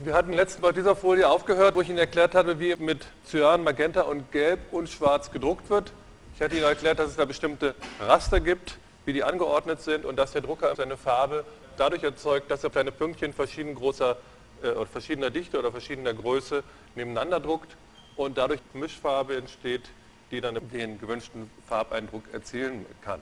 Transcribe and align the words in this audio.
Wir 0.00 0.14
hatten 0.14 0.32
letztens 0.32 0.62
bei 0.62 0.70
dieser 0.70 0.94
Folie 0.94 1.28
aufgehört, 1.28 1.74
wo 1.74 1.80
ich 1.80 1.88
Ihnen 1.88 1.98
erklärt 1.98 2.36
habe, 2.36 2.60
wie 2.60 2.76
mit 2.76 3.04
Cyan, 3.26 3.64
Magenta 3.64 4.02
und 4.02 4.30
Gelb 4.30 4.60
und 4.70 4.88
Schwarz 4.88 5.32
gedruckt 5.32 5.68
wird. 5.70 5.92
Ich 6.36 6.40
hatte 6.40 6.54
Ihnen 6.54 6.66
erklärt, 6.66 7.00
dass 7.00 7.10
es 7.10 7.16
da 7.16 7.24
bestimmte 7.24 7.74
Raster 7.98 8.38
gibt, 8.38 8.78
wie 9.06 9.12
die 9.12 9.24
angeordnet 9.24 9.82
sind 9.82 10.04
und 10.04 10.14
dass 10.14 10.30
der 10.30 10.42
Drucker 10.42 10.76
seine 10.76 10.96
Farbe 10.96 11.44
dadurch 11.76 12.04
erzeugt, 12.04 12.48
dass 12.48 12.62
er 12.62 12.70
kleine 12.70 12.92
Pünktchen 12.92 13.32
verschieden 13.32 13.74
großer, 13.74 14.16
äh, 14.62 14.86
verschiedener 14.86 15.30
Dichte 15.30 15.58
oder 15.58 15.72
verschiedener 15.72 16.14
Größe 16.14 16.62
nebeneinander 16.94 17.40
druckt 17.40 17.76
und 18.14 18.38
dadurch 18.38 18.60
Mischfarbe 18.74 19.36
entsteht, 19.36 19.82
die 20.30 20.40
dann 20.40 20.60
den 20.70 21.00
gewünschten 21.00 21.50
Farbeindruck 21.68 22.22
erzielen 22.32 22.86
kann. 23.02 23.20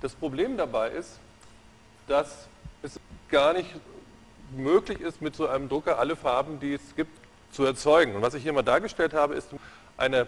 Das 0.00 0.14
Problem 0.14 0.56
dabei 0.56 0.88
ist, 0.92 1.18
dass 2.08 2.48
es 2.82 2.98
gar 3.28 3.52
nicht 3.52 3.68
möglich 4.56 5.00
ist, 5.00 5.22
mit 5.22 5.34
so 5.34 5.48
einem 5.48 5.68
Drucker 5.68 5.98
alle 5.98 6.16
Farben, 6.16 6.60
die 6.60 6.74
es 6.74 6.94
gibt, 6.96 7.18
zu 7.50 7.64
erzeugen. 7.64 8.14
Und 8.14 8.22
was 8.22 8.34
ich 8.34 8.42
hier 8.42 8.52
mal 8.52 8.62
dargestellt 8.62 9.14
habe, 9.14 9.34
ist 9.34 9.48
eine 9.96 10.26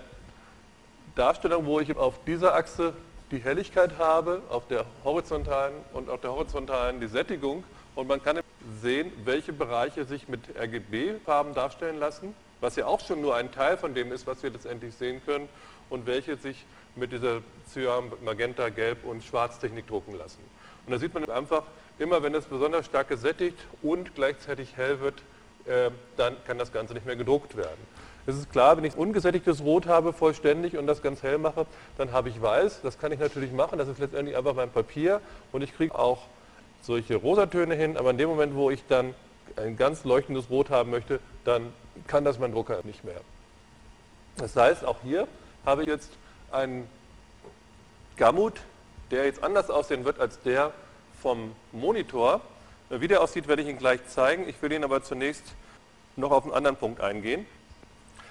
Darstellung, 1.15 1.67
wo 1.67 1.81
ich 1.81 1.97
auf 1.97 2.23
dieser 2.25 2.55
Achse 2.55 2.95
die 3.31 3.39
Helligkeit 3.39 3.99
habe, 3.99 4.43
auf 4.49 4.67
der 4.69 4.85
horizontalen 5.05 5.75
und 5.93 6.09
auf 6.09 6.21
der 6.21 6.33
horizontalen 6.33 7.01
die 7.01 7.09
Sättigung. 7.09 7.65
Und 7.95 8.09
man 8.09 8.23
kann 8.23 8.41
sehen, 8.81 9.13
welche 9.25 9.53
Bereiche 9.53 10.05
sich 10.05 10.29
mit 10.29 10.41
RGB-Farben 10.57 11.55
darstellen 11.55 11.99
lassen, 11.99 12.35
was 12.61 12.77
ja 12.77 12.87
auch 12.87 13.01
schon 13.01 13.21
nur 13.21 13.35
ein 13.37 13.53
Teil 13.53 13.77
von 13.77 13.95
dem 13.95 14.13
ist, 14.13 14.27
was 14.27 14.43
wir 14.43 14.51
letztendlich 14.51 14.95
sehen 14.95 15.21
können, 15.27 15.49
und 15.91 16.07
welche 16.07 16.37
sich 16.37 16.65
mit 16.97 17.13
dieser 17.13 17.41
Cyan, 17.73 18.13
Magenta, 18.23 18.69
Gelb 18.69 19.05
und 19.05 19.25
Schwarztechnik 19.25 19.87
drucken 19.87 20.17
lassen. 20.17 20.41
Und 20.87 20.93
da 20.93 20.99
sieht 20.99 21.15
man 21.15 21.29
einfach, 21.31 21.63
immer 21.99 22.23
wenn 22.23 22.35
es 22.35 22.47
besonders 22.47 22.87
stark 22.87 23.09
gesättigt 23.09 23.59
und 23.83 24.15
gleichzeitig 24.15 24.77
hell 24.77 25.01
wird, 25.01 25.23
äh, 25.67 25.91
dann 26.17 26.37
kann 26.47 26.59
das 26.59 26.73
Ganze 26.73 26.95
nicht 26.95 27.07
mehr 27.07 27.17
gedruckt 27.17 27.57
werden. 27.57 27.79
Es 28.27 28.37
ist 28.37 28.51
klar, 28.53 28.77
wenn 28.77 28.85
ich 28.85 28.97
ungesättigtes 28.97 29.63
Rot 29.63 29.87
habe, 29.87 30.13
vollständig 30.13 30.77
und 30.77 30.87
das 30.87 31.03
ganz 31.03 31.23
hell 31.23 31.39
mache, 31.39 31.67
dann 31.97 32.13
habe 32.13 32.29
ich 32.29 32.41
weiß. 32.41 32.83
Das 32.83 32.99
kann 32.99 33.11
ich 33.11 33.19
natürlich 33.19 33.53
machen, 33.53 33.79
das 33.79 33.89
ist 33.89 33.99
letztendlich 33.99 34.37
einfach 34.37 34.55
mein 34.55 34.71
Papier 34.71 35.21
und 35.53 35.63
ich 35.63 35.75
kriege 35.75 35.99
auch 35.99 36.27
solche 36.83 37.17
Rosatöne 37.17 37.75
hin, 37.75 37.97
aber 37.97 38.11
in 38.11 38.19
dem 38.19 38.29
Moment, 38.29 38.55
wo 38.55 38.71
ich 38.71 38.85
dann 38.87 39.15
ein 39.57 39.77
ganz 39.77 40.05
leuchtendes 40.05 40.51
Rot 40.51 40.71
haben 40.71 40.91
möchte, 40.91 41.21
dann 41.45 41.73
kann 42.07 42.25
das 42.25 42.39
mein 42.39 42.53
Drucker 42.53 42.81
nicht 42.85 43.03
mehr. 43.05 43.21
Das 44.37 44.55
heißt, 44.55 44.85
auch 44.85 44.99
hier 45.03 45.27
habe 45.65 45.83
ich 45.83 45.89
jetzt 45.89 46.13
einen 46.53 46.87
Gamut, 48.17 48.61
der 49.11 49.25
jetzt 49.25 49.43
anders 49.43 49.71
aussehen 49.71 50.05
wird 50.05 50.21
als 50.21 50.41
der 50.43 50.73
vom 51.23 51.53
Monitor. 51.73 52.41
Wie 52.91 53.09
der 53.09 53.21
aussieht, 53.21 53.49
werde 53.49 53.63
ich 53.63 53.69
Ihnen 53.69 53.79
gleich 53.79 54.07
zeigen. 54.09 54.49
Ich 54.49 54.61
will 54.63 54.73
Ihnen 54.73 54.85
aber 54.85 55.03
zunächst 55.03 55.45
noch 56.17 56.31
auf 56.31 56.45
einen 56.45 56.55
anderen 56.55 56.77
Punkt 56.77 57.01
eingehen. 57.01 57.47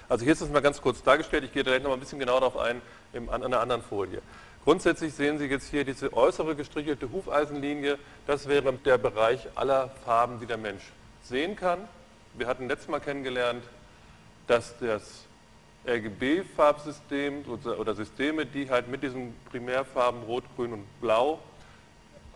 Also 0.08 0.24
hier 0.24 0.32
ist 0.32 0.40
es 0.40 0.50
mal 0.50 0.60
ganz 0.60 0.80
kurz 0.80 1.02
dargestellt. 1.02 1.44
Ich 1.44 1.52
gehe 1.52 1.64
gleich 1.64 1.82
noch 1.82 1.90
mal 1.90 1.96
ein 1.96 2.00
bisschen 2.00 2.18
genauer 2.18 2.40
darauf 2.40 2.56
ein 2.56 2.80
an 3.28 3.44
einer 3.44 3.60
anderen 3.60 3.82
Folie. 3.82 4.20
Grundsätzlich 4.64 5.14
sehen 5.14 5.38
Sie 5.38 5.46
jetzt 5.46 5.70
hier 5.70 5.84
diese 5.84 6.12
äußere 6.12 6.54
gestrichelte 6.54 7.10
Hufeisenlinie. 7.10 7.98
Das 8.26 8.48
wäre 8.48 8.72
der 8.72 8.98
Bereich 8.98 9.46
aller 9.54 9.90
Farben, 10.04 10.40
die 10.40 10.46
der 10.46 10.58
Mensch 10.58 10.82
sehen 11.22 11.56
kann. 11.56 11.78
Wir 12.34 12.46
hatten 12.46 12.68
letztes 12.68 12.88
Mal 12.88 13.00
kennengelernt, 13.00 13.64
dass 14.46 14.76
das 14.78 15.24
RGB-Farbsystem 15.86 17.44
oder 17.46 17.94
Systeme, 17.94 18.44
die 18.44 18.68
halt 18.68 18.88
mit 18.88 19.02
diesen 19.02 19.34
Primärfarben 19.50 20.22
Rot, 20.24 20.44
Grün 20.56 20.72
und 20.72 21.00
Blau 21.00 21.38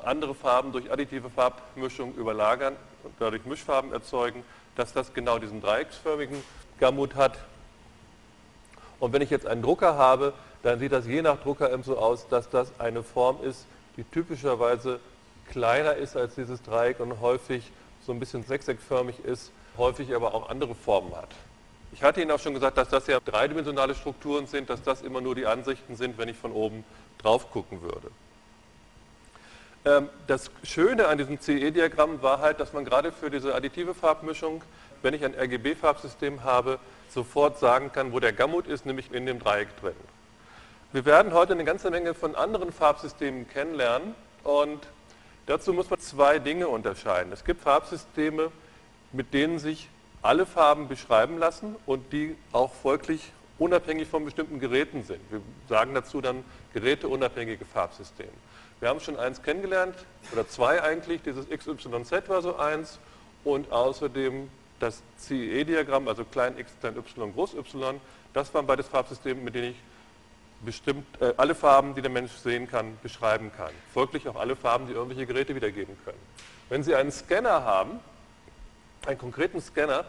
andere 0.06 0.34
Farben 0.34 0.72
durch 0.72 0.90
additive 0.90 1.30
Farbmischung 1.30 2.14
überlagern 2.14 2.76
und 3.04 3.12
dadurch 3.18 3.44
Mischfarben 3.44 3.92
erzeugen, 3.92 4.44
dass 4.76 4.92
das 4.92 5.12
genau 5.14 5.38
diesen 5.38 5.60
dreiecksförmigen 5.60 6.42
Gamut 6.78 7.14
hat. 7.14 7.38
Und 9.00 9.12
wenn 9.12 9.22
ich 9.22 9.30
jetzt 9.30 9.46
einen 9.46 9.62
Drucker 9.62 9.96
habe, 9.96 10.32
dann 10.62 10.78
sieht 10.78 10.92
das 10.92 11.06
je 11.06 11.22
nach 11.22 11.38
Drucker 11.42 11.72
eben 11.72 11.82
so 11.82 11.98
aus, 11.98 12.28
dass 12.28 12.48
das 12.48 12.72
eine 12.78 13.02
Form 13.02 13.42
ist, 13.42 13.66
die 13.96 14.04
typischerweise 14.04 15.00
kleiner 15.50 15.94
ist 15.94 16.16
als 16.16 16.34
dieses 16.34 16.62
Dreieck 16.62 17.00
und 17.00 17.20
häufig 17.20 17.70
so 18.06 18.12
ein 18.12 18.20
bisschen 18.20 18.44
sechseckförmig 18.44 19.24
ist, 19.24 19.52
häufig 19.76 20.14
aber 20.14 20.34
auch 20.34 20.48
andere 20.48 20.74
Formen 20.74 21.14
hat. 21.14 21.28
Ich 21.92 22.02
hatte 22.02 22.22
Ihnen 22.22 22.30
auch 22.30 22.38
schon 22.38 22.54
gesagt, 22.54 22.78
dass 22.78 22.88
das 22.88 23.06
ja 23.06 23.20
dreidimensionale 23.20 23.94
Strukturen 23.94 24.46
sind, 24.46 24.70
dass 24.70 24.82
das 24.82 25.02
immer 25.02 25.20
nur 25.20 25.34
die 25.34 25.46
Ansichten 25.46 25.96
sind, 25.96 26.16
wenn 26.16 26.28
ich 26.28 26.36
von 26.36 26.52
oben 26.52 26.84
drauf 27.18 27.50
gucken 27.50 27.82
würde. 27.82 28.10
Ähm, 29.84 30.08
das 30.26 30.50
Schöne 30.62 31.08
an 31.08 31.18
diesem 31.18 31.40
CE-Diagramm 31.40 32.22
war 32.22 32.38
halt, 32.38 32.60
dass 32.60 32.72
man 32.72 32.84
gerade 32.84 33.10
für 33.10 33.30
diese 33.30 33.54
additive 33.54 33.94
Farbmischung, 33.94 34.62
wenn 35.02 35.14
ich 35.14 35.24
ein 35.24 35.34
RGB-Farbsystem 35.34 36.44
habe, 36.44 36.78
sofort 37.08 37.58
sagen 37.58 37.90
kann, 37.92 38.12
wo 38.12 38.20
der 38.20 38.32
Gamut 38.32 38.66
ist, 38.66 38.86
nämlich 38.86 39.12
in 39.12 39.26
dem 39.26 39.38
Dreieck 39.38 39.68
drin. 39.80 39.94
Wir 40.92 41.04
werden 41.04 41.32
heute 41.32 41.54
eine 41.54 41.64
ganze 41.64 41.90
Menge 41.90 42.14
von 42.14 42.36
anderen 42.36 42.72
Farbsystemen 42.72 43.48
kennenlernen 43.48 44.14
und 44.44 44.86
dazu 45.46 45.72
muss 45.72 45.90
man 45.90 45.98
zwei 45.98 46.38
Dinge 46.38 46.68
unterscheiden. 46.68 47.32
Es 47.32 47.44
gibt 47.44 47.62
Farbsysteme, 47.62 48.52
mit 49.12 49.34
denen 49.34 49.58
sich 49.58 49.88
alle 50.20 50.46
Farben 50.46 50.88
beschreiben 50.88 51.38
lassen 51.38 51.74
und 51.86 52.12
die 52.12 52.36
auch 52.52 52.72
folglich 52.72 53.32
unabhängig 53.58 54.08
von 54.08 54.24
bestimmten 54.24 54.60
Geräten 54.60 55.02
sind. 55.02 55.20
Wir 55.30 55.40
sagen 55.68 55.94
dazu 55.94 56.20
dann 56.20 56.44
geräteunabhängige 56.72 57.64
Farbsysteme. 57.64 58.30
Wir 58.82 58.88
haben 58.88 58.98
schon 58.98 59.16
eins 59.16 59.40
kennengelernt, 59.40 59.94
oder 60.32 60.48
zwei 60.48 60.82
eigentlich, 60.82 61.22
dieses 61.22 61.48
XYZ 61.48 62.28
war 62.28 62.42
so 62.42 62.56
eins 62.56 62.98
und 63.44 63.70
außerdem 63.70 64.50
das 64.80 65.04
CE-Diagramm, 65.18 66.08
also 66.08 66.24
klein 66.24 66.58
x, 66.58 66.72
klein 66.80 66.96
y, 66.96 67.32
groß 67.32 67.54
y, 67.54 68.00
das 68.34 68.52
waren 68.52 68.66
beides 68.66 68.88
Farbsysteme, 68.88 69.40
mit 69.40 69.54
denen 69.54 69.70
ich 69.70 69.76
bestimmt 70.64 71.06
äh, 71.20 71.32
alle 71.36 71.54
Farben, 71.54 71.94
die 71.94 72.02
der 72.02 72.10
Mensch 72.10 72.32
sehen 72.32 72.68
kann, 72.68 72.98
beschreiben 73.04 73.52
kann. 73.56 73.70
Folglich 73.94 74.26
auch 74.28 74.34
alle 74.34 74.56
Farben, 74.56 74.88
die 74.88 74.94
irgendwelche 74.94 75.26
Geräte 75.26 75.54
wiedergeben 75.54 75.96
können. 76.04 76.18
Wenn 76.68 76.82
Sie 76.82 76.96
einen 76.96 77.12
Scanner 77.12 77.62
haben, 77.62 78.00
einen 79.06 79.18
konkreten 79.18 79.60
Scanner, 79.60 80.06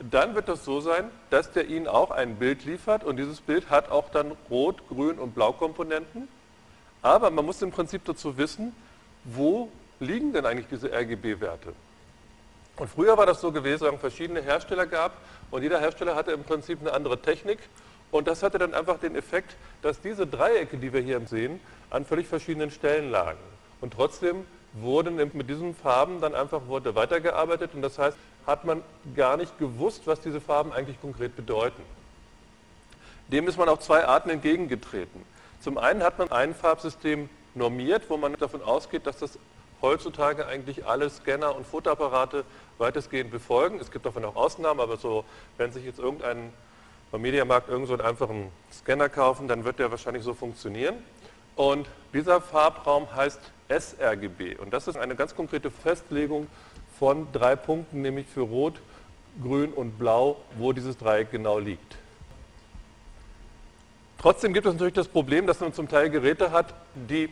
dann 0.00 0.34
wird 0.34 0.48
das 0.48 0.64
so 0.64 0.80
sein, 0.80 1.08
dass 1.30 1.52
der 1.52 1.68
Ihnen 1.68 1.86
auch 1.86 2.10
ein 2.10 2.34
Bild 2.34 2.64
liefert 2.64 3.04
und 3.04 3.16
dieses 3.16 3.40
Bild 3.40 3.70
hat 3.70 3.92
auch 3.92 4.10
dann 4.10 4.32
Rot-, 4.50 4.88
Grün- 4.88 5.20
und 5.20 5.36
Blaukomponenten. 5.36 6.26
Aber 7.02 7.30
man 7.30 7.44
muss 7.44 7.62
im 7.62 7.70
Prinzip 7.70 8.04
dazu 8.04 8.36
wissen, 8.36 8.74
wo 9.24 9.68
liegen 10.00 10.32
denn 10.32 10.46
eigentlich 10.46 10.66
diese 10.68 10.92
RGB-Werte? 10.92 11.72
Und 12.76 12.88
früher 12.88 13.16
war 13.16 13.26
das 13.26 13.40
so 13.40 13.50
gewesen, 13.50 13.84
dass 13.84 13.94
es 13.94 14.00
verschiedene 14.00 14.40
Hersteller 14.40 14.86
gab 14.86 15.12
und 15.50 15.62
jeder 15.62 15.80
Hersteller 15.80 16.14
hatte 16.14 16.32
im 16.32 16.44
Prinzip 16.44 16.80
eine 16.80 16.92
andere 16.92 17.20
Technik. 17.20 17.58
Und 18.10 18.26
das 18.26 18.42
hatte 18.42 18.58
dann 18.58 18.72
einfach 18.72 18.98
den 18.98 19.16
Effekt, 19.16 19.56
dass 19.82 20.00
diese 20.00 20.26
Dreiecke, 20.26 20.78
die 20.78 20.92
wir 20.92 21.00
hier 21.00 21.20
sehen, 21.26 21.60
an 21.90 22.04
völlig 22.04 22.26
verschiedenen 22.26 22.70
Stellen 22.70 23.10
lagen. 23.10 23.38
Und 23.80 23.92
trotzdem 23.92 24.44
wurden 24.74 25.16
mit 25.16 25.50
diesen 25.50 25.74
Farben 25.74 26.20
dann 26.20 26.34
einfach 26.34 26.66
wurde 26.66 26.94
weitergearbeitet 26.94 27.70
und 27.74 27.82
das 27.82 27.98
heißt, 27.98 28.16
hat 28.46 28.64
man 28.64 28.82
gar 29.14 29.36
nicht 29.36 29.58
gewusst, 29.58 30.02
was 30.06 30.20
diese 30.20 30.40
Farben 30.40 30.72
eigentlich 30.72 31.00
konkret 31.00 31.36
bedeuten. 31.36 31.82
Dem 33.28 33.46
ist 33.46 33.58
man 33.58 33.68
auf 33.68 33.80
zwei 33.80 34.06
Arten 34.06 34.30
entgegengetreten. 34.30 35.22
Zum 35.60 35.78
einen 35.78 36.02
hat 36.02 36.18
man 36.18 36.30
ein 36.30 36.54
Farbsystem 36.54 37.28
normiert, 37.54 38.04
wo 38.08 38.16
man 38.16 38.34
davon 38.34 38.62
ausgeht, 38.62 39.06
dass 39.06 39.18
das 39.18 39.38
heutzutage 39.82 40.46
eigentlich 40.46 40.86
alle 40.86 41.08
Scanner 41.10 41.54
und 41.54 41.66
Fotoapparate 41.66 42.44
weitestgehend 42.78 43.30
befolgen. 43.30 43.78
Es 43.80 43.90
gibt 43.90 44.06
davon 44.06 44.24
auch 44.24 44.36
Ausnahmen, 44.36 44.80
aber 44.80 44.96
so, 44.96 45.24
wenn 45.56 45.72
sich 45.72 45.84
jetzt 45.84 45.98
irgendein 45.98 46.52
beim 47.10 47.22
Mediamarkt 47.22 47.68
irgend 47.68 47.88
so 47.88 47.94
einen 47.94 48.02
einfachen 48.02 48.50
Scanner 48.70 49.08
kaufen, 49.08 49.48
dann 49.48 49.64
wird 49.64 49.78
der 49.78 49.90
wahrscheinlich 49.90 50.22
so 50.22 50.34
funktionieren. 50.34 50.96
Und 51.56 51.88
dieser 52.12 52.40
Farbraum 52.40 53.14
heißt 53.14 53.40
sRGB. 53.68 54.56
Und 54.56 54.72
das 54.72 54.88
ist 54.88 54.96
eine 54.96 55.16
ganz 55.16 55.34
konkrete 55.34 55.70
Festlegung 55.70 56.46
von 56.98 57.26
drei 57.32 57.56
Punkten, 57.56 58.02
nämlich 58.02 58.26
für 58.26 58.42
Rot, 58.42 58.80
Grün 59.42 59.72
und 59.72 59.98
Blau, 59.98 60.36
wo 60.56 60.72
dieses 60.72 60.96
Dreieck 60.98 61.30
genau 61.30 61.58
liegt. 61.58 61.96
Trotzdem 64.18 64.52
gibt 64.52 64.66
es 64.66 64.72
natürlich 64.72 64.94
das 64.94 65.08
Problem, 65.08 65.46
dass 65.46 65.60
man 65.60 65.72
zum 65.72 65.88
Teil 65.88 66.10
Geräte 66.10 66.50
hat, 66.50 66.74
die 66.94 67.28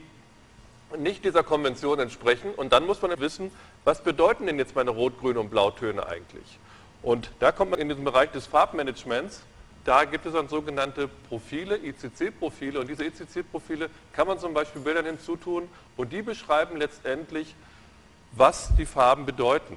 nicht 0.96 1.24
dieser 1.24 1.42
Konvention 1.42 1.98
entsprechen. 1.98 2.52
Und 2.54 2.72
dann 2.72 2.86
muss 2.86 3.02
man 3.02 3.18
wissen, 3.18 3.50
was 3.84 4.02
bedeuten 4.02 4.46
denn 4.46 4.58
jetzt 4.58 4.76
meine 4.76 4.90
Rot-, 4.90 5.18
Grün- 5.20 5.36
und 5.36 5.50
Blautöne 5.50 6.06
eigentlich? 6.06 6.58
Und 7.02 7.30
da 7.40 7.50
kommt 7.50 7.72
man 7.72 7.80
in 7.80 7.88
diesen 7.88 8.04
Bereich 8.04 8.30
des 8.30 8.46
Farbmanagements. 8.46 9.42
Da 9.84 10.04
gibt 10.04 10.26
es 10.26 10.32
dann 10.32 10.48
sogenannte 10.48 11.08
Profile, 11.28 11.76
ICC-Profile. 11.76 12.80
Und 12.80 12.88
diese 12.88 13.04
ICC-Profile 13.04 13.90
kann 14.12 14.28
man 14.28 14.38
zum 14.38 14.54
Beispiel 14.54 14.82
Bildern 14.82 15.06
hinzutun 15.06 15.68
und 15.96 16.12
die 16.12 16.22
beschreiben 16.22 16.76
letztendlich, 16.76 17.54
was 18.32 18.70
die 18.76 18.86
Farben 18.86 19.26
bedeuten. 19.26 19.76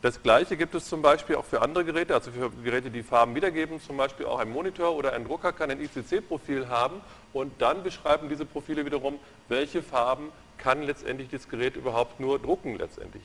Das 0.00 0.22
gleiche 0.22 0.56
gibt 0.56 0.76
es 0.76 0.88
zum 0.88 1.02
Beispiel 1.02 1.34
auch 1.34 1.44
für 1.44 1.60
andere 1.60 1.84
Geräte, 1.84 2.14
also 2.14 2.30
für 2.30 2.50
Geräte, 2.50 2.88
die 2.88 3.02
Farben 3.02 3.34
wiedergeben, 3.34 3.80
zum 3.80 3.96
Beispiel 3.96 4.26
auch 4.26 4.38
ein 4.38 4.48
Monitor 4.48 4.94
oder 4.94 5.12
ein 5.12 5.24
Drucker 5.24 5.52
kann 5.52 5.72
ein 5.72 5.80
ICC-Profil 5.80 6.68
haben 6.68 7.00
und 7.32 7.60
dann 7.60 7.82
beschreiben 7.82 8.28
diese 8.28 8.44
Profile 8.44 8.86
wiederum, 8.86 9.18
welche 9.48 9.82
Farben 9.82 10.30
kann 10.56 10.84
letztendlich 10.84 11.30
das 11.30 11.48
Gerät 11.48 11.74
überhaupt 11.74 12.20
nur 12.20 12.38
drucken 12.38 12.78
letztendlich. 12.78 13.24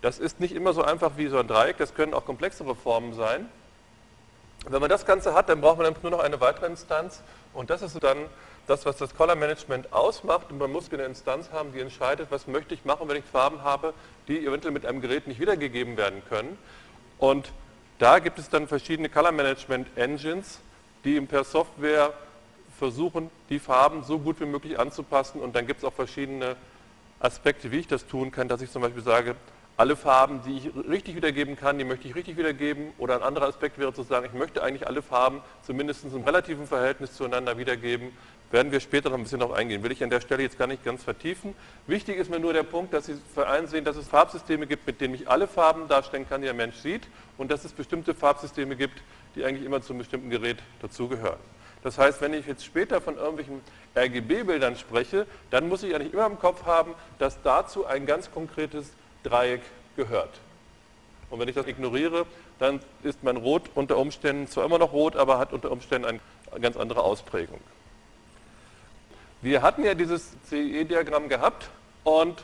Das 0.00 0.18
ist 0.18 0.40
nicht 0.40 0.54
immer 0.54 0.72
so 0.72 0.82
einfach 0.82 1.12
wie 1.18 1.26
so 1.26 1.38
ein 1.38 1.46
Dreieck, 1.46 1.76
das 1.76 1.94
können 1.94 2.14
auch 2.14 2.24
komplexere 2.24 2.74
Formen 2.74 3.12
sein. 3.12 3.46
Wenn 4.66 4.80
man 4.80 4.88
das 4.88 5.04
Ganze 5.04 5.34
hat, 5.34 5.50
dann 5.50 5.60
braucht 5.60 5.76
man 5.78 5.94
nur 6.02 6.10
noch 6.10 6.20
eine 6.20 6.40
weitere 6.40 6.66
Instanz 6.66 7.22
und 7.52 7.68
das 7.68 7.82
ist 7.82 8.02
dann 8.02 8.16
das, 8.66 8.86
was 8.86 8.96
das 8.96 9.14
Color 9.14 9.36
Management 9.36 9.92
ausmacht. 9.92 10.50
Und 10.50 10.58
man 10.58 10.72
muss 10.72 10.92
eine 10.92 11.04
Instanz 11.04 11.50
haben, 11.52 11.72
die 11.72 11.80
entscheidet, 11.80 12.30
was 12.30 12.46
möchte 12.46 12.74
ich 12.74 12.84
machen, 12.84 13.08
wenn 13.08 13.16
ich 13.16 13.24
Farben 13.24 13.62
habe, 13.62 13.94
die 14.28 14.44
eventuell 14.44 14.72
mit 14.72 14.86
einem 14.86 15.00
Gerät 15.00 15.26
nicht 15.26 15.40
wiedergegeben 15.40 15.96
werden 15.96 16.22
können. 16.28 16.58
Und 17.18 17.52
da 17.98 18.18
gibt 18.18 18.38
es 18.38 18.48
dann 18.48 18.66
verschiedene 18.66 19.08
Color 19.08 19.32
Management 19.32 19.88
Engines, 19.96 20.60
die 21.04 21.20
per 21.20 21.44
Software 21.44 22.12
versuchen, 22.78 23.30
die 23.50 23.58
Farben 23.58 24.02
so 24.02 24.18
gut 24.18 24.40
wie 24.40 24.46
möglich 24.46 24.78
anzupassen. 24.78 25.40
Und 25.40 25.54
dann 25.54 25.66
gibt 25.66 25.78
es 25.78 25.84
auch 25.84 25.92
verschiedene 25.92 26.56
Aspekte, 27.20 27.70
wie 27.70 27.78
ich 27.78 27.86
das 27.86 28.06
tun 28.06 28.30
kann, 28.30 28.48
dass 28.48 28.60
ich 28.62 28.70
zum 28.70 28.82
Beispiel 28.82 29.02
sage, 29.02 29.36
alle 29.76 29.96
Farben, 29.96 30.40
die 30.46 30.56
ich 30.56 30.88
richtig 30.88 31.16
wiedergeben 31.16 31.56
kann, 31.56 31.78
die 31.78 31.84
möchte 31.84 32.06
ich 32.06 32.14
richtig 32.14 32.36
wiedergeben. 32.36 32.92
Oder 32.98 33.16
ein 33.16 33.22
anderer 33.22 33.48
Aspekt 33.48 33.78
wäre 33.78 33.92
zu 33.92 34.02
sagen, 34.02 34.26
ich 34.26 34.32
möchte 34.32 34.62
eigentlich 34.62 34.86
alle 34.86 35.02
Farben 35.02 35.40
zumindest 35.62 36.04
im 36.04 36.22
relativen 36.22 36.66
Verhältnis 36.66 37.14
zueinander 37.14 37.58
wiedergeben. 37.58 38.12
Werden 38.50 38.70
wir 38.70 38.80
später 38.80 39.10
noch 39.10 39.16
ein 39.16 39.24
bisschen 39.24 39.40
darauf 39.40 39.56
eingehen. 39.56 39.82
Will 39.82 39.90
ich 39.90 40.02
an 40.04 40.10
der 40.10 40.20
Stelle 40.20 40.42
jetzt 40.42 40.58
gar 40.58 40.68
nicht 40.68 40.84
ganz 40.84 41.02
vertiefen. 41.02 41.54
Wichtig 41.86 42.18
ist 42.18 42.30
mir 42.30 42.38
nur 42.38 42.52
der 42.52 42.62
Punkt, 42.62 42.92
dass 42.94 43.06
Sie 43.06 43.16
einsehen, 43.36 43.84
dass 43.84 43.96
es 43.96 44.06
Farbsysteme 44.06 44.66
gibt, 44.66 44.86
mit 44.86 45.00
denen 45.00 45.14
ich 45.14 45.28
alle 45.28 45.48
Farben 45.48 45.88
darstellen 45.88 46.28
kann, 46.28 46.40
die 46.40 46.46
der 46.46 46.54
Mensch 46.54 46.76
sieht. 46.76 47.02
Und 47.36 47.50
dass 47.50 47.64
es 47.64 47.72
bestimmte 47.72 48.14
Farbsysteme 48.14 48.76
gibt, 48.76 49.02
die 49.34 49.44
eigentlich 49.44 49.64
immer 49.66 49.82
zum 49.82 49.98
bestimmten 49.98 50.30
Gerät 50.30 50.58
dazugehören. 50.80 51.38
Das 51.82 51.98
heißt, 51.98 52.20
wenn 52.22 52.32
ich 52.32 52.46
jetzt 52.46 52.64
später 52.64 53.00
von 53.00 53.16
irgendwelchen 53.16 53.60
RGB-Bildern 53.94 54.76
spreche, 54.76 55.26
dann 55.50 55.68
muss 55.68 55.82
ich 55.82 55.94
eigentlich 55.94 56.14
immer 56.14 56.26
im 56.26 56.38
Kopf 56.38 56.64
haben, 56.64 56.94
dass 57.18 57.42
dazu 57.42 57.86
ein 57.86 58.06
ganz 58.06 58.30
konkretes 58.30 58.92
Dreieck 59.22 59.60
gehört. 59.96 60.30
Und 61.28 61.40
wenn 61.40 61.48
ich 61.48 61.54
das 61.54 61.66
ignoriere, 61.66 62.26
dann 62.58 62.80
ist 63.02 63.22
mein 63.22 63.36
Rot 63.36 63.64
unter 63.74 63.98
Umständen 63.98 64.46
zwar 64.48 64.64
immer 64.64 64.78
noch 64.78 64.92
rot, 64.92 65.16
aber 65.16 65.38
hat 65.38 65.52
unter 65.52 65.70
Umständen 65.70 66.06
eine 66.06 66.20
ganz 66.60 66.76
andere 66.76 67.02
Ausprägung. 67.02 67.60
Wir 69.44 69.62
hatten 69.62 69.84
ja 69.84 69.94
dieses 69.94 70.32
CE-Diagramm 70.48 71.28
gehabt 71.28 71.70
und 72.02 72.42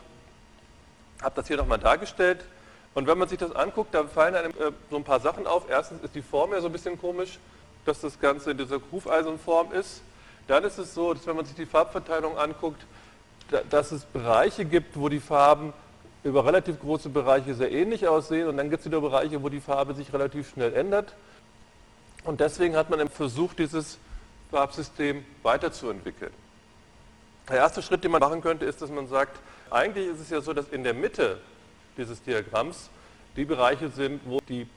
habe 1.20 1.34
das 1.34 1.48
hier 1.48 1.56
nochmal 1.56 1.78
dargestellt. 1.78 2.44
Und 2.94 3.08
wenn 3.08 3.18
man 3.18 3.28
sich 3.28 3.38
das 3.38 3.56
anguckt, 3.56 3.92
da 3.94 4.04
fallen 4.04 4.36
einem 4.36 4.52
äh, 4.52 4.70
so 4.90 4.96
ein 4.96 5.04
paar 5.04 5.20
Sachen 5.20 5.48
auf. 5.48 5.68
Erstens 5.68 6.02
ist 6.04 6.14
die 6.14 6.22
Form 6.22 6.52
ja 6.52 6.60
so 6.60 6.66
ein 6.66 6.72
bisschen 6.72 7.00
komisch 7.00 7.38
dass 7.84 8.00
das 8.00 8.18
Ganze 8.20 8.52
in 8.52 8.58
dieser 8.58 8.80
Hufeisenform 8.90 9.72
ist. 9.72 10.02
Dann 10.46 10.64
ist 10.64 10.78
es 10.78 10.94
so, 10.94 11.14
dass 11.14 11.26
wenn 11.26 11.36
man 11.36 11.44
sich 11.44 11.54
die 11.54 11.66
Farbverteilung 11.66 12.36
anguckt, 12.36 12.84
dass 13.68 13.92
es 13.92 14.04
Bereiche 14.04 14.64
gibt, 14.64 14.98
wo 14.98 15.08
die 15.08 15.20
Farben 15.20 15.72
über 16.22 16.44
relativ 16.44 16.78
große 16.80 17.08
Bereiche 17.08 17.54
sehr 17.54 17.72
ähnlich 17.72 18.06
aussehen 18.06 18.48
und 18.48 18.56
dann 18.56 18.70
gibt 18.70 18.80
es 18.80 18.86
wieder 18.86 19.00
Bereiche, 19.00 19.42
wo 19.42 19.48
die 19.48 19.60
Farbe 19.60 19.94
sich 19.94 20.12
relativ 20.12 20.50
schnell 20.50 20.74
ändert. 20.74 21.14
Und 22.24 22.40
deswegen 22.40 22.76
hat 22.76 22.90
man 22.90 23.08
versucht, 23.08 23.58
dieses 23.58 23.98
Farbsystem 24.50 25.24
weiterzuentwickeln. 25.42 26.32
Der 27.50 27.58
erste 27.58 27.82
Schritt, 27.82 28.04
den 28.04 28.12
man 28.12 28.20
machen 28.20 28.40
könnte, 28.40 28.64
ist, 28.64 28.80
dass 28.80 28.90
man 28.90 29.08
sagt, 29.08 29.40
eigentlich 29.70 30.06
ist 30.06 30.20
es 30.20 30.30
ja 30.30 30.40
so, 30.40 30.52
dass 30.52 30.68
in 30.68 30.84
der 30.84 30.94
Mitte 30.94 31.40
dieses 31.96 32.22
Diagramms 32.22 32.90
die 33.34 33.44
Bereiche 33.44 33.88
sind, 33.88 34.20
wo 34.24 34.38
die 34.48 34.68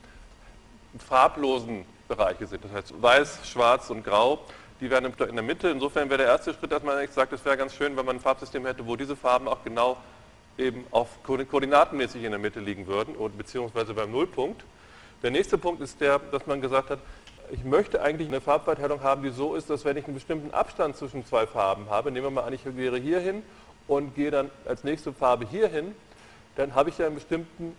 farblosen 1.08 1.86
Bereiche 2.08 2.48
sind. 2.48 2.66
Das 2.66 2.72
heißt 2.72 3.00
weiß, 3.00 3.48
schwarz 3.48 3.92
und 3.92 4.04
grau, 4.04 4.40
die 4.82 4.90
werden 4.90 5.14
in 5.28 5.36
der 5.36 5.44
Mitte. 5.44 5.70
Insofern 5.70 6.10
wäre 6.10 6.24
der 6.24 6.28
erste 6.28 6.52
Schritt, 6.52 6.72
dass 6.72 6.82
man 6.82 6.98
eigentlich 6.98 7.12
sagt, 7.12 7.32
es 7.34 7.46
wäre 7.46 7.58
ganz 7.58 7.76
schön, 7.76 7.96
wenn 7.96 8.06
man 8.06 8.16
ein 8.16 8.20
Farbsystem 8.20 8.66
hätte, 8.66 8.88
wo 8.88 8.96
diese 8.96 9.16
Farben 9.16 9.48
auch 9.48 9.64
genau 9.64 9.98
eben 10.58 10.86
auf 10.90 11.10
koordinatenmäßig 11.24 12.24
in 12.24 12.32
der 12.32 12.40
Mitte 12.40 12.60
liegen 12.60 12.88
würden, 12.88 13.16
beziehungsweise 13.38 13.94
beim 13.94 14.12
Nullpunkt. 14.12 14.64
Der 15.22 15.30
nächste 15.30 15.60
Punkt 15.60 15.82
ist 15.82 16.02
der, 16.02 16.18
dass 16.20 16.48
man 16.48 16.60
gesagt 16.60 16.90
hat, 16.90 17.00
ich 17.52 17.64
möchte 17.64 18.02
eigentlich 18.02 18.28
eine 18.28 18.42
Farbverteilung 18.42 19.02
haben, 19.04 19.24
die 19.24 19.30
so 19.30 19.56
ist, 19.56 19.70
dass 19.70 19.86
wenn 19.86 19.98
ich 19.98 20.06
einen 20.06 20.16
bestimmten 20.16 20.54
Abstand 20.54 20.98
zwischen 20.98 21.26
zwei 21.26 21.46
Farben 21.46 21.90
habe, 21.90 22.12
nehmen 22.12 22.26
wir 22.26 22.32
mal 22.32 22.44
an, 22.44 22.54
ich 22.54 22.64
gehe 22.64 22.96
hier 22.98 23.20
hin 23.20 23.44
und 23.88 24.16
gehe 24.16 24.32
dann 24.32 24.50
als 24.66 24.84
nächste 24.84 25.14
Farbe 25.14 25.46
hier 25.50 25.68
hin, 25.68 25.94
dann 26.56 26.76
habe 26.76 26.90
ich 26.90 26.98
ja 26.98 27.06
einen 27.06 27.16
bestimmten 27.16 27.76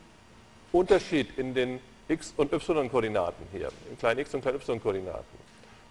Unterschied 0.73 1.39
in 1.39 1.55
den 1.55 1.81
x- 2.09 2.35
und 2.37 2.53
y-Koordinaten 2.53 3.47
hier, 3.53 3.71
in 3.91 3.99
kleinen 3.99 4.21
x- 4.21 4.35
und 4.35 4.43
kleinen 4.43 4.59
y-Koordinaten. 4.59 5.45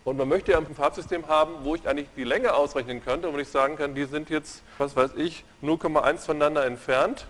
Und 0.06 0.18
man 0.18 0.28
möchte 0.28 0.52
ja 0.52 0.58
ein 0.58 0.76
Farbsystem 0.76 1.28
haben, 1.28 1.54
wo 1.64 1.76
ich 1.76 1.88
eigentlich 1.88 2.10
die 2.18 2.26
Länge 2.26 2.54
ausrechnen 2.54 3.04
könnte 3.04 3.30
und 3.30 3.36
wo 3.36 3.40
ich 3.40 3.48
sagen 3.48 3.78
kann, 3.78 3.96
die 3.96 4.04
sind 4.04 4.30
jetzt, 4.30 4.62
was 4.78 4.96
weiß 4.96 5.12
ich, 5.16 5.46
0,1 5.62 6.26
voneinander 6.26 6.66
entfernt, 6.66 7.26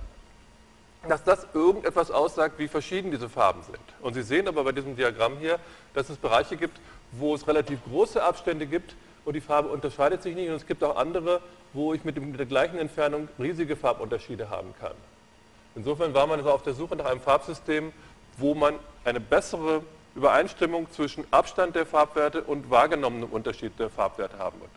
dass 1.07 1.23
das 1.23 1.47
irgendetwas 1.53 2.11
aussagt, 2.11 2.59
wie 2.59 2.67
verschieden 2.67 3.11
diese 3.11 3.29
Farben 3.29 3.61
sind. 3.63 3.79
Und 4.01 4.13
Sie 4.13 4.23
sehen 4.23 4.47
aber 4.47 4.63
bei 4.63 4.71
diesem 4.71 4.95
Diagramm 4.95 5.38
hier, 5.38 5.59
dass 5.94 6.09
es 6.09 6.17
Bereiche 6.17 6.57
gibt, 6.57 6.79
wo 7.11 7.35
es 7.35 7.47
relativ 7.47 7.83
große 7.85 8.23
Abstände 8.23 8.65
gibt 8.65 8.95
und 9.25 9.33
die 9.33 9.41
Farbe 9.41 9.69
unterscheidet 9.69 10.23
sich 10.23 10.35
nicht. 10.35 10.50
Und 10.50 10.55
es 10.55 10.65
gibt 10.65 10.83
auch 10.83 10.95
andere, 10.95 11.41
wo 11.73 11.94
ich 11.94 12.03
mit, 12.03 12.15
der 12.17 12.45
gleichen 12.45 12.77
Entfernung 12.77 13.27
riesige 13.39 13.75
Farbunterschiede 13.75 14.50
haben 14.50 14.73
kann. 14.79 14.94
Insofern 15.75 16.13
war 16.13 16.27
man 16.27 16.39
also 16.39 16.51
auf 16.51 16.63
der 16.63 16.73
Suche 16.73 16.95
nach 16.95 17.06
einem 17.06 17.21
Farbsystem, 17.21 17.91
wo 18.38 18.53
man 18.53 18.75
eine 19.03 19.19
bessere 19.19 19.81
Übereinstimmung 20.15 20.89
zwischen 20.91 21.25
Abstand 21.31 21.75
der 21.75 21.85
Farbwerte 21.85 22.44
und 22.44 22.69
wahrgenommenem 22.69 23.29
Unterschied 23.29 23.77
der 23.79 23.89
Farbwerte 23.89 24.38
haben 24.38 24.59
wollte. 24.59 24.73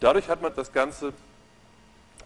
Dadurch 0.00 0.28
hat 0.28 0.42
man 0.42 0.54
das 0.54 0.72
Ganze 0.72 1.12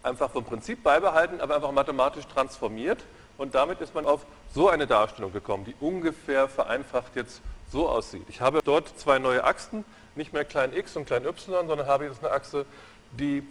einfach 0.07 0.31
vom 0.31 0.43
Prinzip 0.43 0.83
beibehalten, 0.83 1.41
aber 1.41 1.55
einfach 1.55 1.71
mathematisch 1.71 2.25
transformiert 2.27 3.03
und 3.37 3.53
damit 3.55 3.81
ist 3.81 3.93
man 3.93 4.05
auf 4.05 4.25
so 4.53 4.69
eine 4.69 4.87
Darstellung 4.87 5.31
gekommen, 5.31 5.65
die 5.65 5.75
ungefähr 5.79 6.47
vereinfacht 6.47 7.15
jetzt 7.15 7.41
so 7.71 7.87
aussieht. 7.87 8.25
Ich 8.29 8.41
habe 8.41 8.61
dort 8.63 8.97
zwei 8.97 9.19
neue 9.19 9.43
Achsen, 9.43 9.85
nicht 10.15 10.33
mehr 10.33 10.45
klein 10.45 10.73
x 10.73 10.95
und 10.95 11.05
klein 11.05 11.25
y, 11.25 11.67
sondern 11.67 11.85
habe 11.85 12.05
jetzt 12.05 12.23
eine 12.23 12.33
Achse, 12.33 12.65
die 13.11 13.43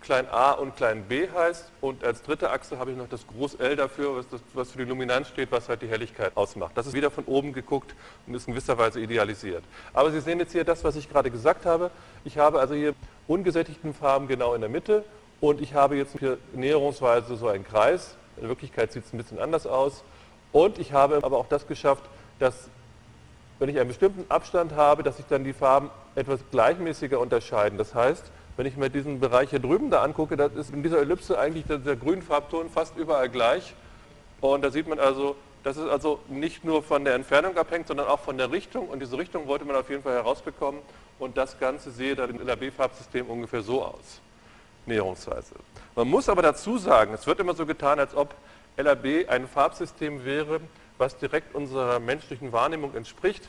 klein 0.00 0.28
a 0.30 0.52
und 0.52 0.76
klein 0.76 1.04
b 1.04 1.28
heißt 1.28 1.70
und 1.80 2.04
als 2.04 2.22
dritte 2.22 2.50
Achse 2.50 2.78
habe 2.78 2.92
ich 2.92 2.96
noch 2.96 3.08
das 3.08 3.26
Groß 3.26 3.56
L 3.56 3.76
dafür, 3.76 4.16
was, 4.16 4.28
das, 4.28 4.40
was, 4.54 4.70
für 4.70 4.78
die 4.78 4.84
Luminanz 4.84 5.28
steht, 5.28 5.50
was 5.50 5.68
halt 5.68 5.82
die 5.82 5.88
Helligkeit 5.88 6.36
ausmacht. 6.36 6.72
Das 6.76 6.86
ist 6.86 6.94
wieder 6.94 7.10
von 7.10 7.24
oben 7.24 7.52
geguckt 7.52 7.94
und 8.26 8.34
ist 8.34 8.46
in 8.46 8.54
gewisser 8.54 8.78
Weise 8.78 9.00
idealisiert. 9.00 9.64
Aber 9.92 10.10
Sie 10.10 10.20
sehen 10.20 10.38
jetzt 10.38 10.52
hier 10.52 10.64
das, 10.64 10.84
was 10.84 10.96
ich 10.96 11.10
gerade 11.10 11.30
gesagt 11.30 11.66
habe. 11.66 11.90
Ich 12.24 12.38
habe 12.38 12.60
also 12.60 12.74
hier 12.74 12.94
ungesättigten 13.26 13.92
Farben 13.92 14.28
genau 14.28 14.54
in 14.54 14.60
der 14.60 14.70
Mitte 14.70 15.04
und 15.40 15.60
ich 15.60 15.74
habe 15.74 15.96
jetzt 15.96 16.18
hier 16.18 16.38
näherungsweise 16.52 17.36
so 17.36 17.48
einen 17.48 17.64
Kreis. 17.64 18.16
In 18.40 18.48
Wirklichkeit 18.48 18.92
sieht 18.92 19.04
es 19.04 19.12
ein 19.12 19.18
bisschen 19.18 19.38
anders 19.38 19.66
aus. 19.66 20.04
Und 20.52 20.78
ich 20.78 20.92
habe 20.92 21.20
aber 21.22 21.38
auch 21.38 21.48
das 21.48 21.66
geschafft, 21.66 22.04
dass 22.38 22.68
wenn 23.58 23.68
ich 23.68 23.78
einen 23.78 23.88
bestimmten 23.88 24.24
Abstand 24.30 24.74
habe, 24.74 25.02
dass 25.02 25.16
sich 25.16 25.26
dann 25.26 25.44
die 25.44 25.52
Farben 25.52 25.90
etwas 26.14 26.40
gleichmäßiger 26.50 27.18
unterscheiden. 27.18 27.76
Das 27.76 27.94
heißt, 27.94 28.30
wenn 28.56 28.66
ich 28.66 28.76
mir 28.76 28.90
diesen 28.90 29.20
Bereich 29.20 29.50
hier 29.50 29.58
drüben 29.58 29.90
da 29.90 30.02
angucke, 30.02 30.36
dann 30.36 30.56
ist 30.56 30.72
in 30.72 30.82
dieser 30.82 31.00
Ellipse 31.00 31.38
eigentlich 31.38 31.64
der, 31.66 31.78
der 31.78 31.96
Grünfarbton 31.96 32.70
fast 32.70 32.96
überall 32.96 33.28
gleich. 33.28 33.74
Und 34.40 34.64
da 34.64 34.70
sieht 34.70 34.88
man 34.88 34.98
also, 34.98 35.36
dass 35.64 35.76
es 35.76 35.88
also 35.88 36.20
nicht 36.28 36.64
nur 36.64 36.82
von 36.82 37.04
der 37.04 37.14
Entfernung 37.14 37.56
abhängt, 37.56 37.88
sondern 37.88 38.06
auch 38.06 38.20
von 38.20 38.38
der 38.38 38.50
Richtung. 38.50 38.88
Und 38.88 39.00
diese 39.00 39.18
Richtung 39.18 39.46
wollte 39.48 39.64
man 39.64 39.76
auf 39.76 39.90
jeden 39.90 40.02
Fall 40.02 40.14
herausbekommen. 40.14 40.80
Und 41.18 41.36
das 41.36 41.58
Ganze 41.58 41.90
sehe 41.90 42.14
dann 42.14 42.30
im 42.30 42.46
LAB-Farbsystem 42.46 43.26
ungefähr 43.26 43.62
so 43.62 43.84
aus, 43.84 44.20
näherungsweise. 44.88 45.54
Man 45.94 46.08
muss 46.08 46.28
aber 46.28 46.42
dazu 46.42 46.78
sagen, 46.78 47.14
es 47.14 47.26
wird 47.26 47.40
immer 47.40 47.54
so 47.54 47.66
getan, 47.66 47.98
als 48.00 48.14
ob 48.14 48.34
LAB 48.76 49.28
ein 49.28 49.46
Farbsystem 49.46 50.24
wäre, 50.24 50.60
was 50.98 51.16
direkt 51.16 51.54
unserer 51.54 52.00
menschlichen 52.00 52.52
Wahrnehmung 52.52 52.94
entspricht. 52.94 53.48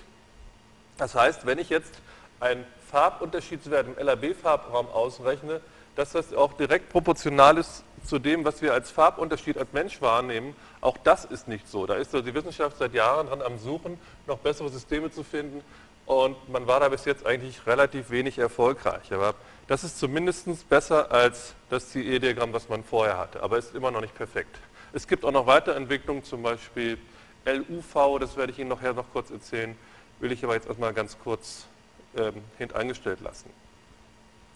Das 0.98 1.15
heißt, 1.15 1.46
wenn 1.46 1.58
ich 1.58 1.69
jetzt 1.69 1.93
ein 2.39 2.65
Farbunterschiedswert 2.91 3.88
im 3.88 4.05
LAB-Farbraum 4.05 4.88
ausrechne, 4.88 5.62
dass 5.96 6.13
das 6.13 6.34
auch 6.34 6.53
direkt 6.53 6.89
proportional 6.89 7.58
ist 7.58 7.84
zu 8.05 8.19
dem, 8.19 8.46
was 8.46 8.62
wir 8.62 8.74
als 8.74 8.89
Farbunterschied 8.89 9.58
als 9.58 9.74
Mensch 9.74 10.01
wahrnehmen. 10.01 10.55
Auch 10.81 10.98
das 11.03 11.25
ist 11.25 11.48
nicht 11.48 11.67
so. 11.67 11.86
Da 11.86 11.96
ist 11.96 12.13
die 12.13 12.34
Wissenschaft 12.34 12.77
seit 12.77 12.93
Jahren 12.93 13.27
dran 13.27 13.41
am 13.41 13.58
Suchen, 13.58 14.00
noch 14.25 14.38
bessere 14.38 14.69
Systeme 14.69 15.12
zu 15.12 15.24
finden. 15.24 15.62
Und 16.05 16.50
man 16.50 16.67
war 16.67 16.79
da 16.79 16.89
bis 16.89 17.05
jetzt 17.05 17.25
eigentlich 17.25 17.67
relativ 17.67 18.10
wenig 18.10 18.39
erfolgreich. 18.39 19.12
Aber 19.12 19.36
das 19.69 19.83
ist 19.83 19.99
zumindest 19.99 20.67
besser 20.67 21.11
als 21.11 21.53
das 21.69 21.91
CE-Diagramm, 21.91 22.51
was 22.51 22.69
man 22.69 22.83
vorher 22.83 23.19
hatte. 23.19 23.43
Aber 23.43 23.59
ist 23.59 23.75
immer 23.75 23.91
noch 23.91 24.01
nicht 24.01 24.15
perfekt. 24.15 24.57
Es 24.93 25.07
gibt 25.07 25.23
auch 25.23 25.31
noch 25.31 25.45
weitere 25.45 25.75
Entwicklungen, 25.75 26.23
zum 26.23 26.41
Beispiel 26.41 26.97
LUV, 27.45 28.17
das 28.19 28.35
werde 28.35 28.51
ich 28.51 28.57
Ihnen 28.57 28.69
nachher 28.69 28.93
noch 28.93 29.05
kurz 29.13 29.29
erzählen, 29.29 29.77
will 30.19 30.31
ich 30.31 30.43
aber 30.43 30.55
jetzt 30.55 30.67
erstmal 30.67 30.91
ganz 30.91 31.17
kurz 31.23 31.67
ähm, 32.17 32.33
hintangestellt 32.57 33.21
lassen. 33.21 33.51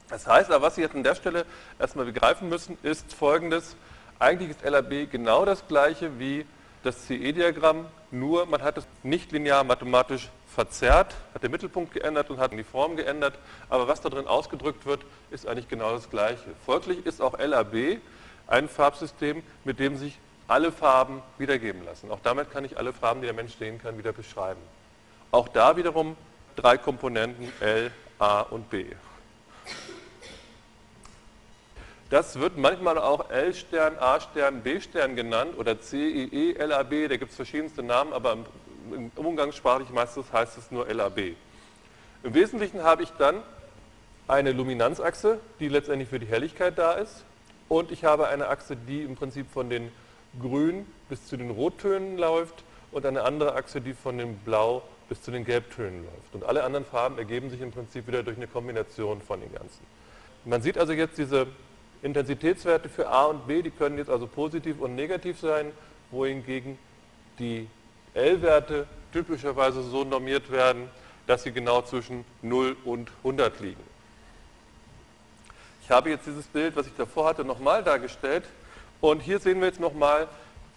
Das 0.09 0.25
heißt 0.25 0.49
aber, 0.49 0.65
was 0.65 0.75
Sie 0.75 0.81
jetzt 0.81 0.95
an 0.95 1.03
der 1.03 1.13
Stelle 1.13 1.45
erstmal 1.77 2.05
begreifen 2.05 2.49
müssen, 2.49 2.75
ist 2.81 3.13
folgendes. 3.13 3.75
Eigentlich 4.17 4.49
ist 4.49 4.63
LAB 4.63 5.11
genau 5.11 5.45
das 5.45 5.67
gleiche 5.67 6.17
wie 6.17 6.43
das 6.81 7.05
CE-Diagramm, 7.05 7.85
nur 8.09 8.47
man 8.47 8.63
hat 8.63 8.79
es 8.79 8.87
nicht 9.03 9.31
linear 9.31 9.63
mathematisch 9.63 10.29
verzerrt, 10.53 11.15
hat 11.33 11.43
den 11.43 11.51
Mittelpunkt 11.51 11.93
geändert 11.93 12.29
und 12.29 12.37
hat 12.37 12.53
die 12.53 12.63
Form 12.63 12.95
geändert, 12.95 13.33
aber 13.69 13.87
was 13.87 14.01
da 14.01 14.09
drin 14.09 14.27
ausgedrückt 14.27 14.85
wird, 14.85 15.01
ist 15.31 15.47
eigentlich 15.47 15.67
genau 15.67 15.91
das 15.91 16.09
gleiche. 16.09 16.49
Folglich 16.65 17.05
ist 17.05 17.21
auch 17.21 17.37
LAB 17.39 17.99
ein 18.47 18.69
Farbsystem, 18.69 19.43
mit 19.63 19.79
dem 19.79 19.97
sich 19.97 20.17
alle 20.47 20.71
Farben 20.71 21.21
wiedergeben 21.37 21.83
lassen. 21.83 22.11
Auch 22.11 22.19
damit 22.21 22.51
kann 22.51 22.65
ich 22.65 22.77
alle 22.77 22.93
Farben, 22.93 23.21
die 23.21 23.27
der 23.27 23.35
Mensch 23.35 23.55
sehen 23.55 23.81
kann, 23.81 23.97
wieder 23.97 24.13
beschreiben. 24.13 24.59
Auch 25.31 25.47
da 25.47 25.75
wiederum 25.77 26.15
drei 26.55 26.77
Komponenten 26.77 27.51
L, 27.59 27.91
A 28.19 28.41
und 28.41 28.69
B. 28.69 28.85
Das 32.09 32.39
wird 32.39 32.57
manchmal 32.57 32.99
auch 32.99 33.31
L-Stern, 33.31 33.97
A-Stern, 33.97 34.61
B-Stern 34.61 35.15
genannt 35.15 35.57
oder 35.57 35.81
CEE, 35.81 36.53
LAB, 36.63 37.09
da 37.09 37.17
gibt 37.17 37.31
es 37.31 37.35
verschiedenste 37.35 37.81
Namen, 37.81 38.13
aber 38.13 38.37
im 38.91 39.11
umgangssprachlich 39.15 39.89
meistens 39.89 40.31
heißt 40.31 40.57
es 40.57 40.71
nur 40.71 40.87
LAB. 40.87 41.35
Im 42.23 42.33
Wesentlichen 42.33 42.83
habe 42.83 43.03
ich 43.03 43.09
dann 43.11 43.41
eine 44.27 44.51
Luminanzachse, 44.51 45.39
die 45.59 45.67
letztendlich 45.67 46.09
für 46.09 46.19
die 46.19 46.25
Helligkeit 46.25 46.77
da 46.77 46.93
ist 46.93 47.23
und 47.69 47.91
ich 47.91 48.03
habe 48.03 48.27
eine 48.27 48.47
Achse, 48.47 48.75
die 48.75 49.01
im 49.01 49.15
Prinzip 49.15 49.49
von 49.51 49.69
den 49.69 49.91
Grün 50.39 50.85
bis 51.09 51.27
zu 51.27 51.37
den 51.37 51.49
Rottönen 51.49 52.17
läuft 52.17 52.63
und 52.91 53.05
eine 53.05 53.23
andere 53.23 53.55
Achse, 53.55 53.81
die 53.81 53.93
von 53.93 54.17
dem 54.17 54.37
Blau 54.37 54.83
bis 55.09 55.21
zu 55.21 55.31
den 55.31 55.45
Gelbtönen 55.45 56.03
läuft. 56.03 56.33
Und 56.33 56.43
alle 56.43 56.63
anderen 56.63 56.85
Farben 56.85 57.17
ergeben 57.17 57.49
sich 57.49 57.61
im 57.61 57.71
Prinzip 57.71 58.07
wieder 58.07 58.23
durch 58.23 58.37
eine 58.37 58.47
Kombination 58.47 59.21
von 59.21 59.41
den 59.41 59.51
ganzen. 59.53 59.85
Man 60.45 60.61
sieht 60.61 60.77
also 60.77 60.93
jetzt 60.93 61.17
diese 61.17 61.47
Intensitätswerte 62.01 62.89
für 62.89 63.09
A 63.09 63.25
und 63.25 63.47
B, 63.47 63.61
die 63.61 63.71
können 63.71 63.97
jetzt 63.97 64.09
also 64.09 64.27
positiv 64.27 64.79
und 64.79 64.95
negativ 64.95 65.39
sein, 65.39 65.71
wohingegen 66.11 66.77
die 67.39 67.67
L-Werte 68.13 68.87
typischerweise 69.11 69.83
so 69.83 70.03
normiert 70.03 70.51
werden, 70.51 70.89
dass 71.27 71.43
sie 71.43 71.51
genau 71.51 71.81
zwischen 71.81 72.25
0 72.41 72.75
und 72.83 73.09
100 73.19 73.59
liegen. 73.59 73.83
Ich 75.83 75.91
habe 75.91 76.09
jetzt 76.09 76.25
dieses 76.25 76.45
Bild, 76.45 76.75
was 76.75 76.87
ich 76.87 76.93
davor 76.97 77.27
hatte, 77.27 77.43
nochmal 77.43 77.83
dargestellt. 77.83 78.45
Und 79.01 79.21
hier 79.21 79.39
sehen 79.39 79.59
wir 79.59 79.67
jetzt 79.67 79.79
nochmal 79.79 80.27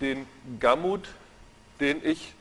den 0.00 0.26
Gamut, 0.59 1.09
den 1.81 2.05
ich 2.05 2.35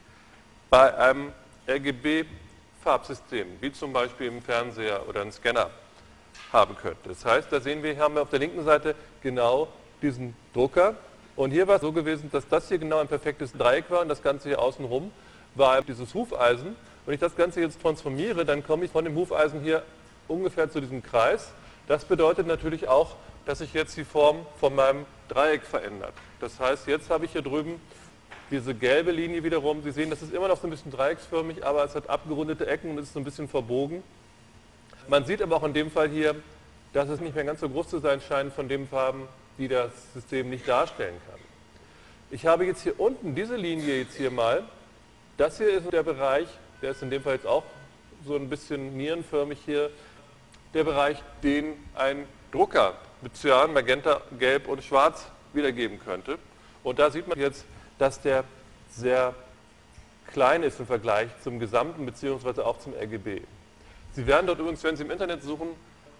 bei 0.70 0.96
einem 0.98 1.32
RGB-Farbsystem, 1.68 3.48
wie 3.62 3.72
zum 3.72 3.94
Beispiel 3.94 4.28
im 4.28 4.42
Fernseher 4.42 5.08
oder 5.08 5.22
im 5.22 5.32
Scanner, 5.32 5.70
haben 6.52 6.76
könnte. 6.76 7.10
Das 7.10 7.24
heißt, 7.24 7.52
da 7.52 7.60
sehen 7.60 7.84
wir, 7.84 7.94
hier 7.94 8.04
haben 8.04 8.16
wir 8.16 8.24
auf 8.24 8.30
der 8.30 8.40
linken 8.40 8.64
Seite 8.64 8.96
genau 9.22 9.68
diesen 10.02 10.36
Drucker. 10.54 10.96
Und 11.36 11.52
hier 11.52 11.68
war 11.68 11.76
es 11.76 11.82
so 11.82 11.92
gewesen, 11.92 12.30
dass 12.32 12.48
das 12.48 12.70
hier 12.70 12.78
genau 12.78 13.00
ein 13.00 13.08
perfektes 13.08 13.52
Dreieck 13.52 13.90
war 13.90 14.02
und 14.02 14.08
das 14.08 14.24
Ganze 14.24 14.50
hier 14.50 14.60
außenrum 14.60 15.12
war 15.56 15.82
dieses 15.82 16.14
Hufeisen. 16.14 16.76
Wenn 17.06 17.14
ich 17.14 17.20
das 17.20 17.36
Ganze 17.36 17.62
jetzt 17.62 17.82
transformiere, 17.82 18.46
dann 18.46 18.66
komme 18.66 18.86
ich 18.86 18.92
von 18.92 19.04
dem 19.04 19.16
Hufeisen 19.16 19.62
hier 19.62 19.84
ungefähr 20.28 20.70
zu 20.72 20.80
diesem 20.80 21.04
Kreis. 21.04 21.52
Das 21.88 22.06
bedeutet 22.06 22.48
natürlich 22.48 22.88
auch, 22.88 23.16
dass 23.46 23.60
sich 23.60 23.74
jetzt 23.74 23.96
die 23.98 24.06
Form 24.06 24.46
von 24.60 24.74
meinem 24.76 25.06
Dreieck 25.28 25.64
verändert. 25.64 26.14
Das 26.40 26.60
heißt, 26.60 26.88
jetzt 26.88 27.10
habe 27.10 27.26
ich 27.26 27.32
hier 27.32 27.42
drüben 27.42 27.80
diese 28.52 28.74
gelbe 28.74 29.12
Linie 29.12 29.44
wiederum. 29.44 29.84
Sie 29.84 29.92
sehen, 29.92 30.10
das 30.10 30.22
ist 30.22 30.34
immer 30.34 30.48
noch 30.48 30.60
so 30.60 30.68
ein 30.68 30.70
bisschen 30.70 30.92
dreiecksförmig, 30.92 31.66
aber 31.66 31.84
es 31.84 31.96
hat 31.96 32.10
abgerundete 32.10 32.68
Ecken 32.68 32.92
und 32.92 33.00
ist 33.00 33.14
so 33.14 33.20
ein 33.20 33.26
bisschen 33.26 33.48
verbogen. 33.48 34.04
Man 35.08 35.26
sieht 35.26 35.42
aber 35.42 35.58
auch 35.58 35.64
in 35.64 35.74
dem 35.74 35.92
Fall 35.92 36.10
hier, 36.10 36.36
dass 36.94 37.10
es 37.10 37.20
nicht 37.20 37.36
mehr 37.36 37.44
ganz 37.44 37.60
so 37.60 37.70
groß 37.70 37.90
zu 37.90 38.00
sein 38.00 38.22
scheint 38.22 38.54
von 38.54 38.68
den 38.68 38.88
Farben, 38.88 39.28
die 39.58 39.68
das 39.68 39.92
System 40.14 40.50
nicht 40.50 40.68
darstellen 40.68 41.16
kann. 41.30 41.40
Ich 42.32 42.46
habe 42.46 42.66
jetzt 42.66 42.82
hier 42.84 43.00
unten 43.00 43.36
diese 43.36 43.56
Linie 43.56 44.00
jetzt 44.00 44.16
hier 44.16 44.32
mal. 44.32 44.64
Das 45.38 45.58
hier 45.58 45.70
ist 45.70 45.92
der 45.92 46.04
Bereich, 46.04 46.48
der 46.82 46.92
ist 46.92 47.02
in 47.02 47.10
dem 47.10 47.22
Fall 47.22 47.34
jetzt 47.34 47.48
auch 47.48 47.64
so 48.26 48.36
ein 48.36 48.50
bisschen 48.50 48.98
nierenförmig 48.98 49.60
hier, 49.66 49.92
der 50.74 50.84
Bereich, 50.84 51.22
den 51.44 51.74
ein 51.94 52.26
Drucker 52.52 52.96
mit 53.22 53.36
Cyan, 53.36 53.74
Magenta, 53.74 54.22
Gelb 54.40 54.68
und 54.68 54.84
Schwarz 54.84 55.26
wiedergeben 55.54 56.00
könnte. 56.00 56.38
Und 56.84 57.00
da 57.00 57.10
sieht 57.10 57.28
man 57.28 57.40
jetzt, 57.40 57.66
dass 57.98 58.22
der 58.22 58.44
sehr 58.90 59.34
klein 60.32 60.64
ist 60.64 60.80
im 60.80 60.88
Vergleich 60.88 61.30
zum 61.44 61.60
gesamten 61.60 62.06
beziehungsweise 62.06 62.66
auch 62.66 62.80
zum 62.80 62.94
RGB. 62.94 63.42
Sie 64.14 64.28
werden 64.28 64.48
dort 64.48 64.60
übrigens, 64.60 64.84
wenn 64.84 64.96
Sie 64.96 65.04
im 65.04 65.12
Internet 65.12 65.44
suchen, 65.44 65.68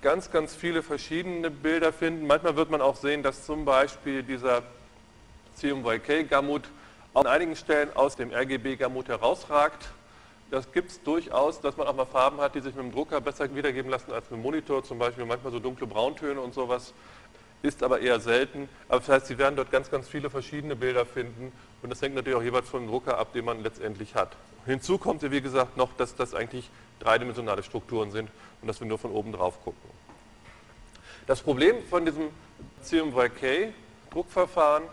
ganz, 0.06 0.30
ganz 0.30 0.54
viele 0.54 0.84
verschiedene 0.84 1.50
Bilder 1.50 1.92
finden. 1.92 2.28
Manchmal 2.28 2.56
wird 2.56 2.70
man 2.70 2.80
auch 2.80 2.96
sehen, 2.96 3.24
dass 3.24 3.44
zum 3.44 3.66
Beispiel 3.66 4.22
dieser 4.22 4.62
CMYK-Gamut 5.56 6.70
an 7.16 7.26
einigen 7.26 7.56
Stellen 7.56 7.90
aus 7.96 8.16
dem 8.16 8.32
RGB-Gamut 8.32 9.08
herausragt. 9.08 9.90
Das 10.52 10.72
gibt 10.72 10.92
es 10.92 11.02
durchaus, 11.02 11.60
dass 11.60 11.76
man 11.76 11.88
auch 11.88 11.96
mal 11.96 12.06
Farben 12.06 12.40
hat, 12.40 12.54
die 12.54 12.60
sich 12.60 12.76
mit 12.76 12.86
dem 12.86 12.92
Drucker 12.92 13.20
besser 13.20 13.56
wiedergeben 13.56 13.90
lassen 13.90 14.12
als 14.12 14.30
mit 14.30 14.38
dem 14.38 14.44
Monitor, 14.44 14.84
zum 14.84 15.00
Beispiel 15.00 15.26
manchmal 15.26 15.52
so 15.52 15.58
dunkle 15.58 15.88
Brauntöne 15.88 16.40
und 16.40 16.54
sowas, 16.54 16.94
ist 17.66 17.84
aber 17.84 18.00
eher 18.00 18.20
selten. 18.20 18.70
Aber 18.88 19.00
das 19.00 19.10
heißt, 19.10 19.28
Sie 19.28 19.38
werden 19.38 19.56
dort 19.56 19.72
ganz, 19.72 19.92
ganz 19.92 20.08
viele 20.08 20.30
verschiedene 20.30 20.76
Bilder 20.76 21.06
finden 21.06 21.52
und 21.82 21.90
das 21.90 22.02
hängt 22.02 22.16
natürlich 22.16 22.38
auch 22.38 22.44
jeweils 22.44 22.70
vom 22.70 22.88
Drucker 22.88 23.18
ab, 23.18 23.34
den 23.34 23.46
man 23.46 23.62
letztendlich 23.62 24.16
hat. 24.16 24.36
Hinzu 24.66 24.98
kommt 24.98 25.22
ja, 25.24 25.32
wie 25.32 25.42
gesagt, 25.42 25.78
noch, 25.78 25.94
dass 25.98 26.16
das 26.16 26.34
eigentlich 26.34 26.70
dreidimensionale 27.00 27.64
Strukturen 27.64 28.12
sind 28.12 28.30
und 28.62 28.68
dass 28.68 28.80
wir 28.80 28.88
nur 28.88 28.98
von 28.98 29.12
oben 29.12 29.32
drauf 29.32 29.64
gucken. 29.64 29.90
Das 31.28 31.42
Problem 31.42 31.76
von 31.90 32.06
diesem 32.06 32.30
CMYK-Druckverfahren 32.84 34.84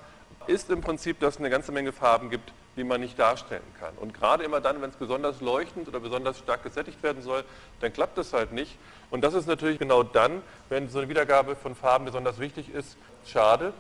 ist 0.47 0.71
im 0.71 0.81
Prinzip, 0.81 1.21
dass 1.21 1.35
es 1.35 1.41
eine 1.41 1.51
ganze 1.51 1.73
Menge 1.73 1.93
Farben 1.93 2.31
gibt, 2.31 2.53
die 2.77 2.85
man 2.85 3.01
nicht 3.01 3.19
darstellen 3.19 3.63
kann. 3.79 3.95
Und 3.97 4.15
gerade 4.15 4.45
immer 4.45 4.61
dann, 4.61 4.81
wenn 4.81 4.91
es 4.91 4.97
besonders 4.97 5.41
leuchtend 5.41 5.89
oder 5.89 6.01
besonders 6.01 6.39
stark 6.39 6.63
gesättigt 6.63 7.03
werden 7.03 7.23
soll, 7.23 7.45
dann 7.81 7.93
klappt 7.93 8.17
das 8.17 8.33
halt 8.33 8.53
nicht. 8.53 8.79
Und 9.11 9.23
das 9.23 9.35
ist 9.35 9.47
natürlich 9.47 9.79
genau 9.79 10.03
dann, 10.03 10.43
wenn 10.69 10.89
so 10.89 10.99
eine 10.99 11.09
Wiedergabe 11.09 11.55
von 11.55 11.75
Farben 11.75 12.07
besonders 12.07 12.39
wichtig 12.39 12.73
ist, 12.75 12.97
schade. 13.27 13.73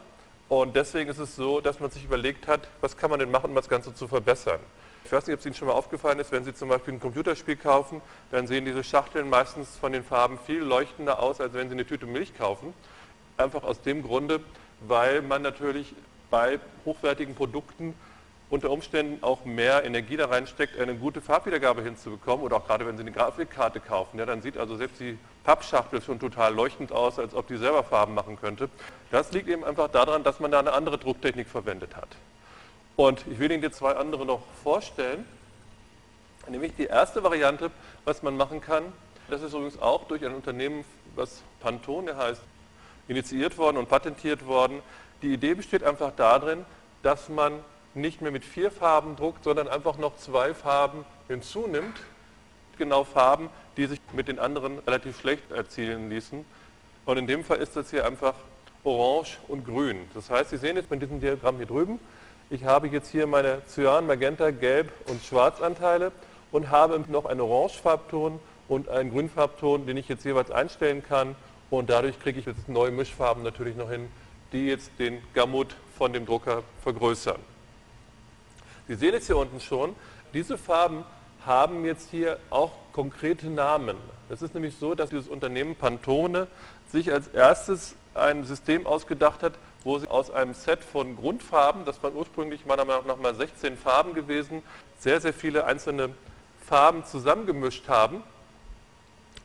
Und 0.48 0.76
deswegen 0.76 1.08
ist 1.08 1.18
es 1.18 1.34
so, 1.34 1.60
dass 1.62 1.80
man 1.80 1.90
sich 1.90 2.04
überlegt 2.04 2.46
hat, 2.46 2.68
was 2.82 2.96
kann 2.96 3.08
man 3.08 3.18
denn 3.18 3.30
machen, 3.30 3.50
um 3.50 3.54
das 3.54 3.70
Ganze 3.70 3.94
zu 3.94 4.06
verbessern. 4.06 4.60
Ich 5.04 5.10
weiß 5.10 5.26
nicht, 5.26 5.34
ob 5.34 5.40
es 5.40 5.46
Ihnen 5.46 5.54
schon 5.54 5.68
mal 5.68 5.74
aufgefallen 5.74 6.18
ist, 6.18 6.30
wenn 6.30 6.44
Sie 6.44 6.54
zum 6.54 6.68
Beispiel 6.68 6.94
ein 6.94 7.00
Computerspiel 7.00 7.56
kaufen, 7.56 8.02
dann 8.30 8.46
sehen 8.46 8.64
diese 8.64 8.84
Schachteln 8.84 9.30
meistens 9.30 9.76
von 9.76 9.92
den 9.92 10.04
Farben 10.04 10.38
viel 10.46 10.60
leuchtender 10.60 11.20
aus, 11.20 11.40
als 11.40 11.54
wenn 11.54 11.68
Sie 11.68 11.74
eine 11.74 11.86
Tüte 11.86 12.06
Milch 12.06 12.36
kaufen. 12.36 12.74
Einfach 13.36 13.64
aus 13.64 13.80
dem 13.80 14.02
Grunde, 14.02 14.40
weil 14.80 15.22
man 15.22 15.42
natürlich 15.42 15.94
bei 16.30 16.60
hochwertigen 16.84 17.34
Produkten 17.34 17.94
unter 18.52 18.68
Umständen 18.68 19.24
auch 19.24 19.46
mehr 19.46 19.82
Energie 19.82 20.18
da 20.18 20.26
reinsteckt, 20.26 20.78
eine 20.78 20.94
gute 20.94 21.22
Farbwiedergabe 21.22 21.80
hinzubekommen. 21.80 22.44
Oder 22.44 22.56
auch 22.56 22.66
gerade 22.66 22.86
wenn 22.86 22.98
Sie 22.98 23.00
eine 23.00 23.10
Grafikkarte 23.10 23.80
kaufen, 23.80 24.18
ja, 24.18 24.26
dann 24.26 24.42
sieht 24.42 24.58
also 24.58 24.76
selbst 24.76 25.00
die 25.00 25.16
Pappschachtel 25.42 26.02
schon 26.02 26.20
total 26.20 26.52
leuchtend 26.54 26.92
aus, 26.92 27.18
als 27.18 27.34
ob 27.34 27.46
die 27.48 27.56
selber 27.56 27.82
Farben 27.82 28.12
machen 28.12 28.38
könnte. 28.38 28.68
Das 29.10 29.32
liegt 29.32 29.48
eben 29.48 29.64
einfach 29.64 29.88
daran, 29.88 30.22
dass 30.22 30.38
man 30.38 30.50
da 30.50 30.58
eine 30.58 30.74
andere 30.74 30.98
Drucktechnik 30.98 31.48
verwendet 31.48 31.96
hat. 31.96 32.08
Und 32.94 33.24
ich 33.26 33.38
will 33.38 33.50
Ihnen 33.50 33.62
jetzt 33.62 33.78
zwei 33.78 33.92
andere 33.92 34.26
noch 34.26 34.42
vorstellen. 34.62 35.24
Nämlich 36.46 36.74
die 36.76 36.84
erste 36.84 37.24
Variante, 37.24 37.70
was 38.04 38.22
man 38.22 38.36
machen 38.36 38.60
kann, 38.60 38.84
das 39.30 39.40
ist 39.40 39.54
übrigens 39.54 39.80
auch 39.80 40.04
durch 40.08 40.26
ein 40.26 40.34
Unternehmen, 40.34 40.84
was 41.16 41.42
Pantone 41.60 42.18
heißt, 42.18 42.42
initiiert 43.08 43.56
worden 43.56 43.78
und 43.78 43.88
patentiert 43.88 44.46
worden. 44.46 44.82
Die 45.22 45.32
Idee 45.32 45.54
besteht 45.54 45.82
einfach 45.82 46.12
darin, 46.14 46.66
dass 47.02 47.30
man 47.30 47.54
nicht 47.94 48.20
mehr 48.20 48.30
mit 48.30 48.44
vier 48.44 48.70
Farben 48.70 49.16
druckt, 49.16 49.44
sondern 49.44 49.68
einfach 49.68 49.98
noch 49.98 50.16
zwei 50.16 50.54
Farben 50.54 51.04
hinzunimmt. 51.28 52.00
Genau 52.78 53.04
Farben, 53.04 53.50
die 53.76 53.86
sich 53.86 54.00
mit 54.12 54.28
den 54.28 54.38
anderen 54.38 54.78
relativ 54.80 55.18
schlecht 55.20 55.50
erzielen 55.50 56.10
ließen. 56.10 56.44
Und 57.04 57.16
in 57.18 57.26
dem 57.26 57.44
Fall 57.44 57.58
ist 57.58 57.76
das 57.76 57.90
hier 57.90 58.06
einfach 58.06 58.34
Orange 58.84 59.38
und 59.48 59.64
Grün. 59.64 59.98
Das 60.14 60.30
heißt, 60.30 60.50
Sie 60.50 60.56
sehen 60.56 60.76
jetzt 60.76 60.88
bei 60.88 60.96
diesem 60.96 61.20
Diagramm 61.20 61.56
hier 61.56 61.66
drüben, 61.66 61.98
ich 62.52 62.64
habe 62.64 62.86
jetzt 62.88 63.10
hier 63.10 63.26
meine 63.26 63.62
Cyan, 63.66 64.06
Magenta, 64.06 64.50
Gelb 64.50 64.92
und 65.08 65.24
Schwarzanteile 65.24 66.12
und 66.50 66.70
habe 66.70 67.02
noch 67.08 67.24
einen 67.24 67.40
Orangefarbton 67.40 68.38
und 68.68 68.90
einen 68.90 69.10
Grünfarbton, 69.10 69.86
den 69.86 69.96
ich 69.96 70.06
jetzt 70.08 70.24
jeweils 70.26 70.50
einstellen 70.50 71.02
kann. 71.02 71.34
Und 71.70 71.88
dadurch 71.88 72.20
kriege 72.20 72.38
ich 72.38 72.44
jetzt 72.44 72.68
neue 72.68 72.90
Mischfarben 72.90 73.42
natürlich 73.42 73.74
noch 73.74 73.90
hin, 73.90 74.10
die 74.52 74.66
jetzt 74.66 74.90
den 74.98 75.22
Gamut 75.32 75.74
von 75.96 76.12
dem 76.12 76.26
Drucker 76.26 76.62
vergrößern. 76.82 77.40
Sie 78.88 78.94
sehen 78.94 79.14
jetzt 79.14 79.26
hier 79.26 79.36
unten 79.36 79.60
schon, 79.60 79.94
diese 80.34 80.58
Farben 80.58 81.04
haben 81.46 81.84
jetzt 81.84 82.10
hier 82.10 82.38
auch 82.50 82.72
konkrete 82.92 83.48
Namen. 83.48 83.96
Es 84.28 84.42
ist 84.42 84.54
nämlich 84.54 84.76
so, 84.76 84.94
dass 84.94 85.10
dieses 85.10 85.28
Unternehmen 85.28 85.76
Pantone 85.76 86.46
sich 86.90 87.12
als 87.12 87.28
erstes 87.28 87.96
ein 88.14 88.44
System 88.44 88.86
ausgedacht 88.86 89.42
hat, 89.42 89.54
wo 89.84 89.98
sie 89.98 90.08
aus 90.08 90.30
einem 90.30 90.54
Set 90.54 90.84
von 90.84 91.16
Grundfarben, 91.16 91.84
das 91.84 92.02
waren 92.02 92.14
ursprünglich 92.14 92.66
meiner 92.66 92.84
Meinung 92.84 93.06
nach 93.06 93.16
mal 93.16 93.34
16 93.34 93.76
Farben 93.76 94.14
gewesen, 94.14 94.62
sehr, 94.98 95.20
sehr 95.20 95.32
viele 95.32 95.64
einzelne 95.64 96.10
Farben 96.66 97.04
zusammengemischt 97.04 97.88
haben. 97.88 98.22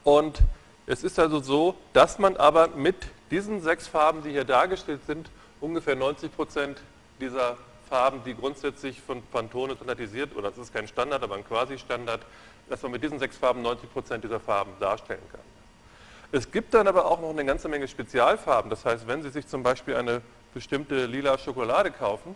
Und 0.03 0.39
es 0.85 1.03
ist 1.03 1.19
also 1.19 1.39
so, 1.39 1.75
dass 1.93 2.19
man 2.19 2.37
aber 2.37 2.69
mit 2.69 2.95
diesen 3.31 3.61
sechs 3.61 3.87
Farben, 3.87 4.23
die 4.23 4.31
hier 4.31 4.45
dargestellt 4.45 5.01
sind, 5.07 5.29
ungefähr 5.59 5.95
90 5.95 6.33
Prozent 6.35 6.81
dieser 7.19 7.57
Farben, 7.89 8.21
die 8.25 8.35
grundsätzlich 8.35 9.01
von 9.01 9.21
Pantone 9.31 9.75
standardisiert, 9.75 10.35
oder 10.35 10.49
das 10.49 10.57
ist 10.57 10.73
kein 10.73 10.87
Standard, 10.87 11.23
aber 11.23 11.35
ein 11.35 11.47
Quasi-Standard, 11.47 12.21
dass 12.69 12.81
man 12.83 12.91
mit 12.91 13.03
diesen 13.03 13.19
sechs 13.19 13.37
Farben 13.37 13.61
90 13.61 13.91
Prozent 13.91 14.23
dieser 14.23 14.39
Farben 14.39 14.71
darstellen 14.79 15.21
kann. 15.31 15.41
Es 16.31 16.51
gibt 16.51 16.73
dann 16.73 16.87
aber 16.87 17.05
auch 17.05 17.21
noch 17.21 17.29
eine 17.29 17.45
ganze 17.45 17.69
Menge 17.69 17.87
Spezialfarben. 17.87 18.69
Das 18.69 18.83
heißt, 18.83 19.07
wenn 19.07 19.23
Sie 19.23 19.29
sich 19.29 19.47
zum 19.47 19.63
Beispiel 19.63 19.95
eine 19.95 20.21
bestimmte 20.53 21.05
lila 21.05 21.37
Schokolade 21.37 21.91
kaufen, 21.91 22.35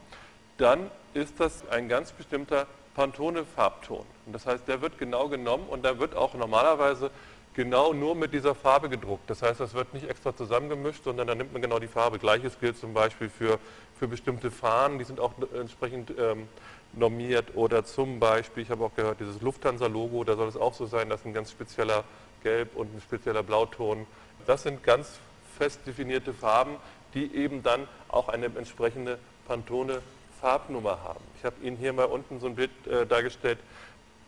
dann 0.58 0.90
ist 1.14 1.40
das 1.40 1.68
ein 1.70 1.90
ganz 1.90 2.12
bestimmter 2.12 2.68
Pantone-Farbton. 2.96 4.06
Das 4.28 4.46
heißt, 4.46 4.68
der 4.68 4.82
wird 4.82 4.98
genau 4.98 5.28
genommen 5.28 5.66
und 5.70 5.84
der 5.84 6.00
wird 6.00 6.16
auch 6.16 6.34
normalerweise 6.34 7.12
genau 7.54 7.94
nur 7.94 8.16
mit 8.16 8.34
dieser 8.34 8.56
Farbe 8.56 8.90
gedruckt. 8.90 9.30
Das 9.30 9.42
heißt, 9.42 9.60
das 9.60 9.74
wird 9.74 9.94
nicht 9.94 10.10
extra 10.10 10.36
zusammengemischt, 10.36 11.04
sondern 11.04 11.28
dann 11.28 11.38
nimmt 11.38 11.54
man 11.54 11.62
genau 11.62 11.80
die 11.80 11.88
Farbe. 11.88 12.20
Gleiches 12.20 12.60
gilt 12.60 12.78
zum 12.78 12.94
Beispiel 12.94 13.30
für, 13.30 13.60
für 14.00 14.08
bestimmte 14.08 14.52
Fahnen, 14.52 15.00
die 15.00 15.04
sind 15.04 15.20
auch 15.20 15.34
entsprechend 15.54 16.14
ähm, 16.18 16.48
normiert. 16.94 17.56
Oder 17.56 17.84
zum 17.86 18.20
Beispiel, 18.20 18.64
ich 18.64 18.70
habe 18.70 18.84
auch 18.84 18.96
gehört, 18.96 19.20
dieses 19.20 19.42
Lufthansa-Logo, 19.42 20.24
da 20.24 20.36
soll 20.36 20.48
es 20.48 20.58
auch 20.58 20.74
so 20.74 20.86
sein, 20.86 21.10
dass 21.10 21.26
ein 21.26 21.34
ganz 21.34 21.52
spezieller 21.52 22.04
Gelb- 22.44 22.76
und 22.76 22.96
ein 22.96 23.02
spezieller 23.02 23.44
Blauton. 23.44 24.06
Das 24.48 24.64
sind 24.64 24.84
ganz 24.84 25.20
fest 25.58 25.82
definierte 25.86 26.34
Farben, 26.34 26.78
die 27.14 27.36
eben 27.36 27.62
dann 27.62 27.88
auch 28.08 28.30
eine 28.30 28.46
entsprechende 28.46 29.20
Pantone-Farbnummer 29.48 31.04
haben. 31.04 31.24
Ich 31.38 31.46
habe 31.46 31.56
Ihnen 31.62 31.78
hier 31.78 31.94
mal 31.94 32.06
unten 32.06 32.40
so 32.40 32.48
ein 32.48 32.56
Bild 32.56 32.72
äh, 32.88 33.06
dargestellt. 33.06 33.60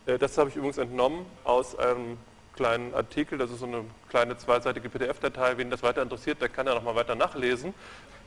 Äh, 0.06 0.18
das 0.18 0.38
habe 0.38 0.50
ich 0.50 0.56
übrigens 0.56 0.78
entnommen 0.78 1.26
aus 1.44 1.76
einem 1.76 2.18
kleinen 2.56 2.94
Artikel, 2.94 3.38
das 3.38 3.50
ist 3.50 3.60
so 3.60 3.66
eine 3.66 3.84
kleine 4.08 4.36
zweiseitige 4.36 4.88
PDF-Datei. 4.88 5.56
Wen 5.58 5.70
das 5.70 5.82
weiter 5.82 6.02
interessiert, 6.02 6.40
der 6.40 6.48
kann 6.48 6.66
ja 6.66 6.74
noch 6.74 6.82
mal 6.82 6.94
weiter 6.94 7.14
nachlesen. 7.14 7.74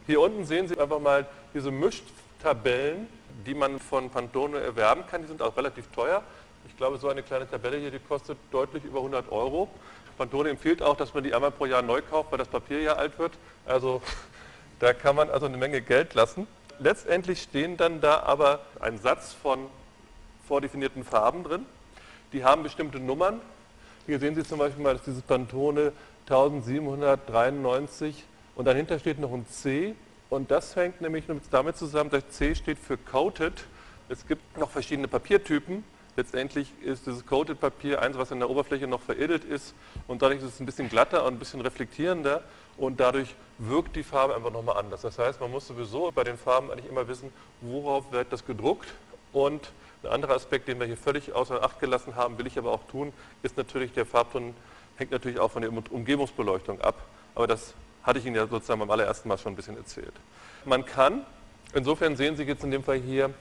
Hier 0.06 0.22
unten 0.22 0.46
sehen 0.46 0.68
Sie 0.68 0.80
einfach 0.80 1.00
mal 1.00 1.26
diese 1.54 1.72
Mischtabellen, 1.72 3.08
die 3.46 3.54
man 3.54 3.80
von 3.80 4.10
Pantone 4.10 4.60
erwerben 4.60 5.04
kann. 5.10 5.22
Die 5.22 5.28
sind 5.28 5.42
auch 5.42 5.56
relativ 5.58 5.88
teuer. 5.88 6.24
Ich 6.68 6.76
glaube, 6.78 6.98
so 6.98 7.10
eine 7.10 7.24
kleine 7.24 7.50
Tabelle 7.50 7.78
hier, 7.78 7.92
die 7.92 8.00
kostet 8.00 8.38
deutlich 8.52 8.84
über 8.84 9.00
100 9.00 9.32
Euro. 9.32 9.70
Pantone 10.18 10.50
empfiehlt 10.50 10.82
auch, 10.82 10.98
dass 10.98 11.14
man 11.14 11.24
die 11.24 11.34
einmal 11.34 11.52
pro 11.52 11.66
Jahr 11.66 11.82
neu 11.82 12.02
kauft, 12.02 12.32
weil 12.32 12.40
das 12.40 12.48
Papier 12.48 12.82
ja 12.82 12.94
alt 12.94 13.20
wird. 13.20 13.34
Also 13.66 14.02
da 14.80 14.94
kann 14.94 15.16
man 15.16 15.30
also 15.30 15.46
eine 15.46 15.58
Menge 15.58 15.82
Geld 15.82 16.14
lassen. 16.14 16.48
Letztendlich 16.80 17.42
stehen 17.42 17.78
dann 17.78 18.02
da 18.02 18.22
aber 18.22 18.60
ein 18.80 19.00
Satz 19.00 19.34
von 19.34 19.68
vordefinierten 20.48 21.04
Farben 21.04 21.44
drin. 21.44 21.66
Die 22.34 22.44
haben 22.44 22.64
bestimmte 22.64 23.00
Nummern. 23.00 23.42
Hier 24.08 24.20
sehen 24.20 24.36
Sie 24.36 24.44
zum 24.46 24.60
Beispiel 24.60 24.82
mal, 24.82 24.94
dass 24.94 25.04
dieses 25.04 25.22
Pantone 25.22 25.92
1793 26.30 28.24
und 28.56 28.64
dahinter 28.64 29.00
steht 29.00 29.20
noch 29.20 29.34
ein 29.34 29.46
C. 29.50 29.96
Und 30.30 30.50
das 30.50 30.78
hängt 30.78 31.02
nämlich 31.02 31.26
damit 31.52 31.76
zusammen, 31.76 32.10
dass 32.10 32.30
C 32.30 32.56
steht 32.56 32.80
für 32.80 32.96
Coated. 32.98 33.66
Es 34.08 34.26
gibt 34.26 34.58
noch 34.58 34.70
verschiedene 34.70 35.10
Papiertypen. 35.10 35.84
Letztendlich 36.16 36.72
ist 36.82 37.06
dieses 37.06 37.26
Coated 37.26 37.60
Papier 37.60 38.02
eins, 38.02 38.18
was 38.18 38.32
in 38.32 38.40
der 38.40 38.50
Oberfläche 38.50 38.88
noch 38.88 39.02
veredelt 39.02 39.44
ist 39.44 39.76
und 40.08 40.22
dadurch 40.22 40.40
ist 40.40 40.54
es 40.54 40.60
ein 40.62 40.66
bisschen 40.66 40.88
glatter 40.88 41.26
und 41.26 41.34
ein 41.34 41.40
bisschen 41.40 41.60
reflektierender 41.60 42.44
und 42.78 43.02
dadurch 43.02 43.36
wirkt 43.58 43.98
die 43.98 44.04
Farbe 44.04 44.36
einfach 44.36 44.54
nochmal 44.54 44.78
anders. 44.78 45.02
Das 45.02 45.20
heißt, 45.20 45.42
man 45.42 45.52
muss 45.52 45.68
sowieso 45.68 46.14
bei 46.14 46.24
den 46.24 46.38
Farben 46.38 46.72
eigentlich 46.72 46.90
immer 46.90 47.10
wissen, 47.10 47.30
worauf 47.60 48.10
wird 48.14 48.32
das 48.32 48.46
gedruckt 48.46 48.88
und 49.34 49.70
ein 50.04 50.10
anderer 50.10 50.36
Aspekt, 50.36 50.68
den 50.68 50.80
wir 50.80 50.86
hier 50.86 50.98
völlig 50.98 51.34
außer 51.34 51.64
Acht 51.64 51.80
gelassen 51.80 52.16
haben, 52.16 52.38
will 52.38 52.48
ich 52.48 52.58
aber 52.58 52.72
auch 52.72 52.84
tun, 52.90 53.14
ist 53.44 53.58
natürlich, 53.58 53.94
der 53.94 54.06
Farbton 54.06 54.54
hängt 54.98 55.12
natürlich 55.12 55.40
auch 55.40 55.52
von 55.52 55.62
der 55.62 55.72
Umgebungsbeleuchtung 55.72 56.82
ab. 56.82 56.96
Aber 57.36 57.48
das 57.48 57.74
hatte 58.04 58.20
ich 58.20 58.26
Ihnen 58.26 58.36
ja 58.36 58.48
sozusagen 58.48 58.80
beim 58.80 58.92
allerersten 58.92 59.28
Mal 59.28 59.38
schon 59.38 59.54
ein 59.54 59.56
bisschen 59.56 59.78
erzählt. 59.78 60.14
Man 60.66 60.86
kann, 60.86 61.26
insofern 61.74 62.16
sehen 62.16 62.36
Sie 62.36 62.44
jetzt 62.44 62.64
in 62.64 62.72
dem 62.72 62.84
Fall 62.84 62.98
hier, 62.98 63.32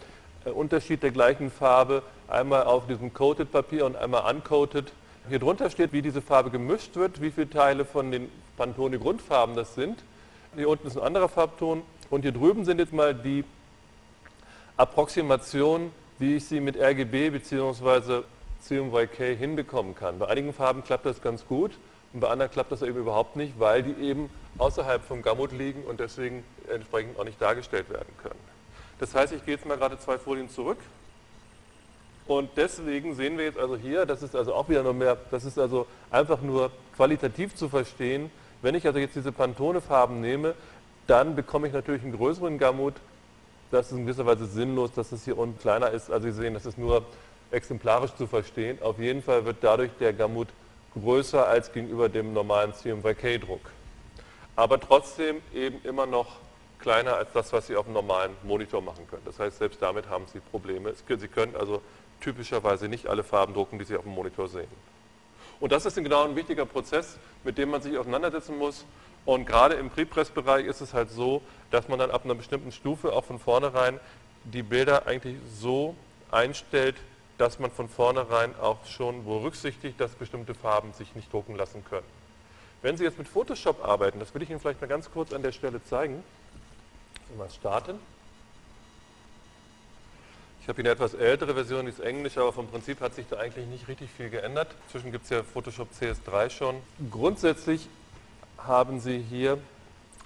äh, 0.44 0.50
Unterschied 0.50 1.02
der 1.02 1.10
gleichen 1.10 1.50
Farbe, 1.50 2.02
einmal 2.28 2.64
auf 2.64 2.86
diesem 2.86 3.12
Coated 3.12 3.52
Papier 3.52 3.86
und 3.86 3.96
einmal 3.96 4.32
uncoated. 4.34 4.92
Hier 5.28 5.38
drunter 5.38 5.70
steht, 5.70 5.92
wie 5.92 6.02
diese 6.02 6.22
Farbe 6.22 6.50
gemischt 6.50 6.96
wird, 6.96 7.20
wie 7.20 7.30
viele 7.30 7.50
Teile 7.50 7.84
von 7.84 8.10
den 8.10 8.30
Pantone 8.56 8.98
Grundfarben 8.98 9.56
das 9.56 9.74
sind. 9.74 10.02
Hier 10.54 10.68
unten 10.68 10.86
ist 10.86 10.96
ein 10.96 11.02
anderer 11.02 11.28
Farbton 11.28 11.82
und 12.10 12.22
hier 12.22 12.32
drüben 12.32 12.64
sind 12.64 12.78
jetzt 12.78 12.92
mal 12.92 13.14
die 13.14 13.44
Approximationen 14.76 15.90
wie 16.18 16.36
ich 16.36 16.44
sie 16.46 16.60
mit 16.60 16.76
RGB 16.76 17.30
bzw. 17.30 18.22
CMYK 18.60 19.38
hinbekommen 19.38 19.94
kann. 19.94 20.18
Bei 20.18 20.28
einigen 20.28 20.52
Farben 20.52 20.82
klappt 20.82 21.06
das 21.06 21.22
ganz 21.22 21.46
gut 21.46 21.72
und 22.12 22.20
bei 22.20 22.28
anderen 22.28 22.50
klappt 22.50 22.72
das 22.72 22.82
eben 22.82 22.98
überhaupt 22.98 23.36
nicht, 23.36 23.58
weil 23.58 23.82
die 23.82 24.02
eben 24.02 24.30
außerhalb 24.58 25.02
vom 25.02 25.22
Gamut 25.22 25.52
liegen 25.52 25.84
und 25.84 26.00
deswegen 26.00 26.42
entsprechend 26.72 27.18
auch 27.18 27.24
nicht 27.24 27.40
dargestellt 27.40 27.90
werden 27.90 28.12
können. 28.22 28.40
Das 28.98 29.14
heißt, 29.14 29.32
ich 29.32 29.44
gehe 29.44 29.54
jetzt 29.54 29.66
mal 29.66 29.76
gerade 29.76 29.98
zwei 29.98 30.18
Folien 30.18 30.48
zurück 30.48 30.78
und 32.26 32.50
deswegen 32.56 33.14
sehen 33.14 33.36
wir 33.36 33.44
jetzt 33.44 33.58
also 33.58 33.76
hier, 33.76 34.06
das 34.06 34.22
ist 34.22 34.34
also 34.34 34.54
auch 34.54 34.68
wieder 34.68 34.82
noch 34.82 34.94
mehr, 34.94 35.16
das 35.30 35.44
ist 35.44 35.58
also 35.58 35.86
einfach 36.10 36.40
nur 36.40 36.70
qualitativ 36.96 37.54
zu 37.54 37.68
verstehen. 37.68 38.30
Wenn 38.62 38.74
ich 38.74 38.86
also 38.86 38.98
jetzt 38.98 39.14
diese 39.14 39.32
Pantone-Farben 39.32 40.20
nehme, 40.20 40.54
dann 41.06 41.36
bekomme 41.36 41.68
ich 41.68 41.74
natürlich 41.74 42.02
einen 42.02 42.16
größeren 42.16 42.58
Gamut 42.58 42.94
das 43.70 43.86
ist 43.86 43.98
in 43.98 44.06
gewisser 44.06 44.26
Weise 44.26 44.46
sinnlos, 44.46 44.92
dass 44.92 45.12
es 45.12 45.24
hier 45.24 45.36
unten 45.38 45.58
kleiner 45.58 45.90
ist. 45.90 46.10
Also 46.10 46.28
Sie 46.30 46.32
sehen, 46.32 46.54
das 46.54 46.66
ist 46.66 46.78
nur 46.78 47.04
exemplarisch 47.50 48.14
zu 48.14 48.26
verstehen. 48.26 48.80
Auf 48.82 48.98
jeden 48.98 49.22
Fall 49.22 49.44
wird 49.44 49.58
dadurch 49.60 49.90
der 49.98 50.12
Gamut 50.12 50.48
größer 50.94 51.46
als 51.46 51.72
gegenüber 51.72 52.08
dem 52.08 52.32
normalen 52.32 52.72
CMYK-Druck. 52.74 53.60
Aber 54.56 54.80
trotzdem 54.80 55.42
eben 55.54 55.80
immer 55.84 56.06
noch 56.06 56.36
kleiner 56.78 57.16
als 57.16 57.32
das, 57.32 57.52
was 57.52 57.66
Sie 57.66 57.76
auf 57.76 57.86
einem 57.86 57.94
normalen 57.94 58.32
Monitor 58.42 58.80
machen 58.80 59.06
können. 59.08 59.22
Das 59.24 59.38
heißt, 59.38 59.58
selbst 59.58 59.82
damit 59.82 60.08
haben 60.08 60.24
Sie 60.32 60.40
Probleme. 60.40 60.92
Sie 60.94 61.28
können 61.28 61.54
also 61.56 61.82
typischerweise 62.20 62.88
nicht 62.88 63.06
alle 63.06 63.22
Farben 63.22 63.54
drucken, 63.54 63.78
die 63.78 63.84
Sie 63.84 63.96
auf 63.96 64.04
dem 64.04 64.12
Monitor 64.12 64.48
sehen. 64.48 64.68
Und 65.60 65.72
das 65.72 65.86
ist 65.86 65.96
genau 65.96 66.24
ein 66.24 66.36
wichtiger 66.36 66.66
Prozess, 66.66 67.18
mit 67.44 67.58
dem 67.58 67.70
man 67.70 67.82
sich 67.82 67.96
auseinandersetzen 67.96 68.58
muss. 68.58 68.84
Und 69.26 69.44
gerade 69.44 69.74
im 69.74 69.90
Prepress-Bereich 69.90 70.66
ist 70.66 70.80
es 70.80 70.94
halt 70.94 71.10
so, 71.10 71.42
dass 71.70 71.88
man 71.88 71.98
dann 71.98 72.12
ab 72.12 72.24
einer 72.24 72.36
bestimmten 72.36 72.70
Stufe 72.70 73.12
auch 73.12 73.24
von 73.24 73.40
vornherein 73.40 73.98
die 74.44 74.62
Bilder 74.62 75.06
eigentlich 75.06 75.36
so 75.52 75.96
einstellt, 76.30 76.94
dass 77.36 77.58
man 77.58 77.72
von 77.72 77.88
vornherein 77.88 78.54
auch 78.60 78.86
schon 78.86 79.24
berücksichtigt, 79.24 80.00
dass 80.00 80.12
bestimmte 80.12 80.54
Farben 80.54 80.92
sich 80.92 81.14
nicht 81.16 81.30
drucken 81.32 81.56
lassen 81.56 81.84
können. 81.84 82.06
Wenn 82.82 82.96
Sie 82.96 83.02
jetzt 83.02 83.18
mit 83.18 83.26
Photoshop 83.26 83.84
arbeiten, 83.84 84.20
das 84.20 84.32
will 84.32 84.42
ich 84.42 84.50
Ihnen 84.50 84.60
vielleicht 84.60 84.80
mal 84.80 84.86
ganz 84.86 85.10
kurz 85.10 85.32
an 85.32 85.42
der 85.42 85.52
Stelle 85.52 85.82
zeigen. 85.84 86.22
Mal 87.36 87.50
starten. 87.50 87.98
Ich 90.62 90.68
habe 90.68 90.82
hier 90.82 90.90
eine 90.90 90.94
etwas 90.94 91.14
ältere 91.14 91.54
Version, 91.54 91.86
die 91.86 91.92
ist 91.92 92.00
Englisch, 92.00 92.38
aber 92.38 92.52
vom 92.52 92.68
Prinzip 92.68 93.00
hat 93.00 93.14
sich 93.14 93.26
da 93.28 93.38
eigentlich 93.38 93.66
nicht 93.66 93.88
richtig 93.88 94.10
viel 94.10 94.30
geändert. 94.30 94.68
Inzwischen 94.86 95.10
gibt 95.10 95.24
es 95.24 95.30
ja 95.30 95.42
Photoshop 95.42 95.88
CS3 96.00 96.50
schon. 96.50 96.76
Grundsätzlich 97.10 97.88
haben 98.66 99.00
Sie 99.00 99.18
hier 99.18 99.58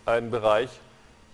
einen 0.07 0.31
Bereich, 0.31 0.70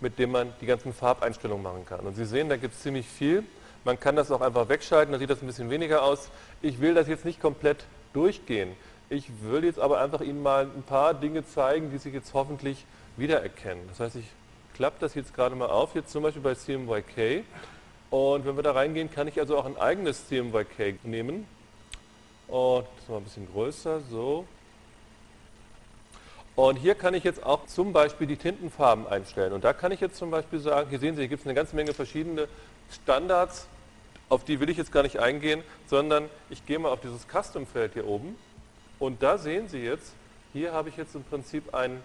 mit 0.01 0.19
dem 0.19 0.33
man 0.33 0.53
die 0.61 0.67
ganzen 0.67 0.93
Farbeinstellungen 0.93 1.63
machen 1.63 1.87
kann. 1.87 2.01
Und 2.01 2.15
Sie 2.15 2.27
sehen, 2.27 2.49
da 2.49 2.57
gibt 2.57 2.75
es 2.75 2.81
ziemlich 2.81 3.07
viel. 3.07 3.45
Man 3.85 3.99
kann 3.99 4.17
das 4.17 4.31
auch 4.31 4.41
einfach 4.41 4.69
wegschalten, 4.69 5.13
dann 5.13 5.21
sieht 5.21 5.31
das 5.31 5.43
ein 5.43 5.47
bisschen 5.47 5.71
weniger 5.71 6.03
aus. 6.03 6.29
Ich 6.61 6.81
will 6.81 6.95
das 6.95 7.09
jetzt 7.09 7.25
nicht 7.25 7.41
komplett 7.41 7.85
durchgehen. 8.13 8.73
Ich 9.09 9.31
will 9.43 9.65
jetzt 9.65 9.79
aber 9.79 10.01
einfach 10.01 10.21
Ihnen 10.21 10.43
mal 10.43 10.65
ein 10.65 10.83
paar 10.83 11.15
Dinge 11.15 11.47
zeigen, 11.47 11.93
die 11.93 11.99
Sie 11.99 12.11
jetzt 12.11 12.35
hoffentlich 12.35 12.85
wiedererkennen. 13.17 13.87
Das 13.89 14.01
heißt, 14.01 14.17
ich 14.17 14.27
klappe 14.75 14.97
das 15.01 15.15
jetzt 15.15 15.35
gerade 15.35 15.55
mal 15.55 15.69
auf, 15.69 15.95
jetzt 15.95 16.11
zum 16.11 16.25
Beispiel 16.25 16.43
bei 16.43 16.55
CMYK. 16.55 17.45
Und 18.11 18.45
wenn 18.45 18.57
wir 18.57 18.63
da 18.63 18.73
reingehen, 18.73 19.11
kann 19.11 19.29
ich 19.29 19.39
also 19.39 19.57
auch 19.57 19.65
ein 19.65 19.79
eigenes 19.79 20.27
CMYK 20.29 21.05
nehmen. 21.05 21.47
Und 22.49 22.87
das 22.99 23.09
mal 23.09 23.19
ein 23.19 23.25
bisschen 23.25 23.49
größer, 23.53 24.01
so. 24.11 24.47
Und 26.57 26.77
hier 26.77 26.95
kann 26.95 27.13
ich 27.13 27.23
jetzt 27.23 27.45
auch 27.45 27.67
zum 27.67 27.93
Beispiel 27.93 28.27
die 28.27 28.39
Tintenfarben 28.39 29.07
einstellen. 29.07 29.53
Und 29.53 29.63
da 29.63 29.75
kann 29.75 29.93
ich 29.93 30.01
jetzt 30.01 30.17
zum 30.17 30.31
Beispiel 30.31 30.59
sagen, 30.59 30.89
hier 30.89 30.99
sehen 30.99 31.15
Sie, 31.15 31.21
hier 31.21 31.29
gibt 31.29 31.43
es 31.43 31.47
eine 31.47 31.55
ganze 31.55 31.77
Menge 31.77 31.93
verschiedene 31.93 32.49
Standards, 32.91 33.69
auf 34.31 34.43
die 34.43 34.59
will 34.59 34.71
ich 34.71 34.79
jetzt 34.79 34.91
gar 34.91 35.03
nicht 35.03 35.21
eingehen, 35.21 35.63
sondern 35.87 36.31
ich 36.49 36.65
gehe 36.65 36.79
mal 36.79 36.89
auf 36.89 37.01
dieses 37.01 37.27
Custom-Feld 37.29 37.93
hier 37.93 38.07
oben. 38.07 38.37
Und 38.99 39.23
da 39.23 39.37
sehen 39.37 39.69
Sie 39.69 39.81
jetzt, 39.81 40.15
hier 40.55 40.73
habe 40.73 40.89
ich 40.89 40.97
jetzt 40.97 41.15
im 41.15 41.25
Prinzip 41.25 41.75
ein, 41.75 42.03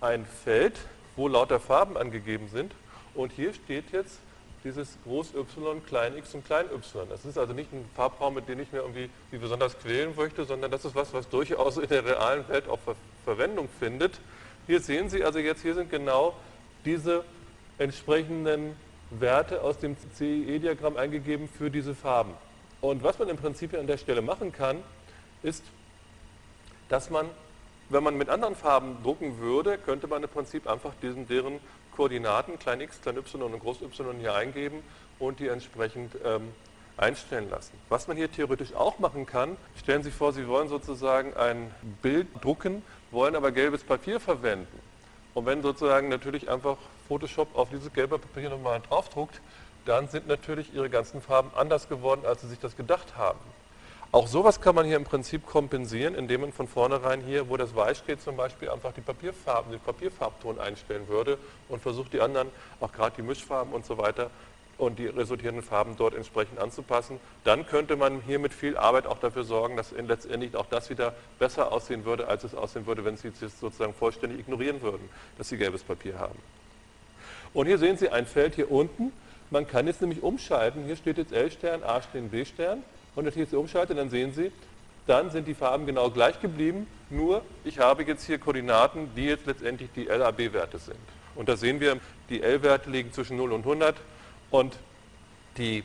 ein 0.00 0.24
Feld, 0.24 0.78
wo 1.16 1.26
lauter 1.26 1.58
Farben 1.58 1.96
angegeben 1.96 2.48
sind. 2.48 2.72
Und 3.14 3.32
hier 3.32 3.52
steht 3.52 3.90
jetzt 3.90 4.20
dieses 4.62 4.96
Groß 5.04 5.34
Y, 5.34 5.84
Klein 5.84 6.16
x 6.16 6.32
und 6.34 6.46
Klein 6.46 6.66
y. 6.72 7.08
Das 7.08 7.24
ist 7.24 7.36
also 7.36 7.52
nicht 7.52 7.72
ein 7.72 7.84
Farbraum, 7.96 8.34
mit 8.34 8.48
dem 8.48 8.60
ich 8.60 8.70
mir 8.70 8.78
irgendwie 8.78 9.10
wie 9.32 9.38
besonders 9.38 9.76
quälen 9.78 10.14
möchte, 10.16 10.44
sondern 10.44 10.70
das 10.70 10.84
ist 10.84 10.94
was, 10.94 11.12
was 11.12 11.28
durchaus 11.28 11.76
in 11.76 11.88
der 11.88 12.04
realen 12.04 12.48
Welt 12.48 12.68
auch 12.68 12.78
Ver 12.78 12.94
Verwendung 13.24 13.68
findet. 13.80 14.20
Hier 14.66 14.80
sehen 14.80 15.08
Sie 15.08 15.24
also 15.24 15.38
jetzt, 15.38 15.62
hier 15.62 15.74
sind 15.74 15.90
genau 15.90 16.34
diese 16.84 17.24
entsprechenden 17.78 18.76
Werte 19.10 19.62
aus 19.62 19.78
dem 19.78 19.96
CIE-Diagramm 20.16 20.96
eingegeben 20.96 21.48
für 21.48 21.70
diese 21.70 21.94
Farben. 21.94 22.32
Und 22.80 23.02
was 23.02 23.18
man 23.18 23.28
im 23.28 23.36
Prinzip 23.36 23.74
an 23.74 23.86
der 23.86 23.96
Stelle 23.96 24.22
machen 24.22 24.52
kann, 24.52 24.76
ist, 25.42 25.64
dass 26.88 27.10
man, 27.10 27.26
wenn 27.88 28.02
man 28.02 28.16
mit 28.16 28.28
anderen 28.28 28.54
Farben 28.54 28.98
drucken 29.02 29.38
würde, 29.38 29.78
könnte 29.78 30.06
man 30.06 30.22
im 30.22 30.28
Prinzip 30.28 30.66
einfach 30.66 30.92
diesen, 31.02 31.26
deren 31.26 31.60
Koordinaten, 31.96 32.58
klein 32.58 32.80
x, 32.80 33.00
klein 33.00 33.16
y 33.16 33.42
und 33.42 33.58
groß 33.60 33.82
y 33.82 34.18
hier 34.18 34.34
eingeben 34.34 34.82
und 35.18 35.40
die 35.40 35.48
entsprechend 35.48 36.14
ähm, 36.24 36.48
einstellen 36.96 37.48
lassen. 37.50 37.72
Was 37.88 38.08
man 38.08 38.16
hier 38.16 38.30
theoretisch 38.30 38.74
auch 38.74 38.98
machen 38.98 39.26
kann, 39.26 39.56
stellen 39.80 40.02
Sie 40.02 40.10
sich 40.10 40.18
vor, 40.18 40.32
Sie 40.32 40.46
wollen 40.46 40.68
sozusagen 40.68 41.34
ein 41.34 41.70
Bild 42.02 42.28
drucken, 42.42 42.82
wollen 43.14 43.36
aber 43.36 43.52
gelbes 43.52 43.82
Papier 43.82 44.20
verwenden. 44.20 44.78
Und 45.32 45.46
wenn 45.46 45.62
sozusagen 45.62 46.08
natürlich 46.08 46.50
einfach 46.50 46.76
Photoshop 47.08 47.56
auf 47.56 47.70
dieses 47.70 47.92
gelbe 47.92 48.18
Papier 48.18 48.50
nochmal 48.50 48.80
draufdruckt, 48.88 49.40
dann 49.86 50.08
sind 50.08 50.26
natürlich 50.26 50.74
ihre 50.74 50.90
ganzen 50.90 51.20
Farben 51.20 51.50
anders 51.54 51.88
geworden, 51.88 52.22
als 52.26 52.42
sie 52.42 52.48
sich 52.48 52.58
das 52.58 52.76
gedacht 52.76 53.16
haben. 53.16 53.38
Auch 54.12 54.28
sowas 54.28 54.60
kann 54.60 54.76
man 54.76 54.86
hier 54.86 54.96
im 54.96 55.04
Prinzip 55.04 55.44
kompensieren, 55.44 56.14
indem 56.14 56.42
man 56.42 56.52
von 56.52 56.68
vornherein 56.68 57.20
hier, 57.20 57.48
wo 57.48 57.56
das 57.56 57.74
Weiß 57.74 57.98
steht, 57.98 58.22
zum 58.22 58.36
Beispiel 58.36 58.70
einfach 58.70 58.92
die 58.92 59.00
Papierfarben, 59.00 59.72
den 59.72 59.80
Papierfarbton 59.80 60.60
einstellen 60.60 61.08
würde 61.08 61.36
und 61.68 61.82
versucht 61.82 62.12
die 62.12 62.20
anderen, 62.20 62.48
auch 62.78 62.92
gerade 62.92 63.16
die 63.16 63.22
Mischfarben 63.22 63.72
und 63.72 63.84
so 63.84 63.98
weiter, 63.98 64.30
und 64.78 64.98
die 64.98 65.06
resultierenden 65.06 65.64
Farben 65.64 65.96
dort 65.96 66.14
entsprechend 66.14 66.58
anzupassen. 66.58 67.20
Dann 67.44 67.66
könnte 67.66 67.96
man 67.96 68.20
hier 68.22 68.38
mit 68.38 68.52
viel 68.52 68.76
Arbeit 68.76 69.06
auch 69.06 69.18
dafür 69.18 69.44
sorgen, 69.44 69.76
dass 69.76 69.92
letztendlich 69.92 70.56
auch 70.56 70.66
das 70.66 70.90
wieder 70.90 71.14
besser 71.38 71.72
aussehen 71.72 72.04
würde, 72.04 72.28
als 72.28 72.44
es 72.44 72.54
aussehen 72.54 72.86
würde, 72.86 73.04
wenn 73.04 73.16
Sie 73.16 73.28
es 73.28 73.60
sozusagen 73.60 73.94
vollständig 73.94 74.40
ignorieren 74.40 74.82
würden, 74.82 75.08
dass 75.38 75.48
Sie 75.48 75.56
gelbes 75.56 75.82
Papier 75.82 76.18
haben. 76.18 76.38
Und 77.52 77.66
hier 77.66 77.78
sehen 77.78 77.96
Sie 77.96 78.08
ein 78.08 78.26
Feld 78.26 78.56
hier 78.56 78.70
unten. 78.70 79.12
Man 79.50 79.66
kann 79.66 79.86
jetzt 79.86 80.00
nämlich 80.00 80.22
umschalten. 80.22 80.84
Hier 80.84 80.96
steht 80.96 81.18
jetzt 81.18 81.32
L-Stern, 81.32 81.84
A-Stern, 81.84 82.30
B-Stern. 82.30 82.82
Und 83.14 83.24
wenn 83.24 83.30
ich 83.30 83.36
jetzt 83.36 83.54
umschalte, 83.54 83.94
dann 83.94 84.10
sehen 84.10 84.32
Sie, 84.32 84.50
dann 85.06 85.30
sind 85.30 85.46
die 85.46 85.54
Farben 85.54 85.86
genau 85.86 86.10
gleich 86.10 86.40
geblieben. 86.40 86.88
Nur 87.10 87.42
ich 87.62 87.78
habe 87.78 88.02
jetzt 88.02 88.24
hier 88.26 88.38
Koordinaten, 88.38 89.10
die 89.14 89.26
jetzt 89.26 89.46
letztendlich 89.46 89.90
die 89.94 90.04
LAB-Werte 90.04 90.78
sind. 90.78 90.98
Und 91.36 91.48
da 91.48 91.56
sehen 91.56 91.78
wir, 91.78 91.98
die 92.28 92.42
L-Werte 92.42 92.90
liegen 92.90 93.12
zwischen 93.12 93.36
0 93.36 93.52
und 93.52 93.60
100 93.60 93.94
und 94.50 94.78
die 95.56 95.84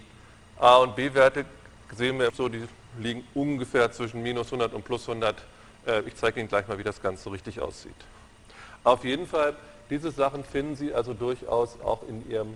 A- 0.57 0.77
und 0.77 0.95
B-Werte 0.95 1.45
sehen 1.95 2.19
wir 2.19 2.31
so, 2.31 2.49
die 2.49 2.63
liegen 2.97 3.25
ungefähr 3.33 3.91
zwischen 3.91 4.21
minus 4.21 4.47
100 4.47 4.73
und 4.73 4.83
plus 4.83 5.07
100. 5.07 5.35
Äh, 5.85 6.01
ich 6.01 6.15
zeige 6.15 6.39
Ihnen 6.39 6.49
gleich 6.49 6.67
mal, 6.67 6.77
wie 6.77 6.83
das 6.83 7.01
Ganze 7.01 7.23
so 7.23 7.29
richtig 7.29 7.59
aussieht. 7.59 7.95
Auf 8.83 9.03
jeden 9.05 9.27
Fall 9.27 9.55
diese 9.89 10.11
Sachen 10.11 10.43
finden 10.43 10.75
Sie 10.75 10.93
also 10.93 11.13
durchaus 11.13 11.79
auch 11.81 12.01
in 12.07 12.29
Ihrem 12.29 12.55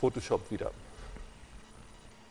Photoshop 0.00 0.50
wieder. 0.50 0.70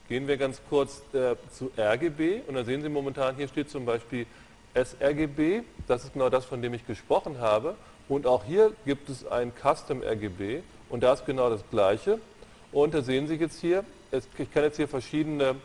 Gehen 0.10 0.28
wir 0.28 0.38
ganz 0.38 0.62
kurz 0.69 1.02
äh, 1.13 1.36
zu 1.52 1.71
RGB 1.78 2.41
und 2.47 2.56
dann 2.56 2.65
sehen 2.65 2.82
Sie 2.82 2.89
momentan, 2.89 3.36
hier 3.36 3.47
steht 3.47 3.69
zum 3.69 3.86
Beispiel 3.86 4.26
sRGB, 4.74 5.63
das 5.88 6.06
ist 6.06 6.13
genau 6.13 6.30
das, 6.30 6.45
von 6.45 6.62
dem 6.62 6.74
ich 6.74 6.86
gesprochen 6.86 7.39
habe. 7.39 7.76
Und 8.10 8.26
auch 8.26 8.43
hier 8.43 8.74
gibt 8.86 9.10
es 9.10 9.26
ein 9.26 9.54
Custom 9.56 10.02
RGB 10.02 10.62
und 10.89 11.04
da 11.04 11.13
ist 11.13 11.26
genau 11.26 11.50
das 11.50 11.62
gleiche. 11.69 12.19
Und 12.71 12.93
da 12.93 13.01
sehen 13.01 13.27
Sie 13.27 13.36
jetzt 13.36 13.60
hier, 13.60 13.84
ich 14.12 14.51
kann 14.53 14.63
jetzt 14.63 14.77
hier 14.77 14.88
verschiedene, 14.88 15.55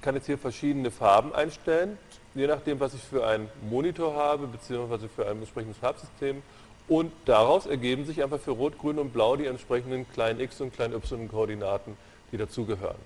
kann 0.00 0.14
jetzt 0.14 0.26
hier 0.26 0.38
verschiedene 0.38 0.90
Farben 0.90 1.34
einstellen, 1.34 1.98
je 2.34 2.46
nachdem, 2.46 2.78
was 2.78 2.94
ich 2.94 3.02
für 3.02 3.26
einen 3.26 3.48
Monitor 3.68 4.14
habe, 4.14 4.46
beziehungsweise 4.46 5.08
für 5.08 5.26
ein 5.26 5.38
entsprechendes 5.38 5.78
Farbsystem. 5.78 6.42
Und 6.86 7.12
daraus 7.24 7.66
ergeben 7.66 8.04
sich 8.04 8.22
einfach 8.22 8.40
für 8.40 8.52
Rot, 8.52 8.78
Grün 8.78 8.98
und 8.98 9.12
Blau 9.12 9.36
die 9.36 9.46
entsprechenden 9.46 10.08
kleinen 10.12 10.40
x 10.40 10.60
und 10.60 10.72
kleinen 10.72 10.94
y-Koordinaten, 10.94 11.96
die 12.32 12.36
dazugehören. 12.36 12.98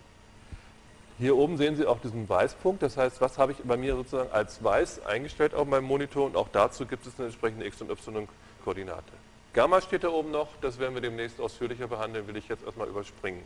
Hier 1.18 1.36
oben 1.36 1.56
sehen 1.58 1.76
Sie 1.76 1.86
auch 1.86 2.00
diesen 2.00 2.28
Weißpunkt, 2.28 2.82
das 2.82 2.96
heißt, 2.96 3.20
was 3.20 3.38
habe 3.38 3.52
ich 3.52 3.58
bei 3.58 3.76
mir 3.76 3.94
sozusagen 3.94 4.32
als 4.32 4.64
Weiß 4.64 5.06
eingestellt 5.06 5.54
auf 5.54 5.66
meinem 5.68 5.84
Monitor 5.84 6.26
und 6.26 6.36
auch 6.36 6.48
dazu 6.50 6.86
gibt 6.86 7.06
es 7.06 7.12
eine 7.18 7.26
entsprechende 7.26 7.66
x- 7.66 7.80
und 7.80 7.90
y-Koordinate. 7.90 9.12
Gamma 9.54 9.80
steht 9.80 10.02
da 10.02 10.08
oben 10.08 10.32
noch, 10.32 10.48
das 10.60 10.80
werden 10.80 10.94
wir 10.94 11.00
demnächst 11.00 11.40
ausführlicher 11.40 11.86
behandeln, 11.86 12.26
will 12.26 12.36
ich 12.36 12.48
jetzt 12.48 12.64
erstmal 12.64 12.88
überspringen. 12.88 13.42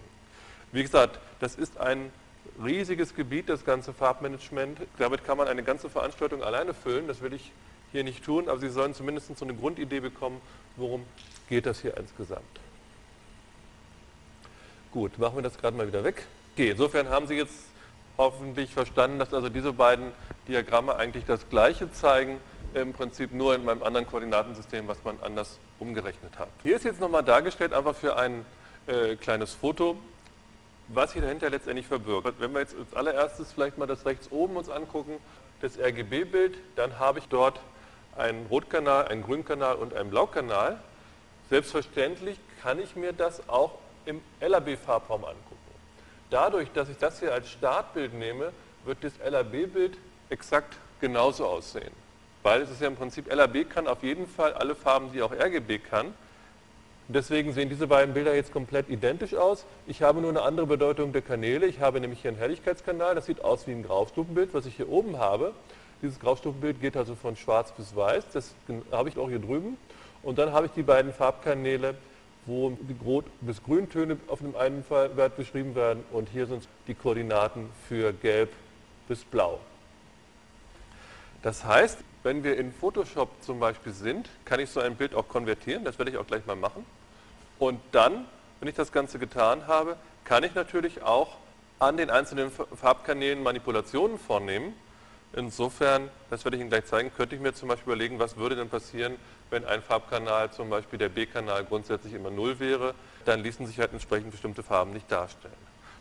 Wie 0.72 0.82
gesagt, 0.82 1.20
das 1.38 1.54
ist 1.54 1.78
ein 1.78 2.10
riesiges 2.64 3.14
Gebiet, 3.14 3.50
das 3.50 3.64
ganze 3.64 3.92
Farbmanagement. 3.92 4.80
Damit 4.98 5.24
kann 5.24 5.36
man 5.36 5.48
eine 5.48 5.62
ganze 5.62 5.90
Veranstaltung 5.90 6.42
alleine 6.42 6.72
füllen, 6.72 7.06
das 7.06 7.20
will 7.20 7.34
ich 7.34 7.52
hier 7.92 8.04
nicht 8.04 8.24
tun, 8.24 8.48
aber 8.48 8.58
Sie 8.58 8.70
sollen 8.70 8.94
zumindest 8.94 9.36
so 9.36 9.44
eine 9.44 9.54
Grundidee 9.54 10.00
bekommen, 10.00 10.40
worum 10.76 11.04
geht 11.48 11.66
das 11.66 11.80
hier 11.80 11.96
insgesamt. 11.98 12.42
Gut, 14.90 15.18
machen 15.18 15.36
wir 15.36 15.42
das 15.42 15.58
gerade 15.58 15.76
mal 15.76 15.86
wieder 15.86 16.04
weg. 16.04 16.24
Okay, 16.54 16.70
insofern 16.70 17.10
haben 17.10 17.26
Sie 17.26 17.34
jetzt 17.34 17.54
hoffentlich 18.16 18.72
verstanden, 18.72 19.18
dass 19.18 19.34
also 19.34 19.50
diese 19.50 19.74
beiden 19.74 20.12
Diagramme 20.48 20.96
eigentlich 20.96 21.24
das 21.26 21.48
Gleiche 21.50 21.92
zeigen, 21.92 22.40
im 22.74 22.92
Prinzip 22.92 23.32
nur 23.32 23.54
in 23.54 23.64
meinem 23.64 23.82
anderen 23.82 24.06
Koordinatensystem, 24.06 24.86
was 24.88 25.02
man 25.04 25.18
anders 25.22 25.58
umgerechnet 25.78 26.38
hat. 26.38 26.48
Hier 26.62 26.76
ist 26.76 26.84
jetzt 26.84 27.00
nochmal 27.00 27.22
dargestellt, 27.24 27.72
einfach 27.72 27.94
für 27.94 28.16
ein 28.16 28.44
äh, 28.86 29.16
kleines 29.16 29.54
Foto, 29.54 29.96
was 30.88 31.12
hier 31.12 31.22
dahinter 31.22 31.50
letztendlich 31.50 31.86
verbirgt. 31.86 32.40
Wenn 32.40 32.52
wir 32.52 32.60
jetzt 32.60 32.76
als 32.76 32.94
allererstes 32.94 33.52
vielleicht 33.52 33.78
mal 33.78 33.86
das 33.86 34.06
rechts 34.06 34.30
oben 34.30 34.56
uns 34.56 34.68
angucken, 34.68 35.16
das 35.60 35.78
RGB-Bild, 35.78 36.56
dann 36.76 36.98
habe 36.98 37.18
ich 37.18 37.26
dort 37.28 37.60
einen 38.16 38.46
Rotkanal, 38.46 39.08
einen 39.08 39.22
Grünkanal 39.22 39.76
und 39.76 39.94
einen 39.94 40.10
Blaukanal. 40.10 40.80
Selbstverständlich 41.50 42.38
kann 42.62 42.78
ich 42.78 42.96
mir 42.96 43.12
das 43.12 43.48
auch 43.48 43.72
im 44.04 44.20
LAB-Farbraum 44.40 45.24
angucken. 45.24 45.56
Dadurch, 46.30 46.70
dass 46.72 46.88
ich 46.88 46.98
das 46.98 47.20
hier 47.20 47.32
als 47.32 47.50
Startbild 47.50 48.14
nehme, 48.14 48.52
wird 48.84 49.02
das 49.02 49.12
LAB-Bild 49.18 49.98
exakt 50.30 50.76
genauso 51.00 51.46
aussehen. 51.46 51.92
Weil 52.42 52.62
es 52.62 52.70
ist 52.70 52.80
ja 52.80 52.88
im 52.88 52.96
Prinzip, 52.96 53.32
LAB 53.32 53.68
kann 53.68 53.86
auf 53.86 54.02
jeden 54.02 54.26
Fall 54.26 54.52
alle 54.54 54.74
Farben, 54.74 55.12
die 55.12 55.22
auch 55.22 55.32
RGB 55.32 55.78
kann. 55.78 56.14
Deswegen 57.08 57.52
sehen 57.54 57.70
diese 57.70 57.86
beiden 57.86 58.12
Bilder 58.12 58.34
jetzt 58.34 58.52
komplett 58.52 58.90
identisch 58.90 59.34
aus. 59.34 59.64
Ich 59.86 60.02
habe 60.02 60.20
nur 60.20 60.30
eine 60.30 60.42
andere 60.42 60.66
Bedeutung 60.66 61.12
der 61.12 61.22
Kanäle. 61.22 61.66
Ich 61.66 61.80
habe 61.80 62.00
nämlich 62.00 62.20
hier 62.20 62.30
einen 62.30 62.38
Helligkeitskanal, 62.38 63.14
das 63.14 63.26
sieht 63.26 63.42
aus 63.42 63.66
wie 63.66 63.72
ein 63.72 63.82
Graustufenbild, 63.82 64.52
was 64.52 64.66
ich 64.66 64.76
hier 64.76 64.90
oben 64.90 65.18
habe. 65.18 65.52
Dieses 66.02 66.20
Graustufenbild 66.20 66.80
geht 66.80 66.96
also 66.96 67.14
von 67.14 67.34
schwarz 67.34 67.72
bis 67.72 67.96
weiß, 67.96 68.24
das 68.32 68.54
habe 68.92 69.08
ich 69.08 69.18
auch 69.18 69.28
hier 69.28 69.38
drüben. 69.38 69.78
Und 70.22 70.38
dann 70.38 70.52
habe 70.52 70.66
ich 70.66 70.72
die 70.72 70.82
beiden 70.82 71.12
Farbkanäle, 71.12 71.94
wo 72.46 72.70
die 72.70 72.96
Rot- 73.04 73.26
bis 73.40 73.62
Grüntöne 73.62 74.18
auf 74.28 74.40
dem 74.40 74.54
einen 74.54 74.84
Wert 74.88 75.36
beschrieben 75.36 75.74
werden 75.74 76.04
und 76.12 76.28
hier 76.28 76.46
sind 76.46 76.68
die 76.86 76.94
Koordinaten 76.94 77.70
für 77.88 78.12
Gelb 78.12 78.52
bis 79.08 79.24
Blau. 79.24 79.60
Das 81.42 81.64
heißt, 81.64 81.98
wenn 82.22 82.44
wir 82.44 82.56
in 82.56 82.72
Photoshop 82.72 83.30
zum 83.42 83.60
Beispiel 83.60 83.92
sind, 83.92 84.28
kann 84.44 84.60
ich 84.60 84.70
so 84.70 84.80
ein 84.80 84.96
Bild 84.96 85.14
auch 85.14 85.28
konvertieren, 85.28 85.84
das 85.84 85.98
werde 85.98 86.10
ich 86.10 86.18
auch 86.18 86.26
gleich 86.26 86.44
mal 86.46 86.56
machen. 86.56 86.84
Und 87.58 87.80
dann, 87.92 88.26
wenn 88.60 88.68
ich 88.68 88.74
das 88.74 88.92
Ganze 88.92 89.18
getan 89.18 89.66
habe, 89.66 89.96
kann 90.24 90.44
ich 90.44 90.54
natürlich 90.54 91.02
auch 91.02 91.36
an 91.78 91.96
den 91.96 92.10
einzelnen 92.10 92.50
Farbkanälen 92.50 93.42
Manipulationen 93.42 94.18
vornehmen 94.18 94.74
Insofern, 95.34 96.08
das 96.30 96.44
werde 96.44 96.56
ich 96.56 96.62
Ihnen 96.62 96.70
gleich 96.70 96.86
zeigen, 96.86 97.12
könnte 97.14 97.34
ich 97.34 97.40
mir 97.40 97.52
zum 97.52 97.68
Beispiel 97.68 97.92
überlegen, 97.92 98.18
was 98.18 98.36
würde 98.36 98.56
denn 98.56 98.68
passieren, 98.68 99.16
wenn 99.50 99.64
ein 99.64 99.82
Farbkanal, 99.82 100.50
zum 100.52 100.70
Beispiel 100.70 100.98
der 100.98 101.10
B-Kanal, 101.10 101.64
grundsätzlich 101.64 102.14
immer 102.14 102.30
0 102.30 102.58
wäre, 102.60 102.94
dann 103.24 103.42
ließen 103.42 103.66
sich 103.66 103.78
halt 103.78 103.92
entsprechend 103.92 104.30
bestimmte 104.30 104.62
Farben 104.62 104.92
nicht 104.92 105.10
darstellen. 105.12 105.54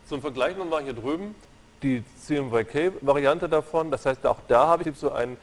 Zum 0.06 0.22
Vergleich 0.22 0.56
nochmal 0.56 0.82
hier 0.82 0.94
drüben 0.94 1.34
die 1.82 2.02
CMYK-Variante 2.22 3.48
davon, 3.48 3.90
das 3.90 4.06
heißt, 4.06 4.26
auch 4.26 4.40
da 4.48 4.66
habe 4.66 4.88
ich 4.88 4.96
so 4.96 5.12
ein 5.12 5.36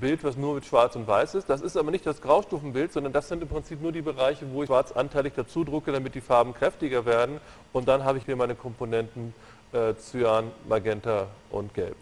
Bild, 0.00 0.24
was 0.24 0.36
nur 0.36 0.54
mit 0.54 0.64
Schwarz 0.64 0.96
und 0.96 1.06
Weiß 1.06 1.34
ist. 1.34 1.48
Das 1.48 1.60
ist 1.60 1.76
aber 1.76 1.90
nicht 1.90 2.06
das 2.06 2.20
Graustufenbild, 2.20 2.92
sondern 2.92 3.12
das 3.12 3.28
sind 3.28 3.42
im 3.42 3.48
Prinzip 3.48 3.80
nur 3.80 3.92
die 3.92 4.02
Bereiche, 4.02 4.50
wo 4.52 4.62
ich 4.62 4.68
Schwarz 4.68 4.92
anteilig 4.92 5.34
dazu 5.36 5.64
drucke, 5.64 5.92
damit 5.92 6.14
die 6.14 6.20
Farben 6.20 6.54
kräftiger 6.54 7.04
werden. 7.04 7.40
Und 7.72 7.88
dann 7.88 8.04
habe 8.04 8.18
ich 8.18 8.24
hier 8.24 8.36
meine 8.36 8.54
Komponenten 8.54 9.34
äh, 9.72 9.94
Cyan, 9.94 10.50
Magenta 10.68 11.28
und 11.50 11.74
Gelb. 11.74 11.96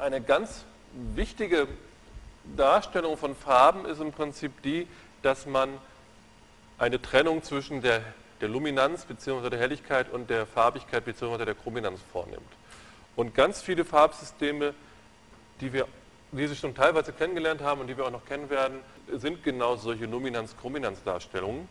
eine 0.00 0.20
ganz 0.20 0.64
wichtige 1.14 1.68
Darstellung 2.56 3.16
von 3.16 3.34
Farben 3.34 3.86
ist 3.86 4.00
im 4.00 4.12
Prinzip 4.12 4.62
die, 4.62 4.86
dass 5.22 5.46
man 5.46 5.70
eine 6.78 7.00
Trennung 7.00 7.42
zwischen 7.42 7.82
der, 7.82 8.02
der 8.40 8.48
Luminanz 8.48 9.04
bzw. 9.04 9.50
der 9.50 9.58
Helligkeit 9.58 10.12
und 10.12 10.30
der 10.30 10.46
Farbigkeit 10.46 11.04
bzw. 11.04 11.44
der 11.44 11.54
Chrominanz 11.54 12.00
vornimmt. 12.12 12.42
Und 13.16 13.34
ganz 13.34 13.62
viele 13.62 13.84
Farbsysteme, 13.84 14.74
die 15.60 15.72
wir 15.72 15.86
die 16.32 16.46
Sie 16.46 16.56
schon 16.56 16.74
teilweise 16.74 17.12
kennengelernt 17.12 17.62
haben 17.62 17.80
und 17.80 17.86
die 17.86 17.96
wir 17.96 18.04
auch 18.04 18.10
noch 18.10 18.26
kennen 18.26 18.50
werden, 18.50 18.80
sind 19.12 19.42
genau 19.42 19.76
solche 19.76 20.06
Luminanz-Chrominanz-Darstellungen. 20.06 21.68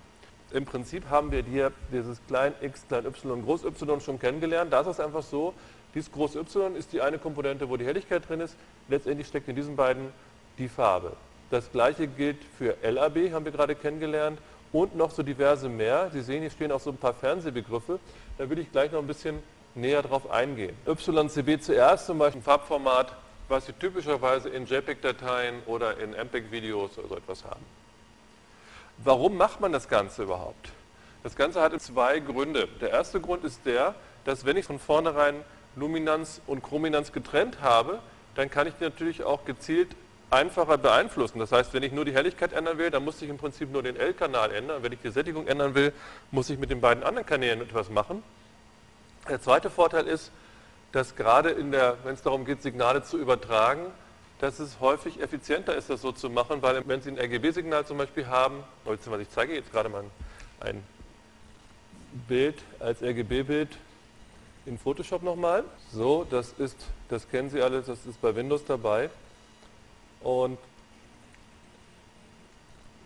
Im 0.51 0.65
Prinzip 0.65 1.09
haben 1.09 1.31
wir 1.31 1.43
hier 1.43 1.71
dieses 1.91 2.19
klein 2.27 2.53
x, 2.61 2.87
klein 2.87 3.05
y, 3.05 3.43
groß 3.43 3.65
y 3.65 4.01
schon 4.01 4.19
kennengelernt. 4.19 4.71
Da 4.71 4.81
ist 4.81 4.87
es 4.87 4.99
einfach 4.99 5.23
so, 5.23 5.53
dieses 5.93 6.11
große 6.11 6.39
Y 6.39 6.75
ist 6.75 6.93
die 6.93 7.01
eine 7.01 7.19
Komponente, 7.19 7.69
wo 7.69 7.77
die 7.77 7.85
Helligkeit 7.85 8.27
drin 8.27 8.39
ist. 8.39 8.55
Letztendlich 8.87 9.27
steckt 9.27 9.47
in 9.47 9.55
diesen 9.55 9.75
beiden 9.75 10.07
die 10.57 10.69
Farbe. 10.69 11.13
Das 11.51 11.71
gleiche 11.71 12.07
gilt 12.07 12.37
für 12.57 12.75
LAB, 12.81 13.31
haben 13.33 13.45
wir 13.45 13.51
gerade 13.51 13.75
kennengelernt, 13.75 14.39
und 14.71 14.95
noch 14.95 15.11
so 15.11 15.23
diverse 15.23 15.69
mehr. 15.69 16.09
Sie 16.11 16.21
sehen, 16.21 16.41
hier 16.41 16.49
stehen 16.49 16.71
auch 16.71 16.81
so 16.81 16.89
ein 16.89 16.97
paar 16.97 17.13
Fernsehbegriffe. 17.13 17.99
Da 18.37 18.49
will 18.49 18.59
ich 18.59 18.71
gleich 18.71 18.91
noch 18.91 18.99
ein 18.99 19.07
bisschen 19.07 19.41
näher 19.75 20.01
drauf 20.01 20.29
eingehen. 20.29 20.75
YCB-CR 20.85 21.93
ist 21.93 22.05
zum 22.05 22.17
Beispiel 22.17 22.41
ein 22.41 22.43
Farbformat, 22.43 23.15
was 23.47 23.65
Sie 23.65 23.73
typischerweise 23.73 24.49
in 24.49 24.65
JPEG-Dateien 24.65 25.61
oder 25.65 25.97
in 25.99 26.11
MPEG-Videos 26.11 26.97
oder 26.97 27.07
so 27.09 27.15
etwas 27.15 27.43
haben. 27.43 27.63
Warum 28.97 29.37
macht 29.37 29.59
man 29.61 29.71
das 29.71 29.87
Ganze 29.89 30.23
überhaupt? 30.23 30.71
Das 31.23 31.35
Ganze 31.35 31.61
hat 31.61 31.79
zwei 31.81 32.19
Gründe. 32.19 32.67
Der 32.81 32.91
erste 32.91 33.19
Grund 33.19 33.43
ist 33.43 33.65
der, 33.65 33.95
dass 34.23 34.45
wenn 34.45 34.57
ich 34.57 34.65
von 34.65 34.79
vornherein 34.79 35.35
Luminanz 35.75 36.41
und 36.47 36.63
Chrominanz 36.63 37.11
getrennt 37.11 37.61
habe, 37.61 37.99
dann 38.35 38.49
kann 38.49 38.67
ich 38.67 38.73
natürlich 38.79 39.23
auch 39.23 39.45
gezielt 39.45 39.95
einfacher 40.29 40.77
beeinflussen. 40.77 41.39
Das 41.39 41.51
heißt, 41.51 41.73
wenn 41.73 41.83
ich 41.83 41.91
nur 41.91 42.05
die 42.05 42.13
Helligkeit 42.13 42.53
ändern 42.53 42.77
will, 42.77 42.89
dann 42.89 43.03
muss 43.03 43.21
ich 43.21 43.29
im 43.29 43.37
Prinzip 43.37 43.71
nur 43.71 43.83
den 43.83 43.95
L-Kanal 43.95 44.51
ändern. 44.51 44.83
Wenn 44.83 44.91
ich 44.91 44.99
die 44.99 45.11
Sättigung 45.11 45.47
ändern 45.47 45.75
will, 45.75 45.93
muss 46.31 46.49
ich 46.49 46.57
mit 46.57 46.69
den 46.69 46.81
beiden 46.81 47.03
anderen 47.03 47.25
Kanälen 47.25 47.61
etwas 47.61 47.89
machen. 47.89 48.23
Der 49.27 49.41
zweite 49.41 49.69
Vorteil 49.69 50.05
ist, 50.07 50.31
dass 50.91 51.15
gerade 51.15 51.49
in 51.49 51.71
der, 51.71 51.97
wenn 52.03 52.13
es 52.13 52.21
darum 52.21 52.45
geht, 52.45 52.61
Signale 52.61 53.03
zu 53.03 53.17
übertragen, 53.17 53.87
dass 54.39 54.59
es 54.59 54.79
häufig 54.79 55.19
effizienter 55.19 55.75
ist, 55.75 55.89
das 55.89 56.01
so 56.01 56.11
zu 56.11 56.29
machen, 56.29 56.61
weil 56.61 56.87
wenn 56.87 57.01
Sie 57.01 57.09
ein 57.09 57.17
RGB-Signal 57.17 57.85
zum 57.85 57.97
Beispiel 57.97 58.27
haben, 58.27 58.63
beziehungsweise 58.83 59.23
ich 59.23 59.29
zeige 59.29 59.55
jetzt 59.55 59.71
gerade 59.71 59.89
mal 59.89 60.03
ein 60.59 60.83
Bild 62.27 62.61
als 62.79 63.01
RGB-Bild 63.01 63.69
in 64.65 64.77
Photoshop 64.77 65.23
nochmal. 65.23 65.63
So, 65.91 66.25
das 66.29 66.53
ist, 66.57 66.77
das 67.09 67.29
kennen 67.29 67.49
Sie 67.49 67.61
alle, 67.61 67.81
das 67.81 68.05
ist 68.05 68.21
bei 68.21 68.35
Windows 68.35 68.63
dabei. 68.65 69.09
Und 70.21 70.59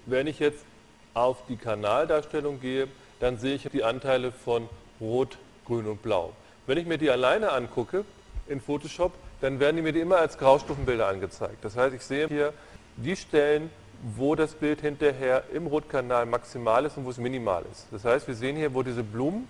wenn 0.05 0.27
ich 0.27 0.39
jetzt 0.39 0.65
auf 1.13 1.45
die 1.47 1.58
Kanaldarstellung 1.58 2.60
gehe, 2.60 2.88
dann 3.19 3.38
sehe 3.38 3.55
ich 3.55 3.69
die 3.71 3.84
Anteile 3.84 4.32
von 4.32 4.67
Rot, 4.99 5.38
Grün 5.69 5.86
und 5.86 6.01
Blau. 6.01 6.34
Wenn 6.65 6.79
ich 6.79 6.88
mir 6.88 6.97
die 6.97 7.12
alleine 7.12 7.51
angucke 7.51 8.03
in 8.47 8.60
Photoshop, 8.60 9.13
dann 9.39 9.60
werden 9.60 9.77
die 9.77 9.82
mir 9.84 9.93
die 9.93 9.99
immer 9.99 10.17
als 10.17 10.38
Graustufenbilder 10.38 11.08
angezeigt. 11.08 11.63
Das 11.63 11.77
heißt, 11.77 11.95
ich 11.95 12.03
sehe 12.03 12.27
hier 12.27 12.53
die 12.97 13.15
Stellen, 13.15 13.69
wo 14.15 14.34
das 14.34 14.53
Bild 14.53 14.82
hinterher 14.82 15.43
im 15.53 15.67
Rotkanal 15.67 16.25
maximal 16.25 16.86
ist 16.86 16.97
und 16.97 17.05
wo 17.05 17.12
es 17.12 17.17
minimal 17.17 17.63
ist. 17.71 17.86
Das 17.91 18.03
heißt, 18.03 18.27
wir 18.27 18.36
sehen 18.36 18.55
hier, 18.55 18.73
wo 18.73 18.82
diese 18.82 19.03
Blumen 19.03 19.47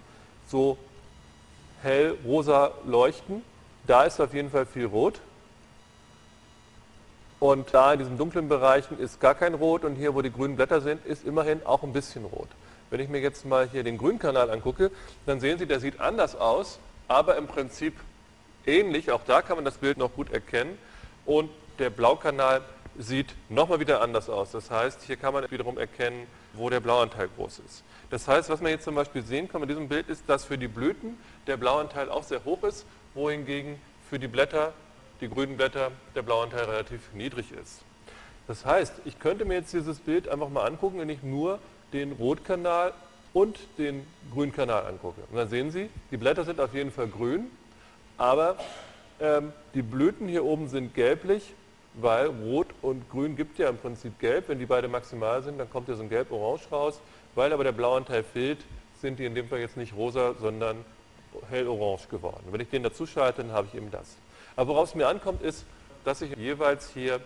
so 0.48 0.78
hell 1.82 2.18
rosa 2.26 2.72
leuchten, 2.86 3.42
da 3.88 4.04
ist 4.04 4.20
auf 4.20 4.34
jeden 4.34 4.50
Fall 4.50 4.66
viel 4.66 4.86
Rot. 4.86 5.22
Und 7.40 7.74
da 7.74 7.94
in 7.94 8.00
diesen 8.00 8.18
dunklen 8.18 8.50
Bereichen 8.50 9.00
ist 9.00 9.22
gar 9.22 9.36
kein 9.36 9.54
Rot 9.54 9.86
und 9.86 9.96
hier, 9.96 10.14
wo 10.14 10.22
die 10.22 10.32
grünen 10.32 10.58
Blätter 10.58 10.82
sind, 10.82 11.06
ist 11.06 11.26
immerhin 11.26 11.66
auch 11.66 11.84
ein 11.84 11.94
bisschen 11.94 12.26
Rot. 12.26 12.50
Wenn 12.90 13.00
ich 13.00 13.10
mir 13.10 13.20
jetzt 13.20 13.46
mal 13.46 13.70
hier 13.70 13.84
den 13.84 13.98
Grünkanal 13.98 14.50
angucke, 14.50 14.92
dann 15.26 15.40
sehen 15.40 15.60
Sie, 15.60 15.66
der 15.66 15.80
sieht 15.80 16.00
anders 16.00 16.36
aus, 16.36 16.80
aber 17.08 17.38
im 17.38 17.48
Prinzip 17.48 17.94
ähnlich. 18.66 19.12
Auch 19.12 19.22
da 19.26 19.42
kann 19.42 19.58
man 19.58 19.66
das 19.66 19.78
Bild 19.78 19.98
noch 19.98 20.14
gut 20.14 20.32
erkennen. 20.32 20.78
Und 21.26 21.50
der 21.78 21.90
Blaukanal 21.90 22.62
sieht 22.98 23.34
nochmal 23.50 23.80
wieder 23.80 24.02
anders 24.02 24.30
aus. 24.30 24.52
Das 24.52 24.72
heißt, 24.72 25.04
hier 25.04 25.16
kann 25.16 25.34
man 25.34 25.50
wiederum 25.52 25.78
erkennen, 25.78 26.28
wo 26.54 26.70
der 26.70 26.80
Blauanteil 26.80 27.30
groß 27.36 27.60
ist. 27.60 27.84
Das 28.10 28.28
heißt, 28.28 28.50
was 28.50 28.60
man 28.60 28.72
jetzt 28.72 28.84
zum 28.84 28.96
Beispiel 28.96 29.22
sehen 29.22 29.48
kann 29.48 29.62
bei 29.62 29.68
diesem 29.68 29.88
Bild 29.88 30.10
ist, 30.10 30.24
dass 30.28 30.46
für 30.46 30.58
die 30.58 30.68
Blüten 30.68 31.18
der 31.48 31.58
Blauanteil 31.58 32.10
auch 32.10 32.24
sehr 32.24 32.44
hoch 32.44 32.64
ist, 32.64 32.86
wohingegen 33.14 33.80
für 34.10 34.18
die 34.18 34.28
Blätter, 34.28 34.74
die 35.22 35.30
grünen 35.30 35.58
Blätter, 35.58 35.92
der 36.16 36.24
Blauanteil 36.24 36.66
relativ 36.66 37.14
niedrig 37.14 37.52
ist. 37.52 37.82
Das 38.48 38.66
heißt, 38.66 39.02
ich 39.06 39.20
könnte 39.20 39.46
mir 39.46 39.56
jetzt 39.56 39.74
dieses 39.74 40.00
Bild 40.00 40.28
einfach 40.28 40.50
mal 40.50 40.66
angucken, 40.66 41.00
wenn 41.00 41.10
ich 41.10 41.22
nur 41.22 41.60
den 41.94 42.12
Rotkanal 42.14 42.94
und 43.34 43.60
den 43.78 44.06
Grünkanal 44.34 44.86
angucke. 44.86 45.22
Und 45.30 45.38
dann 45.38 45.50
sehen 45.50 45.72
Sie, 45.72 45.90
die 46.12 46.18
Blätter 46.18 46.44
sind 46.44 46.60
auf 46.60 46.74
jeden 46.74 46.92
Fall 46.92 47.08
grün, 47.08 47.48
aber 48.18 48.58
ähm, 49.20 49.54
die 49.74 49.82
Blüten 49.82 50.28
hier 50.28 50.44
oben 50.44 50.68
sind 50.68 50.94
gelblich 50.94 51.54
weil 51.96 52.28
Rot 52.28 52.68
und 52.82 53.10
Grün 53.10 53.36
gibt 53.36 53.58
ja 53.58 53.70
im 53.70 53.78
Prinzip 53.78 54.20
Gelb. 54.20 54.50
Wenn 54.50 54.60
die 54.60 54.66
beide 54.66 54.88
maximal 54.88 55.42
sind, 55.42 55.58
dann 55.58 55.70
kommt 55.70 55.88
hier 55.88 55.96
so 55.96 56.04
ein 56.04 56.10
Gelb-Orange 56.10 56.72
raus. 56.72 57.00
Weil 57.36 57.54
aber 57.54 57.64
der 57.64 57.72
Blauanteil 57.72 58.24
fehlt, 58.24 58.60
sind 59.02 59.20
die 59.20 59.26
in 59.26 59.36
dem 59.36 59.48
Fall 59.48 59.60
jetzt 59.60 59.78
nicht 59.78 59.96
rosa, 59.96 60.36
sondern 60.40 60.84
hell-orange 61.50 62.08
geworden. 62.10 62.44
wenn 62.50 62.60
ich 62.60 62.70
den 62.70 62.84
dazu 62.84 63.06
schalte, 63.06 63.44
dann 63.44 63.52
habe 63.52 63.68
ich 63.68 63.76
eben 63.76 63.92
das. 63.92 64.18
Aber 64.56 64.74
worauf 64.74 64.90
es 64.90 64.96
mir 64.96 65.08
ankommt, 65.08 65.42
ist, 65.42 65.66
dass 66.04 66.22
ich 66.22 66.36
jeweils 66.36 66.90
hier 66.90 67.20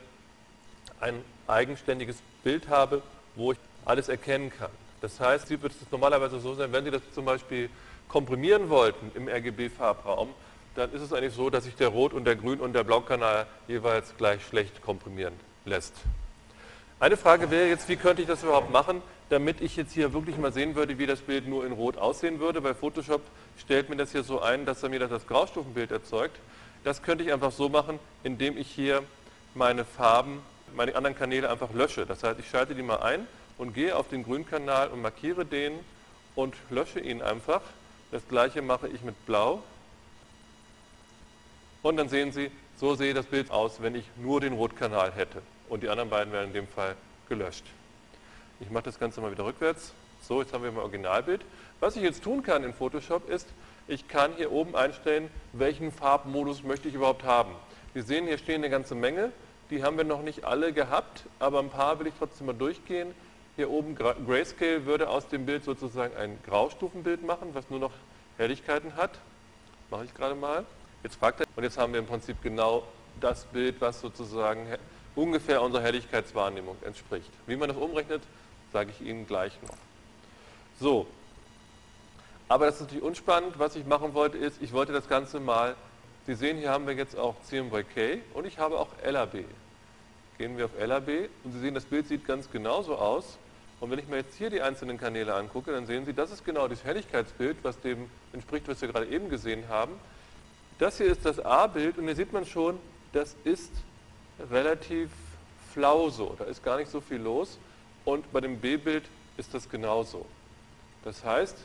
ein 0.99 1.15
eigenständiges 1.47 2.17
Bild 2.43 2.67
habe, 2.67 3.01
wo 3.35 3.53
ich 3.53 3.57
alles 3.85 4.09
erkennen 4.09 4.51
kann. 4.51 4.71
Das 5.01 5.19
heißt, 5.19 5.47
Sie 5.47 5.61
wird 5.61 5.73
es 5.73 5.91
normalerweise 5.91 6.39
so 6.39 6.53
sein, 6.53 6.71
wenn 6.71 6.85
Sie 6.85 6.91
das 6.91 7.01
zum 7.13 7.25
Beispiel 7.25 7.69
komprimieren 8.07 8.69
wollten 8.69 9.11
im 9.15 9.27
RGB-Farbraum, 9.27 10.29
dann 10.75 10.91
ist 10.93 11.01
es 11.01 11.13
eigentlich 11.13 11.33
so, 11.33 11.49
dass 11.49 11.65
sich 11.65 11.75
der 11.75 11.89
Rot- 11.89 12.13
und 12.13 12.25
der 12.25 12.35
Grün- 12.35 12.59
und 12.59 12.73
der 12.73 12.83
Blaukanal 12.83 13.45
jeweils 13.67 14.15
gleich 14.17 14.45
schlecht 14.45 14.81
komprimieren 14.81 15.33
lässt. 15.65 15.93
Eine 16.99 17.17
Frage 17.17 17.51
wäre 17.51 17.67
jetzt, 17.67 17.89
wie 17.89 17.95
könnte 17.95 18.21
ich 18.21 18.27
das 18.27 18.43
überhaupt 18.43 18.71
machen, 18.71 19.01
damit 19.29 19.61
ich 19.61 19.75
jetzt 19.75 19.93
hier 19.93 20.13
wirklich 20.13 20.37
mal 20.37 20.53
sehen 20.53 20.75
würde, 20.75 20.97
wie 20.99 21.05
das 21.05 21.21
Bild 21.21 21.47
nur 21.47 21.65
in 21.65 21.73
Rot 21.73 21.97
aussehen 21.97 22.39
würde. 22.39 22.61
Bei 22.61 22.73
Photoshop 22.73 23.21
stellt 23.57 23.89
mir 23.89 23.95
das 23.95 24.11
hier 24.11 24.23
so 24.23 24.41
ein, 24.41 24.65
dass 24.65 24.83
er 24.83 24.89
mir 24.89 24.99
das 24.99 25.27
Graustufenbild 25.27 25.91
erzeugt. 25.91 26.37
Das 26.83 27.01
könnte 27.01 27.23
ich 27.23 27.33
einfach 27.33 27.51
so 27.51 27.67
machen, 27.67 27.99
indem 28.23 28.57
ich 28.57 28.69
hier 28.69 29.03
meine 29.53 29.85
Farben, 29.85 30.41
meine 30.75 30.95
anderen 30.95 31.15
Kanäle 31.15 31.49
einfach 31.49 31.73
lösche. 31.73 32.05
Das 32.05 32.23
heißt, 32.23 32.39
ich 32.39 32.49
schalte 32.49 32.75
die 32.75 32.83
mal 32.83 32.97
ein 32.97 33.27
und 33.57 33.73
gehe 33.73 33.95
auf 33.95 34.09
den 34.09 34.23
Grünkanal 34.23 34.89
und 34.89 35.01
markiere 35.01 35.45
den 35.45 35.73
und 36.35 36.55
lösche 36.69 36.99
ihn 36.99 37.21
einfach. 37.21 37.61
Das 38.11 38.27
gleiche 38.27 38.61
mache 38.61 38.87
ich 38.87 39.01
mit 39.01 39.25
Blau 39.25 39.63
und 41.83 41.97
dann 41.97 42.09
sehen 42.09 42.31
Sie, 42.31 42.49
so 42.77 42.95
sehe 42.95 43.13
das 43.13 43.25
Bild 43.25 43.51
aus, 43.51 43.81
wenn 43.81 43.93
ich 43.93 44.05
nur 44.17 44.41
den 44.41 44.53
Rotkanal 44.53 45.11
hätte. 45.11 45.41
Und 45.69 45.83
die 45.83 45.89
anderen 45.89 46.09
beiden 46.09 46.33
werden 46.33 46.47
in 46.47 46.53
dem 46.53 46.67
Fall 46.67 46.95
gelöscht. 47.29 47.65
Ich 48.59 48.69
mache 48.69 48.85
das 48.85 48.99
Ganze 48.99 49.21
mal 49.21 49.31
wieder 49.31 49.45
rückwärts. 49.45 49.93
So, 50.21 50.41
jetzt 50.41 50.53
haben 50.53 50.63
wir 50.63 50.71
mein 50.71 50.81
Originalbild. 50.81 51.41
Was 51.81 51.97
ich 51.97 52.03
jetzt 52.03 52.23
tun 52.23 52.41
kann 52.41 52.63
in 52.63 52.73
Photoshop 52.73 53.29
ist, 53.29 53.47
ich 53.89 54.07
kann 54.07 54.31
hier 54.37 54.51
oben 54.53 54.75
einstellen, 54.75 55.29
welchen 55.51 55.91
Farbmodus 55.91 56.63
möchte 56.63 56.87
ich 56.87 56.93
überhaupt 56.95 57.23
haben. 57.23 57.51
Wir 57.93 58.03
sehen, 58.03 58.25
hier 58.25 58.37
stehen 58.37 58.61
eine 58.61 58.69
ganze 58.69 58.95
Menge. 58.95 59.33
Die 59.69 59.83
haben 59.83 59.97
wir 59.97 60.05
noch 60.05 60.21
nicht 60.21 60.45
alle 60.45 60.71
gehabt, 60.71 61.23
aber 61.39 61.59
ein 61.59 61.69
paar 61.69 61.99
will 61.99 62.07
ich 62.07 62.13
trotzdem 62.17 62.47
mal 62.47 62.53
durchgehen. 62.53 63.13
Hier 63.55 63.69
oben 63.69 63.95
Grayscale 63.95 64.85
würde 64.87 65.09
aus 65.09 65.27
dem 65.27 65.45
Bild 65.45 65.63
sozusagen 65.63 66.17
ein 66.17 66.39
Graustufenbild 66.45 67.23
machen, 67.23 67.49
was 67.53 67.69
nur 67.69 67.79
noch 67.79 67.91
Helligkeiten 68.37 68.95
hat. 68.95 69.19
Mache 69.91 70.05
ich 70.05 70.13
gerade 70.15 70.33
mal. 70.33 70.65
Jetzt 71.03 71.15
fragt 71.15 71.39
er, 71.39 71.45
und 71.55 71.63
jetzt 71.63 71.77
haben 71.77 71.93
wir 71.93 71.99
im 71.99 72.07
Prinzip 72.07 72.41
genau 72.41 72.87
das 73.21 73.45
Bild, 73.45 73.79
was 73.79 74.01
sozusagen 74.01 74.65
ungefähr 75.15 75.61
unserer 75.61 75.83
Helligkeitswahrnehmung 75.83 76.77
entspricht. 76.83 77.29
Wie 77.45 77.55
man 77.55 77.69
das 77.69 77.77
umrechnet, 77.77 78.23
sage 78.71 78.89
ich 78.89 79.05
Ihnen 79.05 79.27
gleich 79.27 79.53
noch. 79.61 79.77
So, 80.79 81.05
aber 82.49 82.65
das 82.65 82.75
ist 82.75 82.81
natürlich 82.81 83.03
unspannend. 83.03 83.59
Was 83.59 83.75
ich 83.75 83.85
machen 83.85 84.15
wollte, 84.15 84.39
ist, 84.39 84.61
ich 84.63 84.73
wollte 84.73 84.93
das 84.93 85.07
Ganze 85.07 85.39
mal, 85.39 85.75
Sie 86.25 86.33
sehen, 86.33 86.57
hier 86.57 86.71
haben 86.71 86.87
wir 86.87 86.95
jetzt 86.95 87.17
auch 87.17 87.35
CMYK 87.43 88.21
und 88.33 88.47
ich 88.47 88.57
habe 88.57 88.79
auch 88.79 88.89
LAB. 89.05 89.45
Gehen 90.39 90.57
wir 90.57 90.65
auf 90.65 90.71
LAB 90.79 91.29
und 91.43 91.51
Sie 91.51 91.59
sehen, 91.59 91.75
das 91.75 91.85
Bild 91.85 92.07
sieht 92.07 92.25
ganz 92.25 92.49
genauso 92.49 92.95
aus. 92.95 93.37
Und 93.83 93.91
wenn 93.91 93.99
ich 93.99 94.07
mir 94.07 94.15
jetzt 94.15 94.35
hier 94.37 94.49
die 94.49 94.61
einzelnen 94.61 94.97
Kanäle 94.97 95.33
angucke, 95.33 95.73
dann 95.73 95.85
sehen 95.85 96.05
Sie, 96.05 96.13
das 96.13 96.31
ist 96.31 96.45
genau 96.45 96.69
das 96.69 96.85
Helligkeitsbild, 96.85 97.57
was 97.63 97.81
dem 97.81 98.09
entspricht, 98.31 98.65
was 98.69 98.79
wir 98.79 98.87
gerade 98.87 99.07
eben 99.07 99.27
gesehen 99.27 99.67
haben. 99.67 99.91
Das 100.79 100.99
hier 100.99 101.07
ist 101.07 101.25
das 101.25 101.37
A-Bild 101.41 101.97
und 101.97 102.05
hier 102.05 102.15
sieht 102.15 102.31
man 102.31 102.45
schon, 102.45 102.79
das 103.11 103.35
ist 103.43 103.73
relativ 104.49 105.09
flau 105.73 106.09
so. 106.09 106.33
Da 106.39 106.45
ist 106.45 106.63
gar 106.63 106.77
nicht 106.77 106.89
so 106.89 107.01
viel 107.01 107.17
los. 107.17 107.59
Und 108.05 108.31
bei 108.31 108.39
dem 108.39 108.57
B-Bild 108.57 109.03
ist 109.35 109.53
das 109.53 109.67
genauso. 109.69 110.25
Das 111.03 111.25
heißt, 111.25 111.57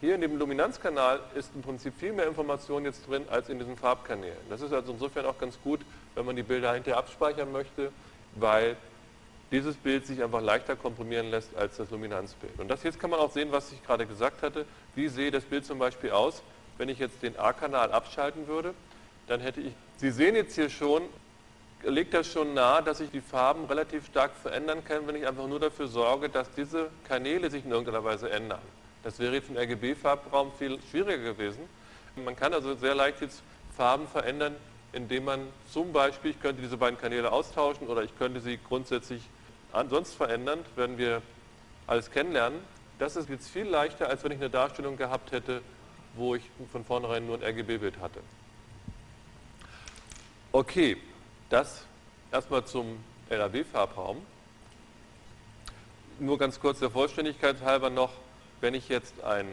hier 0.00 0.14
in 0.14 0.22
dem 0.22 0.38
Luminanzkanal 0.38 1.20
ist 1.34 1.50
im 1.54 1.60
Prinzip 1.60 1.92
viel 2.00 2.14
mehr 2.14 2.26
Information 2.26 2.86
jetzt 2.86 3.06
drin 3.06 3.26
als 3.30 3.50
in 3.50 3.58
diesen 3.58 3.76
Farbkanälen. 3.76 4.48
Das 4.48 4.62
ist 4.62 4.72
also 4.72 4.92
insofern 4.92 5.26
auch 5.26 5.36
ganz 5.36 5.58
gut, 5.62 5.80
wenn 6.14 6.24
man 6.24 6.36
die 6.36 6.42
Bilder 6.42 6.72
hinterher 6.72 6.96
abspeichern 6.96 7.52
möchte, 7.52 7.92
weil 8.36 8.78
dieses 9.50 9.76
Bild 9.76 10.06
sich 10.06 10.22
einfach 10.22 10.40
leichter 10.40 10.76
komprimieren 10.76 11.30
lässt 11.30 11.56
als 11.56 11.76
das 11.76 11.90
Luminanzbild. 11.90 12.58
Und 12.58 12.68
das 12.68 12.82
jetzt 12.82 13.00
kann 13.00 13.10
man 13.10 13.18
auch 13.18 13.32
sehen, 13.32 13.48
was 13.50 13.72
ich 13.72 13.84
gerade 13.84 14.06
gesagt 14.06 14.42
hatte. 14.42 14.64
Wie 14.94 15.08
sehe 15.08 15.30
das 15.30 15.44
Bild 15.44 15.66
zum 15.66 15.78
Beispiel 15.78 16.10
aus, 16.10 16.42
wenn 16.78 16.88
ich 16.88 16.98
jetzt 16.98 17.22
den 17.22 17.38
A-Kanal 17.38 17.92
abschalten 17.92 18.46
würde, 18.46 18.74
dann 19.26 19.40
hätte 19.40 19.60
ich, 19.60 19.72
Sie 19.96 20.10
sehen 20.10 20.34
jetzt 20.34 20.54
hier 20.54 20.70
schon, 20.70 21.02
legt 21.82 22.14
das 22.14 22.26
schon 22.30 22.54
nahe, 22.54 22.82
dass 22.82 23.00
ich 23.00 23.10
die 23.10 23.20
Farben 23.20 23.64
relativ 23.66 24.06
stark 24.06 24.32
verändern 24.34 24.84
kann, 24.84 25.06
wenn 25.06 25.16
ich 25.16 25.26
einfach 25.26 25.46
nur 25.46 25.60
dafür 25.60 25.88
sorge, 25.88 26.28
dass 26.28 26.50
diese 26.52 26.90
Kanäle 27.06 27.50
sich 27.50 27.64
in 27.64 27.70
irgendeiner 27.70 28.02
Weise 28.02 28.30
ändern. 28.30 28.60
Das 29.02 29.18
wäre 29.18 29.34
jetzt 29.34 29.50
im 29.50 29.56
RGB-Farbraum 29.56 30.52
viel 30.58 30.78
schwieriger 30.90 31.18
gewesen. 31.18 31.60
Man 32.16 32.36
kann 32.36 32.54
also 32.54 32.74
sehr 32.74 32.94
leicht 32.94 33.20
jetzt 33.20 33.42
Farben 33.76 34.08
verändern, 34.08 34.56
indem 34.92 35.24
man 35.24 35.46
zum 35.72 35.92
Beispiel, 35.92 36.32
ich 36.32 36.40
könnte 36.40 36.62
diese 36.62 36.76
beiden 36.76 36.98
Kanäle 36.98 37.30
austauschen 37.30 37.86
oder 37.88 38.02
ich 38.02 38.16
könnte 38.18 38.40
sie 38.40 38.58
grundsätzlich 38.58 39.22
ansonsten 39.72 40.16
verändern, 40.16 40.64
werden 40.76 40.98
wir 40.98 41.22
alles 41.86 42.10
kennenlernen. 42.10 42.60
Das 42.98 43.16
ist 43.16 43.28
jetzt 43.28 43.48
viel 43.48 43.66
leichter, 43.66 44.08
als 44.08 44.22
wenn 44.24 44.32
ich 44.32 44.38
eine 44.38 44.50
Darstellung 44.50 44.96
gehabt 44.96 45.32
hätte, 45.32 45.62
wo 46.14 46.34
ich 46.34 46.42
von 46.70 46.84
vornherein 46.84 47.26
nur 47.26 47.36
ein 47.36 47.42
RGB-Bild 47.42 47.98
hatte. 48.00 48.20
Okay, 50.52 50.96
das 51.48 51.84
erstmal 52.32 52.64
zum 52.64 52.98
LAB-Farbraum. 53.30 54.20
Nur 56.18 56.38
ganz 56.38 56.60
kurz 56.60 56.80
der 56.80 56.90
Vollständigkeit 56.90 57.62
halber 57.62 57.88
noch, 57.88 58.10
wenn 58.60 58.74
ich 58.74 58.88
jetzt 58.88 59.22
ein, 59.22 59.46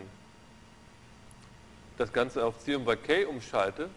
das 1.98 2.12
Ganze 2.12 2.44
auf 2.44 2.60
CMYK 2.60 3.28
umschalte, 3.30 3.90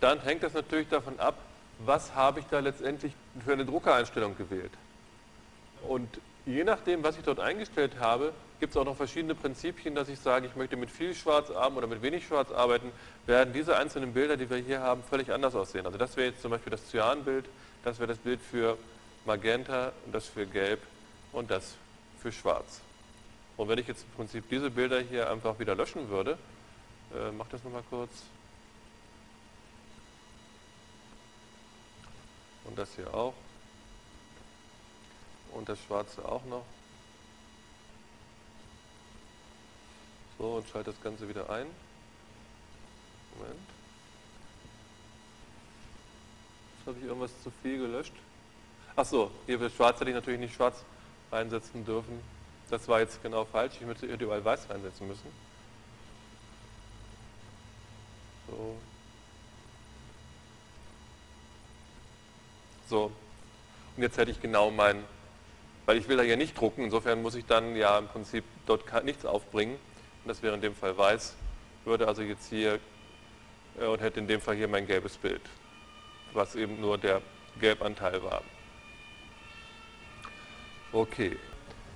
dann 0.00 0.20
hängt 0.20 0.42
das 0.42 0.52
natürlich 0.52 0.88
davon 0.88 1.18
ab, 1.18 1.38
was 1.78 2.14
habe 2.14 2.40
ich 2.40 2.46
da 2.46 2.58
letztendlich 2.58 3.12
für 3.44 3.52
eine 3.52 3.64
Druckereinstellung 3.64 4.36
gewählt. 4.36 4.72
Und 5.88 6.20
je 6.44 6.64
nachdem, 6.64 7.02
was 7.02 7.16
ich 7.16 7.24
dort 7.24 7.40
eingestellt 7.40 7.98
habe, 8.00 8.32
gibt 8.60 8.72
es 8.72 8.76
auch 8.76 8.84
noch 8.84 8.96
verschiedene 8.96 9.34
Prinzipien, 9.34 9.94
dass 9.94 10.08
ich 10.08 10.18
sage, 10.18 10.46
ich 10.46 10.56
möchte 10.56 10.76
mit 10.76 10.90
viel 10.90 11.14
Schwarz 11.14 11.50
arbeiten 11.50 11.76
oder 11.76 11.86
mit 11.86 12.02
wenig 12.02 12.26
Schwarz 12.26 12.50
arbeiten, 12.50 12.90
werden 13.26 13.52
diese 13.52 13.76
einzelnen 13.76 14.14
Bilder, 14.14 14.36
die 14.36 14.48
wir 14.48 14.56
hier 14.56 14.80
haben, 14.80 15.02
völlig 15.02 15.30
anders 15.30 15.54
aussehen. 15.54 15.84
Also 15.86 15.98
das 15.98 16.16
wäre 16.16 16.28
jetzt 16.28 16.42
zum 16.42 16.50
Beispiel 16.50 16.70
das 16.70 16.88
Cyanbild, 16.88 17.44
das 17.84 17.98
wäre 17.98 18.08
das 18.08 18.18
Bild 18.18 18.40
für 18.40 18.78
Magenta, 19.26 19.92
das 20.10 20.26
für 20.26 20.46
Gelb 20.46 20.80
und 21.32 21.50
das 21.50 21.74
für 22.20 22.32
Schwarz. 22.32 22.80
Und 23.56 23.68
wenn 23.68 23.78
ich 23.78 23.86
jetzt 23.86 24.04
im 24.04 24.16
Prinzip 24.16 24.48
diese 24.48 24.70
Bilder 24.70 25.00
hier 25.00 25.30
einfach 25.30 25.58
wieder 25.58 25.74
löschen 25.74 26.08
würde, 26.08 26.38
äh, 27.14 27.30
mach 27.32 27.48
das 27.48 27.62
nochmal 27.64 27.84
kurz. 27.90 28.10
Und 32.64 32.78
das 32.78 32.88
hier 32.96 33.12
auch. 33.12 33.34
Und 35.56 35.68
das 35.70 35.78
Schwarze 35.80 36.22
auch 36.22 36.44
noch. 36.44 36.64
So, 40.38 40.56
und 40.56 40.68
schalte 40.68 40.90
das 40.92 41.02
Ganze 41.02 41.26
wieder 41.28 41.48
ein. 41.48 41.66
Moment. 43.38 43.60
Jetzt 46.76 46.86
habe 46.86 46.98
ich 46.98 47.04
irgendwas 47.06 47.42
zu 47.42 47.50
viel 47.62 47.78
gelöscht. 47.78 48.12
Achso, 48.94 49.30
hier 49.46 49.58
für 49.58 49.70
Schwarz 49.70 49.98
hätte 49.98 50.10
ich 50.10 50.14
natürlich 50.14 50.40
nicht 50.40 50.54
Schwarz 50.54 50.84
reinsetzen 51.32 51.86
dürfen. 51.86 52.20
Das 52.68 52.86
war 52.86 53.00
jetzt 53.00 53.22
genau 53.22 53.46
falsch. 53.46 53.76
Ich 53.80 53.86
hätte 53.86 54.06
überall 54.06 54.44
Weiß 54.44 54.68
reinsetzen 54.68 55.08
müssen. 55.08 55.30
So. 58.46 58.76
So. 62.88 63.12
Und 63.96 64.02
jetzt 64.02 64.18
hätte 64.18 64.30
ich 64.30 64.40
genau 64.40 64.70
meinen, 64.70 65.02
weil 65.86 65.96
ich 65.96 66.08
will 66.08 66.16
da 66.16 66.24
ja 66.24 66.36
nicht 66.36 66.58
drucken, 66.60 66.84
insofern 66.84 67.22
muss 67.22 67.36
ich 67.36 67.46
dann 67.46 67.76
ja 67.76 67.96
im 67.98 68.08
Prinzip 68.08 68.44
dort 68.66 69.04
nichts 69.04 69.24
aufbringen. 69.24 69.74
Und 70.24 70.28
das 70.28 70.42
wäre 70.42 70.54
in 70.54 70.60
dem 70.60 70.74
Fall 70.74 70.98
weiß. 70.98 71.36
Würde 71.84 72.08
also 72.08 72.22
jetzt 72.22 72.48
hier 72.50 72.80
äh, 73.80 73.86
und 73.86 74.00
hätte 74.00 74.18
in 74.18 74.26
dem 74.26 74.40
Fall 74.40 74.56
hier 74.56 74.68
mein 74.68 74.86
gelbes 74.86 75.16
Bild, 75.16 75.42
was 76.32 76.56
eben 76.56 76.80
nur 76.80 76.98
der 76.98 77.22
Gelbanteil 77.60 78.22
war. 78.22 78.42
Okay. 80.92 81.36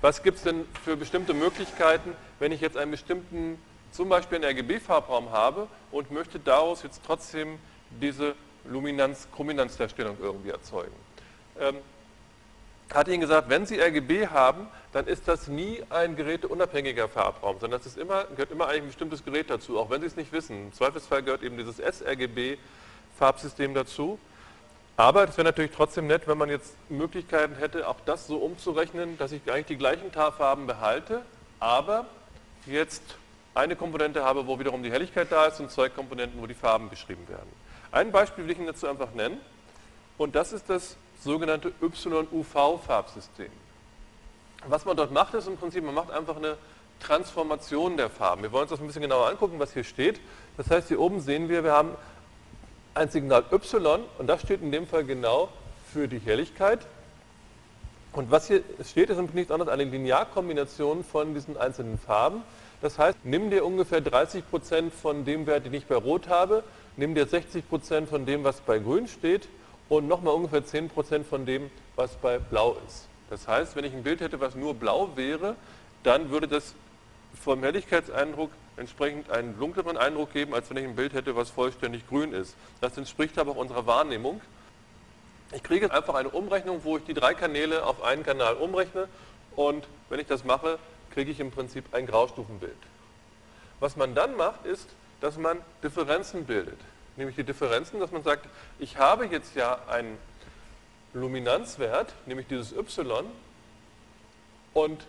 Was 0.00 0.22
gibt 0.22 0.38
es 0.38 0.44
denn 0.44 0.66
für 0.84 0.96
bestimmte 0.96 1.34
Möglichkeiten, 1.34 2.14
wenn 2.38 2.52
ich 2.52 2.60
jetzt 2.60 2.76
einen 2.76 2.90
bestimmten, 2.90 3.58
zum 3.90 4.08
Beispiel 4.08 4.36
einen 4.36 4.56
RGB-Farbraum 4.56 5.30
habe 5.30 5.68
und 5.90 6.10
möchte 6.10 6.38
daraus 6.38 6.82
jetzt 6.82 7.02
trotzdem 7.04 7.58
diese 8.00 8.34
Luminanz, 8.64 9.28
Chrominanzdarstellung 9.34 10.16
irgendwie 10.20 10.50
erzeugen? 10.50 10.94
Ähm, 11.58 11.76
hatte 12.94 13.12
Ihnen 13.12 13.20
gesagt, 13.20 13.48
wenn 13.48 13.66
Sie 13.66 13.80
RGB 13.80 14.28
haben, 14.28 14.66
dann 14.92 15.06
ist 15.06 15.28
das 15.28 15.48
nie 15.48 15.82
ein 15.90 16.16
geräteunabhängiger 16.16 17.08
Farbraum, 17.08 17.56
sondern 17.60 17.80
das 17.80 17.86
ist 17.86 17.98
immer, 17.98 18.24
gehört 18.24 18.50
immer 18.50 18.66
eigentlich 18.66 18.82
ein 18.82 18.88
bestimmtes 18.88 19.24
Gerät 19.24 19.50
dazu, 19.50 19.78
auch 19.78 19.90
wenn 19.90 20.00
Sie 20.00 20.08
es 20.08 20.16
nicht 20.16 20.32
wissen. 20.32 20.66
Im 20.66 20.72
Zweifelsfall 20.72 21.22
gehört 21.22 21.42
eben 21.42 21.56
dieses 21.56 21.76
sRGB-Farbsystem 21.76 23.74
dazu. 23.74 24.18
Aber 24.96 25.24
es 25.26 25.36
wäre 25.36 25.46
natürlich 25.46 25.70
trotzdem 25.70 26.08
nett, 26.08 26.28
wenn 26.28 26.36
man 26.36 26.50
jetzt 26.50 26.74
Möglichkeiten 26.90 27.54
hätte, 27.54 27.88
auch 27.88 27.96
das 28.04 28.26
so 28.26 28.36
umzurechnen, 28.36 29.16
dass 29.16 29.32
ich 29.32 29.40
eigentlich 29.50 29.66
die 29.66 29.78
gleichen 29.78 30.10
Farben 30.12 30.66
behalte, 30.66 31.22
aber 31.58 32.06
jetzt 32.66 33.02
eine 33.54 33.76
Komponente 33.76 34.24
habe, 34.24 34.46
wo 34.46 34.58
wiederum 34.58 34.82
die 34.82 34.90
Helligkeit 34.90 35.28
da 35.30 35.46
ist 35.46 35.60
und 35.60 35.70
zwei 35.70 35.88
Komponenten, 35.88 36.40
wo 36.42 36.46
die 36.46 36.54
Farben 36.54 36.90
beschrieben 36.90 37.26
werden. 37.28 37.48
Ein 37.92 38.12
Beispiel 38.12 38.44
will 38.44 38.50
ich 38.50 38.58
Ihnen 38.58 38.66
dazu 38.66 38.88
einfach 38.88 39.12
nennen 39.14 39.40
und 40.18 40.34
das 40.34 40.52
ist 40.52 40.68
das 40.68 40.96
sogenannte 41.22 41.72
YUV-Farbsystem. 41.80 43.50
Was 44.66 44.84
man 44.84 44.96
dort 44.96 45.12
macht, 45.12 45.34
ist 45.34 45.46
im 45.46 45.56
Prinzip, 45.56 45.84
man 45.84 45.94
macht 45.94 46.10
einfach 46.10 46.36
eine 46.36 46.56
Transformation 47.00 47.96
der 47.96 48.10
Farben. 48.10 48.42
Wir 48.42 48.52
wollen 48.52 48.62
uns 48.62 48.70
das 48.70 48.80
ein 48.80 48.86
bisschen 48.86 49.02
genauer 49.02 49.28
angucken, 49.28 49.58
was 49.58 49.72
hier 49.72 49.84
steht. 49.84 50.20
Das 50.56 50.70
heißt, 50.70 50.88
hier 50.88 51.00
oben 51.00 51.20
sehen 51.20 51.48
wir, 51.48 51.64
wir 51.64 51.72
haben 51.72 51.94
ein 52.94 53.08
Signal 53.08 53.44
Y 53.52 54.04
und 54.18 54.26
das 54.26 54.42
steht 54.42 54.60
in 54.60 54.72
dem 54.72 54.86
Fall 54.86 55.04
genau 55.04 55.48
für 55.92 56.08
die 56.08 56.18
Helligkeit. 56.18 56.80
Und 58.12 58.30
was 58.30 58.48
hier 58.48 58.62
steht, 58.84 59.08
ist 59.08 59.34
nichts 59.34 59.52
anderes 59.52 59.70
als 59.70 59.80
eine 59.80 59.90
Linearkombination 59.90 61.04
von 61.04 61.32
diesen 61.32 61.56
einzelnen 61.56 61.98
Farben. 61.98 62.42
Das 62.82 62.98
heißt, 62.98 63.18
nimm 63.24 63.50
dir 63.50 63.64
ungefähr 63.64 64.02
30% 64.02 64.90
von 64.90 65.24
dem 65.24 65.46
Wert, 65.46 65.66
den 65.66 65.74
ich 65.74 65.86
bei 65.86 65.94
Rot 65.94 66.28
habe, 66.28 66.64
nimm 66.96 67.14
dir 67.14 67.26
60% 67.26 68.06
von 68.06 68.26
dem, 68.26 68.42
was 68.42 68.60
bei 68.60 68.78
Grün 68.78 69.06
steht 69.06 69.48
und 69.90 70.08
nochmal 70.08 70.34
ungefähr 70.34 70.64
10% 70.64 71.24
von 71.24 71.44
dem, 71.44 71.70
was 71.96 72.14
bei 72.14 72.38
Blau 72.38 72.78
ist. 72.86 73.08
Das 73.28 73.46
heißt, 73.46 73.76
wenn 73.76 73.84
ich 73.84 73.92
ein 73.92 74.02
Bild 74.02 74.20
hätte, 74.20 74.40
was 74.40 74.54
nur 74.54 74.74
blau 74.74 75.10
wäre, 75.16 75.56
dann 76.04 76.30
würde 76.30 76.48
das 76.48 76.74
vom 77.42 77.62
Helligkeitseindruck 77.62 78.50
entsprechend 78.76 79.30
einen 79.30 79.58
dunkleren 79.58 79.96
Eindruck 79.96 80.32
geben, 80.32 80.54
als 80.54 80.70
wenn 80.70 80.78
ich 80.78 80.84
ein 80.84 80.96
Bild 80.96 81.12
hätte, 81.12 81.36
was 81.36 81.50
vollständig 81.50 82.08
grün 82.08 82.32
ist. 82.32 82.56
Das 82.80 82.96
entspricht 82.96 83.38
aber 83.38 83.52
auch 83.52 83.56
unserer 83.56 83.86
Wahrnehmung. 83.86 84.40
Ich 85.52 85.62
kriege 85.62 85.92
einfach 85.92 86.14
eine 86.14 86.30
Umrechnung, 86.30 86.80
wo 86.84 86.96
ich 86.96 87.04
die 87.04 87.14
drei 87.14 87.34
Kanäle 87.34 87.84
auf 87.84 88.02
einen 88.02 88.22
Kanal 88.22 88.54
umrechne 88.54 89.08
und 89.56 89.86
wenn 90.08 90.20
ich 90.20 90.26
das 90.26 90.44
mache, 90.44 90.78
kriege 91.12 91.30
ich 91.30 91.40
im 91.40 91.50
Prinzip 91.50 91.92
ein 91.92 92.06
Graustufenbild. 92.06 92.76
Was 93.80 93.96
man 93.96 94.14
dann 94.14 94.36
macht, 94.36 94.64
ist, 94.64 94.88
dass 95.20 95.36
man 95.36 95.58
Differenzen 95.82 96.44
bildet. 96.44 96.78
Nämlich 97.16 97.36
die 97.36 97.44
Differenzen, 97.44 98.00
dass 98.00 98.10
man 98.10 98.22
sagt, 98.22 98.46
ich 98.78 98.98
habe 98.98 99.26
jetzt 99.26 99.54
ja 99.54 99.78
einen 99.88 100.16
Luminanzwert, 101.12 102.14
nämlich 102.26 102.46
dieses 102.46 102.72
y, 102.72 103.26
und 104.72 105.04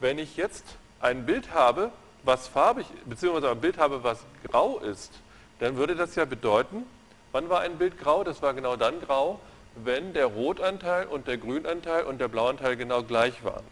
wenn 0.00 0.18
ich 0.18 0.36
jetzt 0.36 0.64
ein 1.00 1.26
Bild 1.26 1.52
habe, 1.52 1.90
was 2.24 2.46
farbig, 2.46 2.86
beziehungsweise 3.06 3.50
ein 3.50 3.60
Bild 3.60 3.78
habe, 3.78 4.04
was 4.04 4.20
grau 4.48 4.78
ist, 4.78 5.12
dann 5.58 5.76
würde 5.76 5.96
das 5.96 6.14
ja 6.14 6.24
bedeuten, 6.24 6.84
wann 7.32 7.48
war 7.48 7.60
ein 7.60 7.78
Bild 7.78 7.98
grau? 7.98 8.24
Das 8.24 8.42
war 8.42 8.54
genau 8.54 8.76
dann 8.76 9.00
grau, 9.00 9.40
wenn 9.76 10.12
der 10.12 10.26
Rotanteil 10.26 11.06
und 11.06 11.26
der 11.26 11.38
Grünanteil 11.38 12.04
und 12.04 12.20
der 12.20 12.28
Blauanteil 12.28 12.76
genau 12.76 13.02
gleich 13.02 13.42
waren. 13.44 13.64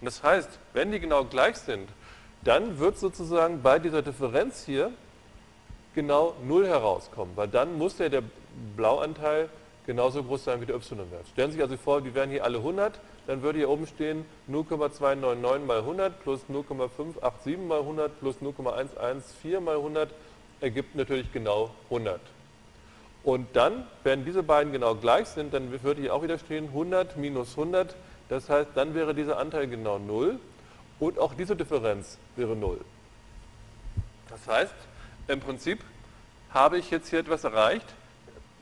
Und 0.00 0.04
das 0.04 0.22
heißt, 0.22 0.50
wenn 0.72 0.92
die 0.92 1.00
genau 1.00 1.24
gleich 1.24 1.56
sind, 1.56 1.88
dann 2.42 2.78
wird 2.78 2.98
sozusagen 2.98 3.62
bei 3.62 3.78
dieser 3.78 4.02
Differenz 4.02 4.64
hier 4.64 4.92
genau 5.96 6.34
0 6.44 6.68
herauskommen, 6.68 7.32
weil 7.34 7.48
dann 7.48 7.76
muss 7.76 7.98
ja 7.98 8.08
der 8.08 8.22
Blauanteil 8.76 9.48
genauso 9.86 10.22
groß 10.22 10.44
sein 10.44 10.60
wie 10.60 10.66
der 10.66 10.76
y-Wert. 10.76 11.26
Stellen 11.32 11.50
Sie 11.50 11.54
sich 11.56 11.62
also 11.62 11.76
vor, 11.76 12.00
die 12.00 12.14
wären 12.14 12.30
hier 12.30 12.44
alle 12.44 12.58
100, 12.58 13.00
dann 13.26 13.42
würde 13.42 13.58
hier 13.58 13.68
oben 13.68 13.86
stehen 13.86 14.24
0,299 14.46 15.66
mal 15.66 15.78
100 15.78 16.22
plus 16.22 16.40
0,587 16.48 17.58
mal 17.58 17.80
100 17.80 18.20
plus 18.20 18.40
0,114 18.40 19.64
mal 19.64 19.76
100 19.76 20.10
ergibt 20.60 20.94
natürlich 20.94 21.32
genau 21.32 21.70
100. 21.90 22.20
Und 23.24 23.48
dann, 23.54 23.86
wenn 24.04 24.24
diese 24.24 24.42
beiden 24.42 24.72
genau 24.72 24.94
gleich 24.94 25.26
sind, 25.26 25.52
dann 25.52 25.82
würde 25.82 26.00
hier 26.00 26.14
auch 26.14 26.22
wieder 26.22 26.38
stehen 26.38 26.66
100 26.68 27.16
minus 27.16 27.58
100. 27.58 27.96
Das 28.28 28.48
heißt, 28.48 28.70
dann 28.74 28.94
wäre 28.94 29.14
dieser 29.14 29.38
Anteil 29.38 29.66
genau 29.66 29.98
0 29.98 30.38
und 31.00 31.18
auch 31.18 31.34
diese 31.34 31.56
Differenz 31.56 32.18
wäre 32.36 32.54
0. 32.54 32.80
Das 34.30 34.46
heißt, 34.46 34.74
im 35.28 35.40
Prinzip 35.40 35.80
habe 36.50 36.78
ich 36.78 36.90
jetzt 36.90 37.10
hier 37.10 37.18
etwas 37.18 37.44
erreicht. 37.44 37.86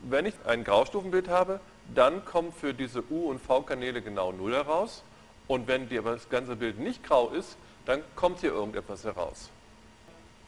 Wenn 0.01 0.25
ich 0.25 0.33
ein 0.45 0.63
Graustufenbild 0.63 1.29
habe, 1.29 1.59
dann 1.93 2.25
kommt 2.25 2.55
für 2.55 2.73
diese 2.73 3.03
U- 3.09 3.29
und 3.29 3.39
V-Kanäle 3.39 4.01
genau 4.01 4.31
0 4.31 4.53
heraus. 4.53 5.03
Und 5.47 5.67
wenn 5.67 5.87
das 5.89 6.29
ganze 6.29 6.55
Bild 6.55 6.79
nicht 6.79 7.03
grau 7.03 7.29
ist, 7.29 7.57
dann 7.85 8.01
kommt 8.15 8.39
hier 8.39 8.51
irgendetwas 8.51 9.03
heraus. 9.03 9.49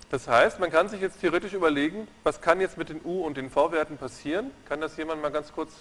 Das 0.10 0.28
heißt, 0.28 0.60
man 0.60 0.72
kann 0.72 0.90
sich 0.90 1.02
jetzt 1.02 1.20
theoretisch 1.20 1.54
überlegen, 1.54 2.08
was 2.24 2.42
kann 2.42 2.62
jetzt 2.62 2.78
mit 2.78 2.90
den 2.90 3.02
U- 3.04 3.26
und 3.26 3.38
den 3.38 3.50
V-Werten 3.50 3.98
passieren? 3.98 4.52
Kann 4.68 4.80
das 4.82 4.96
jemand 4.98 5.22
mal 5.22 5.32
ganz 5.32 5.52
kurz 5.52 5.74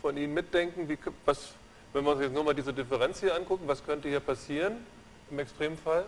von 0.00 0.16
Ihnen 0.16 0.32
mitdenken? 0.32 0.88
Wie, 0.88 0.96
was, 1.24 1.52
wenn 1.92 2.04
wir 2.04 2.12
uns 2.12 2.20
jetzt 2.20 2.32
nur 2.32 2.44
mal 2.44 2.54
diese 2.54 2.72
Differenz 2.72 3.20
hier 3.20 3.34
angucken, 3.34 3.64
was 3.66 3.84
könnte 3.84 4.08
hier 4.08 4.20
passieren 4.20 4.76
im 5.30 5.38
Extremfall? 5.40 6.06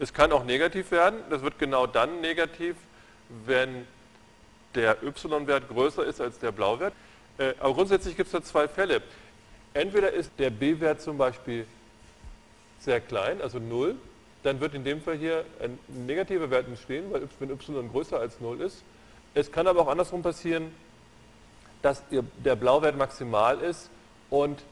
Es 0.00 0.14
kann 0.14 0.32
auch 0.32 0.44
negativ 0.44 0.90
werden. 0.90 1.20
Das 1.28 1.42
wird 1.42 1.58
genau 1.58 1.86
dann 1.86 2.22
negativ, 2.22 2.74
wenn 3.44 3.86
der 4.74 5.02
Y-Wert 5.02 5.68
größer 5.68 6.04
ist 6.04 6.20
als 6.20 6.38
der 6.38 6.52
Blauwert. 6.52 6.94
Äh, 7.36 7.52
aber 7.60 7.74
grundsätzlich 7.74 8.16
gibt 8.16 8.28
es 8.28 8.32
da 8.32 8.42
zwei 8.42 8.66
Fälle. 8.66 9.02
Entweder 9.74 10.10
ist 10.10 10.32
der 10.38 10.50
B-Wert 10.50 11.02
zum 11.02 11.18
Beispiel 11.18 11.66
sehr 12.80 13.00
klein, 13.00 13.42
also 13.42 13.58
0, 13.58 13.94
dann 14.42 14.58
wird 14.58 14.74
in 14.74 14.84
dem 14.84 15.02
Fall 15.02 15.16
hier 15.16 15.44
ein 15.62 15.78
negativer 16.06 16.50
Wert 16.50 16.66
entstehen, 16.66 17.12
weil 17.12 17.28
wenn 17.38 17.50
y 17.50 17.90
größer 17.90 18.18
als 18.18 18.40
0 18.40 18.62
ist. 18.62 18.82
Es 19.34 19.52
kann 19.52 19.66
aber 19.66 19.82
auch 19.82 19.88
andersrum 19.88 20.22
passieren, 20.22 20.74
dass 21.82 22.02
der 22.10 22.56
Blauwert 22.56 22.96
maximal 22.96 23.60
ist 23.60 23.90
und 24.30 24.62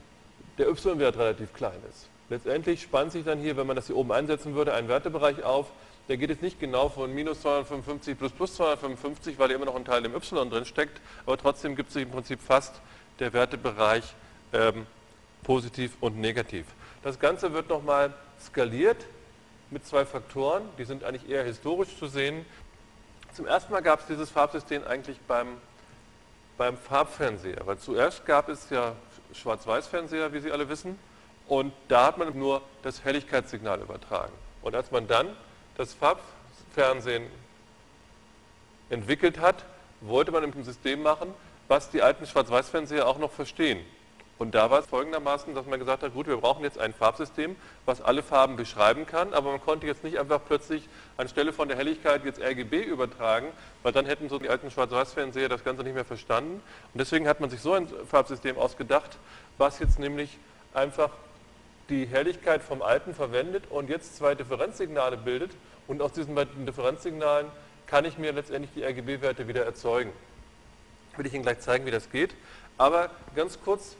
der 0.56 0.68
y-Wert 0.68 1.18
relativ 1.18 1.52
klein 1.52 1.80
ist. 1.90 2.08
Letztendlich 2.30 2.82
spannt 2.82 3.12
sich 3.12 3.24
dann 3.24 3.38
hier, 3.38 3.56
wenn 3.56 3.66
man 3.66 3.76
das 3.76 3.86
hier 3.86 3.96
oben 3.96 4.12
einsetzen 4.12 4.54
würde, 4.54 4.74
ein 4.74 4.88
Wertebereich 4.88 5.42
auf, 5.44 5.66
der 6.08 6.16
geht 6.16 6.30
jetzt 6.30 6.42
nicht 6.42 6.60
genau 6.60 6.88
von 6.88 7.14
minus 7.14 7.40
255 7.42 8.18
plus 8.18 8.32
plus 8.32 8.54
255, 8.54 9.38
weil 9.38 9.48
hier 9.48 9.56
immer 9.56 9.66
noch 9.66 9.76
ein 9.76 9.84
Teil 9.84 10.04
im 10.04 10.14
y 10.14 10.50
drin 10.50 10.64
steckt, 10.64 11.00
aber 11.26 11.38
trotzdem 11.38 11.76
gibt 11.76 11.90
sich 11.90 12.02
im 12.02 12.10
Prinzip 12.10 12.40
fast 12.40 12.80
der 13.18 13.32
Wertebereich 13.32 14.04
ähm, 14.52 14.86
positiv 15.42 15.92
und 16.00 16.18
negativ. 16.18 16.66
Das 17.02 17.18
Ganze 17.18 17.52
wird 17.52 17.68
nochmal 17.68 18.12
skaliert 18.40 19.06
mit 19.70 19.86
zwei 19.86 20.04
Faktoren, 20.04 20.62
die 20.78 20.84
sind 20.84 21.04
eigentlich 21.04 21.28
eher 21.28 21.44
historisch 21.44 21.96
zu 21.98 22.06
sehen. 22.06 22.44
Zum 23.34 23.46
ersten 23.46 23.72
Mal 23.72 23.82
gab 23.82 24.00
es 24.00 24.06
dieses 24.06 24.30
Farbsystem 24.30 24.84
eigentlich 24.86 25.18
beim, 25.28 25.48
beim 26.56 26.76
Farbfernseher, 26.76 27.66
weil 27.66 27.78
zuerst 27.78 28.24
gab 28.24 28.48
es 28.48 28.70
ja 28.70 28.94
Schwarz-Weiß-Fernseher, 29.34 30.32
wie 30.32 30.40
Sie 30.40 30.50
alle 30.50 30.68
wissen, 30.68 30.98
und 31.48 31.72
da 31.88 32.06
hat 32.06 32.18
man 32.18 32.38
nur 32.38 32.62
das 32.82 33.04
Helligkeitssignal 33.04 33.80
übertragen. 33.80 34.32
Und 34.62 34.74
als 34.74 34.90
man 34.90 35.08
dann 35.08 35.28
das 35.76 35.94
Farbfernsehen 35.94 37.24
entwickelt 38.90 39.38
hat, 39.38 39.64
wollte 40.00 40.30
man 40.30 40.44
ein 40.44 40.64
System 40.64 41.02
machen, 41.02 41.32
was 41.66 41.90
die 41.90 42.02
alten 42.02 42.26
Schwarz-Weiß-Fernseher 42.26 43.06
auch 43.06 43.18
noch 43.18 43.32
verstehen. 43.32 43.84
Und 44.38 44.54
da 44.54 44.70
war 44.70 44.78
es 44.78 44.86
folgendermaßen, 44.86 45.54
dass 45.54 45.66
man 45.66 45.80
gesagt 45.80 46.04
hat, 46.04 46.14
gut, 46.14 46.28
wir 46.28 46.36
brauchen 46.36 46.62
jetzt 46.62 46.78
ein 46.78 46.94
Farbsystem, 46.94 47.56
was 47.86 48.00
alle 48.00 48.22
Farben 48.22 48.54
beschreiben 48.54 49.04
kann, 49.04 49.34
aber 49.34 49.50
man 49.50 49.60
konnte 49.60 49.86
jetzt 49.86 50.04
nicht 50.04 50.18
einfach 50.18 50.40
plötzlich 50.46 50.88
anstelle 51.16 51.52
von 51.52 51.66
der 51.66 51.76
Helligkeit 51.76 52.24
jetzt 52.24 52.40
RGB 52.40 52.82
übertragen, 52.82 53.48
weil 53.82 53.92
dann 53.92 54.06
hätten 54.06 54.28
so 54.28 54.38
die 54.38 54.48
alten 54.48 54.70
Schwarz-Weiß-Fernseher 54.70 55.48
das 55.48 55.64
Ganze 55.64 55.82
nicht 55.82 55.94
mehr 55.94 56.04
verstanden. 56.04 56.62
Und 56.94 56.98
deswegen 56.98 57.26
hat 57.26 57.40
man 57.40 57.50
sich 57.50 57.60
so 57.60 57.72
ein 57.72 57.88
Farbsystem 58.08 58.56
ausgedacht, 58.58 59.18
was 59.58 59.80
jetzt 59.80 59.98
nämlich 59.98 60.38
einfach 60.72 61.10
die 61.88 62.06
Helligkeit 62.06 62.62
vom 62.62 62.82
alten 62.82 63.14
verwendet 63.14 63.64
und 63.70 63.88
jetzt 63.88 64.16
zwei 64.16 64.34
Differenzsignale 64.34 65.16
bildet 65.16 65.52
und 65.86 66.02
aus 66.02 66.12
diesen 66.12 66.34
beiden 66.34 66.66
Differenzsignalen 66.66 67.46
kann 67.86 68.04
ich 68.04 68.18
mir 68.18 68.32
letztendlich 68.32 68.70
die 68.74 68.84
RGB-Werte 68.84 69.48
wieder 69.48 69.64
erzeugen. 69.64 70.12
Will 71.16 71.26
ich 71.26 71.34
Ihnen 71.34 71.42
gleich 71.42 71.60
zeigen, 71.60 71.86
wie 71.86 71.90
das 71.90 72.10
geht. 72.10 72.34
Aber 72.76 73.10
ganz 73.34 73.58
kurz, 73.64 73.96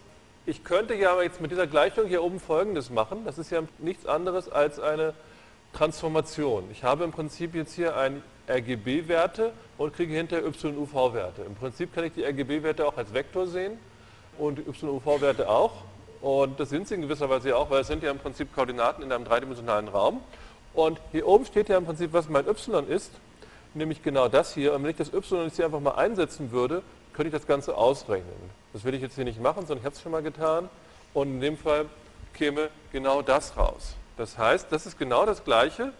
ich 0.46 0.62
könnte 0.64 0.94
ja 0.94 1.20
jetzt 1.22 1.40
mit 1.40 1.50
dieser 1.50 1.66
Gleichung 1.66 2.06
hier 2.06 2.22
oben 2.22 2.38
Folgendes 2.38 2.90
machen. 2.90 3.24
Das 3.24 3.38
ist 3.38 3.50
ja 3.50 3.62
nichts 3.78 4.06
anderes 4.06 4.48
als 4.48 4.78
eine 4.78 5.14
Transformation. 5.72 6.64
Ich 6.70 6.84
habe 6.84 7.04
im 7.04 7.12
Prinzip 7.12 7.54
jetzt 7.54 7.74
hier 7.74 7.96
ein 7.96 8.22
RGB-Werte 8.48 9.52
und 9.76 9.94
kriege 9.94 10.14
hinter 10.14 10.40
YUV-Werte. 10.40 11.42
Im 11.42 11.54
Prinzip 11.54 11.94
kann 11.94 12.04
ich 12.04 12.12
die 12.12 12.24
RGB-Werte 12.24 12.86
auch 12.86 12.96
als 12.96 13.12
Vektor 13.12 13.46
sehen 13.46 13.78
und 14.38 14.58
YUV-Werte 14.58 15.48
auch. 15.48 15.72
Und 16.20 16.58
das 16.58 16.70
sind 16.70 16.88
sie 16.88 16.94
in 16.94 17.02
gewisser 17.02 17.30
Weise 17.30 17.56
auch, 17.56 17.70
weil 17.70 17.82
es 17.82 17.86
sind 17.86 18.02
ja 18.02 18.10
im 18.10 18.18
Prinzip 18.18 18.54
Koordinaten 18.54 19.02
in 19.02 19.12
einem 19.12 19.24
dreidimensionalen 19.24 19.88
Raum. 19.88 20.20
Und 20.74 21.00
hier 21.12 21.26
oben 21.26 21.44
steht 21.44 21.68
ja 21.68 21.78
im 21.78 21.86
Prinzip, 21.86 22.12
was 22.12 22.28
mein 22.28 22.46
y 22.46 22.88
ist, 22.88 23.12
nämlich 23.74 24.02
genau 24.02 24.28
das 24.28 24.54
hier. 24.54 24.74
Und 24.74 24.82
wenn 24.82 24.90
ich 24.90 24.96
das 24.96 25.12
y 25.12 25.44
jetzt 25.44 25.56
hier 25.56 25.64
einfach 25.64 25.80
mal 25.80 25.92
einsetzen 25.92 26.50
würde, 26.50 26.82
könnte 27.12 27.28
ich 27.28 27.34
das 27.34 27.46
Ganze 27.46 27.76
ausrechnen. 27.76 28.50
Das 28.72 28.84
will 28.84 28.94
ich 28.94 29.02
jetzt 29.02 29.14
hier 29.14 29.24
nicht 29.24 29.40
machen, 29.40 29.66
sondern 29.66 29.78
ich 29.78 29.84
habe 29.84 29.94
es 29.94 30.02
schon 30.02 30.12
mal 30.12 30.22
getan. 30.22 30.68
Und 31.14 31.28
in 31.28 31.40
dem 31.40 31.56
Fall 31.56 31.86
käme 32.34 32.68
genau 32.92 33.22
das 33.22 33.56
raus. 33.56 33.94
Das 34.16 34.36
heißt, 34.36 34.66
das 34.70 34.86
ist 34.86 34.98
genau 34.98 35.24
das 35.24 35.44
Gleiche. 35.44 35.92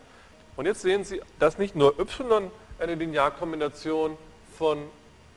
Und 0.57 0.67
jetzt 0.67 0.83
sehen 0.83 1.05
Sie, 1.05 1.23
dass 1.39 1.59
nicht 1.59 1.77
nur 1.77 1.99
y 1.99 2.51
eine 2.79 2.95
Linearkombination 2.95 4.17
von 4.57 4.79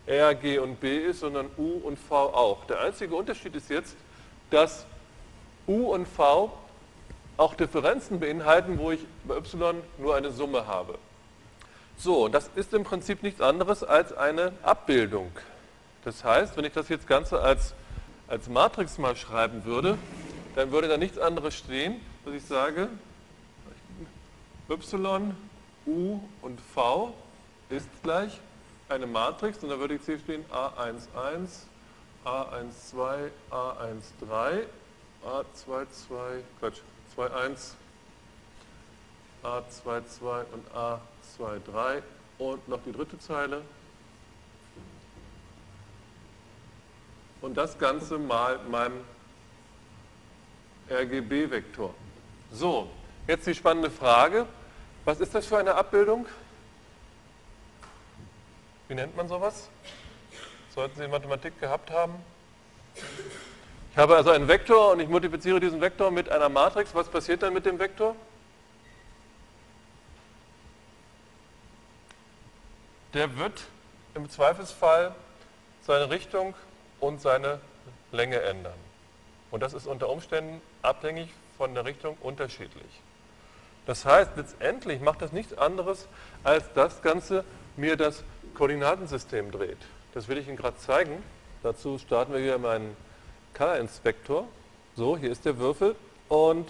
R, 0.08 0.34
G 0.36 0.58
und 0.58 0.80
B 0.80 0.98
ist, 0.98 1.20
sondern 1.20 1.48
U 1.58 1.80
und 1.84 1.98
V 1.98 2.16
auch. 2.16 2.66
Der 2.66 2.82
einzige 2.82 3.16
Unterschied 3.16 3.56
ist 3.56 3.70
jetzt, 3.70 3.96
dass 4.52 4.86
U 5.68 5.94
und 5.94 6.08
V 6.08 6.52
auch 7.38 7.56
Differenzen 7.56 8.20
beinhalten, 8.20 8.78
wo 8.78 8.92
ich 8.92 9.00
bei 9.24 9.36
y 9.38 9.82
nur 9.98 10.16
eine 10.16 10.32
Summe 10.32 10.68
habe. 10.68 11.00
So, 11.98 12.28
das 12.28 12.50
ist 12.56 12.74
im 12.74 12.84
Prinzip 12.84 13.24
nichts 13.24 13.42
anderes 13.42 13.84
als 13.84 14.14
eine 14.14 14.54
Abbildung. 14.64 15.32
Das 16.04 16.24
heißt, 16.24 16.58
wenn 16.58 16.66
ich 16.66 16.74
das 16.74 16.90
jetzt 16.90 17.08
Ganze 17.08 17.40
als, 17.42 17.74
als 18.28 18.50
Matrix 18.50 18.98
mal 18.98 19.16
schreiben 19.16 19.66
würde, 19.66 19.98
dann 20.56 20.72
würde 20.72 20.88
da 20.88 20.98
nichts 20.98 21.18
anderes 21.18 21.56
stehen, 21.56 22.02
dass 22.26 22.34
ich 22.34 22.46
sage, 22.46 22.90
y, 24.70 25.36
u 25.86 26.20
und 26.42 26.60
v 26.74 27.14
ist 27.70 27.88
gleich 28.04 28.40
eine 28.90 29.08
Matrix 29.08 29.64
und 29.64 29.70
da 29.70 29.80
würde 29.80 29.96
ich 29.96 30.02
hier 30.06 30.20
stehen 30.20 30.44
a11, 30.52 31.66
A12, 32.26 33.32
A13, 33.50 34.66
A22, 35.24 36.44
Quatsch, 36.60 36.82
21, 37.18 37.76
A22 39.44 40.46
und 40.54 40.66
A23 40.72 42.02
und 42.38 42.68
noch 42.68 42.80
die 42.86 42.92
dritte 42.92 43.18
Zeile. 43.20 43.64
Und 47.42 47.58
das 47.58 47.78
Ganze 47.80 48.20
mal 48.20 48.60
meinem 48.70 49.04
RGB-Vektor. 50.90 51.94
So, 52.52 52.90
jetzt 53.28 53.48
die 53.48 53.56
spannende 53.56 53.90
Frage. 53.90 54.46
Was 55.06 55.20
ist 55.20 55.34
das 55.34 55.48
für 55.48 55.58
eine 55.58 55.74
Abbildung? 55.74 56.28
Wie 58.88 58.94
nennt 58.94 59.16
man 59.16 59.28
sowas? 59.28 59.70
Sollten 60.74 60.98
Sie 60.98 61.08
Mathematik 61.08 61.60
gehabt 61.60 61.92
haben. 61.92 62.16
Ich 63.92 63.98
habe 63.98 64.16
also 64.16 64.32
einen 64.32 64.48
Vektor 64.48 64.94
und 64.94 65.02
ich 65.02 65.10
multipliziere 65.10 65.60
diesen 65.60 65.82
Vektor 65.82 66.12
mit 66.12 66.30
einer 66.30 66.48
Matrix. 66.48 66.96
Was 66.96 67.10
passiert 67.10 67.44
dann 67.44 67.54
mit 67.54 67.66
dem 67.66 67.78
Vektor? 67.78 68.16
Der 73.14 73.38
wird 73.38 73.64
im 74.16 74.30
Zweifelsfall 74.30 75.14
seine 75.86 76.10
Richtung 76.10 76.56
und 77.02 77.20
seine 77.20 77.60
Länge 78.14 78.40
ändern. 78.42 78.80
Und 79.52 79.62
das 79.62 79.74
ist 79.74 79.88
unter 79.88 80.08
Umständen 80.08 80.62
abhängig 80.82 81.30
von 81.58 81.74
der 81.74 81.84
Richtung 81.84 82.18
unterschiedlich. 82.22 83.02
Das 83.86 84.06
heißt, 84.06 84.38
letztendlich 84.38 85.02
macht 85.02 85.22
das 85.22 85.34
nichts 85.34 85.58
anderes, 85.58 86.08
als 86.46 86.64
das 86.76 87.02
Ganze 87.02 87.44
mir 87.76 87.98
das 87.98 88.24
Koordinatensystem 88.54 89.52
dreht. 89.52 89.78
Das 90.14 90.28
will 90.28 90.38
ich 90.38 90.48
Ihnen 90.48 90.58
gerade 90.58 90.78
zeigen. 90.78 91.24
Dazu 91.64 91.98
starten 91.98 92.34
wir 92.34 92.40
hier 92.40 92.58
meinen 92.58 92.98
Color 93.54 93.78
Inspector. 93.78 94.46
So, 94.96 95.18
hier 95.18 95.32
ist 95.32 95.46
der 95.46 95.58
Würfel 95.58 95.96
und 96.28 96.70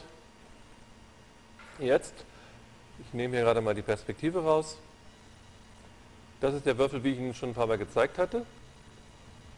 jetzt, 1.79 2.13
ich 2.99 3.13
nehme 3.13 3.35
hier 3.35 3.45
gerade 3.45 3.61
mal 3.61 3.73
die 3.73 3.81
Perspektive 3.81 4.43
raus. 4.43 4.77
Das 6.39 6.53
ist 6.53 6.67
der 6.67 6.77
Würfel, 6.77 7.03
wie 7.03 7.13
ich 7.13 7.17
Ihnen 7.17 7.33
schon 7.33 7.49
ein 7.49 7.55
paar 7.55 7.65
Mal 7.65 7.79
gezeigt 7.79 8.19
hatte. 8.19 8.45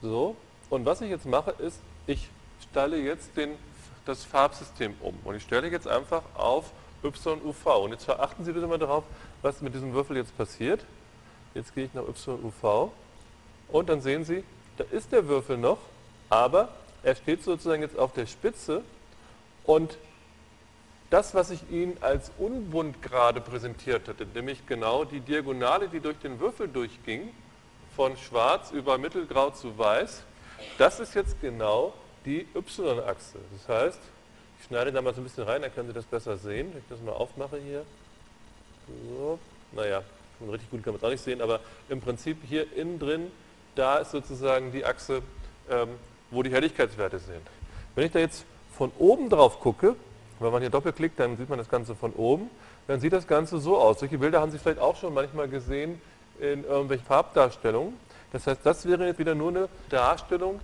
So, 0.02 0.38
und 0.70 0.86
was 0.86 1.02
ich 1.02 1.10
jetzt 1.10 1.26
mache, 1.26 1.52
ist, 1.52 1.80
ich 2.08 2.30
stelle 2.70 2.98
jetzt 2.98 3.36
den, 3.36 3.52
das 4.06 4.24
Farbsystem 4.24 4.96
um. 5.02 5.18
Und 5.26 5.36
ich 5.36 5.44
stelle 5.44 5.68
jetzt 5.70 5.88
einfach 5.90 6.24
auf 6.36 6.72
YUV. 7.04 7.66
Und 7.84 7.92
jetzt 7.92 8.06
verachten 8.06 8.46
Sie 8.46 8.54
bitte 8.54 8.68
mal 8.68 8.80
darauf, 8.80 9.04
was 9.42 9.62
mit 9.62 9.74
diesem 9.74 9.94
Würfel 9.94 10.16
jetzt 10.16 10.38
passiert. 10.38 10.86
Jetzt 11.54 11.76
gehe 11.76 11.86
ich 11.86 11.94
nach 11.94 12.04
YUV 12.04 12.92
und 13.70 13.90
dann 13.90 14.02
sehen 14.02 14.26
Sie, 14.26 14.44
da 14.78 14.84
ist 14.92 15.12
der 15.12 15.28
Würfel 15.28 15.58
noch, 15.58 15.80
aber 16.30 16.70
er 17.04 17.16
steht 17.16 17.44
sozusagen 17.44 17.82
jetzt 17.82 17.98
auf 17.98 18.14
der 18.14 18.26
Spitze 18.26 18.82
und 19.66 19.98
das, 21.10 21.36
was 21.36 21.52
ich 21.52 21.70
Ihnen 21.70 21.98
als 22.02 22.32
unbunt 22.40 23.02
gerade 23.02 23.40
präsentiert 23.40 24.08
hatte, 24.08 24.26
nämlich 24.34 24.66
genau 24.66 25.06
die 25.06 25.20
Diagonale, 25.20 25.88
die 25.88 26.00
durch 26.00 26.18
den 26.18 26.40
Würfel 26.40 26.68
durchging, 26.68 27.30
von 27.96 28.18
schwarz 28.18 28.72
über 28.72 28.98
mittelgrau 28.98 29.52
zu 29.52 29.78
weiß, 29.78 30.24
das 30.78 31.00
ist 31.00 31.14
jetzt 31.14 31.40
genau 31.42 31.94
die 32.26 32.48
y-Achse. 32.56 33.38
Das 33.52 33.68
heißt, 33.68 34.00
ich 34.60 34.66
schneide 34.66 34.92
da 34.92 35.02
mal 35.02 35.14
so 35.14 35.22
ein 35.22 35.26
bisschen 35.26 35.44
rein, 35.44 35.62
dann 35.62 35.74
können 35.74 35.90
Sie 35.90 35.94
das 35.94 36.06
besser 36.06 36.38
sehen. 36.38 36.70
Wenn 36.72 36.80
ich 36.80 36.88
das 36.90 37.02
mal 37.02 37.12
aufmache 37.12 37.58
hier. 37.58 37.86
So, 39.10 39.40
naja, 39.74 40.02
richtig 40.42 40.70
gut 40.72 40.84
kann 40.84 40.94
man 40.94 41.00
es 41.00 41.04
auch 41.04 41.10
nicht 41.10 41.24
sehen, 41.24 41.42
aber 41.42 41.60
im 41.90 42.02
Prinzip 42.02 42.38
hier 42.48 42.72
innen 42.76 42.98
drin 43.00 43.32
da 43.76 43.98
ist 43.98 44.12
sozusagen 44.12 44.72
die 44.72 44.86
Achse, 44.86 45.22
ähm, 45.70 45.90
wo 46.32 46.44
die 46.44 46.52
Helligkeitswerte 46.52 47.20
sind. 47.20 47.42
Wenn 47.96 48.06
ich 48.06 48.12
da 48.12 48.20
jetzt 48.20 48.46
von 48.76 48.92
oben 48.98 49.30
drauf 49.30 49.60
gucke, 49.60 49.96
wenn 50.40 50.52
man 50.52 50.62
hier 50.62 50.70
doppelklickt, 50.70 51.20
dann 51.20 51.38
sieht 51.38 51.50
man 51.50 51.58
das 51.58 51.70
Ganze 51.70 51.96
von 51.96 52.12
oben, 52.14 52.50
dann 52.88 53.00
sieht 53.00 53.14
das 53.14 53.28
Ganze 53.28 53.60
so 53.60 53.78
aus. 53.78 54.00
Solche 54.00 54.18
Bilder 54.18 54.42
haben 54.42 54.52
Sie 54.52 54.60
vielleicht 54.60 54.80
auch 54.80 54.96
schon 54.98 55.14
manchmal 55.14 55.48
gesehen 55.48 56.02
in 56.40 56.64
irgendwelchen 56.64 57.06
Farbdarstellungen. 57.06 57.94
Das 58.32 58.48
heißt, 58.48 58.62
das 58.64 58.86
wäre 58.86 59.06
jetzt 59.06 59.20
wieder 59.20 59.36
nur 59.36 59.50
eine 59.50 59.70
Darstellung, 59.90 60.60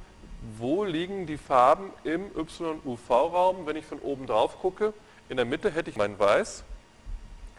wo 0.58 0.84
liegen 0.84 1.28
die 1.28 1.38
Farben 1.38 1.92
im 2.04 2.26
YUV-Raum, 2.36 3.66
wenn 3.66 3.76
ich 3.76 3.86
von 3.86 4.00
oben 4.00 4.26
drauf 4.26 4.60
gucke. 4.60 4.94
In 5.30 5.38
der 5.38 5.46
Mitte 5.46 5.72
hätte 5.72 5.90
ich 5.90 5.96
mein 5.96 6.18
Weiß. 6.18 6.64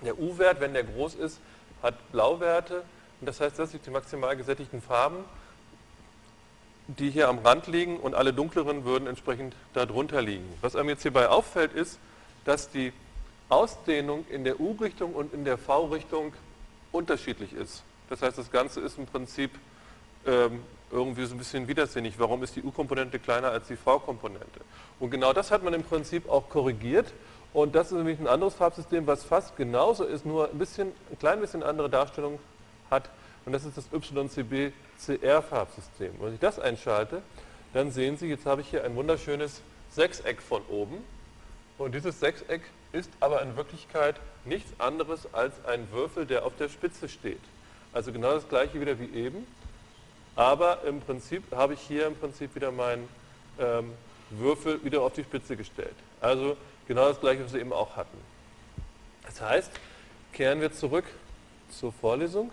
Der 0.04 0.18
U-Wert, 0.18 0.60
wenn 0.60 0.72
der 0.72 0.84
groß 0.84 1.14
ist, 1.14 1.40
hat 1.82 1.94
Blauwerte. 2.10 2.82
Und 3.20 3.26
das 3.26 3.40
heißt, 3.40 3.58
das 3.58 3.70
sind 3.70 3.86
die 3.86 3.90
maximal 3.90 4.36
gesättigten 4.36 4.82
Farben 4.82 5.24
die 6.98 7.10
hier 7.10 7.28
am 7.28 7.38
Rand 7.38 7.66
liegen 7.66 7.98
und 7.98 8.14
alle 8.14 8.32
dunkleren 8.32 8.84
würden 8.84 9.06
entsprechend 9.06 9.54
darunter 9.74 10.22
liegen. 10.22 10.46
Was 10.60 10.76
einem 10.76 10.88
jetzt 10.88 11.02
hierbei 11.02 11.28
auffällt, 11.28 11.72
ist, 11.72 11.98
dass 12.44 12.70
die 12.70 12.92
Ausdehnung 13.48 14.24
in 14.30 14.44
der 14.44 14.60
U-Richtung 14.60 15.14
und 15.14 15.34
in 15.34 15.44
der 15.44 15.58
V-Richtung 15.58 16.32
unterschiedlich 16.92 17.52
ist. 17.52 17.82
Das 18.08 18.22
heißt, 18.22 18.38
das 18.38 18.50
Ganze 18.50 18.80
ist 18.80 18.98
im 18.98 19.06
Prinzip 19.06 19.50
ähm, 20.26 20.62
irgendwie 20.90 21.24
so 21.24 21.34
ein 21.34 21.38
bisschen 21.38 21.68
widersinnig. 21.68 22.18
Warum 22.18 22.42
ist 22.42 22.56
die 22.56 22.62
U-Komponente 22.62 23.18
kleiner 23.18 23.50
als 23.50 23.68
die 23.68 23.76
V-Komponente? 23.76 24.60
Und 24.98 25.10
genau 25.10 25.32
das 25.32 25.50
hat 25.50 25.62
man 25.62 25.74
im 25.74 25.82
Prinzip 25.82 26.28
auch 26.28 26.48
korrigiert. 26.48 27.12
Und 27.52 27.74
das 27.74 27.88
ist 27.88 27.98
nämlich 27.98 28.18
ein 28.18 28.28
anderes 28.28 28.54
Farbsystem, 28.54 29.06
was 29.06 29.24
fast 29.24 29.56
genauso 29.56 30.04
ist, 30.04 30.24
nur 30.24 30.50
ein 30.50 30.58
bisschen, 30.58 30.92
ein 31.10 31.18
klein 31.18 31.40
bisschen 31.40 31.62
andere 31.62 31.90
Darstellung 31.90 32.38
hat. 32.90 33.08
Und 33.46 33.52
das 33.52 33.64
ist 33.64 33.76
das 33.76 33.86
YCB-CR-Farbsystem. 33.92 36.12
Wenn 36.20 36.34
ich 36.34 36.40
das 36.40 36.58
einschalte, 36.58 37.22
dann 37.72 37.90
sehen 37.90 38.16
Sie, 38.16 38.26
jetzt 38.26 38.46
habe 38.46 38.60
ich 38.60 38.68
hier 38.68 38.84
ein 38.84 38.96
wunderschönes 38.96 39.62
Sechseck 39.90 40.42
von 40.42 40.62
oben. 40.68 41.04
Und 41.78 41.94
dieses 41.94 42.20
Sechseck 42.20 42.62
ist 42.92 43.10
aber 43.20 43.42
in 43.42 43.56
Wirklichkeit 43.56 44.16
nichts 44.44 44.72
anderes 44.78 45.32
als 45.32 45.54
ein 45.64 45.90
Würfel, 45.92 46.26
der 46.26 46.44
auf 46.44 46.56
der 46.56 46.68
Spitze 46.68 47.08
steht. 47.08 47.40
Also 47.92 48.12
genau 48.12 48.32
das 48.32 48.48
gleiche 48.48 48.80
wieder 48.80 48.98
wie 48.98 49.12
eben. 49.14 49.46
Aber 50.36 50.84
im 50.84 51.00
Prinzip 51.00 51.44
habe 51.54 51.74
ich 51.74 51.80
hier 51.80 52.06
im 52.06 52.16
Prinzip 52.16 52.54
wieder 52.54 52.70
meinen 52.70 53.08
ähm, 53.58 53.92
Würfel 54.30 54.82
wieder 54.84 55.02
auf 55.02 55.12
die 55.12 55.24
Spitze 55.24 55.56
gestellt. 55.56 55.94
Also 56.20 56.56
genau 56.86 57.08
das 57.08 57.20
gleiche, 57.20 57.44
was 57.44 57.52
wir 57.52 57.60
eben 57.60 57.72
auch 57.72 57.96
hatten. 57.96 58.16
Das 59.26 59.40
heißt, 59.40 59.70
kehren 60.32 60.60
wir 60.60 60.72
zurück 60.72 61.04
zur 61.70 61.92
Vorlesung. 61.92 62.50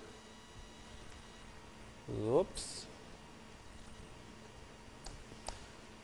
Ups. 2.08 2.88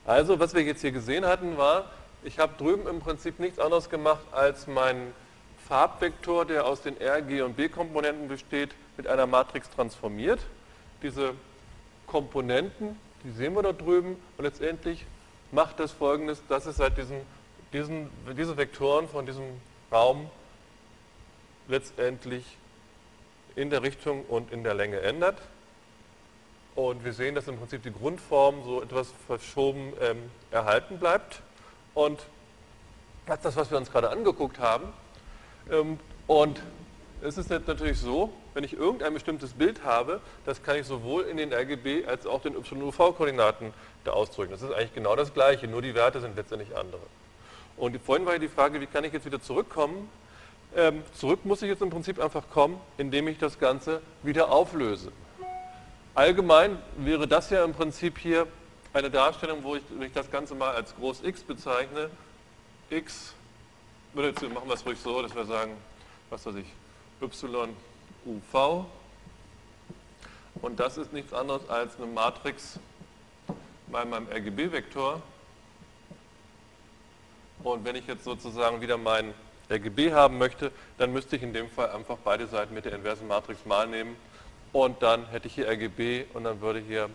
Also, 0.05 0.39
was 0.39 0.53
wir 0.53 0.63
jetzt 0.63 0.81
hier 0.81 0.91
gesehen 0.91 1.25
hatten, 1.25 1.57
war, 1.57 1.89
ich 2.23 2.39
habe 2.39 2.53
drüben 2.57 2.87
im 2.87 2.99
Prinzip 2.99 3.39
nichts 3.39 3.57
anderes 3.59 3.89
gemacht, 3.89 4.21
als 4.31 4.67
meinen 4.67 5.13
Farbvektor, 5.67 6.45
der 6.45 6.65
aus 6.65 6.81
den 6.81 6.99
R, 6.99 7.21
G 7.21 7.41
und 7.41 7.55
B-Komponenten 7.55 8.27
besteht, 8.27 8.71
mit 8.97 9.07
einer 9.07 9.27
Matrix 9.27 9.69
transformiert. 9.69 10.39
Diese 11.01 11.33
Komponenten, 12.05 12.99
die 13.23 13.31
sehen 13.31 13.55
wir 13.55 13.63
da 13.63 13.71
drüben, 13.71 14.17
und 14.37 14.43
letztendlich 14.43 15.05
macht 15.51 15.79
das 15.79 15.91
folgendes, 15.91 16.43
dass 16.49 16.65
es 16.65 16.79
halt 16.79 16.97
diesen, 16.97 17.21
diesen, 17.71 18.09
diese 18.37 18.57
Vektoren 18.57 19.07
von 19.07 19.25
diesem 19.25 19.45
Raum 19.91 20.29
letztendlich 21.69 22.57
in 23.55 23.69
der 23.69 23.83
Richtung 23.83 24.25
und 24.25 24.51
in 24.51 24.63
der 24.63 24.73
Länge 24.73 24.99
ändert. 24.99 25.37
Und 26.75 27.05
wir 27.05 27.13
sehen, 27.13 27.35
dass 27.35 27.47
im 27.47 27.57
Prinzip 27.57 27.83
die 27.83 27.93
Grundform 27.93 28.63
so 28.63 28.81
etwas 28.81 29.13
verschoben 29.27 29.93
ähm, 30.01 30.17
erhalten 30.49 30.97
bleibt. 30.97 31.41
Und 31.93 32.19
das 33.27 33.37
ist 33.37 33.45
das, 33.45 33.55
was 33.55 33.71
wir 33.71 33.77
uns 33.77 33.91
gerade 33.91 34.09
angeguckt 34.09 34.59
haben. 34.59 34.85
Ähm, 35.71 35.99
und 36.25 36.61
es 37.21 37.37
ist 37.37 37.49
natürlich 37.49 37.99
so, 37.99 38.33
wenn 38.53 38.63
ich 38.63 38.73
irgendein 38.73 39.13
bestimmtes 39.13 39.53
Bild 39.53 39.83
habe, 39.83 40.19
das 40.45 40.61
kann 40.63 40.77
ich 40.77 40.85
sowohl 40.85 41.23
in 41.23 41.37
den 41.37 41.53
RGB 41.53 42.05
als 42.05 42.25
auch 42.25 42.41
den 42.41 42.53
YUV-Koordinaten 42.53 43.73
da 44.03 44.11
ausdrücken. 44.11 44.51
Das 44.51 44.61
ist 44.61 44.71
eigentlich 44.71 44.93
genau 44.93 45.15
das 45.15 45.33
Gleiche, 45.33 45.67
nur 45.67 45.81
die 45.81 45.95
Werte 45.95 46.21
sind 46.21 46.35
letztendlich 46.35 46.75
andere. 46.75 47.01
Und 47.77 47.97
vorhin 48.01 48.25
war 48.25 48.33
ja 48.33 48.39
die 48.39 48.49
Frage, 48.49 48.81
wie 48.81 48.87
kann 48.87 49.03
ich 49.03 49.13
jetzt 49.13 49.25
wieder 49.25 49.41
zurückkommen? 49.41 50.09
Ähm, 50.75 51.03
zurück 51.13 51.45
muss 51.45 51.61
ich 51.61 51.69
jetzt 51.69 51.81
im 51.81 51.91
Prinzip 51.91 52.19
einfach 52.19 52.49
kommen, 52.49 52.79
indem 52.97 53.27
ich 53.27 53.37
das 53.37 53.59
Ganze 53.59 54.01
wieder 54.23 54.51
auflöse. 54.51 55.11
Allgemein 56.15 56.77
wäre 56.97 57.27
das 57.27 57.49
ja 57.49 57.63
im 57.63 57.73
Prinzip 57.73 58.19
hier 58.19 58.45
eine 58.93 59.09
Darstellung, 59.09 59.63
wo 59.63 59.75
ich, 59.75 59.81
wenn 59.89 60.03
ich 60.03 60.13
das 60.13 60.29
Ganze 60.29 60.53
mal 60.53 60.75
als 60.75 60.95
Groß 60.95 61.23
X 61.23 61.41
bezeichne. 61.41 62.11
X, 62.91 63.33
machen 64.13 64.67
wir 64.67 64.73
es 64.73 64.85
ruhig 64.85 64.99
so, 64.99 65.23
dass 65.23 65.33
wir 65.33 65.45
sagen, 65.45 65.71
was 66.29 66.45
weiß 66.45 66.55
ich, 66.55 66.67
Y, 67.19 67.75
U, 68.27 68.39
V. 68.51 68.85
Und 70.61 70.79
das 70.79 70.99
ist 70.99 71.13
nichts 71.13 71.33
anderes 71.33 71.67
als 71.67 71.97
eine 71.97 72.05
Matrix 72.05 72.79
bei 73.87 74.05
meinem 74.05 74.27
RGB-Vektor. 74.27 75.19
Und 77.63 77.85
wenn 77.85 77.95
ich 77.95 78.05
jetzt 78.05 78.23
sozusagen 78.23 78.81
wieder 78.81 78.97
mein 78.97 79.33
RGB 79.67 80.13
haben 80.13 80.37
möchte, 80.37 80.71
dann 80.99 81.11
müsste 81.11 81.37
ich 81.37 81.41
in 81.41 81.53
dem 81.53 81.71
Fall 81.71 81.89
einfach 81.89 82.17
beide 82.23 82.45
Seiten 82.45 82.75
mit 82.75 82.85
der 82.85 82.93
inversen 82.93 83.27
Matrix 83.27 83.65
mal 83.65 83.87
nehmen 83.87 84.15
und 84.73 85.01
dann 85.01 85.27
hätte 85.29 85.47
ich 85.47 85.55
hier 85.55 85.69
RGB 85.69 86.25
und 86.33 86.43
dann 86.43 86.59
würde 86.59 86.79
hier, 86.79 87.09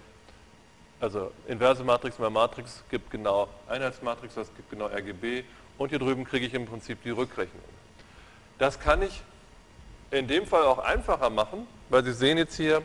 also 1.01 1.33
inverse 1.47 1.85
Matrix 1.85 2.19
mal 2.19 2.31
Matrix 2.31 2.83
gibt 2.89 3.11
genau 3.11 3.49
Einheitsmatrix, 3.69 4.35
das 4.35 4.55
gibt 4.55 4.71
genau 4.71 4.87
RGB 4.87 5.45
und 5.77 5.91
hier 5.91 5.99
drüben 5.99 6.25
kriege 6.25 6.47
ich 6.47 6.55
im 6.55 6.67
Prinzip 6.67 7.03
die 7.03 7.11
Rückrechnung. 7.11 7.63
Das 8.59 8.81
kann 8.81 9.03
ich 9.03 9.23
in 10.11 10.27
dem 10.27 10.47
Fall 10.47 10.63
auch 10.63 10.79
einfacher 10.79 11.31
machen, 11.31 11.67
weil 11.91 12.05
Sie 12.05 12.13
sehen 12.13 12.39
jetzt 12.39 12.57
hier, 12.57 12.83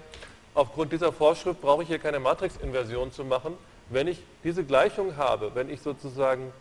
aufgrund 0.54 0.92
dieser 0.92 1.14
Vorschrift 1.14 1.62
brauche 1.62 1.84
ich 1.84 1.88
hier 1.88 2.00
keine 2.00 2.20
Matrixinversion 2.20 3.12
zu 3.12 3.24
machen. 3.24 3.58
Wenn 3.90 4.08
ich 4.08 4.22
diese 4.44 4.64
Gleichung 4.64 5.18
habe, 5.18 5.52
wenn 5.56 5.70
ich 5.70 5.82
sozusagen 5.82 6.52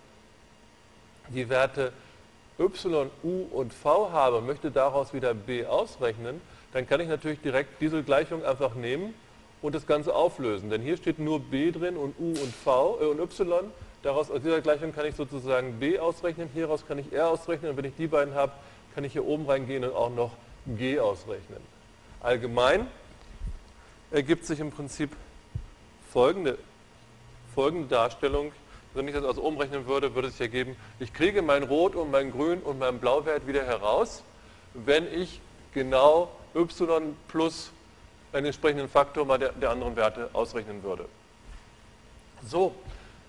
die 1.28 1.48
Werte 1.48 1.92
y, 2.58 3.10
u 3.22 3.46
und 3.52 3.72
v 3.72 4.12
habe, 4.12 4.40
möchte 4.40 4.70
daraus 4.70 5.12
wieder 5.12 5.34
b 5.34 5.66
ausrechnen, 5.66 6.40
dann 6.72 6.88
kann 6.88 7.00
ich 7.00 7.08
natürlich 7.08 7.40
direkt 7.40 7.80
diese 7.80 8.02
Gleichung 8.02 8.44
einfach 8.44 8.74
nehmen 8.74 9.14
und 9.60 9.74
das 9.74 9.86
Ganze 9.86 10.14
auflösen. 10.14 10.70
Denn 10.70 10.82
hier 10.82 10.96
steht 10.96 11.18
nur 11.18 11.40
b 11.40 11.70
drin 11.70 11.96
und 11.96 12.14
u 12.18 12.28
und 12.30 12.54
v 12.54 12.98
äh, 13.00 13.04
und 13.04 13.20
y. 13.20 13.70
Daraus, 14.02 14.30
aus 14.30 14.42
dieser 14.42 14.60
Gleichung 14.60 14.92
kann 14.92 15.06
ich 15.06 15.14
sozusagen 15.14 15.78
b 15.78 15.98
ausrechnen, 15.98 16.48
hieraus 16.52 16.84
kann 16.86 16.98
ich 16.98 17.12
r 17.12 17.28
ausrechnen 17.28 17.70
und 17.70 17.76
wenn 17.76 17.84
ich 17.84 17.94
die 17.96 18.08
beiden 18.08 18.34
habe, 18.34 18.52
kann 18.94 19.04
ich 19.04 19.12
hier 19.12 19.24
oben 19.24 19.46
reingehen 19.46 19.84
und 19.84 19.94
auch 19.94 20.10
noch 20.10 20.32
g 20.66 20.98
ausrechnen. 20.98 21.60
Allgemein 22.20 22.88
ergibt 24.10 24.44
sich 24.44 24.60
im 24.60 24.70
Prinzip 24.70 25.10
folgende, 26.10 26.58
folgende 27.54 27.88
Darstellung. 27.88 28.52
Wenn 28.94 29.08
ich 29.08 29.14
das 29.14 29.24
also 29.24 29.42
umrechnen 29.42 29.86
würde, 29.86 30.14
würde 30.14 30.28
es 30.28 30.34
sich 30.34 30.42
ergeben, 30.42 30.76
ich 31.00 31.14
kriege 31.14 31.40
mein 31.40 31.62
Rot 31.62 31.94
und 31.94 32.10
mein 32.10 32.30
Grün 32.30 32.60
und 32.60 32.78
mein 32.78 32.98
Blauwert 32.98 33.46
wieder 33.46 33.64
heraus, 33.64 34.22
wenn 34.74 35.06
ich 35.14 35.40
genau 35.72 36.30
y 36.54 37.14
plus 37.28 37.70
einen 38.32 38.46
entsprechenden 38.46 38.88
Faktor 38.88 39.26
mal 39.26 39.38
der, 39.38 39.52
der 39.52 39.70
anderen 39.70 39.96
Werte 39.96 40.30
ausrechnen 40.32 40.82
würde. 40.82 41.06
So, 42.46 42.74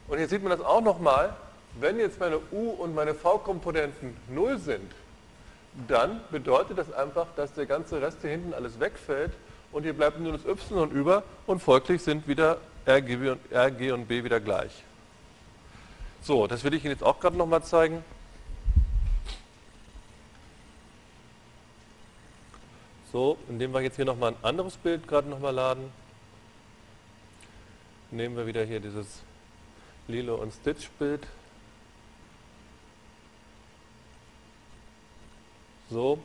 und 0.07 0.17
hier 0.17 0.27
sieht 0.27 0.41
man 0.41 0.57
das 0.57 0.65
auch 0.65 0.81
nochmal, 0.81 1.35
wenn 1.79 1.99
jetzt 1.99 2.19
meine 2.19 2.39
u- 2.51 2.71
und 2.71 2.95
meine 2.95 3.13
v-Komponenten 3.13 4.15
0 4.29 4.57
sind, 4.59 4.91
dann 5.87 6.21
bedeutet 6.29 6.77
das 6.77 6.91
einfach, 6.93 7.27
dass 7.35 7.53
der 7.53 7.65
ganze 7.65 8.01
Rest 8.01 8.19
hier 8.21 8.31
hinten 8.31 8.53
alles 8.53 8.79
wegfällt 8.79 9.31
und 9.71 9.83
hier 9.83 9.93
bleibt 9.93 10.19
nur 10.19 10.33
das 10.33 10.45
y 10.45 10.91
über 10.91 11.23
und 11.47 11.61
folglich 11.61 12.03
sind 12.03 12.27
wieder 12.27 12.57
und, 12.85 13.39
RG 13.51 13.91
und 13.91 14.07
B 14.07 14.23
wieder 14.23 14.39
gleich. 14.39 14.83
So, 16.21 16.47
das 16.47 16.63
will 16.63 16.73
ich 16.73 16.83
Ihnen 16.83 16.93
jetzt 16.93 17.03
auch 17.03 17.19
gerade 17.19 17.37
nochmal 17.37 17.63
zeigen. 17.63 18.03
So, 23.13 23.37
indem 23.47 23.71
wir 23.75 23.81
jetzt 23.81 23.95
hier 23.95 24.05
nochmal 24.05 24.31
ein 24.31 24.43
anderes 24.43 24.75
Bild 24.75 25.07
gerade 25.07 25.29
nochmal 25.29 25.53
laden, 25.53 25.91
nehmen 28.09 28.35
wir 28.35 28.47
wieder 28.47 28.63
hier 28.63 28.79
dieses 28.79 29.21
Lilo 30.07 30.33
und 30.33 30.51
Stitch 30.51 30.89
Bild. 30.97 31.21
So, 35.91 36.17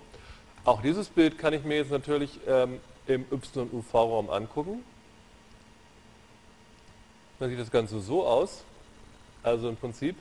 auch 0.64 0.80
dieses 0.80 1.10
Bild 1.10 1.36
kann 1.36 1.52
ich 1.52 1.62
mir 1.62 1.76
jetzt 1.76 1.90
natürlich 1.90 2.40
ähm, 2.46 2.80
im 3.06 3.26
YUV-Raum 3.30 4.30
angucken. 4.30 4.82
Dann 7.38 7.50
sieht 7.50 7.60
das 7.60 7.70
Ganze 7.70 8.00
so 8.00 8.26
aus. 8.26 8.64
Also 9.42 9.68
im 9.68 9.76
Prinzip, 9.76 10.16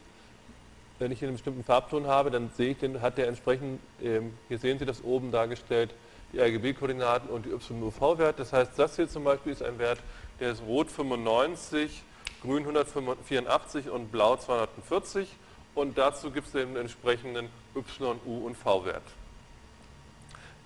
wenn 1.00 1.14
ich 1.14 1.20
hier 1.20 1.30
einen 1.30 1.38
bestimmten 1.38 1.64
Farbton 1.64 2.08
habe, 2.08 2.30
dann 2.30 2.50
sehe 2.58 2.72
ich 2.72 2.78
den, 2.78 3.02
hat 3.02 3.18
der 3.18 3.30
entsprechend, 3.30 3.80
ähm, 4.04 4.34
hier 4.50 4.60
sehen 4.60 4.80
Sie 4.80 4.86
das 4.86 5.02
oben 5.02 5.32
dargestellt, 5.32 5.96
die 6.34 6.40
RGB-Koordinaten 6.40 7.30
und 7.30 7.46
die 7.46 7.50
YUV-Wert. 7.50 8.40
Das 8.40 8.54
heißt, 8.54 8.72
das 8.78 8.96
hier 8.96 9.10
zum 9.10 9.24
Beispiel 9.24 9.54
ist 9.54 9.64
ein 9.64 9.80
Wert, 9.80 10.00
der 10.40 10.52
ist 10.52 10.62
rot 10.64 10.92
95, 10.92 12.04
grün 12.42 12.64
184 12.64 13.90
und 13.90 14.12
blau 14.12 14.36
240 14.36 15.30
und 15.76 15.98
dazu 15.98 16.32
gibt 16.32 16.48
es 16.48 16.54
den 16.54 16.76
entsprechenden 16.76 17.50
Y, 17.76 18.20
U 18.26 18.46
und 18.46 18.56
V-Wert. 18.56 19.04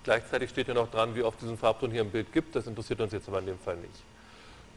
Gleichzeitig 0.04 0.50
steht 0.50 0.68
ja 0.68 0.74
noch 0.74 0.90
dran, 0.90 1.14
wie 1.14 1.22
oft 1.22 1.40
diesen 1.40 1.56
Farbton 1.56 1.90
hier 1.90 2.00
im 2.00 2.10
Bild 2.10 2.32
gibt, 2.32 2.56
das 2.56 2.66
interessiert 2.66 3.00
uns 3.00 3.12
jetzt 3.12 3.28
aber 3.28 3.38
in 3.38 3.46
dem 3.46 3.58
Fall 3.58 3.76
nicht. 3.76 4.02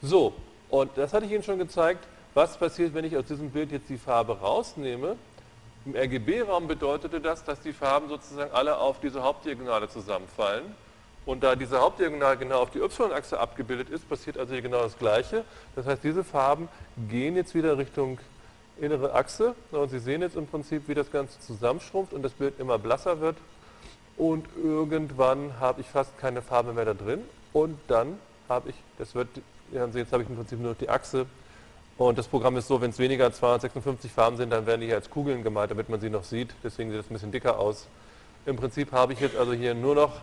So, 0.01 0.33
und 0.69 0.91
das 0.97 1.13
hatte 1.13 1.25
ich 1.25 1.31
Ihnen 1.31 1.43
schon 1.43 1.57
gezeigt, 1.57 2.05
was 2.33 2.57
passiert, 2.57 2.93
wenn 2.93 3.05
ich 3.05 3.15
aus 3.17 3.25
diesem 3.25 3.49
Bild 3.49 3.71
jetzt 3.71 3.89
die 3.89 3.97
Farbe 3.97 4.39
rausnehme. 4.39 5.15
Im 5.85 5.95
RGB-Raum 5.95 6.67
bedeutete 6.67 7.21
das, 7.21 7.43
dass 7.43 7.59
die 7.61 7.71
Farben 7.71 8.09
sozusagen 8.09 8.51
alle 8.53 8.77
auf 8.77 8.99
diese 8.99 9.21
Hauptdiagonale 9.21 9.87
zusammenfallen. 9.87 10.63
Und 11.27 11.43
da 11.43 11.55
diese 11.55 11.79
Hauptdiagonale 11.79 12.37
genau 12.37 12.61
auf 12.61 12.71
die 12.71 12.79
Y-Achse 12.79 13.39
abgebildet 13.39 13.89
ist, 13.89 14.09
passiert 14.09 14.37
also 14.37 14.53
hier 14.53 14.63
genau 14.63 14.81
das 14.81 14.97
Gleiche. 14.97 15.43
Das 15.75 15.85
heißt, 15.85 16.03
diese 16.03 16.23
Farben 16.23 16.69
gehen 17.09 17.35
jetzt 17.35 17.53
wieder 17.53 17.77
Richtung 17.77 18.19
innere 18.79 19.13
Achse. 19.13 19.55
Und 19.71 19.89
Sie 19.89 19.99
sehen 19.99 20.21
jetzt 20.21 20.35
im 20.35 20.47
Prinzip, 20.47 20.87
wie 20.87 20.95
das 20.95 21.11
Ganze 21.11 21.39
zusammenschrumpft 21.39 22.13
und 22.13 22.23
das 22.23 22.33
Bild 22.33 22.59
immer 22.59 22.79
blasser 22.79 23.21
wird. 23.21 23.37
Und 24.17 24.47
irgendwann 24.55 25.59
habe 25.59 25.81
ich 25.81 25.87
fast 25.87 26.17
keine 26.17 26.41
Farbe 26.41 26.73
mehr 26.73 26.85
da 26.85 26.93
drin. 26.93 27.21
Und 27.53 27.77
dann 27.87 28.19
habe 28.49 28.69
ich, 28.69 28.75
das 28.97 29.13
wird, 29.13 29.27
jetzt 29.71 30.11
habe 30.11 30.23
ich 30.23 30.29
im 30.29 30.35
Prinzip 30.35 30.59
nur 30.59 30.71
noch 30.71 30.77
die 30.77 30.89
Achse. 30.89 31.27
Und 31.97 32.17
das 32.17 32.27
Programm 32.27 32.57
ist 32.57 32.67
so, 32.67 32.81
wenn 32.81 32.89
es 32.89 32.99
weniger 32.99 33.25
als 33.25 33.37
256 33.37 34.11
Farben 34.11 34.35
sind, 34.35 34.49
dann 34.49 34.65
werden 34.65 34.81
die 34.81 34.87
hier 34.87 34.95
als 34.95 35.09
Kugeln 35.09 35.43
gemalt, 35.43 35.71
damit 35.71 35.87
man 35.87 36.01
sie 36.01 36.09
noch 36.09 36.25
sieht. 36.25 36.53
Deswegen 36.63 36.89
sieht 36.89 36.99
das 36.99 37.09
ein 37.09 37.13
bisschen 37.13 37.31
dicker 37.31 37.57
aus. 37.57 37.87
Im 38.45 38.57
Prinzip 38.57 38.91
habe 38.91 39.13
ich 39.13 39.21
jetzt 39.21 39.37
also 39.37 39.53
hier 39.53 39.73
nur 39.73 39.95
noch, 39.95 40.21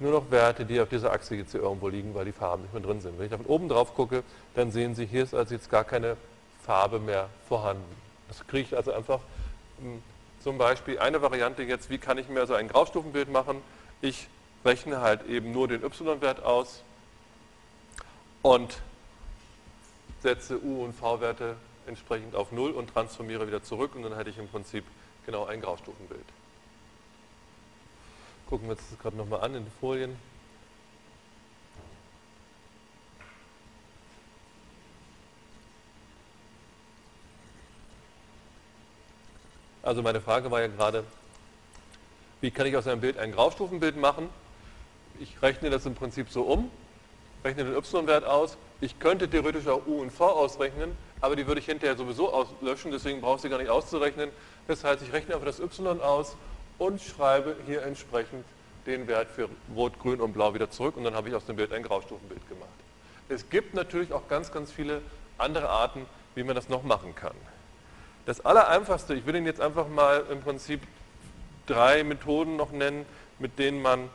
nur 0.00 0.10
noch 0.10 0.30
Werte, 0.32 0.64
die 0.64 0.80
auf 0.80 0.88
dieser 0.88 1.12
Achse 1.12 1.36
jetzt 1.36 1.52
hier 1.52 1.62
irgendwo 1.62 1.88
liegen, 1.88 2.14
weil 2.14 2.24
die 2.24 2.32
Farben 2.32 2.62
nicht 2.62 2.74
mehr 2.74 2.82
drin 2.82 3.00
sind. 3.00 3.16
Wenn 3.16 3.26
ich 3.26 3.30
da 3.30 3.36
von 3.36 3.46
oben 3.46 3.68
drauf 3.68 3.94
gucke, 3.94 4.24
dann 4.54 4.72
sehen 4.72 4.96
Sie, 4.96 5.06
hier 5.06 5.22
ist 5.22 5.34
also 5.34 5.54
jetzt 5.54 5.70
gar 5.70 5.84
keine 5.84 6.16
Farbe 6.64 6.98
mehr 6.98 7.28
vorhanden. 7.48 7.84
Das 8.26 8.44
kriege 8.46 8.62
ich 8.62 8.76
also 8.76 8.92
einfach 8.92 9.20
hm, 9.80 10.02
zum 10.42 10.58
Beispiel 10.58 10.98
eine 10.98 11.22
Variante 11.22 11.62
jetzt, 11.62 11.90
wie 11.90 11.98
kann 11.98 12.18
ich 12.18 12.28
mir 12.28 12.40
also 12.40 12.54
ein 12.54 12.68
Graustufenbild 12.68 13.30
machen? 13.30 13.62
Ich 14.00 14.28
rechne 14.64 15.00
halt 15.00 15.26
eben 15.26 15.52
nur 15.52 15.68
den 15.68 15.84
y-Wert 15.84 16.42
aus 16.42 16.82
und 18.42 18.82
setze 20.24 20.58
u- 20.58 20.82
und 20.82 20.94
v-Werte 20.94 21.54
entsprechend 21.86 22.34
auf 22.34 22.50
0 22.50 22.70
und 22.70 22.88
transformiere 22.88 23.46
wieder 23.46 23.62
zurück 23.62 23.94
und 23.94 24.04
dann 24.04 24.16
hätte 24.16 24.30
ich 24.30 24.38
im 24.38 24.48
Prinzip 24.48 24.82
genau 25.26 25.44
ein 25.44 25.60
Graustufenbild. 25.60 26.24
Gucken 28.48 28.66
wir 28.66 28.72
uns 28.72 28.82
das 28.88 28.98
gerade 28.98 29.16
nochmal 29.18 29.42
an 29.42 29.54
in 29.54 29.64
den 29.64 29.72
Folien. 29.80 30.16
Also 39.82 40.02
meine 40.02 40.22
Frage 40.22 40.50
war 40.50 40.62
ja 40.62 40.68
gerade, 40.68 41.04
wie 42.40 42.50
kann 42.50 42.66
ich 42.66 42.74
aus 42.78 42.86
einem 42.86 43.02
Bild 43.02 43.18
ein 43.18 43.32
Graustufenbild 43.32 43.98
machen? 43.98 44.30
Ich 45.20 45.42
rechne 45.42 45.68
das 45.68 45.84
im 45.84 45.94
Prinzip 45.94 46.30
so 46.30 46.44
um, 46.44 46.70
rechne 47.44 47.64
den 47.64 47.76
y-Wert 47.76 48.24
aus. 48.24 48.56
Ich 48.80 48.98
könnte 48.98 49.28
theoretisch 49.28 49.66
auch 49.68 49.86
u 49.86 50.00
und 50.00 50.10
v 50.10 50.24
ausrechnen, 50.24 50.96
aber 51.20 51.36
die 51.36 51.46
würde 51.46 51.60
ich 51.60 51.66
hinterher 51.66 51.96
sowieso 51.96 52.32
auslöschen, 52.32 52.90
deswegen 52.90 53.20
brauche 53.20 53.36
ich 53.36 53.42
sie 53.42 53.48
gar 53.48 53.58
nicht 53.58 53.70
auszurechnen. 53.70 54.30
Das 54.66 54.82
heißt, 54.82 55.02
ich 55.02 55.12
rechne 55.12 55.34
einfach 55.34 55.46
das 55.46 55.60
y 55.60 56.00
aus 56.00 56.36
und 56.78 57.00
schreibe 57.00 57.56
hier 57.66 57.82
entsprechend 57.82 58.44
den 58.86 59.06
Wert 59.06 59.30
für 59.30 59.48
Rot, 59.74 59.98
Grün 59.98 60.20
und 60.20 60.32
Blau 60.32 60.54
wieder 60.54 60.70
zurück 60.70 60.96
und 60.96 61.04
dann 61.04 61.14
habe 61.14 61.28
ich 61.28 61.34
aus 61.34 61.46
dem 61.46 61.56
Bild 61.56 61.72
ein 61.72 61.82
Graustufenbild 61.82 62.48
gemacht. 62.48 62.68
Es 63.28 63.48
gibt 63.48 63.74
natürlich 63.74 64.12
auch 64.12 64.28
ganz, 64.28 64.52
ganz 64.52 64.70
viele 64.70 65.00
andere 65.38 65.68
Arten, 65.68 66.06
wie 66.34 66.42
man 66.42 66.54
das 66.54 66.68
noch 66.68 66.82
machen 66.82 67.14
kann. 67.14 67.36
Das 68.26 68.44
Allereinfachste, 68.44 69.14
ich 69.14 69.26
will 69.26 69.36
Ihnen 69.36 69.46
jetzt 69.46 69.60
einfach 69.60 69.88
mal 69.88 70.24
im 70.30 70.40
Prinzip 70.40 70.80
drei 71.66 72.04
Methoden 72.04 72.56
noch 72.56 72.72
nennen, 72.72 73.06
mit 73.38 73.58
denen 73.58 73.80
man 73.82 74.10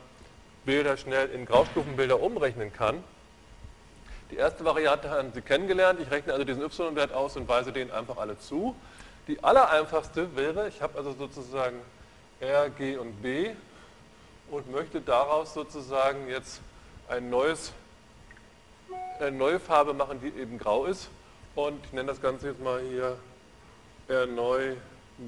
Bilder 0.64 0.96
schnell 0.96 1.30
in 1.30 1.46
Graustufenbilder 1.46 2.20
umrechnen 2.20 2.72
kann. 2.72 3.02
Die 4.30 4.36
erste 4.36 4.64
Variante 4.64 5.10
haben 5.10 5.32
Sie 5.34 5.42
kennengelernt. 5.42 5.98
Ich 6.00 6.08
rechne 6.08 6.32
also 6.32 6.44
diesen 6.44 6.62
y-Wert 6.62 7.12
aus 7.12 7.36
und 7.36 7.48
weise 7.48 7.72
den 7.72 7.90
einfach 7.90 8.16
alle 8.16 8.38
zu. 8.38 8.76
Die 9.26 9.42
allereinfachste 9.42 10.36
wäre, 10.36 10.68
ich 10.68 10.80
habe 10.80 10.96
also 10.96 11.12
sozusagen 11.12 11.80
R, 12.38 12.70
G 12.70 12.96
und 12.96 13.20
B 13.22 13.50
und 14.50 14.70
möchte 14.70 15.00
daraus 15.00 15.52
sozusagen 15.52 16.28
jetzt 16.28 16.60
ein 17.08 17.28
neues, 17.28 17.72
eine 19.18 19.32
neue 19.32 19.58
Farbe 19.58 19.94
machen, 19.94 20.20
die 20.20 20.40
eben 20.40 20.58
grau 20.58 20.84
ist. 20.84 21.10
Und 21.56 21.84
ich 21.86 21.92
nenne 21.92 22.08
das 22.08 22.22
Ganze 22.22 22.48
jetzt 22.50 22.62
mal 22.62 22.80
hier 22.80 23.16
R 24.06 24.26
neu, 24.26 24.76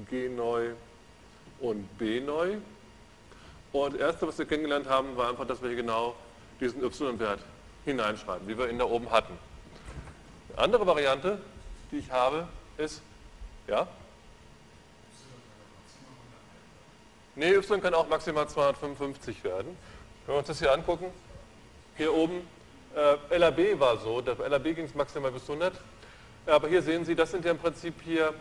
G 0.09 0.29
neu 0.29 0.69
und 1.59 1.97
B 1.97 2.21
neu. 2.21 2.55
Und 3.73 3.95
das 3.95 3.99
erste, 4.01 4.27
was 4.29 4.37
wir 4.37 4.45
kennengelernt 4.45 4.87
haben, 4.87 5.17
war 5.17 5.29
einfach, 5.29 5.45
dass 5.45 5.61
wir 5.61 5.67
hier 5.67 5.77
genau 5.77 6.15
diesen 6.61 6.81
y-Wert 6.81 7.39
hineinschreiben, 7.85 8.47
wie 8.47 8.57
wir 8.57 8.69
ihn 8.69 8.79
da 8.79 8.85
oben 8.85 9.11
hatten. 9.11 9.37
Eine 10.49 10.65
andere 10.65 10.87
Variante, 10.87 11.39
die 11.91 11.97
ich 11.97 12.11
habe, 12.11 12.47
ist, 12.77 13.01
ja? 13.67 13.87
Ne, 17.35 17.53
y 17.53 17.81
kann 17.81 17.93
auch 17.93 18.07
maximal 18.07 18.47
255 18.47 19.43
werden. 19.43 19.75
Wenn 20.25 20.35
wir 20.35 20.39
uns 20.39 20.47
das 20.47 20.59
hier 20.59 20.71
angucken, 20.71 21.07
hier 21.97 22.13
oben, 22.13 22.47
äh, 22.95 23.37
LAB 23.37 23.79
war 23.79 23.97
so, 23.97 24.21
der 24.21 24.37
LAB 24.37 24.75
ging 24.75 24.85
es 24.85 24.93
maximal 24.93 25.31
bis 25.31 25.49
100, 25.49 25.73
aber 26.45 26.67
hier 26.67 26.81
sehen 26.81 27.05
Sie, 27.05 27.15
das 27.15 27.31
sind 27.31 27.43
ja 27.45 27.51
im 27.51 27.57
Prinzip 27.57 27.95
hier 28.03 28.33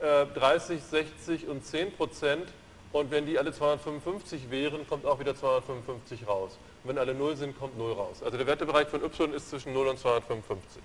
30, 0.00 0.78
äh, 0.78 0.80
60 0.80 1.48
und 1.48 1.64
10 1.64 1.96
Prozent 1.96 2.48
und 2.94 3.10
wenn 3.10 3.26
die 3.26 3.36
alle 3.40 3.52
255 3.52 4.52
wären, 4.52 4.86
kommt 4.86 5.04
auch 5.04 5.18
wieder 5.18 5.34
255 5.34 6.28
raus. 6.28 6.56
Und 6.84 6.90
wenn 6.90 6.98
alle 6.98 7.12
0 7.12 7.36
sind, 7.36 7.58
kommt 7.58 7.76
0 7.76 7.90
raus. 7.92 8.22
Also 8.24 8.38
der 8.38 8.46
Wertebereich 8.46 8.86
von 8.86 9.02
y 9.02 9.34
ist 9.34 9.50
zwischen 9.50 9.72
0 9.72 9.88
und 9.88 9.98
255. 9.98 10.80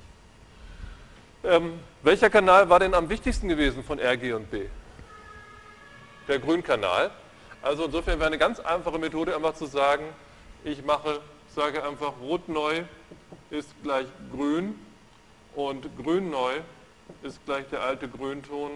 Ähm, 1.43 1.79
welcher 2.01 2.31
Kanal 2.31 2.67
war 2.67 2.79
denn 2.79 2.95
am 2.95 3.09
wichtigsten 3.09 3.47
gewesen 3.47 3.83
von 3.83 3.99
R, 3.99 4.17
G 4.17 4.33
und 4.33 4.49
B? 4.49 4.65
Der 6.27 6.39
Grünkanal. 6.39 7.11
Also 7.61 7.85
insofern 7.85 8.17
wäre 8.17 8.25
eine 8.25 8.39
ganz 8.39 8.59
einfache 8.59 8.97
Methode 8.97 9.35
einfach 9.35 9.53
zu 9.53 9.67
sagen, 9.67 10.05
ich 10.63 10.83
mache, 10.83 11.21
sage 11.53 11.83
einfach 11.83 12.13
rot 12.23 12.49
neu 12.49 12.85
ist 13.51 13.69
gleich 13.83 14.07
grün 14.31 14.79
und 15.55 15.87
grün 15.95 16.31
neu 16.31 16.53
ist 17.21 17.45
gleich 17.45 17.67
der 17.69 17.83
alte 17.83 18.09
Grünton 18.09 18.71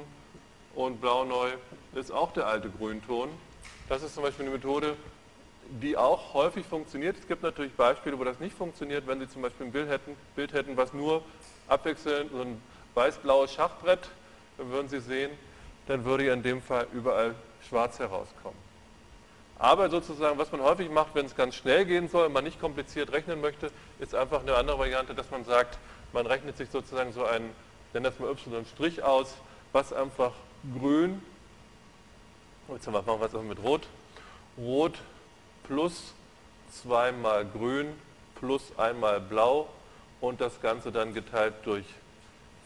und 0.75 1.01
blau 1.01 1.25
neu 1.25 1.49
ist 1.95 2.11
auch 2.11 2.33
der 2.33 2.47
alte 2.47 2.69
Grünton. 2.69 3.29
Das 3.89 4.03
ist 4.03 4.15
zum 4.15 4.23
Beispiel 4.23 4.45
eine 4.45 4.55
Methode, 4.55 4.95
die 5.81 5.97
auch 5.97 6.33
häufig 6.33 6.65
funktioniert. 6.65 7.17
Es 7.17 7.27
gibt 7.27 7.43
natürlich 7.43 7.73
Beispiele, 7.73 8.17
wo 8.19 8.23
das 8.23 8.39
nicht 8.39 8.55
funktioniert. 8.55 9.07
Wenn 9.07 9.19
Sie 9.19 9.29
zum 9.29 9.41
Beispiel 9.41 9.67
ein 9.67 9.71
Bild 9.71 9.89
hätten, 9.89 10.15
Bild 10.35 10.53
hätten 10.53 10.77
was 10.77 10.93
nur 10.93 11.23
abwechselnd 11.67 12.31
so 12.31 12.41
ein 12.41 12.61
weiß-blaues 12.95 13.53
Schachbrett, 13.53 14.09
dann 14.57 14.69
würden 14.69 14.89
Sie 14.89 14.99
sehen, 14.99 15.31
dann 15.87 16.05
würde 16.05 16.25
ja 16.25 16.33
in 16.33 16.43
dem 16.43 16.61
Fall 16.61 16.87
überall 16.93 17.35
schwarz 17.67 17.99
herauskommen. 17.99 18.57
Aber 19.59 19.89
sozusagen, 19.89 20.37
was 20.37 20.51
man 20.51 20.61
häufig 20.61 20.89
macht, 20.89 21.15
wenn 21.15 21.25
es 21.25 21.35
ganz 21.35 21.55
schnell 21.55 21.85
gehen 21.85 22.09
soll 22.09 22.27
und 22.27 22.33
man 22.33 22.43
nicht 22.43 22.59
kompliziert 22.59 23.11
rechnen 23.11 23.39
möchte, 23.39 23.71
ist 23.99 24.15
einfach 24.15 24.41
eine 24.41 24.55
andere 24.55 24.79
Variante, 24.79 25.13
dass 25.13 25.29
man 25.31 25.45
sagt, 25.45 25.77
man 26.11 26.25
rechnet 26.25 26.57
sich 26.57 26.69
sozusagen 26.69 27.13
so 27.13 27.25
einen, 27.25 27.49
nennen 27.93 28.03
das 28.03 28.19
mal 28.19 28.29
y' 28.29 29.01
aus, 29.01 29.35
was 29.71 29.93
einfach 29.93 30.33
grün, 30.77 31.21
jetzt 32.69 32.89
machen 32.89 33.05
wir 33.05 33.25
es 33.25 33.33
mit 33.33 33.61
rot, 33.63 33.87
rot 34.57 34.99
plus 35.63 36.13
zweimal 36.71 37.45
grün 37.45 37.93
plus 38.35 38.77
einmal 38.77 39.19
blau 39.21 39.69
und 40.21 40.41
das 40.41 40.61
Ganze 40.61 40.91
dann 40.91 41.13
geteilt 41.13 41.53
durch 41.63 41.85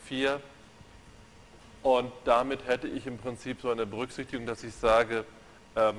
4. 0.06 0.40
Und 1.84 2.12
damit 2.26 2.66
hätte 2.68 2.88
ich 2.88 3.06
im 3.08 3.18
Prinzip 3.18 3.62
so 3.62 3.70
eine 3.70 3.86
Berücksichtigung, 3.86 4.46
dass 4.46 4.64
ich 4.64 4.74
sage, 4.74 5.26
ähm, 5.76 5.98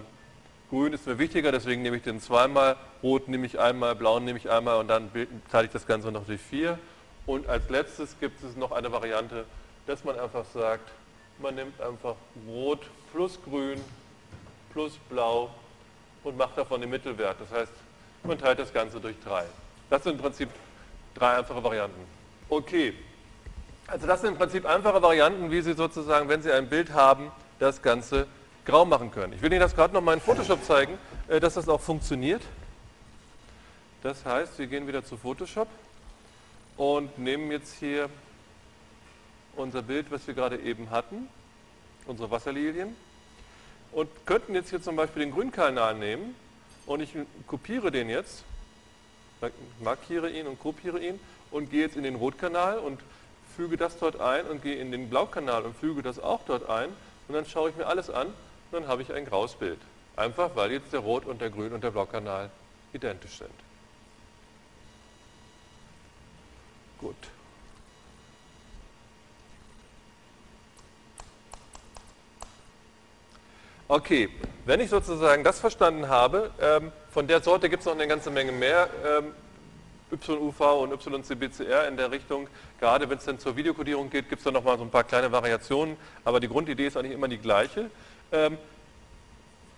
grün 0.71 0.93
ist 0.93 1.07
mir 1.07 1.19
wichtiger, 1.19 1.53
deswegen 1.53 1.83
nehme 1.83 1.97
ich 1.97 2.03
den 2.03 2.21
zweimal, 2.21 2.77
rot 3.03 3.29
nehme 3.29 3.47
ich 3.47 3.59
einmal, 3.59 3.95
blau 3.95 4.19
nehme 4.21 4.39
ich 4.39 4.51
einmal 4.51 4.79
und 4.79 4.89
dann 4.89 5.11
teile 5.51 5.67
ich 5.67 5.73
das 5.73 5.87
Ganze 5.87 6.11
noch 6.11 6.27
durch 6.27 6.41
4. 6.41 6.79
Und 7.27 7.49
als 7.49 7.69
letztes 7.69 8.19
gibt 8.19 8.43
es 8.43 8.57
noch 8.57 8.73
eine 8.73 8.91
Variante, 8.91 9.45
dass 9.87 10.05
man 10.05 10.19
einfach 10.19 10.45
sagt, 10.47 10.91
man 11.41 11.55
nimmt 11.55 11.81
einfach 11.81 12.17
rot 12.47 12.81
plus 13.13 13.39
grün 13.43 13.81
plus 14.73 14.99
blau 15.09 15.51
und 16.25 16.37
macht 16.37 16.57
davon 16.59 16.81
den 16.81 16.91
Mittelwert. 16.91 17.37
Das 17.41 17.51
heißt, 17.51 17.73
man 18.25 18.39
teilt 18.39 18.59
das 18.59 18.73
Ganze 18.73 19.01
durch 19.01 19.17
3. 19.25 19.45
Das 19.91 20.03
sind 20.03 20.15
im 20.15 20.19
Prinzip 20.19 20.49
drei 21.15 21.39
einfache 21.39 21.63
Varianten. 21.63 22.01
Okay, 22.49 22.95
also 23.87 24.07
das 24.07 24.21
sind 24.21 24.33
im 24.33 24.39
Prinzip 24.39 24.67
einfache 24.67 25.01
Varianten, 25.01 25.51
wie 25.51 25.63
Sie 25.63 25.73
sozusagen, 25.73 26.29
wenn 26.29 26.43
Sie 26.43 26.53
ein 26.53 26.69
Bild 26.69 26.93
haben, 26.93 27.31
das 27.59 27.81
Ganze 27.81 28.27
grau 28.65 28.85
machen 28.85 29.11
können. 29.11 29.33
Ich 29.33 29.41
will 29.41 29.51
Ihnen 29.51 29.63
das 29.63 29.75
gerade 29.75 29.95
noch 29.95 30.03
mal 30.03 30.15
in 30.15 30.21
Photoshop 30.21 30.63
zeigen, 30.63 30.99
äh, 31.27 31.41
dass 31.41 31.55
das 31.55 31.69
auch 31.69 31.81
funktioniert. 31.81 32.43
Das 34.03 34.25
heißt, 34.25 34.59
wir 34.59 34.67
gehen 34.67 34.87
wieder 34.87 35.03
zu 35.05 35.17
Photoshop 35.17 35.69
und 36.77 37.19
nehmen 37.19 37.51
jetzt 37.51 37.75
hier 37.75 38.11
unser 39.59 39.83
Bild, 39.83 40.11
was 40.11 40.27
wir 40.27 40.35
gerade 40.35 40.59
eben 40.59 40.91
hatten, 40.91 41.29
unsere 42.07 42.31
Wasserlilien 42.31 42.95
und 43.93 44.09
könnten 44.27 44.55
jetzt 44.55 44.71
hier 44.71 44.83
zum 44.83 44.97
Beispiel 44.97 45.23
den 45.23 45.33
Grünkanal 45.33 45.95
nehmen 45.95 46.35
und 46.87 47.01
ich 47.01 47.15
kopiere 47.47 47.91
den 47.91 48.09
jetzt, 48.09 48.45
markiere 49.83 50.31
ihn 50.31 50.47
und 50.47 50.59
kopiere 50.59 51.01
ihn 51.01 51.21
und 51.51 51.71
gehe 51.71 51.83
jetzt 51.83 51.97
in 51.97 52.03
den 52.03 52.15
Rotkanal 52.15 52.79
und 52.79 53.01
füge 53.57 53.77
das 53.77 53.99
dort 53.99 54.21
ein 54.21 54.47
und 54.47 54.63
gehe 54.63 54.77
in 54.77 54.91
den 54.93 55.11
Blaukanal 55.11 55.65
und 55.65 55.77
füge 55.77 56.03
das 56.03 56.19
auch 56.19 56.41
dort 56.47 56.69
ein 56.69 56.89
und 57.29 57.35
dann 57.35 57.47
schaue 57.47 57.71
ich 57.71 57.77
mir 57.77 57.87
alles 57.87 58.11
an 58.11 58.29
und 58.29 58.35
dann 58.73 58.87
habe 58.87 59.03
ich 59.03 59.13
ein 59.13 59.25
graues 59.25 59.55
Bild. 59.55 59.81
Einfach 60.17 60.57
weil 60.57 60.73
jetzt 60.73 60.93
der 60.93 61.01
Rot- 61.01 61.27
und 61.27 61.41
der 61.41 61.51
Grün- 61.51 61.73
und 61.73 61.85
der 61.85 61.91
Blaukanal 61.91 62.51
identisch 62.93 63.39
sind. 63.39 63.51
Gut. 67.01 67.17
Okay, 73.91 74.29
wenn 74.67 74.81
ich 74.81 74.91
sozusagen 74.91 75.43
das 75.45 75.61
verstanden 75.61 76.11
habe, 76.11 76.51
ähm, 76.61 76.93
von 77.11 77.27
der 77.27 77.41
Sorte 77.41 77.71
gibt 77.71 77.81
es 77.81 77.87
noch 77.87 77.95
eine 77.95 78.07
ganze 78.07 78.31
Menge 78.31 78.53
mehr 78.53 78.91
ähm, 79.03 79.33
YUV 80.11 80.61
und 80.83 80.93
YCBCR 80.93 81.89
in 81.89 81.97
der 81.97 82.11
Richtung. 82.11 82.49
Gerade 82.81 83.09
wenn 83.09 83.17
es 83.17 83.25
dann 83.25 83.39
zur 83.39 83.57
Videokodierung 83.57 84.11
geht, 84.11 84.29
gibt 84.29 84.41
es 84.41 84.45
da 84.45 84.51
noch 84.51 84.63
mal 84.63 84.77
so 84.77 84.85
ein 84.85 84.91
paar 84.91 85.05
kleine 85.05 85.33
Variationen, 85.33 85.97
aber 86.23 86.39
die 86.39 86.49
Grundidee 86.49 86.87
ist 86.87 86.99
eigentlich 86.99 87.15
immer 87.15 87.29
die 87.29 87.39
gleiche. 87.39 87.91
Ähm, 88.31 88.59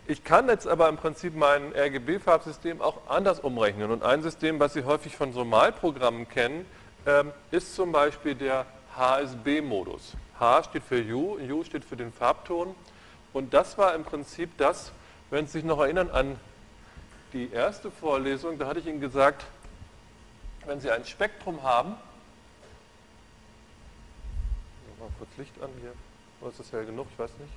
ich 0.09 0.25
kann 0.25 0.49
jetzt 0.49 0.67
aber 0.67 0.89
im 0.89 0.97
Prinzip 0.97 1.37
mein 1.37 1.73
RGB-Farbsystem 1.73 2.81
auch 2.81 3.09
anders 3.09 3.39
umrechnen. 3.39 3.93
Und 3.93 4.03
ein 4.03 4.23
System, 4.23 4.59
was 4.59 4.73
Sie 4.73 4.83
häufig 4.83 5.15
von 5.15 5.33
so 5.33 5.45
Malprogrammen 5.45 6.29
kennen, 6.29 6.67
ähm, 7.07 7.31
ist 7.53 7.77
zum 7.77 7.93
Beispiel 7.93 8.35
der 8.35 8.67
HSB-Modus. 8.97 10.15
H 10.41 10.65
steht 10.65 10.83
für 10.83 11.01
U, 11.15 11.39
U 11.39 11.63
steht 11.63 11.85
für 11.85 11.97
den 11.97 12.13
Farbton. 12.13 12.75
Und 13.33 13.55
das 13.55 13.78
war 13.78 13.95
im 13.95 14.05
Prinzip 14.05 14.57
das, 14.59 14.93
wenn 15.31 15.47
Sie 15.47 15.53
sich 15.53 15.64
noch 15.64 15.78
erinnern 15.81 16.11
an 16.11 16.39
die 17.33 17.51
erste 17.53 17.91
Vorlesung, 17.91 18.59
da 18.59 18.66
hatte 18.66 18.81
ich 18.81 18.87
Ihnen 18.87 19.01
gesagt, 19.01 19.45
wenn 20.66 20.81
Sie 20.81 20.91
ein 20.91 21.05
Spektrum 21.05 21.62
haben, 21.62 21.97
mal 24.99 25.09
kurz 25.18 25.31
Licht 25.39 25.55
an 25.62 25.70
hier, 25.81 25.93
oder 26.41 26.51
ist 26.51 26.61
das 26.61 26.72
hell 26.72 26.85
genug, 26.85 27.07
ich 27.12 27.18
weiß 27.18 27.31
nicht. 27.39 27.53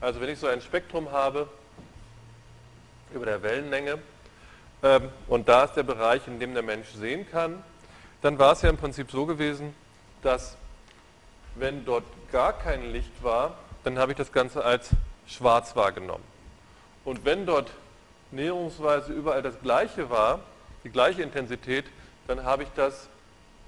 Also 0.00 0.20
wenn 0.20 0.28
ich 0.28 0.38
so 0.38 0.46
ein 0.46 0.60
Spektrum 0.60 1.10
habe 1.10 1.48
über 3.12 3.24
der 3.24 3.42
Wellenlänge 3.42 3.98
ähm, 4.82 5.08
und 5.28 5.48
da 5.48 5.64
ist 5.64 5.74
der 5.74 5.82
Bereich, 5.82 6.26
in 6.28 6.38
dem 6.38 6.54
der 6.54 6.62
Mensch 6.62 6.88
sehen 6.90 7.28
kann, 7.30 7.62
dann 8.20 8.38
war 8.38 8.52
es 8.52 8.62
ja 8.62 8.70
im 8.70 8.76
Prinzip 8.76 9.10
so 9.10 9.26
gewesen, 9.26 9.74
dass 10.22 10.56
wenn 11.54 11.84
dort 11.84 12.04
gar 12.30 12.52
kein 12.52 12.92
Licht 12.92 13.22
war, 13.22 13.56
dann 13.88 13.98
habe 13.98 14.12
ich 14.12 14.18
das 14.18 14.32
Ganze 14.32 14.62
als 14.62 14.90
schwarz 15.26 15.74
wahrgenommen. 15.74 16.24
Und 17.06 17.24
wenn 17.24 17.46
dort 17.46 17.70
näherungsweise 18.30 19.14
überall 19.14 19.40
das 19.40 19.58
gleiche 19.62 20.10
war, 20.10 20.40
die 20.84 20.90
gleiche 20.90 21.22
Intensität, 21.22 21.86
dann 22.26 22.44
habe 22.44 22.64
ich 22.64 22.68
das 22.76 23.08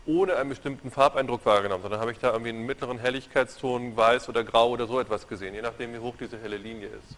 ohne 0.04 0.36
einen 0.36 0.50
bestimmten 0.50 0.90
Farbeindruck 0.90 1.46
wahrgenommen, 1.46 1.80
sondern 1.82 2.00
habe 2.00 2.12
ich 2.12 2.18
da 2.18 2.32
irgendwie 2.32 2.50
einen 2.50 2.66
mittleren 2.66 2.98
Helligkeitston, 2.98 3.96
weiß 3.96 4.28
oder 4.28 4.44
grau 4.44 4.68
oder 4.68 4.86
so 4.86 5.00
etwas 5.00 5.26
gesehen, 5.26 5.54
je 5.54 5.62
nachdem 5.62 5.94
wie 5.94 5.98
hoch 5.98 6.14
diese 6.20 6.38
helle 6.38 6.58
Linie 6.58 6.88
ist. 6.88 7.16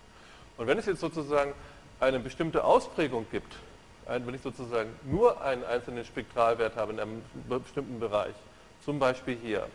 Und 0.57 0.68
wenn 0.68 0.78
es 0.78 0.86
jetzt 0.86 1.00
sozusagen 1.00 1.55
eine 1.98 2.20
bestimmte 2.20 2.62
Ausprägung 2.62 3.26
gibt, 3.32 3.53
wenn 4.07 4.34
ich 4.34 4.42
sozusagen 4.42 4.90
nur 5.11 5.42
einen 5.42 5.64
einzelnen 5.64 6.05
Spektralwert 6.05 6.76
habe 6.76 6.92
in 6.92 7.00
einem 7.00 7.22
bestimmten 7.48 7.98
Bereich, 7.98 8.34
zum 8.84 9.00
Beispiel 9.00 9.36
hier, 9.42 9.66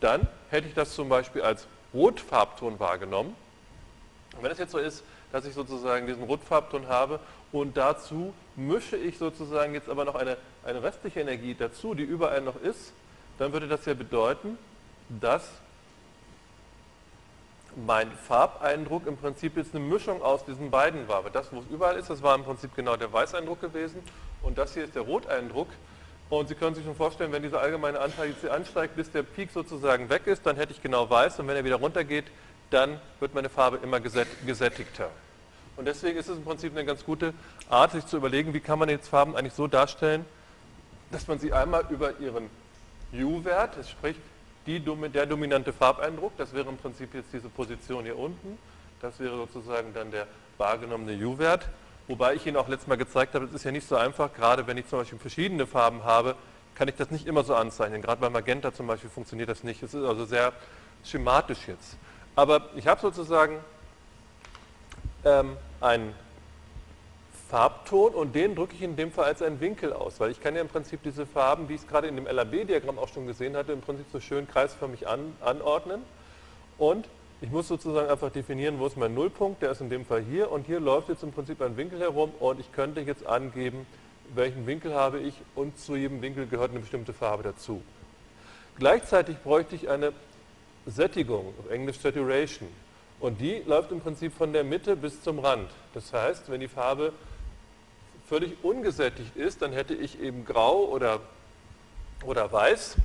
dann 0.00 0.26
hätte 0.48 0.68
ich 0.68 0.74
das 0.74 0.94
zum 0.94 1.10
Beispiel 1.10 1.42
als 1.42 1.66
Rotfarbton 1.94 2.78
wahrgenommen. 2.80 3.34
Und 4.36 4.42
wenn 4.42 4.50
es 4.50 4.58
jetzt 4.58 4.72
so 4.72 4.78
ist, 4.78 5.04
dass 5.32 5.46
ich 5.46 5.54
sozusagen 5.54 6.06
diesen 6.06 6.24
Rotfarbton 6.24 6.88
habe 6.88 7.20
und 7.52 7.76
dazu 7.76 8.34
mische 8.56 8.96
ich 8.96 9.18
sozusagen 9.18 9.74
jetzt 9.74 9.88
aber 9.88 10.04
noch 10.04 10.14
eine, 10.14 10.36
eine 10.64 10.82
restliche 10.82 11.20
Energie 11.20 11.54
dazu, 11.54 11.94
die 11.94 12.02
überall 12.02 12.40
noch 12.40 12.60
ist, 12.60 12.92
dann 13.38 13.52
würde 13.52 13.68
das 13.68 13.84
ja 13.84 13.94
bedeuten, 13.94 14.58
dass 15.08 15.48
mein 17.86 18.10
Farbeindruck 18.12 19.06
im 19.06 19.16
Prinzip 19.16 19.56
jetzt 19.56 19.74
eine 19.74 19.84
Mischung 19.84 20.22
aus 20.22 20.44
diesen 20.44 20.70
beiden 20.70 21.08
war. 21.08 21.18
Aber 21.18 21.30
das, 21.30 21.52
wo 21.52 21.58
es 21.58 21.66
überall 21.70 21.96
ist, 21.96 22.10
das 22.10 22.22
war 22.22 22.34
im 22.34 22.44
Prinzip 22.44 22.74
genau 22.76 22.96
der 22.96 23.12
Weißeindruck 23.12 23.60
gewesen 23.60 24.02
und 24.42 24.58
das 24.58 24.74
hier 24.74 24.84
ist 24.84 24.94
der 24.94 25.02
Roteindruck. 25.02 25.68
Und 26.30 26.48
Sie 26.48 26.54
können 26.54 26.74
sich 26.74 26.84
schon 26.84 26.96
vorstellen, 26.96 27.32
wenn 27.32 27.42
dieser 27.42 27.60
allgemeine 27.60 28.00
Anteil 28.00 28.30
jetzt 28.30 28.40
hier 28.40 28.52
ansteigt, 28.52 28.96
bis 28.96 29.10
der 29.10 29.22
Peak 29.22 29.50
sozusagen 29.50 30.08
weg 30.08 30.26
ist, 30.26 30.44
dann 30.46 30.56
hätte 30.56 30.72
ich 30.72 30.82
genau 30.82 31.08
weiß 31.08 31.38
und 31.40 31.48
wenn 31.48 31.56
er 31.56 31.64
wieder 31.64 31.76
runtergeht, 31.76 32.24
dann 32.70 33.00
wird 33.20 33.34
meine 33.34 33.48
Farbe 33.48 33.78
immer 33.82 34.00
gesättigter. 34.00 35.10
Und 35.76 35.86
deswegen 35.86 36.18
ist 36.18 36.28
es 36.28 36.36
im 36.36 36.44
Prinzip 36.44 36.72
eine 36.72 36.84
ganz 36.84 37.04
gute 37.04 37.34
Art, 37.68 37.92
sich 37.92 38.06
zu 38.06 38.16
überlegen, 38.16 38.54
wie 38.54 38.60
kann 38.60 38.78
man 38.78 38.88
jetzt 38.88 39.08
Farben 39.08 39.36
eigentlich 39.36 39.54
so 39.54 39.66
darstellen, 39.66 40.24
dass 41.10 41.28
man 41.28 41.38
sie 41.38 41.52
einmal 41.52 41.84
über 41.90 42.18
ihren 42.20 42.48
U-Wert, 43.12 43.76
sprich 43.88 44.16
die, 44.66 44.80
der 44.80 45.26
dominante 45.26 45.72
Farbeindruck, 45.72 46.36
das 46.38 46.54
wäre 46.54 46.68
im 46.68 46.76
Prinzip 46.76 47.14
jetzt 47.14 47.32
diese 47.32 47.48
Position 47.48 48.04
hier 48.04 48.18
unten, 48.18 48.58
das 49.00 49.20
wäre 49.20 49.36
sozusagen 49.36 49.92
dann 49.92 50.10
der 50.10 50.26
wahrgenommene 50.58 51.22
U-Wert, 51.24 51.68
wobei 52.08 52.34
ich 52.34 52.46
Ihnen 52.46 52.56
auch 52.56 52.68
letztes 52.68 52.88
Mal 52.88 52.96
gezeigt 52.96 53.34
habe, 53.34 53.46
es 53.46 53.52
ist 53.52 53.64
ja 53.64 53.72
nicht 53.72 53.88
so 53.88 53.96
einfach, 53.96 54.32
gerade 54.32 54.66
wenn 54.66 54.76
ich 54.76 54.88
zum 54.88 54.98
Beispiel 54.98 55.18
verschiedene 55.18 55.66
Farben 55.66 56.04
habe, 56.04 56.36
kann 56.74 56.88
ich 56.88 56.96
das 56.96 57.10
nicht 57.10 57.26
immer 57.26 57.44
so 57.44 57.54
anzeichnen. 57.54 58.02
Gerade 58.02 58.20
bei 58.20 58.30
Magenta 58.30 58.72
zum 58.74 58.86
Beispiel 58.86 59.10
funktioniert 59.10 59.48
das 59.48 59.62
nicht. 59.62 59.82
Es 59.82 59.94
ist 59.94 60.04
also 60.04 60.24
sehr 60.24 60.52
schematisch 61.04 61.68
jetzt. 61.68 61.96
Aber 62.34 62.68
ich 62.74 62.86
habe 62.86 63.00
sozusagen 63.00 63.60
ähm, 65.24 65.56
einen 65.80 66.14
Farbton 67.48 68.14
und 68.14 68.34
den 68.34 68.56
drücke 68.56 68.74
ich 68.74 68.82
in 68.82 68.96
dem 68.96 69.12
Fall 69.12 69.26
als 69.26 69.42
einen 69.42 69.60
Winkel 69.60 69.92
aus, 69.92 70.18
weil 70.18 70.30
ich 70.30 70.40
kann 70.40 70.56
ja 70.56 70.60
im 70.60 70.68
Prinzip 70.68 71.02
diese 71.04 71.26
Farben, 71.26 71.68
wie 71.68 71.74
ich 71.74 71.82
es 71.82 71.86
gerade 71.86 72.08
in 72.08 72.16
dem 72.16 72.26
LAB-Diagramm 72.26 72.98
auch 72.98 73.08
schon 73.08 73.26
gesehen 73.26 73.56
hatte, 73.56 73.72
im 73.72 73.80
Prinzip 73.80 74.06
so 74.12 74.18
schön 74.18 74.48
kreisförmig 74.48 75.06
an, 75.06 75.36
anordnen 75.40 76.02
und 76.78 77.06
ich 77.44 77.50
muss 77.50 77.68
sozusagen 77.68 78.08
einfach 78.08 78.30
definieren, 78.30 78.78
wo 78.78 78.86
ist 78.86 78.96
mein 78.96 79.12
Nullpunkt, 79.12 79.60
der 79.60 79.70
ist 79.70 79.82
in 79.82 79.90
dem 79.90 80.06
Fall 80.06 80.22
hier 80.22 80.50
und 80.50 80.64
hier 80.64 80.80
läuft 80.80 81.10
jetzt 81.10 81.22
im 81.22 81.30
Prinzip 81.30 81.60
ein 81.60 81.76
Winkel 81.76 82.00
herum 82.00 82.32
und 82.40 82.58
ich 82.58 82.72
könnte 82.72 83.02
jetzt 83.02 83.26
angeben, 83.26 83.86
welchen 84.34 84.66
Winkel 84.66 84.94
habe 84.94 85.20
ich 85.20 85.34
und 85.54 85.78
zu 85.78 85.94
jedem 85.94 86.22
Winkel 86.22 86.46
gehört 86.46 86.70
eine 86.70 86.80
bestimmte 86.80 87.12
Farbe 87.12 87.42
dazu. 87.42 87.82
Gleichzeitig 88.78 89.36
bräuchte 89.44 89.74
ich 89.76 89.90
eine 89.90 90.14
Sättigung, 90.86 91.52
auf 91.58 91.70
Englisch 91.70 91.98
Saturation. 91.98 92.68
Und 93.20 93.38
die 93.42 93.62
läuft 93.66 93.92
im 93.92 94.00
Prinzip 94.00 94.32
von 94.32 94.54
der 94.54 94.64
Mitte 94.64 94.96
bis 94.96 95.22
zum 95.22 95.38
Rand. 95.38 95.68
Das 95.92 96.14
heißt, 96.14 96.50
wenn 96.50 96.60
die 96.60 96.68
Farbe 96.68 97.12
völlig 98.26 98.56
ungesättigt 98.64 99.36
ist, 99.36 99.60
dann 99.60 99.74
hätte 99.74 99.92
ich 99.92 100.18
eben 100.18 100.46
grau 100.46 100.86
oder, 100.86 101.20
oder 102.24 102.50
weiß. 102.50 102.96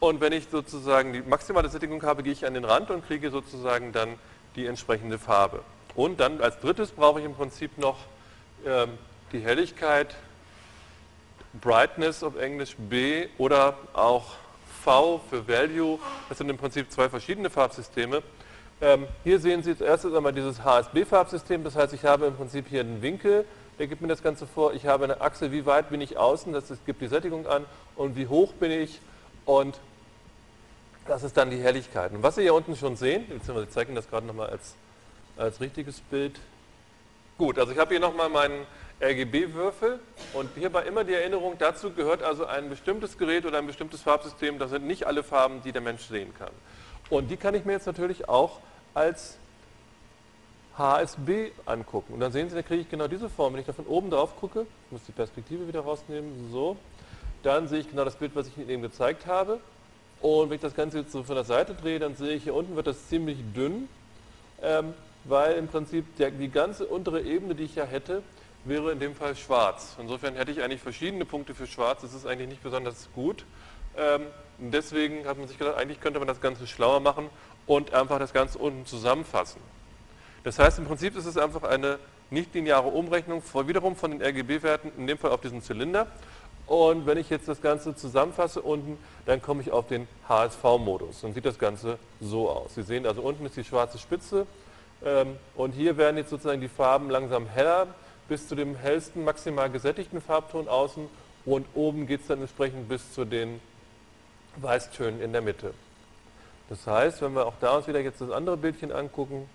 Und 0.00 0.20
wenn 0.20 0.32
ich 0.32 0.48
sozusagen 0.50 1.12
die 1.12 1.22
maximale 1.22 1.68
Sättigung 1.68 2.02
habe, 2.02 2.22
gehe 2.22 2.32
ich 2.32 2.46
an 2.46 2.54
den 2.54 2.64
Rand 2.64 2.90
und 2.90 3.06
kriege 3.06 3.30
sozusagen 3.30 3.92
dann 3.92 4.18
die 4.56 4.66
entsprechende 4.66 5.18
Farbe. 5.18 5.60
Und 5.94 6.20
dann 6.20 6.40
als 6.40 6.58
drittes 6.60 6.90
brauche 6.90 7.20
ich 7.20 7.26
im 7.26 7.34
Prinzip 7.34 7.78
noch 7.78 7.96
ähm, 8.66 8.90
die 9.32 9.40
Helligkeit, 9.40 10.14
Brightness 11.60 12.22
auf 12.22 12.36
Englisch 12.36 12.76
B 12.76 13.28
oder 13.38 13.76
auch 13.92 14.34
V 14.82 15.20
für 15.30 15.46
Value. 15.48 15.98
Das 16.28 16.38
sind 16.38 16.50
im 16.50 16.58
Prinzip 16.58 16.90
zwei 16.90 17.08
verschiedene 17.08 17.48
Farbsysteme. 17.48 18.22
Ähm, 18.80 19.06
hier 19.22 19.38
sehen 19.38 19.62
Sie 19.62 19.70
als 19.70 19.80
erstes 19.80 20.14
einmal 20.14 20.32
dieses 20.32 20.62
HSB-Farbsystem, 20.62 21.62
das 21.62 21.76
heißt, 21.76 21.94
ich 21.94 22.04
habe 22.04 22.26
im 22.26 22.36
Prinzip 22.36 22.66
hier 22.68 22.80
einen 22.80 23.00
Winkel, 23.02 23.46
der 23.78 23.86
gibt 23.86 24.02
mir 24.02 24.08
das 24.08 24.22
Ganze 24.22 24.46
vor. 24.46 24.74
Ich 24.74 24.86
habe 24.86 25.04
eine 25.04 25.20
Achse, 25.20 25.52
wie 25.52 25.64
weit 25.64 25.90
bin 25.90 26.00
ich 26.00 26.16
außen, 26.16 26.52
das 26.52 26.72
gibt 26.84 27.00
die 27.00 27.06
Sättigung 27.06 27.46
an 27.46 27.64
und 27.96 28.16
wie 28.16 28.26
hoch 28.26 28.52
bin 28.54 28.70
ich 28.70 29.00
und 29.46 29.78
das 31.06 31.22
ist 31.22 31.36
dann 31.36 31.50
die 31.50 31.58
Helligkeit. 31.58 32.12
Und 32.12 32.22
was 32.22 32.36
Sie 32.36 32.42
hier 32.42 32.54
unten 32.54 32.76
schon 32.76 32.96
sehen, 32.96 33.24
ich 33.34 33.42
zeige 33.70 33.90
Ihnen 33.90 33.96
das 33.96 34.08
gerade 34.08 34.26
nochmal 34.26 34.50
als, 34.50 34.74
als 35.36 35.60
richtiges 35.60 36.00
Bild. 36.00 36.40
Gut, 37.36 37.58
also 37.58 37.72
ich 37.72 37.78
habe 37.78 37.90
hier 37.90 38.00
nochmal 38.00 38.28
meinen 38.28 38.66
RGB-Würfel 39.00 39.98
und 40.34 40.50
hierbei 40.54 40.84
immer 40.84 41.04
die 41.04 41.14
Erinnerung, 41.14 41.56
dazu 41.58 41.90
gehört 41.90 42.22
also 42.22 42.46
ein 42.46 42.68
bestimmtes 42.70 43.18
Gerät 43.18 43.44
oder 43.44 43.58
ein 43.58 43.66
bestimmtes 43.66 44.02
Farbsystem, 44.02 44.58
das 44.58 44.70
sind 44.70 44.86
nicht 44.86 45.06
alle 45.06 45.22
Farben, 45.22 45.62
die 45.62 45.72
der 45.72 45.82
Mensch 45.82 46.02
sehen 46.02 46.32
kann. 46.38 46.52
Und 47.10 47.30
die 47.30 47.36
kann 47.36 47.54
ich 47.54 47.64
mir 47.64 47.72
jetzt 47.72 47.86
natürlich 47.86 48.28
auch 48.28 48.60
als 48.94 49.36
HSB 50.78 51.50
angucken. 51.66 52.14
Und 52.14 52.20
dann 52.20 52.32
sehen 52.32 52.48
Sie, 52.48 52.54
da 52.54 52.62
kriege 52.62 52.82
ich 52.82 52.88
genau 52.88 53.08
diese 53.08 53.28
Form. 53.28 53.52
Wenn 53.52 53.60
ich 53.60 53.66
da 53.66 53.72
von 53.72 53.86
oben 53.86 54.10
drauf 54.10 54.36
gucke, 54.36 54.62
ich 54.62 54.92
muss 54.92 55.02
die 55.06 55.12
Perspektive 55.12 55.68
wieder 55.68 55.80
rausnehmen, 55.80 56.50
so, 56.50 56.76
dann 57.44 57.68
sehe 57.68 57.80
ich 57.80 57.90
genau 57.90 58.04
das 58.04 58.16
Bild, 58.16 58.34
was 58.34 58.48
ich 58.48 58.56
Ihnen 58.56 58.70
eben 58.70 58.82
gezeigt 58.82 59.26
habe. 59.26 59.60
Und 60.20 60.48
wenn 60.48 60.56
ich 60.56 60.62
das 60.62 60.74
Ganze 60.74 60.98
jetzt 60.98 61.12
so 61.12 61.22
von 61.22 61.34
der 61.34 61.44
Seite 61.44 61.74
drehe, 61.74 61.98
dann 61.98 62.16
sehe 62.16 62.34
ich 62.34 62.44
hier 62.44 62.54
unten 62.54 62.76
wird 62.76 62.86
das 62.86 63.08
ziemlich 63.08 63.38
dünn, 63.54 63.88
ähm, 64.62 64.94
weil 65.24 65.56
im 65.56 65.68
Prinzip 65.68 66.16
der, 66.16 66.30
die 66.30 66.48
ganze 66.48 66.86
untere 66.86 67.20
Ebene, 67.20 67.54
die 67.54 67.64
ich 67.64 67.74
ja 67.74 67.84
hätte, 67.84 68.22
wäre 68.64 68.92
in 68.92 69.00
dem 69.00 69.14
Fall 69.14 69.36
schwarz. 69.36 69.96
Insofern 70.00 70.34
hätte 70.34 70.50
ich 70.50 70.62
eigentlich 70.62 70.80
verschiedene 70.80 71.26
Punkte 71.26 71.54
für 71.54 71.66
schwarz. 71.66 72.00
Das 72.00 72.14
ist 72.14 72.26
eigentlich 72.26 72.48
nicht 72.48 72.62
besonders 72.62 73.10
gut. 73.14 73.44
Ähm, 73.96 74.22
deswegen 74.58 75.26
hat 75.26 75.38
man 75.38 75.46
sich 75.46 75.58
gedacht, 75.58 75.76
eigentlich 75.76 76.00
könnte 76.00 76.18
man 76.18 76.28
das 76.28 76.40
Ganze 76.40 76.66
schlauer 76.66 77.00
machen 77.00 77.28
und 77.66 77.92
einfach 77.92 78.18
das 78.18 78.32
Ganze 78.32 78.58
unten 78.58 78.86
zusammenfassen. 78.86 79.60
Das 80.42 80.58
heißt, 80.58 80.78
im 80.78 80.86
Prinzip 80.86 81.16
ist 81.16 81.26
es 81.26 81.36
einfach 81.36 81.62
eine 81.62 81.98
nicht-lineare 82.30 82.88
Umrechnung 82.88 83.42
wiederum 83.66 83.96
von 83.96 84.10
den 84.10 84.22
RGB-Werten, 84.22 84.92
in 84.96 85.06
dem 85.06 85.18
Fall 85.18 85.30
auf 85.30 85.40
diesen 85.40 85.62
Zylinder. 85.62 86.06
Und 86.66 87.06
wenn 87.06 87.18
ich 87.18 87.28
jetzt 87.28 87.46
das 87.46 87.60
Ganze 87.60 87.94
zusammenfasse 87.94 88.62
unten, 88.62 88.98
dann 89.26 89.42
komme 89.42 89.60
ich 89.60 89.70
auf 89.70 89.86
den 89.86 90.08
HSV-Modus. 90.28 91.20
Dann 91.20 91.34
sieht 91.34 91.44
das 91.44 91.58
Ganze 91.58 91.98
so 92.20 92.48
aus. 92.48 92.74
Sie 92.74 92.82
sehen 92.82 93.06
also 93.06 93.20
unten 93.22 93.44
ist 93.44 93.56
die 93.56 93.64
schwarze 93.64 93.98
Spitze 93.98 94.46
ähm, 95.04 95.36
und 95.54 95.72
hier 95.72 95.96
werden 95.96 96.16
jetzt 96.16 96.30
sozusagen 96.30 96.60
die 96.60 96.68
Farben 96.68 97.10
langsam 97.10 97.46
heller 97.46 97.88
bis 98.28 98.48
zu 98.48 98.54
dem 98.54 98.76
hellsten 98.76 99.24
maximal 99.24 99.70
gesättigten 99.70 100.22
Farbton 100.22 100.68
außen 100.68 101.08
und 101.44 101.66
oben 101.74 102.06
geht 102.06 102.22
es 102.22 102.28
dann 102.28 102.40
entsprechend 102.40 102.88
bis 102.88 103.12
zu 103.12 103.26
den 103.26 103.60
Weißtönen 104.56 105.20
in 105.20 105.32
der 105.32 105.42
Mitte. 105.42 105.74
Das 106.70 106.86
heißt, 106.86 107.20
wenn 107.20 107.34
wir 107.34 107.46
auch 107.46 107.54
da 107.60 107.76
uns 107.76 107.86
wieder 107.86 108.00
jetzt 108.00 108.22
das 108.22 108.30
andere 108.30 108.56
Bildchen 108.56 108.90
angucken, 108.90 109.46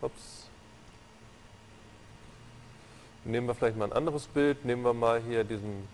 Ups. 0.00 0.37
Nehmen 3.24 3.46
wir 3.46 3.54
vielleicht 3.54 3.76
mal 3.76 3.86
ein 3.86 3.92
anderes 3.92 4.26
Bild. 4.26 4.64
Nehmen 4.64 4.82
wir 4.82 4.94
mal 4.94 5.20
hier 5.20 5.44
diesen. 5.44 5.88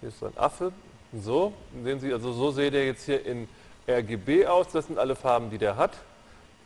Hier 0.00 0.08
ist 0.08 0.18
so 0.18 0.26
ein 0.26 0.36
Affe. 0.36 0.72
So, 1.12 1.52
sehen 1.82 2.00
Sie, 2.00 2.12
also 2.12 2.32
so 2.32 2.50
seht 2.50 2.74
ihr 2.74 2.84
jetzt 2.84 3.04
hier 3.04 3.24
in 3.24 3.48
RGB 3.88 4.46
aus. 4.46 4.68
Das 4.68 4.86
sind 4.86 4.98
alle 4.98 5.16
Farben, 5.16 5.50
die 5.50 5.58
der 5.58 5.76
hat. 5.76 5.92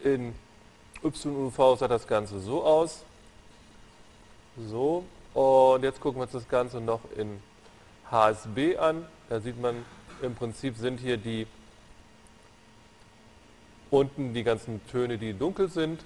In 0.02 0.34
YUV 1.02 1.78
sah 1.78 1.88
das 1.88 2.06
Ganze 2.06 2.40
so 2.40 2.64
aus. 2.64 3.04
So, 4.68 5.04
und 5.34 5.82
jetzt 5.82 6.00
gucken 6.00 6.20
wir 6.20 6.24
uns 6.24 6.32
das 6.32 6.48
Ganze 6.48 6.80
noch 6.80 7.00
in 7.16 7.40
HSB 8.10 8.76
an. 8.76 9.06
Da 9.28 9.40
sieht 9.40 9.60
man, 9.60 9.84
im 10.20 10.34
Prinzip 10.34 10.76
sind 10.76 11.00
hier 11.00 11.16
die 11.16 11.46
unten 13.90 14.32
die 14.34 14.42
ganzen 14.42 14.80
Töne, 14.88 15.18
die 15.18 15.34
dunkel 15.34 15.68
sind. 15.68 16.02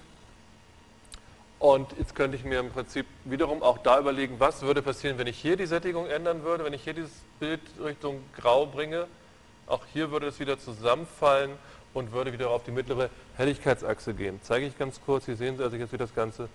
Und 1.59 1.87
jetzt 1.97 2.13
könnte 2.13 2.37
ich 2.37 2.43
mir 2.43 2.59
im 2.59 2.69
Prinzip 2.69 3.07
wiederum 3.25 3.63
auch 3.63 3.79
da 3.79 3.99
überlegen, 3.99 4.35
was 4.39 4.61
würde 4.61 4.83
passieren, 4.83 5.17
wenn 5.17 5.27
ich 5.27 5.39
hier 5.39 5.57
die 5.57 5.65
Sättigung 5.65 6.05
ändern 6.05 6.43
würde, 6.43 6.63
wenn 6.63 6.73
ich 6.73 6.83
hier 6.83 6.93
dieses 6.93 7.11
Bild 7.39 7.61
Richtung 7.83 8.21
Grau 8.35 8.67
bringe. 8.67 9.07
Auch 9.65 9.81
hier 9.91 10.11
würde 10.11 10.27
es 10.27 10.39
wieder 10.39 10.59
zusammenfallen 10.59 11.51
und 11.93 12.11
würde 12.11 12.31
wieder 12.31 12.51
auf 12.51 12.63
die 12.63 12.71
mittlere 12.71 13.09
Helligkeitsachse 13.37 14.13
gehen. 14.13 14.39
Zeige 14.43 14.67
ich 14.67 14.77
ganz 14.77 15.01
kurz. 15.03 15.25
Hier 15.25 15.35
sehen 15.35 15.57
Sie 15.57 15.63
also 15.63 15.75
jetzt, 15.77 15.91
wie 15.91 15.97
das 15.97 16.13
Ganze 16.13 16.47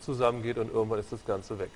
zusammengeht 0.00 0.58
und 0.58 0.72
irgendwann 0.72 0.98
ist 0.98 1.12
das 1.12 1.24
Ganze 1.24 1.58
weg. 1.58 1.70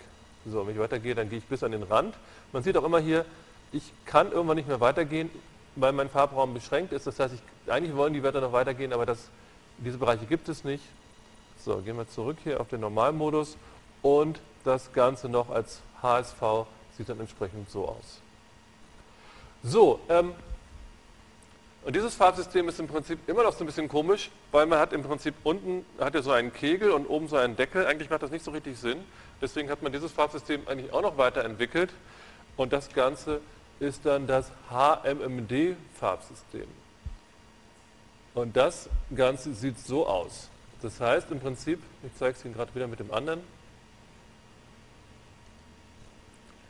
So, 0.45 0.67
wenn 0.67 0.75
ich 0.75 0.81
weitergehe, 0.81 1.15
dann 1.15 1.29
gehe 1.29 1.39
ich 1.39 1.45
bis 1.45 1.63
an 1.63 1.71
den 1.71 1.85
Rand. 1.85 2.17
Man 2.53 2.65
sieht 2.65 2.77
auch 2.77 2.85
immer 2.85 2.99
hier, 2.99 3.25
ich 3.71 3.93
kann 4.07 4.33
irgendwann 4.33 4.57
nicht 4.57 4.69
mehr 4.69 4.81
weitergehen, 4.81 5.31
weil 5.77 5.93
mein 5.93 6.11
Farbraum 6.11 6.53
beschränkt 6.53 6.93
ist. 6.93 7.07
Das 7.07 7.21
heißt, 7.21 7.35
ich, 7.35 7.73
eigentlich 7.73 7.97
wollen 7.97 8.13
die 8.13 8.25
Werte 8.25 8.41
noch 8.41 8.53
weitergehen, 8.53 8.93
aber 8.93 9.07
das, 9.07 9.29
diese 9.79 9.99
Bereiche 9.99 10.27
gibt 10.27 10.49
es 10.49 10.65
nicht. 10.65 10.83
So, 11.65 11.77
gehen 11.77 11.97
wir 11.97 12.09
zurück 12.09 12.39
hier 12.43 12.61
auf 12.61 12.69
den 12.69 12.81
Normalmodus 12.81 13.57
und 14.03 14.41
das 14.65 14.93
Ganze 14.93 15.29
noch 15.29 15.49
als 15.49 15.81
HSV 16.03 16.67
sieht 16.97 17.09
dann 17.09 17.21
entsprechend 17.21 17.71
so 17.71 17.87
aus. 17.87 18.21
So, 19.63 20.01
ähm, 20.09 20.35
und 21.85 21.95
dieses 21.95 22.17
Farbsystem 22.17 22.69
ist 22.69 22.81
im 22.81 22.89
Prinzip 22.89 23.29
immer 23.29 23.45
noch 23.45 23.53
so 23.53 23.63
ein 23.63 23.67
bisschen 23.67 23.89
komisch, 23.89 24.31
weil 24.51 24.67
man 24.67 24.81
hat 24.81 24.93
im 24.93 25.03
Prinzip 25.03 25.35
unten 25.45 25.85
hat 26.01 26.15
ja 26.15 26.23
so 26.23 26.33
einen 26.33 26.53
Kegel 26.53 26.91
und 26.91 27.07
oben 27.07 27.29
so 27.29 27.37
einen 27.37 27.55
Deckel. 27.55 27.87
Eigentlich 27.87 28.11
macht 28.11 28.23
das 28.23 28.31
nicht 28.33 28.45
so 28.45 28.51
richtig 28.51 28.79
Sinn. 28.79 28.99
Deswegen 29.41 29.69
hat 29.71 29.83
man 29.83 29.93
dieses 29.93 30.11
Farbsystem 30.11 30.63
eigentlich 30.67 30.93
auch 30.93 31.03
noch 31.03 31.17
weiterentwickelt. 31.17 31.93
Und 32.57 32.73
das 32.73 32.93
Ganze 32.93 33.41
ist 33.81 34.07
dann 34.07 34.27
das 34.29 34.53
HMMD-Farbsystem. 34.71 36.69
Und 38.35 38.57
das 38.57 38.89
Ganze 39.15 39.53
sieht 39.53 39.79
so 39.79 40.07
aus. 40.07 40.49
Das 40.83 41.01
heißt 41.01 41.31
im 41.31 41.41
Prinzip, 41.41 41.81
ich 42.05 42.13
zeige 42.19 42.37
es 42.37 42.45
Ihnen 42.45 42.55
gerade 42.55 42.75
wieder 42.75 42.89
mit 42.89 42.99
dem 42.99 43.13
anderen, 43.13 43.41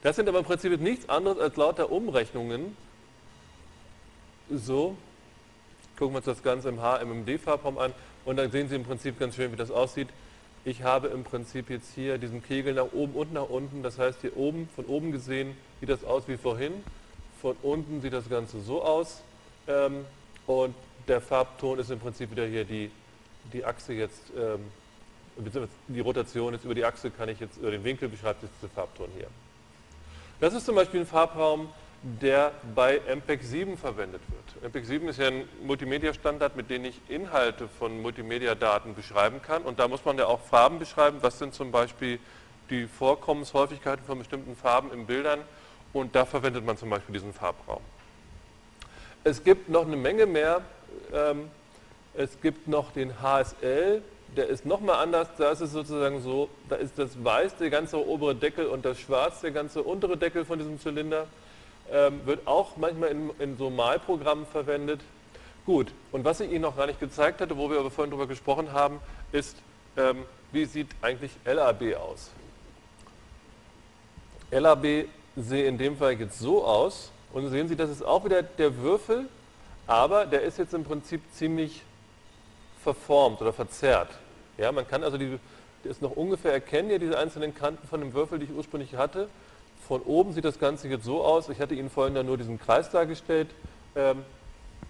das 0.02 0.16
sind 0.16 0.28
aber 0.28 0.40
im 0.40 0.44
Prinzip 0.44 0.78
nichts 0.80 1.08
anderes 1.08 1.38
als 1.38 1.56
lauter 1.56 1.90
Umrechnungen. 1.90 2.76
So, 4.50 4.96
gucken 5.96 6.14
wir 6.14 6.16
uns 6.16 6.26
das 6.26 6.42
Ganze 6.42 6.68
im 6.68 6.80
HMMD-Farbraum 6.80 7.78
an 7.78 7.92
und 8.24 8.36
dann 8.36 8.50
sehen 8.50 8.68
Sie 8.68 8.74
im 8.74 8.84
Prinzip 8.84 9.18
ganz 9.18 9.36
schön, 9.36 9.52
wie 9.52 9.56
das 9.56 9.70
aussieht. 9.70 10.08
Ich 10.64 10.82
habe 10.82 11.08
im 11.08 11.24
Prinzip 11.24 11.70
jetzt 11.70 11.94
hier 11.94 12.18
diesen 12.18 12.42
Kegel 12.42 12.74
nach 12.74 12.92
oben 12.92 13.14
und 13.14 13.32
nach 13.32 13.48
unten. 13.48 13.82
Das 13.82 13.98
heißt, 13.98 14.20
hier 14.20 14.36
oben, 14.36 14.68
von 14.74 14.86
oben 14.86 15.12
gesehen, 15.12 15.56
sieht 15.80 15.88
das 15.88 16.04
aus 16.04 16.28
wie 16.28 16.36
vorhin. 16.36 16.72
Von 17.40 17.56
unten 17.62 18.00
sieht 18.00 18.12
das 18.12 18.28
Ganze 18.28 18.60
so 18.60 18.82
aus. 18.82 19.22
Ähm, 19.66 20.04
und 20.46 20.74
der 21.08 21.20
Farbton 21.20 21.78
ist 21.78 21.90
im 21.90 21.98
Prinzip 21.98 22.30
wieder 22.30 22.46
hier 22.46 22.64
die 22.64 22.90
die 23.52 23.64
Achse 23.64 23.92
jetzt, 23.92 24.20
ähm, 24.36 24.60
die 25.88 26.00
Rotation 26.00 26.52
jetzt 26.52 26.64
über 26.64 26.74
die 26.74 26.84
Achse 26.84 27.10
kann 27.10 27.28
ich 27.28 27.40
jetzt, 27.40 27.56
über 27.58 27.70
den 27.70 27.84
Winkel 27.84 28.08
beschreibt 28.08 28.42
jetzt 28.42 28.54
der 28.62 28.70
Farbton 28.70 29.08
hier. 29.16 29.28
Das 30.40 30.54
ist 30.54 30.66
zum 30.66 30.74
Beispiel 30.74 31.00
ein 31.00 31.06
Farbraum, 31.06 31.68
der 32.02 32.52
bei 32.74 33.00
MPEG 33.06 33.42
7 33.42 33.78
verwendet 33.78 34.20
wird. 34.28 34.72
MPEG 34.72 34.84
7 34.84 35.08
ist 35.08 35.18
ja 35.18 35.28
ein 35.28 35.48
Multimedia-Standard, 35.64 36.56
mit 36.56 36.68
dem 36.68 36.84
ich 36.84 37.00
Inhalte 37.08 37.68
von 37.68 38.02
Multimedia-Daten 38.02 38.94
beschreiben 38.94 39.40
kann. 39.40 39.62
Und 39.62 39.78
da 39.78 39.86
muss 39.86 40.04
man 40.04 40.18
ja 40.18 40.26
auch 40.26 40.40
Farben 40.40 40.80
beschreiben. 40.80 41.18
Was 41.20 41.38
sind 41.38 41.54
zum 41.54 41.70
Beispiel 41.70 42.18
die 42.70 42.86
Vorkommenshäufigkeiten 42.86 44.04
von 44.04 44.18
bestimmten 44.18 44.56
Farben 44.56 44.90
in 44.92 45.06
Bildern? 45.06 45.40
Und 45.92 46.16
da 46.16 46.24
verwendet 46.24 46.64
man 46.66 46.76
zum 46.76 46.90
Beispiel 46.90 47.12
diesen 47.12 47.32
Farbraum. 47.32 47.82
Es 49.24 49.44
gibt 49.44 49.68
noch 49.68 49.86
eine 49.86 49.96
Menge 49.96 50.26
mehr 50.26 50.62
ähm, 51.12 51.50
es 52.14 52.40
gibt 52.40 52.68
noch 52.68 52.92
den 52.92 53.22
HSL, 53.22 54.02
der 54.36 54.48
ist 54.48 54.66
nochmal 54.66 54.96
anders. 54.96 55.28
Da 55.38 55.50
ist 55.50 55.60
es 55.60 55.72
sozusagen 55.72 56.20
so, 56.20 56.48
da 56.68 56.76
ist 56.76 56.98
das 56.98 57.22
Weiß 57.22 57.56
der 57.56 57.70
ganze 57.70 58.06
obere 58.06 58.34
Deckel 58.34 58.66
und 58.66 58.84
das 58.84 58.98
Schwarz 59.00 59.40
der 59.40 59.50
ganze 59.50 59.82
untere 59.82 60.16
Deckel 60.16 60.44
von 60.44 60.58
diesem 60.58 60.80
Zylinder. 60.80 61.26
Ähm, 61.90 62.20
wird 62.24 62.46
auch 62.46 62.76
manchmal 62.76 63.10
in, 63.10 63.30
in 63.38 63.56
so 63.56 63.70
Malprogrammen 63.70 64.46
verwendet. 64.46 65.00
Gut, 65.66 65.92
und 66.10 66.24
was 66.24 66.40
ich 66.40 66.50
Ihnen 66.50 66.62
noch 66.62 66.76
gar 66.76 66.86
nicht 66.86 67.00
gezeigt 67.00 67.40
hatte, 67.40 67.56
wo 67.56 67.70
wir 67.70 67.78
aber 67.78 67.90
vorhin 67.90 68.10
darüber 68.10 68.26
gesprochen 68.26 68.72
haben, 68.72 69.00
ist, 69.30 69.56
ähm, 69.96 70.24
wie 70.50 70.64
sieht 70.64 70.88
eigentlich 71.02 71.32
LAB 71.44 71.96
aus? 71.96 72.30
LAB 74.50 75.06
sehe 75.36 75.66
in 75.66 75.78
dem 75.78 75.96
Fall 75.96 76.12
jetzt 76.14 76.38
so 76.38 76.64
aus. 76.64 77.10
Und 77.32 77.48
sehen 77.48 77.68
Sie, 77.68 77.76
das 77.76 77.90
ist 77.90 78.04
auch 78.04 78.24
wieder 78.24 78.42
der 78.42 78.76
Würfel, 78.76 79.26
aber 79.86 80.26
der 80.26 80.42
ist 80.42 80.58
jetzt 80.58 80.74
im 80.74 80.84
Prinzip 80.84 81.22
ziemlich 81.32 81.82
verformt 82.82 83.40
oder 83.40 83.52
verzerrt. 83.52 84.10
Ja, 84.58 84.72
man 84.72 84.86
kann 84.86 85.02
also 85.04 85.18
die, 85.18 85.38
das 85.84 86.00
noch 86.00 86.12
ungefähr 86.12 86.52
erkennen, 86.52 86.88
hier 86.88 86.98
diese 86.98 87.18
einzelnen 87.18 87.54
Kanten 87.54 87.86
von 87.86 88.00
dem 88.00 88.12
Würfel, 88.12 88.38
die 88.38 88.44
ich 88.46 88.52
ursprünglich 88.52 88.96
hatte. 88.96 89.28
Von 89.86 90.02
oben 90.02 90.32
sieht 90.32 90.44
das 90.44 90.58
Ganze 90.58 90.88
jetzt 90.88 91.04
so 91.04 91.24
aus. 91.24 91.48
Ich 91.48 91.60
hatte 91.60 91.74
Ihnen 91.74 91.90
vorhin 91.90 92.14
ja 92.14 92.22
nur 92.22 92.36
diesen 92.38 92.60
Kreis 92.60 92.90
dargestellt. 92.90 93.48
Ähm, 93.96 94.24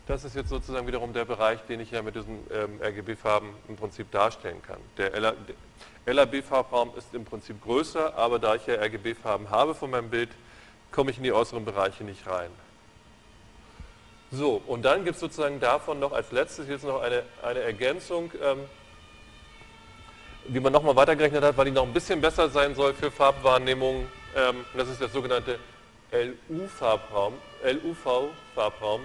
das 0.06 0.24
ist 0.24 0.34
jetzt 0.34 0.48
sozusagen 0.48 0.86
wiederum 0.86 1.12
der 1.12 1.24
Bereich, 1.24 1.60
den 1.68 1.80
ich 1.80 1.92
ja 1.92 2.02
mit 2.02 2.16
diesen 2.16 2.38
ähm, 2.52 2.80
RGB-Farben 2.82 3.50
im 3.68 3.76
Prinzip 3.76 4.10
darstellen 4.10 4.60
kann. 4.62 4.78
Der 4.98 5.12
LAB-Farbraum 6.12 6.90
ist 6.96 7.14
im 7.14 7.24
Prinzip 7.24 7.62
größer, 7.62 8.16
aber 8.16 8.38
da 8.38 8.56
ich 8.56 8.66
ja 8.66 8.74
RGB-Farben 8.74 9.50
habe 9.50 9.74
von 9.74 9.90
meinem 9.90 10.10
Bild, 10.10 10.30
komme 10.90 11.10
ich 11.10 11.18
in 11.18 11.22
die 11.22 11.32
äußeren 11.32 11.64
Bereiche 11.64 12.04
nicht 12.04 12.26
rein. 12.26 12.50
So, 14.34 14.62
und 14.66 14.82
dann 14.82 15.04
gibt 15.04 15.16
es 15.16 15.20
sozusagen 15.20 15.60
davon 15.60 16.00
noch 16.00 16.12
als 16.12 16.32
letztes 16.32 16.66
jetzt 16.66 16.84
noch 16.84 17.02
eine, 17.02 17.22
eine 17.42 17.60
Ergänzung, 17.60 18.32
ähm, 18.42 18.60
die 20.48 20.58
man 20.58 20.72
nochmal 20.72 20.96
weitergerechnet 20.96 21.44
hat, 21.44 21.56
weil 21.58 21.66
die 21.66 21.70
noch 21.70 21.86
ein 21.86 21.92
bisschen 21.92 22.22
besser 22.22 22.48
sein 22.48 22.74
soll 22.74 22.94
für 22.94 23.10
Farbwahrnehmung. 23.10 24.08
Ähm, 24.34 24.64
das 24.74 24.88
ist 24.88 25.02
der 25.02 25.10
sogenannte 25.10 25.58
LU-Farbraum, 26.12 27.34
LUV-Farbraum. 27.62 29.02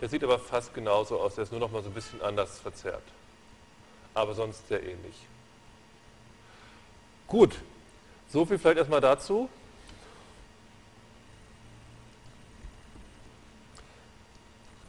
Der 0.00 0.08
sieht 0.08 0.24
aber 0.24 0.40
fast 0.40 0.74
genauso 0.74 1.20
aus, 1.20 1.36
der 1.36 1.44
ist 1.44 1.52
nur 1.52 1.60
noch 1.60 1.70
mal 1.70 1.82
so 1.82 1.88
ein 1.88 1.94
bisschen 1.94 2.20
anders 2.20 2.58
verzerrt. 2.58 3.04
Aber 4.14 4.34
sonst 4.34 4.66
sehr 4.66 4.82
ähnlich. 4.82 5.14
Gut, 7.28 7.54
so 8.32 8.44
viel 8.44 8.58
vielleicht 8.58 8.78
erstmal 8.78 9.00
dazu. 9.00 9.48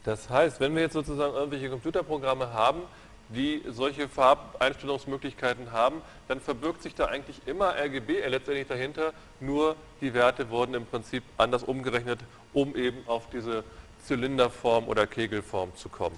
Das 0.08 0.30
heißt, 0.30 0.62
wenn 0.62 0.74
wir 0.74 0.84
jetzt 0.84 0.93
sozusagen 0.93 1.34
irgendwelche 1.34 1.70
Computerprogramme 1.70 2.53
haben, 2.53 2.82
die 3.28 3.62
solche 3.68 4.08
Farbeinstellungsmöglichkeiten 4.08 5.74
haben, 5.74 6.01
dann 6.30 6.39
verbirgt 6.39 6.82
sich 6.82 6.95
da 6.95 7.08
eigentlich 7.08 7.41
immer 7.45 7.76
RGB 7.76 8.26
letztendlich 8.26 8.68
dahinter, 8.68 9.12
nur 9.41 9.76
die 9.99 10.14
Werte 10.14 10.49
wurden 10.49 10.76
im 10.76 10.86
Prinzip 10.86 11.24
anders 11.38 11.64
umgerechnet, 11.64 12.22
um 12.53 12.74
eben 12.78 12.99
auf 13.05 13.30
diese 13.32 13.66
Zylinderform 14.05 14.88
oder 14.88 15.08
Kegelform 15.08 15.76
zu 15.76 15.89
kommen. 15.89 16.18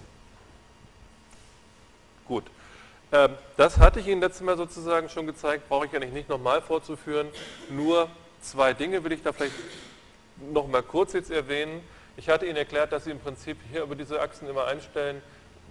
Gut, 2.28 2.44
ähm, 3.12 3.32
das 3.58 3.80
hatte 3.80 4.02
ich 4.02 4.08
Ihnen 4.08 4.22
letztes 4.22 4.44
Mal 4.44 4.56
sozusagen 4.56 5.10
schon 5.10 5.26
gezeigt, 5.26 5.68
brauche 5.68 5.88
ich 5.88 5.96
eigentlich 5.96 6.14
nicht 6.14 6.30
nochmal 6.30 6.62
vorzuführen, 6.62 7.28
nur 7.72 8.08
zwei 8.40 8.76
Dinge 8.76 9.04
will 9.04 9.14
ich 9.14 9.24
da 9.24 9.34
vielleicht 9.34 9.56
nochmal 10.54 10.84
kurz 10.84 11.14
jetzt 11.14 11.32
erwähnen. 11.32 11.82
Ich 12.20 12.28
hatte 12.28 12.46
Ihnen 12.46 12.58
erklärt, 12.58 12.92
dass 12.92 13.06
Sie 13.06 13.12
im 13.12 13.20
Prinzip 13.20 13.58
hier 13.72 13.84
über 13.84 13.96
diese 13.96 14.20
Achsen 14.20 14.50
immer 14.50 14.66
einstellen, 14.66 15.22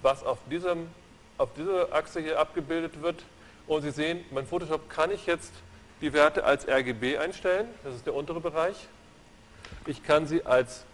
was 0.01 0.24
auf, 0.24 0.38
diesem, 0.51 0.88
auf 1.36 1.51
dieser 1.53 1.92
Achse 1.92 2.20
hier 2.20 2.40
abgebildet 2.40 3.03
wird. 3.03 3.22
Und 3.66 3.82
Sie 3.82 3.90
sehen, 3.90 4.24
mein 4.30 4.46
Photoshop 4.46 4.88
kann 4.88 5.11
ich 5.11 5.26
jetzt 5.26 5.53
die 6.01 6.14
Werte 6.14 6.44
als 6.44 6.66
RGB 6.66 7.18
einstellen, 7.18 7.68
das 7.84 7.96
ist 7.96 8.07
der 8.07 8.14
untere 8.14 8.40
Bereich. 8.40 8.88
Ich 9.84 10.03
kann 10.03 10.26
sie 10.26 10.46
als 10.46 10.86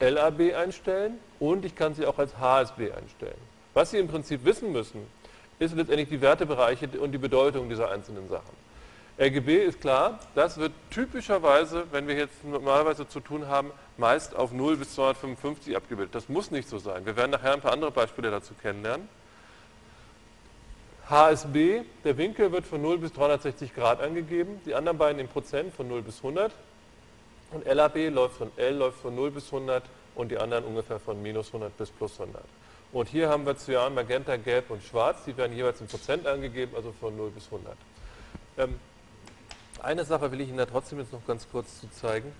LAB 0.00 0.56
einstellen 0.56 1.20
und 1.38 1.64
ich 1.64 1.76
kann 1.76 1.94
sie 1.94 2.04
auch 2.04 2.18
als 2.18 2.36
HSB 2.38 2.90
einstellen. 2.90 3.38
Was 3.74 3.92
Sie 3.92 3.98
im 3.98 4.08
Prinzip 4.08 4.44
wissen 4.44 4.72
müssen, 4.72 5.06
ist 5.60 5.76
letztendlich 5.76 6.08
die 6.08 6.20
Wertebereiche 6.20 6.88
und 6.98 7.12
die 7.12 7.18
Bedeutung 7.18 7.68
dieser 7.68 7.92
einzelnen 7.92 8.28
Sachen. 8.28 8.65
RGB 9.18 9.64
ist 9.64 9.80
klar, 9.80 10.20
das 10.34 10.58
wird 10.58 10.72
typischerweise, 10.90 11.86
wenn 11.90 12.06
wir 12.06 12.16
jetzt 12.16 12.44
normalerweise 12.44 13.08
zu 13.08 13.20
tun 13.20 13.48
haben, 13.48 13.70
meist 13.96 14.36
auf 14.36 14.52
0 14.52 14.76
bis 14.76 14.94
255 14.94 15.74
abgebildet. 15.74 16.14
Das 16.14 16.28
muss 16.28 16.50
nicht 16.50 16.68
so 16.68 16.78
sein. 16.78 17.06
Wir 17.06 17.16
werden 17.16 17.30
nachher 17.30 17.54
ein 17.54 17.62
paar 17.62 17.72
andere 17.72 17.90
Beispiele 17.90 18.30
dazu 18.30 18.52
kennenlernen. 18.60 19.08
HSB, 21.08 21.82
der 22.04 22.18
Winkel 22.18 22.52
wird 22.52 22.66
von 22.66 22.82
0 22.82 22.98
bis 22.98 23.12
360 23.12 23.74
Grad 23.74 24.02
angegeben, 24.02 24.60
die 24.66 24.74
anderen 24.74 24.98
beiden 24.98 25.18
in 25.18 25.28
Prozent 25.28 25.72
von 25.72 25.88
0 25.88 26.02
bis 26.02 26.18
100. 26.18 26.52
Und 27.52 27.64
LAB 27.64 28.10
läuft 28.10 28.36
von 28.36 28.50
L 28.56 28.76
läuft 28.76 29.00
von 29.00 29.14
0 29.14 29.30
bis 29.30 29.46
100 29.46 29.84
und 30.14 30.30
die 30.30 30.36
anderen 30.36 30.64
ungefähr 30.64 30.98
von 30.98 31.22
minus 31.22 31.46
100 31.48 31.74
bis 31.78 31.90
plus 31.90 32.20
100. 32.20 32.42
Und 32.92 33.08
hier 33.08 33.28
haben 33.30 33.46
wir 33.46 33.56
Cyan, 33.56 33.94
Magenta, 33.94 34.36
Gelb 34.36 34.68
und 34.70 34.82
Schwarz, 34.82 35.24
die 35.24 35.36
werden 35.36 35.56
jeweils 35.56 35.80
in 35.80 35.86
Prozent 35.86 36.26
angegeben, 36.26 36.74
also 36.76 36.92
von 37.00 37.16
0 37.16 37.30
bis 37.30 37.46
100. 37.46 37.76
Ähm, 38.58 38.80
eine 39.80 40.04
Sache 40.04 40.30
will 40.32 40.40
ich 40.40 40.48
Ihnen 40.48 40.58
da 40.58 40.66
trotzdem 40.66 40.98
jetzt 40.98 41.12
noch 41.12 41.26
ganz 41.26 41.48
kurz 41.50 41.80
zu 41.80 41.90
zeigen. 41.90 42.32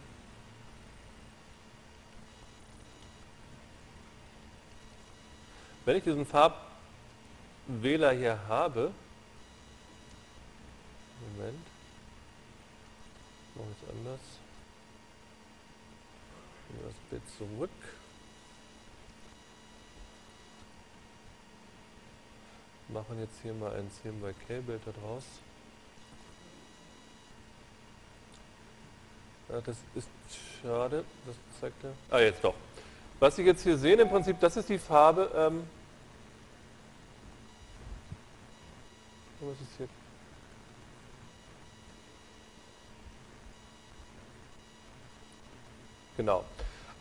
Wenn 5.84 5.97
ich 5.97 6.05
diesen 6.05 6.26
Farbwähler 6.26 8.12
hier 8.12 8.41
habe, 8.49 8.93
Moment, 11.20 11.64
mache 13.55 13.68
ich 13.70 13.82
es 13.82 13.97
anders, 13.97 14.20
das 16.82 16.95
Bild 17.11 17.22
zurück. 17.39 17.70
Machen 22.89 23.20
jetzt 23.20 23.41
hier 23.43 23.55
mal 23.55 23.72
ein 23.74 23.91
CMYK-Bild 23.91 24.82
daraus. 24.87 25.24
Ja, 25.24 25.45
das 29.49 29.76
ist 29.94 30.09
schade, 30.61 31.05
das 31.26 31.36
zeigt 31.61 31.84
er. 31.84 31.92
Ah, 32.11 32.20
jetzt 32.20 32.42
doch. 32.42 32.55
Was 33.18 33.36
Sie 33.36 33.42
jetzt 33.42 33.62
hier 33.62 33.78
sehen, 33.78 34.01
im 34.01 34.09
Prinzip, 34.09 34.38
das 34.40 34.57
ist 34.57 34.68
die 34.68 34.78
Farbe. 34.78 35.30
Ähm, 35.34 35.64
was 39.40 39.61
ist 39.61 39.76
hier? 39.78 39.88
Genau. 46.16 46.44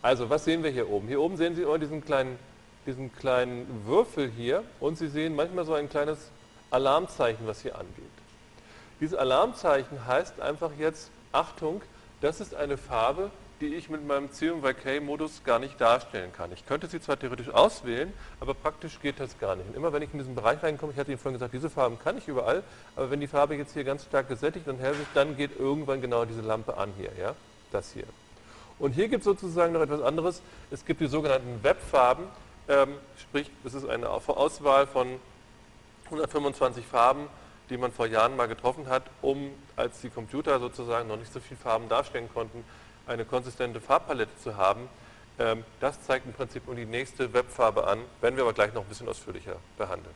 Also, 0.02 0.30
was 0.30 0.44
sehen 0.44 0.62
wir 0.62 0.70
hier 0.70 0.88
oben? 0.88 1.08
Hier 1.08 1.20
oben 1.20 1.36
sehen 1.36 1.56
Sie 1.56 1.62
immer 1.62 1.78
diesen 1.78 2.04
kleinen, 2.04 2.38
diesen 2.86 3.14
kleinen 3.16 3.86
Würfel 3.86 4.30
hier 4.30 4.62
und 4.78 4.96
Sie 4.96 5.08
sehen 5.08 5.34
manchmal 5.34 5.64
so 5.64 5.74
ein 5.74 5.88
kleines 5.88 6.30
Alarmzeichen, 6.70 7.46
was 7.46 7.62
hier 7.62 7.74
angeht. 7.76 8.04
Dieses 9.00 9.18
Alarmzeichen 9.18 10.06
heißt 10.06 10.40
einfach 10.40 10.70
jetzt, 10.78 11.10
Achtung, 11.32 11.82
das 12.20 12.40
ist 12.40 12.54
eine 12.54 12.76
Farbe, 12.76 13.30
die 13.60 13.74
ich 13.74 13.88
mit 13.88 14.06
meinem 14.06 14.30
CMYK-Modus 14.30 15.42
gar 15.44 15.58
nicht 15.58 15.80
darstellen 15.80 16.32
kann. 16.32 16.52
Ich 16.52 16.66
könnte 16.66 16.86
sie 16.88 17.00
zwar 17.00 17.18
theoretisch 17.18 17.48
auswählen, 17.48 18.12
aber 18.38 18.52
praktisch 18.52 19.00
geht 19.00 19.18
das 19.18 19.38
gar 19.38 19.56
nicht. 19.56 19.68
Und 19.68 19.76
immer 19.76 19.92
wenn 19.92 20.02
ich 20.02 20.12
in 20.12 20.18
diesen 20.18 20.34
Bereich 20.34 20.62
reinkomme, 20.62 20.92
ich 20.92 20.98
hatte 20.98 21.10
Ihnen 21.10 21.18
vorhin 21.18 21.38
gesagt, 21.38 21.54
diese 21.54 21.70
Farben 21.70 21.98
kann 21.98 22.18
ich 22.18 22.28
überall, 22.28 22.62
aber 22.96 23.10
wenn 23.10 23.20
die 23.20 23.26
Farbe 23.26 23.56
jetzt 23.56 23.72
hier 23.72 23.84
ganz 23.84 24.04
stark 24.04 24.28
gesättigt 24.28 24.68
und 24.68 24.78
hell 24.78 24.92
ist, 24.92 25.08
dann 25.14 25.36
geht 25.36 25.58
irgendwann 25.58 26.02
genau 26.02 26.24
diese 26.26 26.42
Lampe 26.42 26.76
an 26.76 26.92
hier, 26.98 27.10
ja, 27.18 27.34
das 27.72 27.92
hier. 27.92 28.04
Und 28.78 28.92
hier 28.92 29.08
gibt 29.08 29.20
es 29.20 29.24
sozusagen 29.24 29.72
noch 29.72 29.80
etwas 29.80 30.02
anderes. 30.02 30.42
Es 30.70 30.84
gibt 30.84 31.00
die 31.00 31.06
sogenannten 31.06 31.62
Webfarben, 31.62 32.26
ähm, 32.68 32.94
sprich, 33.18 33.50
es 33.64 33.72
ist 33.72 33.88
eine 33.88 34.10
Auswahl 34.10 34.86
von 34.86 35.08
125 36.06 36.84
Farben, 36.84 37.26
die 37.70 37.76
man 37.76 37.92
vor 37.92 38.06
Jahren 38.06 38.36
mal 38.36 38.48
getroffen 38.48 38.88
hat, 38.88 39.04
um, 39.22 39.50
als 39.76 40.00
die 40.00 40.10
Computer 40.10 40.58
sozusagen 40.60 41.08
noch 41.08 41.16
nicht 41.16 41.32
so 41.32 41.40
viele 41.40 41.58
Farben 41.58 41.88
darstellen 41.88 42.28
konnten, 42.32 42.64
eine 43.06 43.24
konsistente 43.24 43.80
Farbpalette 43.80 44.36
zu 44.42 44.56
haben. 44.56 44.88
Ähm, 45.38 45.64
das 45.80 46.00
zeigt 46.02 46.26
im 46.26 46.32
Prinzip 46.32 46.66
nur 46.66 46.76
die 46.76 46.86
nächste 46.86 47.32
Webfarbe 47.32 47.86
an, 47.86 48.00
werden 48.20 48.36
wir 48.36 48.44
aber 48.44 48.52
gleich 48.52 48.72
noch 48.72 48.82
ein 48.82 48.88
bisschen 48.88 49.08
ausführlicher 49.08 49.56
behandeln. 49.76 50.14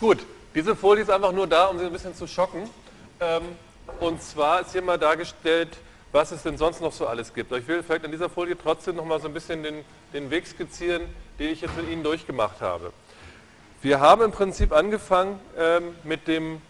Gut, 0.00 0.18
diese 0.54 0.74
Folie 0.74 1.02
ist 1.02 1.10
einfach 1.10 1.32
nur 1.32 1.46
da, 1.46 1.66
um 1.66 1.78
Sie 1.78 1.84
ein 1.84 1.92
bisschen 1.92 2.14
zu 2.14 2.26
schocken. 2.26 2.68
Ähm, 3.20 3.42
und 4.00 4.22
zwar 4.22 4.60
ist 4.60 4.72
hier 4.72 4.82
mal 4.82 4.98
dargestellt, 4.98 5.76
was 6.12 6.32
es 6.32 6.42
denn 6.42 6.56
sonst 6.56 6.80
noch 6.80 6.92
so 6.92 7.06
alles 7.06 7.34
gibt. 7.34 7.52
Ich 7.52 7.66
will 7.66 7.82
vielleicht 7.82 8.04
an 8.04 8.10
dieser 8.10 8.28
Folie 8.28 8.56
trotzdem 8.56 8.96
noch 8.96 9.04
mal 9.04 9.20
so 9.20 9.28
ein 9.28 9.34
bisschen 9.34 9.62
den, 9.62 9.84
den 10.12 10.30
Weg 10.30 10.46
skizzieren, 10.46 11.02
den 11.38 11.50
ich 11.50 11.60
jetzt 11.60 11.76
mit 11.76 11.88
Ihnen 11.88 12.02
durchgemacht 12.02 12.60
habe. 12.60 12.92
Wir 13.80 14.00
haben 14.00 14.22
im 14.22 14.32
Prinzip 14.32 14.72
angefangen 14.72 15.38
ähm, 15.56 15.94
mit 16.02 16.26
dem 16.26 16.60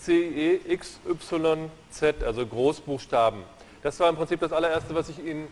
CE 0.00 0.60
XYZ, 0.68 2.22
also 2.24 2.46
Großbuchstaben. 2.46 3.42
Das 3.82 3.98
war 3.98 4.08
im 4.08 4.14
Prinzip 4.14 4.38
das 4.38 4.52
allererste, 4.52 4.94
was 4.94 5.08
ich 5.08 5.18
Ihnen 5.18 5.48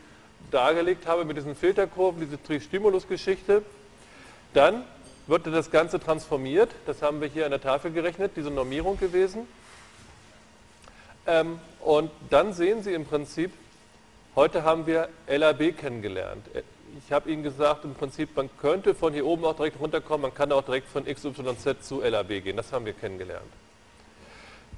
dargelegt 0.52 1.08
habe 1.08 1.24
mit 1.24 1.36
diesen 1.36 1.56
Filterkurven, 1.56 2.20
diese 2.20 2.40
Tristimulus-Geschichte. 2.40 3.64
Dann 4.54 4.84
wurde 5.26 5.50
das 5.50 5.72
Ganze 5.72 5.98
transformiert, 5.98 6.70
das 6.86 7.02
haben 7.02 7.20
wir 7.20 7.26
hier 7.26 7.46
an 7.46 7.50
der 7.50 7.60
Tafel 7.60 7.90
gerechnet, 7.90 8.36
diese 8.36 8.52
Normierung 8.52 8.96
gewesen. 8.96 9.48
Ähm, 11.26 11.58
und 11.80 12.12
dann 12.30 12.52
sehen 12.52 12.84
Sie 12.84 12.92
im 12.92 13.06
Prinzip, 13.06 13.50
heute 14.36 14.62
haben 14.62 14.86
wir 14.86 15.08
LAB 15.26 15.76
kennengelernt 15.76 16.46
ich 17.04 17.12
habe 17.12 17.30
Ihnen 17.30 17.42
gesagt, 17.42 17.84
im 17.84 17.94
Prinzip, 17.94 18.36
man 18.36 18.48
könnte 18.60 18.94
von 18.94 19.12
hier 19.12 19.26
oben 19.26 19.44
auch 19.44 19.56
direkt 19.56 19.80
runterkommen, 19.80 20.22
man 20.22 20.34
kann 20.34 20.52
auch 20.52 20.62
direkt 20.62 20.88
von 20.88 21.04
XYZ 21.04 21.86
zu 21.86 22.00
LAB 22.00 22.28
gehen. 22.42 22.56
Das 22.56 22.72
haben 22.72 22.86
wir 22.86 22.92
kennengelernt. 22.92 23.46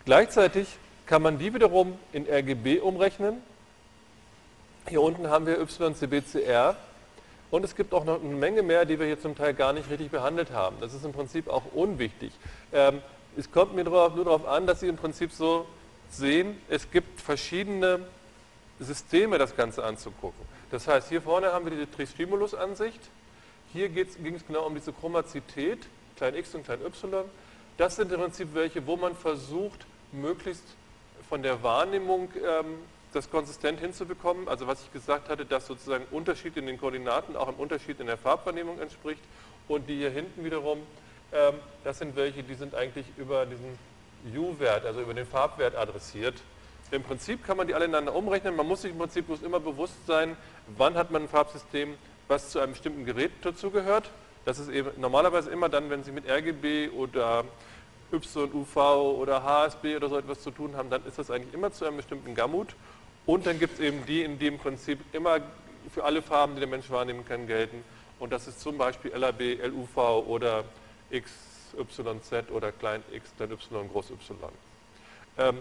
Gleichzeitig 0.05 0.69
kann 1.07 1.23
man 1.23 1.39
die 1.39 1.55
wiederum 1.55 1.99
in 2.13 2.27
RGB 2.29 2.81
umrechnen. 2.81 3.43
Hier 4.89 5.03
unten 5.03 5.29
haben 5.29 5.47
wir 5.47 5.61
YCBCR 5.61 6.77
und 7.51 7.65
es 7.65 7.77
gibt 7.77 7.93
auch 7.95 8.05
noch 8.05 8.23
eine 8.23 8.35
Menge 8.35 8.63
mehr, 8.63 8.85
die 8.85 8.99
wir 8.99 9.07
hier 9.07 9.21
zum 9.21 9.37
Teil 9.37 9.55
gar 9.55 9.73
nicht 9.73 9.91
richtig 9.91 10.11
behandelt 10.11 10.51
haben. 10.51 10.77
Das 10.81 10.95
ist 10.95 11.05
im 11.05 11.13
Prinzip 11.13 11.49
auch 11.49 11.65
unwichtig. 11.75 12.33
Ähm, 12.73 13.03
es 13.37 13.51
kommt 13.51 13.75
mir 13.75 13.85
nur 13.85 14.11
darauf 14.11 14.47
an, 14.47 14.67
dass 14.67 14.81
Sie 14.81 14.89
im 14.89 14.97
Prinzip 14.97 15.33
so 15.33 15.67
sehen, 16.11 16.61
es 16.69 16.91
gibt 16.91 17.21
verschiedene 17.21 18.01
Systeme, 18.81 19.39
das 19.39 19.57
Ganze 19.57 19.85
anzugucken. 19.85 20.58
Das 20.71 20.87
heißt, 20.87 21.09
hier 21.09 21.23
vorne 21.23 21.53
haben 21.53 21.65
wir 21.65 21.73
diese 21.73 21.91
Tristimulus-Ansicht. 21.91 23.01
Hier 23.73 23.89
ging 23.89 24.35
es 24.35 24.47
genau 24.47 24.67
um 24.67 24.75
diese 24.75 24.93
Chromazität, 24.93 25.87
klein 26.17 26.35
x 26.35 26.55
und 26.55 26.65
klein 26.65 26.81
y. 26.85 27.25
Das 27.77 27.97
sind 27.97 28.13
im 28.13 28.21
Prinzip 28.21 28.49
welche, 28.55 28.87
wo 28.87 28.97
man 28.97 29.15
versucht, 29.15 29.87
möglichst 30.13 30.65
von 31.29 31.43
der 31.43 31.63
Wahrnehmung 31.63 32.31
ähm, 32.37 32.79
das 33.13 33.31
konsistent 33.31 33.81
hinzubekommen. 33.81 34.49
Also 34.49 34.67
was 34.67 34.83
ich 34.83 34.93
gesagt 34.93 35.29
hatte, 35.29 35.45
dass 35.45 35.67
sozusagen 35.67 36.05
Unterschied 36.11 36.57
in 36.57 36.67
den 36.67 36.79
Koordinaten 36.79 37.37
auch 37.37 37.49
einem 37.49 37.59
Unterschied 37.59 38.01
in 38.01 38.07
der 38.07 38.19
Farbwahrnehmung 38.19 38.81
entspricht. 38.81 39.23
Und 39.69 39.89
die 39.89 39.97
hier 39.97 40.11
hinten 40.11 40.45
wiederum, 40.45 40.79
ähm, 41.33 41.55
das 41.85 41.99
sind 41.99 42.17
welche, 42.17 42.43
die 42.43 42.55
sind 42.55 42.75
eigentlich 42.75 43.07
über 43.17 43.47
diesen 43.47 43.79
U-Wert, 44.37 44.85
also 44.85 45.01
über 45.01 45.15
den 45.15 45.27
Farbwert 45.27 45.77
adressiert. 45.77 46.35
Im 46.91 47.03
Prinzip 47.03 47.45
kann 47.45 47.57
man 47.57 47.67
die 47.67 47.75
alle 47.75 47.85
ineinander 47.85 48.15
umrechnen. 48.15 48.57
Man 48.57 48.67
muss 48.67 48.83
sich 48.83 48.93
im 48.93 48.99
Prinzip 48.99 49.27
bloß 49.27 49.43
immer 49.43 49.61
bewusst 49.61 50.07
sein, 50.07 50.37
wann 50.77 50.95
hat 50.95 51.11
man 51.11 51.23
ein 51.23 51.29
Farbsystem, 51.29 51.95
was 52.29 52.51
zu 52.51 52.61
einem 52.61 52.73
bestimmten 52.73 53.05
Gerät 53.05 53.33
dazugehört. 53.43 54.11
Das 54.45 54.59
ist 54.59 54.71
eben 54.71 54.91
normalerweise 54.99 55.51
immer 55.51 55.69
dann, 55.69 55.91
wenn 55.91 56.03
Sie 56.03 56.13
mit 56.13 56.27
RGB 56.27 56.89
oder 56.91 57.45
YUV 58.11 58.77
oder 58.77 59.43
HSB 59.43 59.97
oder 59.97 60.09
so 60.09 60.19
etwas 60.19 60.41
zu 60.41 60.51
tun 60.51 60.77
haben, 60.77 60.89
dann 60.89 61.05
ist 61.05 61.19
das 61.19 61.31
eigentlich 61.31 61.53
immer 61.53 61.71
zu 61.73 61.85
einem 61.85 61.99
bestimmten 61.99 62.35
Gamut. 62.35 62.75
Und 63.27 63.47
dann 63.47 63.59
gibt 63.59 63.75
es 63.75 63.81
eben 63.81 64.07
die, 64.07 64.23
in 64.23 64.39
die 64.39 64.47
im 64.47 64.59
Prinzip 64.59 64.99
immer 65.13 65.41
für 65.93 66.05
alle 66.05 66.23
Farben, 66.23 66.55
die 66.55 66.61
der 66.61 66.69
Mensch 66.69 66.89
wahrnehmen 66.91 67.27
kann, 67.27 67.47
gelten. 67.47 67.85
Und 68.19 68.33
das 68.33 68.49
ist 68.49 68.61
zum 68.61 68.79
Beispiel 68.79 69.11
LAB, 69.15 69.41
LUV 69.63 70.27
oder 70.27 70.65
XYZ 71.13 72.51
oder 72.51 72.73
klein 72.73 73.03
x, 73.13 73.31
klein 73.37 73.53
y, 73.53 73.89
groß 73.91 74.11
y. 74.11 74.37
Ähm, 75.37 75.59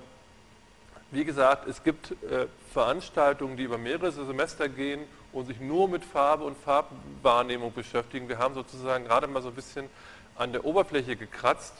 wie 1.12 1.24
gesagt, 1.24 1.68
es 1.68 1.84
gibt 1.84 2.12
äh, 2.12 2.48
Veranstaltungen, 2.74 3.58
die 3.58 3.64
über 3.64 3.78
mehrere 3.78 4.12
Semester 4.12 4.68
gehen 4.68 5.02
und 5.32 5.48
sich 5.48 5.60
nur 5.60 5.88
mit 5.88 6.04
Farbe 6.04 6.44
und 6.44 6.58
Farbwahrnehmung 6.58 7.74
beschäftigen. 7.74 8.28
Wir 8.28 8.40
haben 8.40 8.54
sozusagen 8.54 9.06
gerade 9.06 9.28
mal 9.28 9.42
so 9.42 9.50
ein 9.50 9.56
bisschen 9.56 9.86
an 10.36 10.52
der 10.52 10.66
Oberfläche 10.66 11.16
gekratzt, 11.16 11.74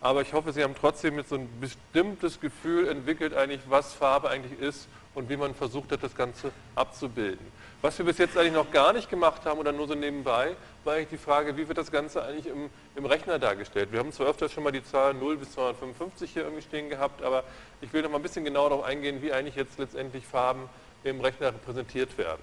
aber 0.00 0.22
ich 0.22 0.32
hoffe, 0.32 0.52
Sie 0.52 0.62
haben 0.62 0.74
trotzdem 0.78 1.18
jetzt 1.18 1.28
so 1.28 1.36
ein 1.36 1.48
bestimmtes 1.60 2.40
Gefühl 2.40 2.88
entwickelt, 2.88 3.34
eigentlich, 3.34 3.60
was 3.68 3.92
Farbe 3.92 4.30
eigentlich 4.30 4.58
ist 4.58 4.88
und 5.14 5.28
wie 5.28 5.36
man 5.36 5.54
versucht 5.54 5.92
hat, 5.92 6.02
das 6.02 6.14
Ganze 6.14 6.50
abzubilden. 6.74 7.44
Was 7.82 7.98
wir 7.98 8.06
bis 8.06 8.18
jetzt 8.18 8.36
eigentlich 8.36 8.54
noch 8.54 8.70
gar 8.70 8.92
nicht 8.92 9.10
gemacht 9.10 9.44
haben 9.44 9.58
oder 9.58 9.72
nur 9.72 9.88
so 9.88 9.94
nebenbei, 9.94 10.56
war 10.84 10.94
eigentlich 10.94 11.08
die 11.08 11.18
Frage, 11.18 11.56
wie 11.56 11.68
wird 11.68 11.78
das 11.78 11.90
Ganze 11.90 12.22
eigentlich 12.22 12.46
im, 12.46 12.70
im 12.96 13.04
Rechner 13.04 13.38
dargestellt. 13.38 13.92
Wir 13.92 13.98
haben 13.98 14.12
zwar 14.12 14.28
öfter 14.28 14.48
schon 14.48 14.64
mal 14.64 14.72
die 14.72 14.84
Zahl 14.84 15.14
0 15.14 15.36
bis 15.36 15.52
255 15.52 16.32
hier 16.32 16.42
irgendwie 16.42 16.62
stehen 16.62 16.88
gehabt, 16.88 17.22
aber 17.22 17.44
ich 17.80 17.92
will 17.92 18.02
noch 18.02 18.10
mal 18.10 18.16
ein 18.16 18.22
bisschen 18.22 18.44
genauer 18.44 18.70
darauf 18.70 18.84
eingehen, 18.84 19.22
wie 19.22 19.32
eigentlich 19.32 19.56
jetzt 19.56 19.78
letztendlich 19.78 20.26
Farben 20.26 20.68
im 21.04 21.20
Rechner 21.20 21.48
repräsentiert 21.48 22.16
werden. 22.18 22.42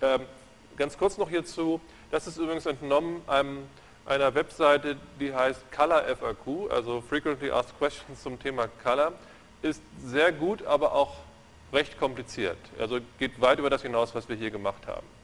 Ähm, 0.00 0.20
ganz 0.76 0.96
kurz 0.96 1.18
noch 1.18 1.28
hierzu, 1.28 1.80
das 2.10 2.26
ist 2.26 2.38
übrigens 2.38 2.66
entnommen 2.66 3.22
einem, 3.26 3.64
einer 4.06 4.34
Webseite, 4.34 4.96
die 5.20 5.34
heißt 5.34 5.70
Color 5.72 6.04
FAQ, 6.16 6.70
also 6.70 7.00
Frequently 7.00 7.50
Asked 7.50 7.78
Questions 7.78 8.22
zum 8.22 8.40
Thema 8.40 8.68
Color. 8.82 9.12
Ist 9.60 9.82
sehr 10.04 10.32
gut, 10.32 10.64
aber 10.64 10.92
auch 10.92 11.16
recht 11.72 11.98
kompliziert. 11.98 12.58
Also 12.78 13.00
geht 13.18 13.40
weit 13.40 13.58
über 13.58 13.70
das 13.70 13.82
hinaus, 13.82 14.14
was 14.14 14.28
wir 14.28 14.36
hier 14.36 14.50
gemacht 14.50 14.86
haben. 14.86 15.17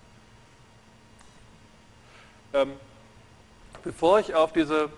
Ähm, 2.54 2.74
bevor 3.82 4.20
ich 4.20 4.32
auf 4.32 4.52
diese, 4.52 4.88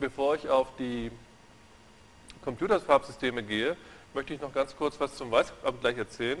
bevor 0.00 0.34
ich 0.34 0.48
auf 0.48 0.66
die 0.76 1.12
Computersfarbsysteme 2.44 3.44
gehe, 3.44 3.76
möchte 4.12 4.34
ich 4.34 4.40
noch 4.40 4.52
ganz 4.52 4.74
kurz 4.74 4.98
was 4.98 5.14
zum 5.14 5.30
Weißabgleich 5.30 5.96
erzählen. 5.98 6.40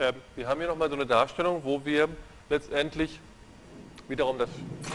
Ähm, 0.00 0.16
wir 0.34 0.48
haben 0.48 0.58
hier 0.58 0.66
nochmal 0.66 0.88
so 0.88 0.96
eine 0.96 1.06
Darstellung, 1.06 1.62
wo 1.62 1.84
wir 1.84 2.08
letztendlich 2.48 3.20
wiederum 4.08 4.36
das, 4.36 4.50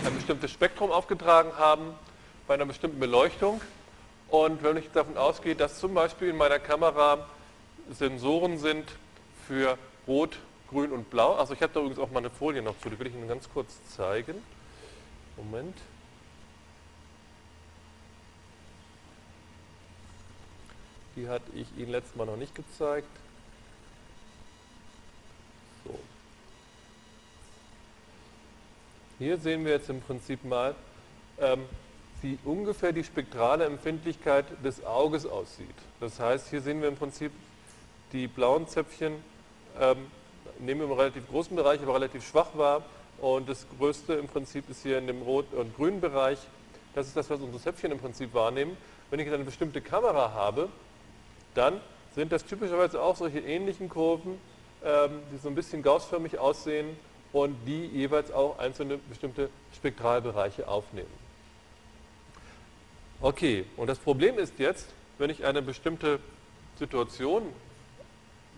ein 0.06 0.14
bestimmtes 0.16 0.52
Spektrum 0.52 0.92
aufgetragen 0.92 1.54
haben 1.58 1.94
bei 2.46 2.56
einer 2.56 2.66
bestimmten 2.66 3.00
Beleuchtung. 3.00 3.62
Und 4.28 4.64
wenn 4.64 4.76
ich 4.76 4.92
davon 4.92 5.16
ausgehe, 5.16 5.56
dass 5.56 5.80
zum 5.80 5.94
Beispiel 5.94 6.28
in 6.28 6.36
meiner 6.36 6.60
Kamera 6.60 7.26
Sensoren 7.90 8.58
sind 8.58 8.92
für 9.48 9.78
Rot, 10.10 10.40
Grün 10.70 10.92
und 10.92 11.10
Blau. 11.10 11.36
Also 11.36 11.54
ich 11.54 11.62
habe 11.62 11.72
da 11.74 11.80
übrigens 11.80 12.00
auch 12.00 12.12
mal 12.12 12.20
eine 12.20 12.30
Folie 12.30 12.62
noch 12.62 12.78
zu, 12.80 12.90
die 12.90 13.00
will 13.00 13.08
ich 13.08 13.14
Ihnen 13.14 13.30
ganz 13.30 13.48
kurz 13.54 13.78
zeigen. 13.96 14.44
Moment. 15.38 15.78
Die 21.16 21.30
hatte 21.30 21.52
ich 21.54 21.68
Ihnen 21.78 21.92
letztes 21.92 22.16
Mal 22.16 22.26
noch 22.26 22.38
nicht 22.38 22.56
gezeigt. 22.56 23.08
So. 25.86 25.98
Hier 29.20 29.38
sehen 29.38 29.64
wir 29.64 29.72
jetzt 29.72 29.90
im 29.90 30.02
Prinzip 30.02 30.44
mal, 30.44 30.76
ähm, 31.40 31.66
wie 32.22 32.38
ungefähr 32.44 32.92
die 32.92 33.04
spektrale 33.04 33.66
Empfindlichkeit 33.66 34.46
des 34.64 34.84
Auges 34.84 35.26
aussieht. 35.26 35.76
Das 36.00 36.20
heißt, 36.20 36.50
hier 36.50 36.62
sehen 36.62 36.82
wir 36.82 36.90
im 36.90 36.98
Prinzip 36.98 37.32
die 38.12 38.28
blauen 38.28 38.68
Zäpfchen, 38.68 39.14
ähm, 39.80 40.08
nehmen 40.60 40.82
wir 40.82 40.88
im 40.88 40.94
relativ 40.94 41.28
großen 41.30 41.56
Bereich, 41.56 41.82
aber 41.82 41.96
relativ 41.96 42.28
schwach 42.28 42.50
wahr. 42.56 42.84
Und 43.20 43.48
das 43.50 43.66
Größte 43.78 44.14
im 44.14 44.28
Prinzip 44.28 44.70
ist 44.70 44.84
hier 44.84 44.98
in 44.98 45.08
dem 45.08 45.22
rot- 45.22 45.54
und 45.54 45.76
grünen 45.76 46.02
Bereich. 46.02 46.40
Das 46.94 47.08
ist 47.08 47.16
das, 47.16 47.30
was 47.30 47.40
unsere 47.40 47.62
Zäpfchen 47.62 47.92
im 47.92 48.00
Prinzip 48.00 48.34
wahrnehmen. 48.34 48.78
Wenn 49.10 49.20
ich 49.20 49.26
jetzt 49.26 49.36
eine 49.36 49.44
bestimmte 49.44 49.82
Kamera 49.82 50.34
habe, 50.34 50.70
dann 51.54 51.80
sind 52.14 52.32
das 52.32 52.46
typischerweise 52.46 53.02
auch 53.02 53.16
solche 53.16 53.40
ähnlichen 53.40 53.90
Kurven, 53.90 54.40
ähm, 54.84 55.20
die 55.32 55.38
so 55.38 55.50
ein 55.50 55.56
bisschen 55.56 55.84
gaussförmig 55.84 56.40
aussehen 56.40 56.98
und 57.34 57.58
die 57.66 57.86
jeweils 57.88 58.32
auch 58.32 58.60
einzelne 58.60 58.98
bestimmte 58.98 59.50
Spektralbereiche 59.76 60.68
aufnehmen. 60.68 61.12
Okay, 63.22 63.66
und 63.78 63.88
das 63.88 64.00
Problem 64.00 64.38
ist 64.38 64.60
jetzt, 64.60 64.88
wenn 65.18 65.30
ich 65.30 65.46
eine 65.46 65.62
bestimmte 65.62 66.20
Situation, 66.78 67.44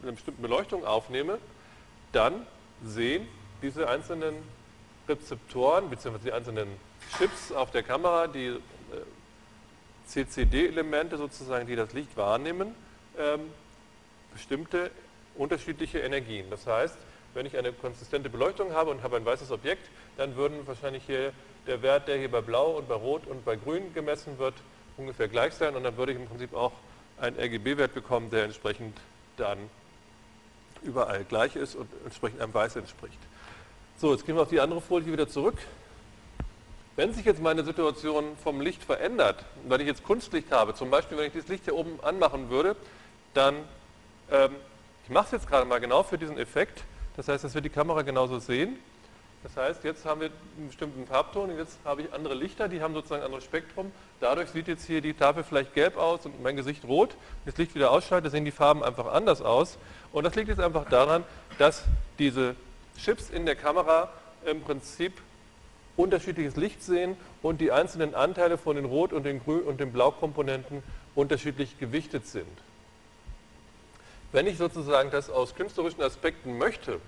eine 0.01 0.13
bestimmte 0.13 0.41
Beleuchtung 0.41 0.85
aufnehme, 0.85 1.39
dann 2.11 2.45
sehen 2.83 3.27
diese 3.61 3.87
einzelnen 3.87 4.35
Rezeptoren 5.07 5.89
bzw. 5.89 6.17
die 6.23 6.31
einzelnen 6.31 6.67
Chips 7.17 7.51
auf 7.51 7.71
der 7.71 7.83
Kamera, 7.83 8.27
die 8.27 8.47
äh, 8.47 8.59
CCD-Elemente 10.07 11.17
sozusagen, 11.17 11.67
die 11.67 11.75
das 11.75 11.93
Licht 11.93 12.15
wahrnehmen, 12.17 12.75
ähm, 13.17 13.41
bestimmte 14.33 14.91
unterschiedliche 15.35 15.99
Energien. 15.99 16.49
Das 16.49 16.65
heißt, 16.67 16.97
wenn 17.33 17.45
ich 17.45 17.57
eine 17.57 17.71
konsistente 17.71 18.29
Beleuchtung 18.29 18.73
habe 18.73 18.91
und 18.91 19.03
habe 19.03 19.17
ein 19.17 19.25
weißes 19.25 19.51
Objekt, 19.51 19.87
dann 20.17 20.35
würden 20.35 20.65
wahrscheinlich 20.65 21.03
hier 21.05 21.31
der 21.67 21.81
Wert, 21.81 22.07
der 22.07 22.17
hier 22.17 22.31
bei 22.31 22.41
Blau 22.41 22.77
und 22.77 22.87
bei 22.87 22.95
Rot 22.95 23.27
und 23.27 23.45
bei 23.45 23.55
Grün 23.55 23.93
gemessen 23.93 24.39
wird, 24.39 24.55
ungefähr 24.97 25.27
gleich 25.27 25.53
sein 25.53 25.75
und 25.75 25.83
dann 25.83 25.97
würde 25.97 26.13
ich 26.13 26.17
im 26.17 26.27
Prinzip 26.27 26.53
auch 26.53 26.71
einen 27.19 27.37
RGB-Wert 27.37 27.93
bekommen, 27.93 28.29
der 28.29 28.45
entsprechend 28.45 28.97
dann 29.37 29.57
überall 30.83 31.23
gleich 31.25 31.55
ist 31.55 31.75
und 31.75 31.89
entsprechend 32.05 32.41
einem 32.41 32.53
Weiß 32.53 32.75
entspricht. 32.75 33.17
So, 33.99 34.11
jetzt 34.11 34.27
gehen 34.27 34.35
wir 34.35 34.43
auf 34.43 34.49
die 34.49 34.59
andere 34.59 34.79
Folie 34.79 35.11
wieder 35.11 35.27
zurück. 35.27 35.55
Wenn 36.95 37.15
sich 37.15 37.25
jetzt 37.25 37.41
meine 37.41 37.63
Situation 37.63 38.37
vom 38.43 38.61
Licht 38.61 38.83
verändert, 38.83 39.43
wenn 39.67 39.81
ich 39.81 39.87
jetzt 39.87 40.03
Kunstlicht 40.03 40.51
habe, 40.51 40.75
zum 40.75 40.91
Beispiel 40.91 41.17
wenn 41.17 41.25
ich 41.25 41.31
dieses 41.31 41.47
Licht 41.47 41.63
hier 41.63 41.75
oben 41.75 41.99
anmachen 42.03 42.51
würde, 42.51 42.75
dann, 43.33 43.55
ähm, 44.31 44.51
ich 45.03 45.09
mache 45.09 45.25
es 45.25 45.31
jetzt 45.31 45.49
gerade 45.49 45.65
mal 45.65 45.79
genau 45.79 46.03
für 46.03 46.19
diesen 46.19 46.37
Effekt, 46.37 46.83
das 47.15 47.27
heißt, 47.27 47.43
das 47.43 47.55
wird 47.55 47.65
die 47.65 47.71
Kamera 47.71 48.03
genauso 48.03 48.37
sehen. 48.37 48.77
Das 49.41 49.57
heißt, 49.57 49.83
jetzt 49.83 50.05
haben 50.05 50.21
wir 50.21 50.29
einen 50.57 50.67
bestimmten 50.67 51.07
Farbton 51.07 51.49
und 51.49 51.57
jetzt 51.57 51.79
habe 51.83 52.03
ich 52.03 52.13
andere 52.13 52.35
Lichter, 52.35 52.67
die 52.67 52.83
haben 52.83 52.93
sozusagen 52.93 53.21
ein 53.21 53.25
anderes 53.25 53.45
Spektrum. 53.45 53.91
Dadurch 54.19 54.49
sieht 54.49 54.67
jetzt 54.67 54.85
hier 54.85 55.01
die 55.01 55.15
Tafel 55.15 55.43
vielleicht 55.43 55.73
gelb 55.73 55.97
aus 55.97 56.23
und 56.27 56.43
mein 56.43 56.55
Gesicht 56.55 56.85
rot. 56.85 57.15
Wenn 57.43 57.51
das 57.53 57.57
Licht 57.57 57.73
wieder 57.73 57.89
ausschalte, 57.89 58.29
sehen 58.29 58.45
die 58.45 58.51
Farben 58.51 58.83
einfach 58.83 59.07
anders 59.07 59.41
aus. 59.41 59.79
Und 60.11 60.23
das 60.23 60.35
liegt 60.35 60.49
jetzt 60.49 60.59
einfach 60.59 60.87
daran, 60.87 61.23
dass 61.57 61.83
diese 62.19 62.55
Chips 62.97 63.29
in 63.29 63.45
der 63.45 63.55
Kamera 63.55 64.09
im 64.45 64.61
Prinzip 64.61 65.13
unterschiedliches 65.95 66.55
Licht 66.55 66.83
sehen 66.83 67.17
und 67.41 67.59
die 67.59 67.71
einzelnen 67.71 68.15
Anteile 68.15 68.57
von 68.57 68.75
den 68.75 68.85
Rot- 68.85 69.13
und 69.13 69.23
den 69.23 69.43
Grün- 69.43 69.63
und 69.63 69.79
den 69.79 69.91
Blaukomponenten 69.91 70.83
unterschiedlich 71.15 71.79
gewichtet 71.79 72.27
sind. 72.27 72.45
Wenn 74.31 74.45
ich 74.45 74.57
sozusagen 74.57 75.09
das 75.09 75.29
aus 75.29 75.55
künstlerischen 75.55 76.01
Aspekten 76.01 76.57
möchte, 76.57 76.99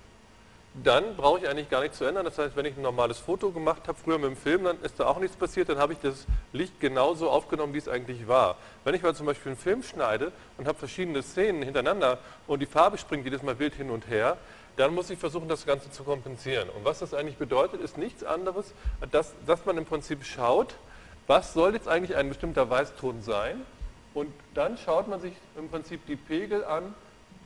dann 0.84 1.16
brauche 1.16 1.40
ich 1.40 1.48
eigentlich 1.48 1.68
gar 1.68 1.80
nichts 1.80 1.98
zu 1.98 2.04
ändern. 2.04 2.24
Das 2.24 2.38
heißt, 2.38 2.56
wenn 2.56 2.64
ich 2.64 2.76
ein 2.76 2.82
normales 2.82 3.18
Foto 3.18 3.50
gemacht 3.50 3.88
habe, 3.88 3.98
früher 4.02 4.18
mit 4.18 4.30
dem 4.30 4.36
Film, 4.36 4.64
dann 4.64 4.80
ist 4.82 5.00
da 5.00 5.06
auch 5.06 5.18
nichts 5.18 5.36
passiert, 5.36 5.68
dann 5.68 5.78
habe 5.78 5.92
ich 5.92 5.98
das 6.00 6.26
Licht 6.52 6.78
genauso 6.80 7.28
aufgenommen, 7.28 7.74
wie 7.74 7.78
es 7.78 7.88
eigentlich 7.88 8.28
war. 8.28 8.56
Wenn 8.84 8.94
ich 8.94 9.02
aber 9.02 9.14
zum 9.14 9.26
Beispiel 9.26 9.50
einen 9.50 9.60
Film 9.60 9.82
schneide 9.82 10.32
und 10.58 10.68
habe 10.68 10.78
verschiedene 10.78 11.22
Szenen 11.22 11.62
hintereinander 11.62 12.18
und 12.46 12.60
die 12.60 12.66
Farbe 12.66 12.98
springt 12.98 13.24
jedes 13.24 13.42
Mal 13.42 13.58
wild 13.58 13.74
hin 13.74 13.90
und 13.90 14.08
her, 14.08 14.36
dann 14.80 14.94
muss 14.94 15.10
ich 15.10 15.18
versuchen, 15.18 15.48
das 15.48 15.66
Ganze 15.66 15.90
zu 15.90 16.04
kompensieren. 16.04 16.68
Und 16.70 16.84
was 16.84 17.00
das 17.00 17.12
eigentlich 17.12 17.36
bedeutet, 17.36 17.82
ist 17.82 17.98
nichts 17.98 18.24
anderes, 18.24 18.72
als 19.00 19.34
dass 19.46 19.66
man 19.66 19.76
im 19.76 19.84
Prinzip 19.84 20.24
schaut, 20.24 20.74
was 21.26 21.52
soll 21.52 21.74
jetzt 21.74 21.86
eigentlich 21.86 22.16
ein 22.16 22.28
bestimmter 22.28 22.68
Weißton 22.68 23.22
sein 23.22 23.60
und 24.14 24.32
dann 24.54 24.78
schaut 24.78 25.06
man 25.06 25.20
sich 25.20 25.34
im 25.56 25.68
Prinzip 25.68 26.04
die 26.06 26.16
Pegel 26.16 26.64
an, 26.64 26.94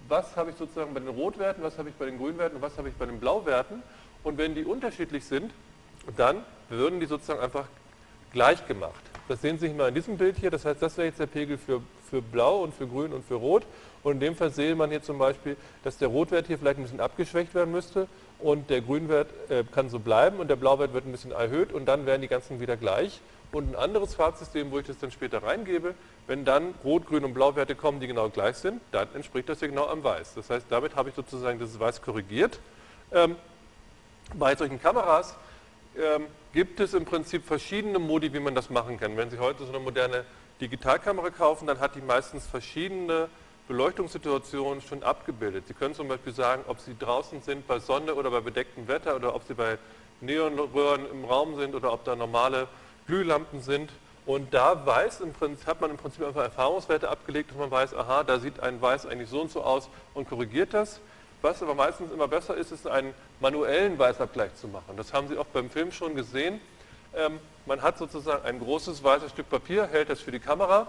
was 0.09 0.37
habe 0.37 0.51
ich 0.51 0.57
sozusagen 0.57 0.95
bei 0.95 1.01
den 1.01 1.09
Rotwerten, 1.09 1.63
was 1.63 1.77
habe 1.77 1.89
ich 1.89 1.95
bei 1.97 2.07
den 2.07 2.19
Grünwerten 2.19 2.57
und 2.57 2.63
was 2.63 2.79
habe 2.79 2.89
ich 2.89 2.95
bei 2.95 3.07
den 3.07 3.19
Blauwerten. 3.19 3.83
Und 4.23 4.39
wenn 4.39 4.55
die 4.55 4.65
unterschiedlich 4.65 5.25
sind, 5.25 5.51
dann 6.17 6.45
würden 6.69 7.01
die 7.01 7.07
sozusagen 7.07 7.41
einfach 7.41 7.67
gleich 8.33 8.67
gemacht. 8.67 9.01
Das 9.29 9.41
sehen 9.41 9.59
Sie 9.59 9.69
mal 9.71 9.89
in 9.89 9.95
diesem 9.95 10.19
Bild 10.19 10.37
hier. 10.37 10.51
Das 10.51 10.65
heißt, 10.65 10.81
das 10.81 10.97
wäre 10.99 11.09
jetzt 11.09 11.21
der 11.21 11.27
Pegel 11.27 11.59
für, 11.59 11.83
für 12.11 12.23
Blau 12.23 12.63
und 12.63 12.75
für 12.75 12.87
Grün 12.87 13.13
und 13.13 13.25
für 13.27 13.35
Rot. 13.35 13.65
Und 14.05 14.13
in 14.13 14.21
dem 14.21 14.37
Fall 14.37 14.51
sehe 14.51 14.77
man 14.77 14.91
hier 14.91 15.03
zum 15.03 15.19
Beispiel, 15.19 15.57
dass 15.83 15.99
der 15.99 16.09
Rotwert 16.09 16.47
hier 16.47 16.59
vielleicht 16.59 16.79
ein 16.79 16.83
bisschen 16.83 17.01
abgeschwächt 17.01 17.55
werden 17.55 17.73
müsste 17.73 18.07
und 18.39 18.69
der 18.69 18.83
Grünwert 18.83 19.29
äh, 19.49 19.65
kann 19.65 19.89
so 19.89 19.99
bleiben 19.99 20.39
und 20.39 20.49
der 20.49 20.57
Blauwert 20.57 20.93
wird 20.93 21.07
ein 21.07 21.13
bisschen 21.13 21.33
erhöht 21.33 21.73
und 21.73 21.87
dann 21.87 22.05
wären 22.05 22.21
die 22.21 22.29
ganzen 22.29 22.61
wieder 22.61 22.77
gleich. 22.77 23.21
Und 23.51 23.71
ein 23.71 23.77
anderes 23.77 24.15
Farbsystem, 24.15 24.71
wo 24.71 24.79
ich 24.79 24.87
das 24.87 24.99
dann 24.99 25.11
später 25.11 25.43
reingebe, 25.43 25.95
wenn 26.27 26.45
dann 26.45 26.75
Rot, 26.85 27.07
Grün 27.07 27.25
und 27.25 27.33
Blauwerte 27.33 27.75
kommen, 27.75 27.99
die 27.99 28.07
genau 28.07 28.29
gleich 28.29 28.57
sind, 28.57 28.83
dann 28.93 29.09
entspricht 29.15 29.49
das 29.49 29.61
hier 29.61 29.69
genau 29.69 29.87
am 29.87 30.05
Weiß. 30.05 30.35
Das 30.35 30.51
heißt, 30.51 30.67
damit 30.69 30.97
habe 30.97 31.09
ich 31.09 31.15
sozusagen 31.15 31.59
das 31.59 31.79
Weiß 31.81 32.03
korrigiert. 32.03 32.61
Ähm, 33.11 33.37
bei 34.35 34.55
solchen 34.55 34.83
Kameras 34.83 35.35
ähm, 35.97 36.27
gibt 36.53 36.81
es 36.81 36.93
im 36.93 37.07
Prinzip 37.07 37.47
verschiedene 37.47 37.99
Modi, 37.99 38.33
wie 38.35 38.41
man 38.41 38.55
das 38.55 38.69
machen 38.69 38.99
kann. 38.99 39.17
Wenn 39.17 39.31
Sie 39.31 39.39
heute 39.39 39.65
so 39.65 39.71
eine 39.71 39.79
moderne 39.79 40.25
Digitalkamera 40.61 41.31
kaufen, 41.31 41.67
dann 41.67 41.81
hat 41.81 41.95
die 41.95 42.01
meistens 42.01 42.47
verschiedene 42.47 43.29
Beleuchtungssituationen 43.67 44.83
schon 44.83 45.03
abgebildet. 45.03 45.67
Sie 45.67 45.75
können 45.75 45.95
zum 45.95 46.09
Beispiel 46.09 46.35
sagen, 46.35 46.65
ob 46.69 46.81
Sie 46.81 46.97
draußen 46.99 47.41
sind 47.41 47.67
bei 47.67 47.79
Sonne 47.79 48.15
oder 48.15 48.31
bei 48.31 48.41
bedecktem 48.41 48.87
Wetter 48.89 49.17
oder 49.17 49.35
ob 49.35 49.45
Sie 49.45 49.55
bei 49.55 49.79
Neonröhren 50.21 51.11
im 51.11 51.25
Raum 51.25 51.57
sind 51.57 51.75
oder 51.75 51.93
ob 51.93 52.05
da 52.05 52.15
normale 52.15 52.69
Glühlampen 53.07 53.63
sind. 53.63 53.91
Und 54.27 54.53
da 54.53 54.85
weiß 54.85 55.21
im 55.21 55.33
Prinzip, 55.33 55.67
hat 55.67 55.81
man 55.81 55.91
im 55.91 55.97
Prinzip 55.97 56.27
einfach 56.27 56.43
Erfahrungswerte 56.43 57.09
abgelegt, 57.09 57.51
dass 57.51 57.59
man 57.59 57.71
weiß, 57.71 57.95
aha, 57.95 58.23
da 58.23 58.39
sieht 58.39 58.61
ein 58.61 58.81
Weiß 58.81 59.07
eigentlich 59.07 59.29
so 59.29 59.41
und 59.41 59.51
so 59.51 59.63
aus 59.63 59.89
und 60.13 60.29
korrigiert 60.29 60.75
das. 60.75 61.01
Was 61.41 61.63
aber 61.63 61.75
meistens 61.75 62.11
immer 62.11 62.29
besser 62.29 62.57
ist, 62.57 62.73
ist 62.73 62.87
einen 62.87 63.13
manuellen 63.41 63.99
Weißabgleich 63.99 64.55
zu 64.55 64.69
machen. 64.69 64.97
Das 64.97 65.13
haben 65.13 65.29
Sie 65.29 65.37
auch 65.37 65.47
beim 65.47 65.69
Film 65.69 65.93
schon 65.93 66.15
gesehen. 66.15 66.61
Ähm, 67.15 67.39
man 67.67 67.83
hat 67.83 67.99
sozusagen 67.99 68.45
ein 68.45 68.59
großes 68.59 69.03
weißes 69.05 69.31
Stück 69.31 69.49
Papier, 69.51 69.87
hält 69.87 70.09
das 70.09 70.21
für 70.21 70.33
die 70.33 70.39
Kamera 70.39 70.87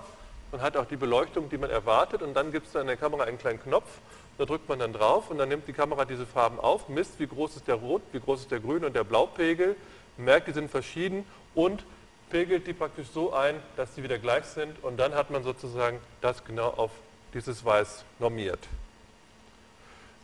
man 0.55 0.63
hat 0.63 0.77
auch 0.77 0.85
die 0.85 0.95
Beleuchtung, 0.95 1.49
die 1.49 1.57
man 1.57 1.69
erwartet 1.69 2.21
und 2.21 2.33
dann 2.33 2.53
gibt 2.53 2.67
es 2.67 2.71
da 2.71 2.79
in 2.79 2.87
der 2.87 2.95
Kamera 2.95 3.23
einen 3.23 3.37
kleinen 3.37 3.61
Knopf, 3.61 3.89
da 4.37 4.45
drückt 4.45 4.69
man 4.69 4.79
dann 4.79 4.93
drauf 4.93 5.29
und 5.29 5.37
dann 5.37 5.49
nimmt 5.49 5.67
die 5.67 5.73
Kamera 5.73 6.05
diese 6.05 6.25
Farben 6.25 6.61
auf, 6.61 6.87
misst, 6.87 7.19
wie 7.19 7.27
groß 7.27 7.57
ist 7.57 7.67
der 7.67 7.75
Rot, 7.75 8.01
wie 8.13 8.21
groß 8.21 8.41
ist 8.41 8.51
der 8.51 8.61
Grün 8.61 8.85
und 8.85 8.95
der 8.95 9.03
Blaupegel, 9.03 9.75
merkt, 10.15 10.47
die 10.47 10.53
sind 10.53 10.71
verschieden 10.71 11.25
und 11.55 11.83
pegelt 12.29 12.67
die 12.67 12.73
praktisch 12.73 13.07
so 13.13 13.33
ein, 13.33 13.61
dass 13.75 13.95
sie 13.95 14.03
wieder 14.03 14.17
gleich 14.17 14.45
sind 14.45 14.81
und 14.81 14.95
dann 14.95 15.13
hat 15.13 15.29
man 15.29 15.43
sozusagen 15.43 15.99
das 16.21 16.45
genau 16.45 16.69
auf 16.69 16.91
dieses 17.33 17.65
Weiß 17.65 18.05
normiert. 18.19 18.59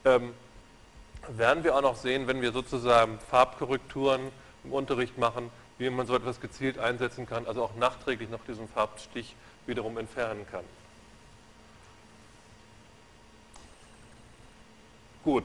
Ähm, 0.06 0.34
werden 1.28 1.66
wir 1.66 1.76
auch 1.76 1.82
noch 1.82 1.98
sehen, 1.98 2.28
wenn 2.28 2.41
wir 2.41 2.53
sozusagen 2.53 3.20
Farbkorrekturen 3.30 4.22
im 4.64 4.72
Unterricht 4.72 5.18
machen, 5.18 5.49
wie 5.78 5.90
man 5.90 6.08
so 6.08 6.16
etwas 6.16 6.40
gezielt 6.40 6.80
einsetzen 6.80 7.26
kann, 7.26 7.48
also 7.48 7.64
auch 7.64 7.76
nachträglich 7.76 8.30
noch 8.30 8.45
diesen 8.48 8.70
Farbstich 8.70 9.36
wiederum 9.66 9.98
entfernen 9.98 10.46
kann. 10.50 10.64
Gut, 15.24 15.44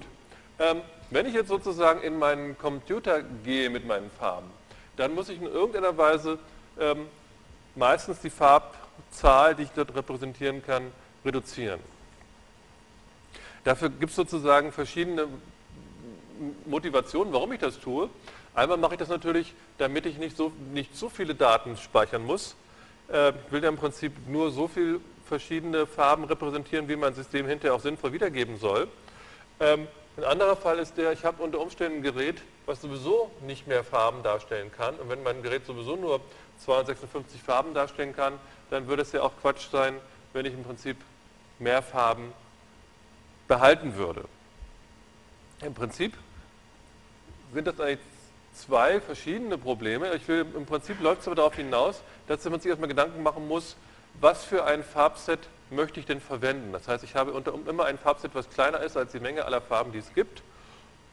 ähm, 0.58 0.80
wenn 1.10 1.26
ich 1.26 1.34
jetzt 1.34 1.48
sozusagen 1.48 2.00
in 2.00 2.18
meinen 2.18 2.56
Computer 2.56 3.22
gehe 3.44 3.68
mit 3.68 3.86
meinen 3.86 4.10
Farben, 4.10 4.50
dann 4.96 5.14
muss 5.14 5.28
ich 5.28 5.38
in 5.38 5.46
irgendeiner 5.46 5.96
Weise 5.96 6.38
ähm, 6.80 7.06
meistens 7.74 8.20
die 8.20 8.30
Farbzahl, 8.30 9.54
die 9.54 9.64
ich 9.64 9.70
dort 9.70 9.94
repräsentieren 9.94 10.64
kann, 10.64 10.90
reduzieren. 11.24 11.80
Dafür 13.64 13.90
gibt 13.90 14.10
es 14.10 14.16
sozusagen 14.16 14.72
verschiedene 14.72 15.26
Motivationen, 16.66 17.32
warum 17.32 17.52
ich 17.52 17.60
das 17.60 17.78
tue. 17.78 18.08
Einmal 18.54 18.78
mache 18.78 18.94
ich 18.94 18.98
das 18.98 19.08
natürlich, 19.08 19.54
damit 19.76 20.06
ich 20.06 20.16
nicht 20.16 20.36
so, 20.36 20.52
nicht 20.72 20.96
so 20.96 21.08
viele 21.08 21.34
Daten 21.34 21.76
speichern 21.76 22.24
muss. 22.24 22.56
Äh, 23.12 23.30
ich 23.30 23.52
will 23.52 23.62
ja 23.62 23.68
im 23.68 23.76
Prinzip 23.76 24.12
nur 24.28 24.50
so 24.50 24.68
viele 24.68 25.00
verschiedene 25.26 25.86
Farben 25.86 26.24
repräsentieren, 26.24 26.88
wie 26.88 26.96
mein 26.96 27.14
System 27.14 27.46
hinterher 27.46 27.74
auch 27.74 27.80
sinnvoll 27.80 28.12
wiedergeben 28.12 28.58
soll. 28.58 28.88
Ähm, 29.60 29.88
ein 30.16 30.24
anderer 30.24 30.56
Fall 30.56 30.78
ist 30.78 30.96
der, 30.96 31.12
ich 31.12 31.24
habe 31.24 31.42
unter 31.42 31.60
Umständen 31.60 31.98
ein 31.98 32.02
Gerät, 32.02 32.42
was 32.64 32.80
sowieso 32.80 33.30
nicht 33.42 33.66
mehr 33.66 33.84
Farben 33.84 34.22
darstellen 34.22 34.72
kann. 34.72 34.94
Und 34.96 35.10
wenn 35.10 35.22
mein 35.22 35.42
Gerät 35.42 35.66
sowieso 35.66 35.96
nur 35.96 36.20
256 36.58 37.42
Farben 37.42 37.74
darstellen 37.74 38.14
kann, 38.14 38.34
dann 38.70 38.86
würde 38.86 39.02
es 39.02 39.12
ja 39.12 39.22
auch 39.22 39.32
Quatsch 39.40 39.68
sein, 39.70 39.94
wenn 40.32 40.46
ich 40.46 40.54
im 40.54 40.64
Prinzip 40.64 40.96
mehr 41.58 41.82
Farben 41.82 42.32
behalten 43.46 43.96
würde. 43.96 44.24
Im 45.62 45.74
Prinzip 45.74 46.14
sind 47.52 47.66
das 47.66 47.78
eigentlich 47.80 48.00
zwei 48.56 49.00
verschiedene 49.00 49.58
Probleme. 49.58 50.14
Ich 50.14 50.26
will, 50.28 50.46
Im 50.54 50.66
Prinzip 50.66 51.00
läuft 51.00 51.22
es 51.22 51.26
aber 51.26 51.36
darauf 51.36 51.54
hinaus, 51.54 52.02
dass 52.26 52.44
man 52.44 52.60
sich 52.60 52.68
erstmal 52.68 52.88
Gedanken 52.88 53.22
machen 53.22 53.46
muss, 53.48 53.76
was 54.20 54.44
für 54.44 54.64
ein 54.64 54.82
Farbset 54.82 55.40
möchte 55.70 56.00
ich 56.00 56.06
denn 56.06 56.20
verwenden. 56.20 56.72
Das 56.72 56.88
heißt, 56.88 57.04
ich 57.04 57.14
habe 57.14 57.32
unter, 57.32 57.54
immer 57.68 57.84
ein 57.86 57.98
Farbset, 57.98 58.34
was 58.34 58.48
kleiner 58.48 58.80
ist 58.80 58.96
als 58.96 59.12
die 59.12 59.20
Menge 59.20 59.44
aller 59.44 59.60
Farben, 59.60 59.92
die 59.92 59.98
es 59.98 60.12
gibt. 60.14 60.42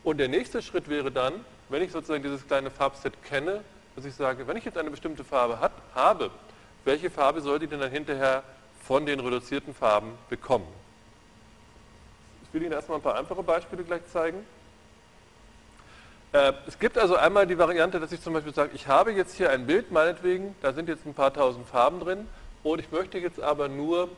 Und 0.03 0.17
der 0.17 0.27
nächste 0.27 0.61
Schritt 0.61 0.89
wäre 0.89 1.11
dann, 1.11 1.33
wenn 1.69 1.81
ich 1.81 1.91
sozusagen 1.91 2.23
dieses 2.23 2.45
kleine 2.45 2.69
Farbset 2.69 3.13
kenne, 3.23 3.61
dass 3.95 4.05
ich 4.05 4.15
sage, 4.15 4.47
wenn 4.47 4.57
ich 4.57 4.65
jetzt 4.65 4.77
eine 4.77 4.89
bestimmte 4.89 5.23
Farbe 5.23 5.59
hat, 5.59 5.71
habe, 5.95 6.31
welche 6.85 7.09
Farbe 7.09 7.41
soll 7.41 7.59
die 7.59 7.67
denn 7.67 7.79
dann 7.79 7.91
hinterher 7.91 8.43
von 8.83 9.05
den 9.05 9.19
reduzierten 9.19 9.73
Farben 9.73 10.17
bekommen? 10.29 10.67
Ich 12.43 12.53
will 12.53 12.63
Ihnen 12.63 12.73
erstmal 12.73 12.99
ein 12.99 13.03
paar 13.03 13.15
einfache 13.15 13.43
Beispiele 13.43 13.83
gleich 13.83 14.05
zeigen. 14.11 14.45
Äh, 16.33 16.53
es 16.65 16.79
gibt 16.79 16.97
also 16.97 17.15
einmal 17.15 17.45
die 17.45 17.57
Variante, 17.59 17.99
dass 17.99 18.11
ich 18.11 18.21
zum 18.21 18.33
Beispiel 18.33 18.53
sage, 18.53 18.71
ich 18.73 18.87
habe 18.87 19.11
jetzt 19.11 19.37
hier 19.37 19.51
ein 19.51 19.67
Bild, 19.67 19.91
meinetwegen, 19.91 20.55
da 20.61 20.73
sind 20.73 20.89
jetzt 20.89 21.05
ein 21.05 21.13
paar 21.13 21.31
tausend 21.31 21.67
Farben 21.67 21.99
drin 21.99 22.27
und 22.63 22.79
ich 22.79 22.91
möchte 22.91 23.19
jetzt 23.19 23.39
aber 23.39 23.69
nur 23.69 24.09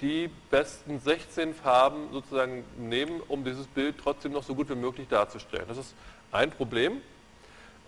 die 0.00 0.30
besten 0.50 1.00
16 1.00 1.54
Farben 1.54 2.08
sozusagen 2.12 2.64
nehmen, 2.78 3.20
um 3.26 3.44
dieses 3.44 3.66
Bild 3.66 3.96
trotzdem 4.02 4.32
noch 4.32 4.44
so 4.44 4.54
gut 4.54 4.70
wie 4.70 4.76
möglich 4.76 5.08
darzustellen. 5.08 5.64
Das 5.66 5.76
ist 5.76 5.92
ein 6.30 6.52
Problem. 6.52 7.02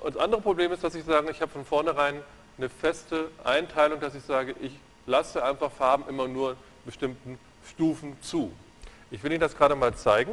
Und 0.02 0.16
das 0.16 0.22
andere 0.22 0.40
Problem 0.40 0.72
ist, 0.72 0.82
dass 0.82 0.96
ich 0.96 1.04
sage, 1.04 1.30
ich 1.30 1.40
habe 1.40 1.52
von 1.52 1.64
vornherein 1.64 2.20
eine 2.58 2.68
feste 2.68 3.28
Einteilung, 3.44 4.00
dass 4.00 4.16
ich 4.16 4.24
sage, 4.24 4.56
ich 4.60 4.72
lasse 5.06 5.42
einfach 5.44 5.70
Farben 5.70 6.04
immer 6.08 6.26
nur 6.26 6.56
bestimmten 6.84 7.38
Stufen 7.70 8.20
zu. 8.22 8.52
Ich 9.12 9.22
will 9.22 9.30
Ihnen 9.30 9.40
das 9.40 9.56
gerade 9.56 9.76
mal 9.76 9.94
zeigen, 9.94 10.32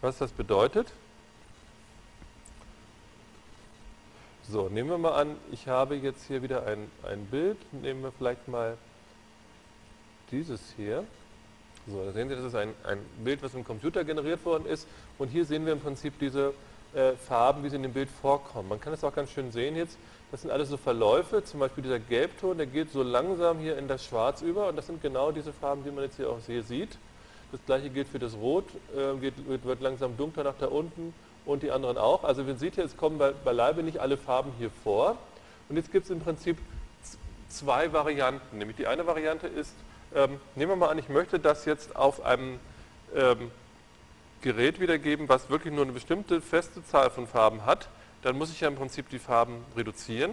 was 0.00 0.16
das 0.16 0.32
bedeutet. 0.32 0.88
So, 4.50 4.68
nehmen 4.68 4.90
wir 4.90 4.98
mal 4.98 5.12
an, 5.12 5.36
ich 5.52 5.68
habe 5.68 5.94
jetzt 5.94 6.26
hier 6.26 6.42
wieder 6.42 6.66
ein, 6.66 6.90
ein 7.08 7.24
Bild. 7.26 7.56
Nehmen 7.72 8.02
wir 8.02 8.10
vielleicht 8.10 8.48
mal 8.48 8.76
dieses 10.32 10.60
hier. 10.76 11.04
So, 11.86 12.04
da 12.04 12.10
sehen 12.10 12.28
Sie, 12.28 12.34
das 12.34 12.46
ist 12.46 12.56
ein, 12.56 12.74
ein 12.82 12.98
Bild, 13.22 13.44
was 13.44 13.54
im 13.54 13.62
Computer 13.62 14.02
generiert 14.02 14.44
worden 14.44 14.66
ist. 14.66 14.88
Und 15.18 15.28
hier 15.28 15.44
sehen 15.44 15.66
wir 15.66 15.72
im 15.72 15.78
Prinzip 15.78 16.18
diese 16.18 16.52
äh, 16.94 17.12
Farben, 17.12 17.62
wie 17.62 17.68
sie 17.68 17.76
in 17.76 17.84
dem 17.84 17.92
Bild 17.92 18.08
vorkommen. 18.10 18.68
Man 18.68 18.80
kann 18.80 18.92
es 18.92 19.04
auch 19.04 19.14
ganz 19.14 19.30
schön 19.30 19.52
sehen 19.52 19.76
jetzt. 19.76 19.96
Das 20.32 20.42
sind 20.42 20.50
alles 20.50 20.68
so 20.68 20.76
Verläufe. 20.76 21.44
Zum 21.44 21.60
Beispiel 21.60 21.84
dieser 21.84 22.00
Gelbton, 22.00 22.56
der 22.56 22.66
geht 22.66 22.90
so 22.90 23.04
langsam 23.04 23.60
hier 23.60 23.78
in 23.78 23.86
das 23.86 24.04
Schwarz 24.04 24.42
über. 24.42 24.68
Und 24.68 24.74
das 24.74 24.88
sind 24.88 25.00
genau 25.00 25.30
diese 25.30 25.52
Farben, 25.52 25.84
die 25.84 25.92
man 25.92 26.02
jetzt 26.02 26.16
hier 26.16 26.28
auch 26.28 26.40
hier 26.44 26.64
sieht. 26.64 26.98
Das 27.52 27.60
gleiche 27.66 27.88
gilt 27.88 28.08
für 28.08 28.18
das 28.18 28.34
Rot, 28.34 28.64
äh, 28.96 29.16
geht, 29.20 29.34
wird 29.46 29.80
langsam 29.80 30.16
dunkler 30.16 30.42
nach 30.42 30.56
da 30.58 30.66
unten 30.66 31.14
und 31.44 31.62
die 31.62 31.70
anderen 31.70 31.98
auch. 31.98 32.24
Also 32.24 32.44
man 32.44 32.58
sieht 32.58 32.74
hier, 32.74 32.84
es 32.84 32.96
kommen 32.96 33.18
bei, 33.18 33.32
beileibe 33.32 33.82
nicht 33.82 33.98
alle 33.98 34.16
Farben 34.16 34.52
hier 34.58 34.70
vor. 34.84 35.16
Und 35.68 35.76
jetzt 35.76 35.92
gibt 35.92 36.04
es 36.04 36.10
im 36.10 36.20
Prinzip 36.20 36.58
zwei 37.48 37.92
Varianten. 37.92 38.58
Nämlich 38.58 38.76
die 38.76 38.86
eine 38.86 39.06
Variante 39.06 39.46
ist, 39.46 39.74
ähm, 40.14 40.40
nehmen 40.54 40.72
wir 40.72 40.76
mal 40.76 40.88
an, 40.88 40.98
ich 40.98 41.08
möchte 41.08 41.38
das 41.38 41.64
jetzt 41.64 41.96
auf 41.96 42.24
einem 42.24 42.58
ähm, 43.14 43.50
Gerät 44.42 44.80
wiedergeben, 44.80 45.28
was 45.28 45.50
wirklich 45.50 45.72
nur 45.74 45.84
eine 45.84 45.92
bestimmte 45.92 46.40
feste 46.40 46.84
Zahl 46.84 47.10
von 47.10 47.26
Farben 47.26 47.66
hat, 47.66 47.88
dann 48.22 48.36
muss 48.36 48.50
ich 48.50 48.60
ja 48.60 48.68
im 48.68 48.76
Prinzip 48.76 49.08
die 49.10 49.18
Farben 49.18 49.64
reduzieren. 49.76 50.32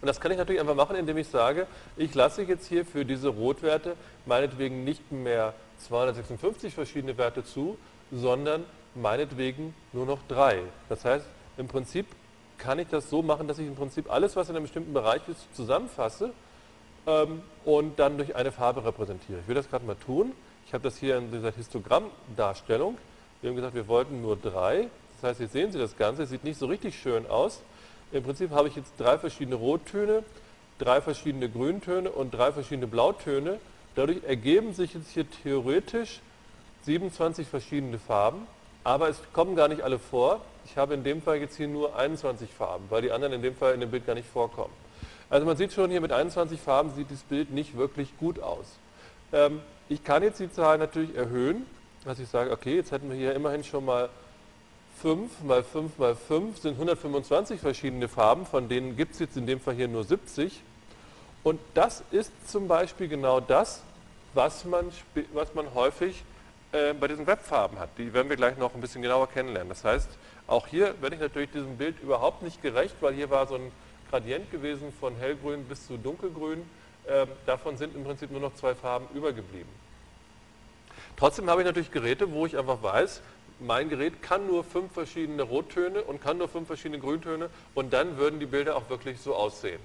Und 0.00 0.08
das 0.08 0.20
kann 0.20 0.32
ich 0.32 0.38
natürlich 0.38 0.60
einfach 0.60 0.74
machen, 0.74 0.96
indem 0.96 1.16
ich 1.16 1.28
sage, 1.28 1.68
ich 1.96 2.12
lasse 2.14 2.42
jetzt 2.42 2.66
hier 2.66 2.84
für 2.84 3.04
diese 3.04 3.28
Rotwerte 3.28 3.96
meinetwegen 4.26 4.82
nicht 4.82 5.12
mehr 5.12 5.54
256 5.78 6.74
verschiedene 6.74 7.16
Werte 7.16 7.44
zu, 7.44 7.78
sondern 8.10 8.64
meinetwegen 8.94 9.74
nur 9.92 10.06
noch 10.06 10.18
drei. 10.28 10.60
Das 10.88 11.04
heißt, 11.04 11.26
im 11.56 11.68
Prinzip 11.68 12.06
kann 12.58 12.78
ich 12.78 12.88
das 12.88 13.10
so 13.10 13.22
machen, 13.22 13.48
dass 13.48 13.58
ich 13.58 13.66
im 13.66 13.74
Prinzip 13.74 14.10
alles, 14.10 14.36
was 14.36 14.48
in 14.48 14.56
einem 14.56 14.64
bestimmten 14.64 14.92
Bereich 14.92 15.22
ist, 15.28 15.54
zusammenfasse 15.54 16.32
ähm, 17.06 17.42
und 17.64 17.98
dann 17.98 18.16
durch 18.16 18.36
eine 18.36 18.52
Farbe 18.52 18.84
repräsentiere. 18.84 19.40
Ich 19.40 19.48
will 19.48 19.54
das 19.54 19.68
gerade 19.68 19.84
mal 19.84 19.96
tun. 19.96 20.32
Ich 20.66 20.74
habe 20.74 20.84
das 20.84 20.96
hier 20.96 21.18
in 21.18 21.32
dieser 21.32 21.50
Histogrammdarstellung. 21.50 22.98
Wir 23.40 23.50
haben 23.50 23.56
gesagt, 23.56 23.74
wir 23.74 23.88
wollten 23.88 24.22
nur 24.22 24.36
drei. 24.36 24.88
Das 25.20 25.30
heißt, 25.30 25.40
jetzt 25.40 25.52
sehen 25.52 25.72
Sie 25.72 25.78
das 25.78 25.96
Ganze, 25.96 26.22
es 26.22 26.30
sieht 26.30 26.44
nicht 26.44 26.58
so 26.58 26.66
richtig 26.66 26.98
schön 26.98 27.26
aus. 27.26 27.62
Im 28.12 28.22
Prinzip 28.22 28.50
habe 28.50 28.68
ich 28.68 28.76
jetzt 28.76 28.92
drei 28.98 29.18
verschiedene 29.18 29.56
Rottöne, 29.56 30.22
drei 30.78 31.00
verschiedene 31.00 31.48
Grüntöne 31.48 32.10
und 32.10 32.32
drei 32.32 32.52
verschiedene 32.52 32.86
Blautöne. 32.86 33.58
Dadurch 33.94 34.22
ergeben 34.24 34.74
sich 34.74 34.94
jetzt 34.94 35.10
hier 35.10 35.28
theoretisch 35.42 36.20
27 36.82 37.46
verschiedene 37.46 37.98
Farben, 37.98 38.46
aber 38.84 39.08
es 39.08 39.18
kommen 39.32 39.56
gar 39.56 39.68
nicht 39.68 39.82
alle 39.82 39.98
vor. 39.98 40.40
Ich 40.64 40.76
habe 40.76 40.94
in 40.94 41.04
dem 41.04 41.22
Fall 41.22 41.38
jetzt 41.38 41.56
hier 41.56 41.68
nur 41.68 41.96
21 41.96 42.50
Farben, 42.50 42.84
weil 42.90 43.02
die 43.02 43.12
anderen 43.12 43.34
in 43.34 43.42
dem 43.42 43.54
Fall 43.54 43.74
in 43.74 43.80
dem 43.80 43.90
Bild 43.90 44.06
gar 44.06 44.14
nicht 44.14 44.28
vorkommen. 44.28 44.72
Also 45.30 45.46
man 45.46 45.56
sieht 45.56 45.72
schon 45.72 45.90
hier 45.90 46.00
mit 46.00 46.12
21 46.12 46.60
Farben 46.60 46.92
sieht 46.94 47.10
das 47.10 47.22
Bild 47.22 47.50
nicht 47.50 47.76
wirklich 47.76 48.16
gut 48.18 48.40
aus. 48.40 48.66
Ähm, 49.32 49.60
ich 49.88 50.04
kann 50.04 50.22
jetzt 50.22 50.40
die 50.40 50.50
Zahl 50.50 50.78
natürlich 50.78 51.16
erhöhen, 51.16 51.66
dass 52.04 52.18
ich 52.18 52.28
sage, 52.28 52.50
okay, 52.50 52.76
jetzt 52.76 52.92
hätten 52.92 53.08
wir 53.08 53.16
hier 53.16 53.34
immerhin 53.34 53.64
schon 53.64 53.84
mal 53.84 54.08
5 55.00 55.42
mal 55.42 55.64
5 55.64 55.98
mal 55.98 56.14
5 56.14 56.58
sind 56.58 56.74
125 56.74 57.60
verschiedene 57.60 58.08
Farben, 58.08 58.46
von 58.46 58.68
denen 58.68 58.96
gibt 58.96 59.14
es 59.14 59.20
jetzt 59.20 59.36
in 59.36 59.46
dem 59.46 59.58
Fall 59.58 59.74
hier 59.74 59.88
nur 59.88 60.04
70. 60.04 60.60
Und 61.42 61.58
das 61.74 62.04
ist 62.10 62.30
zum 62.48 62.68
Beispiel 62.68 63.08
genau 63.08 63.40
das, 63.40 63.82
was 64.34 64.64
man, 64.64 64.90
was 65.32 65.54
man 65.54 65.74
häufig 65.74 66.22
äh, 66.72 66.94
bei 66.94 67.08
diesen 67.08 67.26
Webfarben 67.26 67.78
hat. 67.78 67.90
Die 67.98 68.12
werden 68.12 68.28
wir 68.28 68.36
gleich 68.36 68.56
noch 68.56 68.74
ein 68.74 68.80
bisschen 68.80 69.02
genauer 69.02 69.28
kennenlernen. 69.28 69.68
Das 69.68 69.84
heißt, 69.84 70.08
auch 70.46 70.66
hier 70.66 70.94
werde 71.00 71.16
ich 71.16 71.20
natürlich 71.20 71.50
diesem 71.50 71.76
Bild 71.76 72.00
überhaupt 72.00 72.42
nicht 72.42 72.62
gerecht, 72.62 72.96
weil 73.00 73.14
hier 73.14 73.30
war 73.30 73.46
so 73.46 73.56
ein 73.56 73.70
Gradient 74.10 74.50
gewesen 74.50 74.92
von 74.98 75.16
hellgrün 75.16 75.64
bis 75.64 75.86
zu 75.86 75.96
dunkelgrün. 75.96 76.62
Ähm, 77.08 77.28
davon 77.46 77.76
sind 77.76 77.94
im 77.94 78.04
Prinzip 78.04 78.30
nur 78.30 78.40
noch 78.40 78.54
zwei 78.54 78.74
Farben 78.74 79.06
übergeblieben. 79.14 79.68
Trotzdem 81.16 81.48
habe 81.50 81.60
ich 81.60 81.66
natürlich 81.66 81.90
Geräte, 81.90 82.32
wo 82.32 82.46
ich 82.46 82.56
einfach 82.56 82.82
weiß, 82.82 83.22
mein 83.60 83.88
Gerät 83.88 84.22
kann 84.22 84.46
nur 84.46 84.64
fünf 84.64 84.92
verschiedene 84.92 85.42
Rottöne 85.42 86.02
und 86.02 86.20
kann 86.20 86.38
nur 86.38 86.48
fünf 86.48 86.66
verschiedene 86.66 86.98
Grüntöne 86.98 87.48
und 87.74 87.92
dann 87.92 88.16
würden 88.16 88.40
die 88.40 88.46
Bilder 88.46 88.76
auch 88.76 88.88
wirklich 88.88 89.20
so 89.20 89.34
aussehen. 89.34 89.80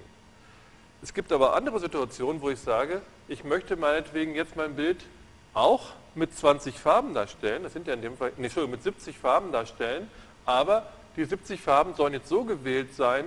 Es 1.00 1.14
gibt 1.14 1.32
aber 1.32 1.54
andere 1.54 1.78
Situationen, 1.78 2.42
wo 2.42 2.50
ich 2.50 2.58
sage, 2.58 3.02
ich 3.28 3.44
möchte 3.44 3.76
meinetwegen 3.76 4.34
jetzt 4.34 4.56
mein 4.56 4.74
Bild 4.74 5.04
auch 5.54 5.86
mit 6.14 6.36
20 6.36 6.78
Farben 6.78 7.14
darstellen, 7.14 7.62
das 7.62 7.72
sind 7.72 7.86
ja 7.86 7.94
in 7.94 8.02
dem 8.02 8.16
Fall, 8.16 8.32
nee, 8.36 8.44
Entschuldigung, 8.44 8.72
mit 8.72 8.82
70 8.82 9.16
Farben 9.16 9.52
darstellen, 9.52 10.10
aber 10.44 10.86
die 11.16 11.24
70 11.24 11.60
Farben 11.60 11.94
sollen 11.94 12.12
jetzt 12.12 12.28
so 12.28 12.44
gewählt 12.44 12.94
sein, 12.94 13.26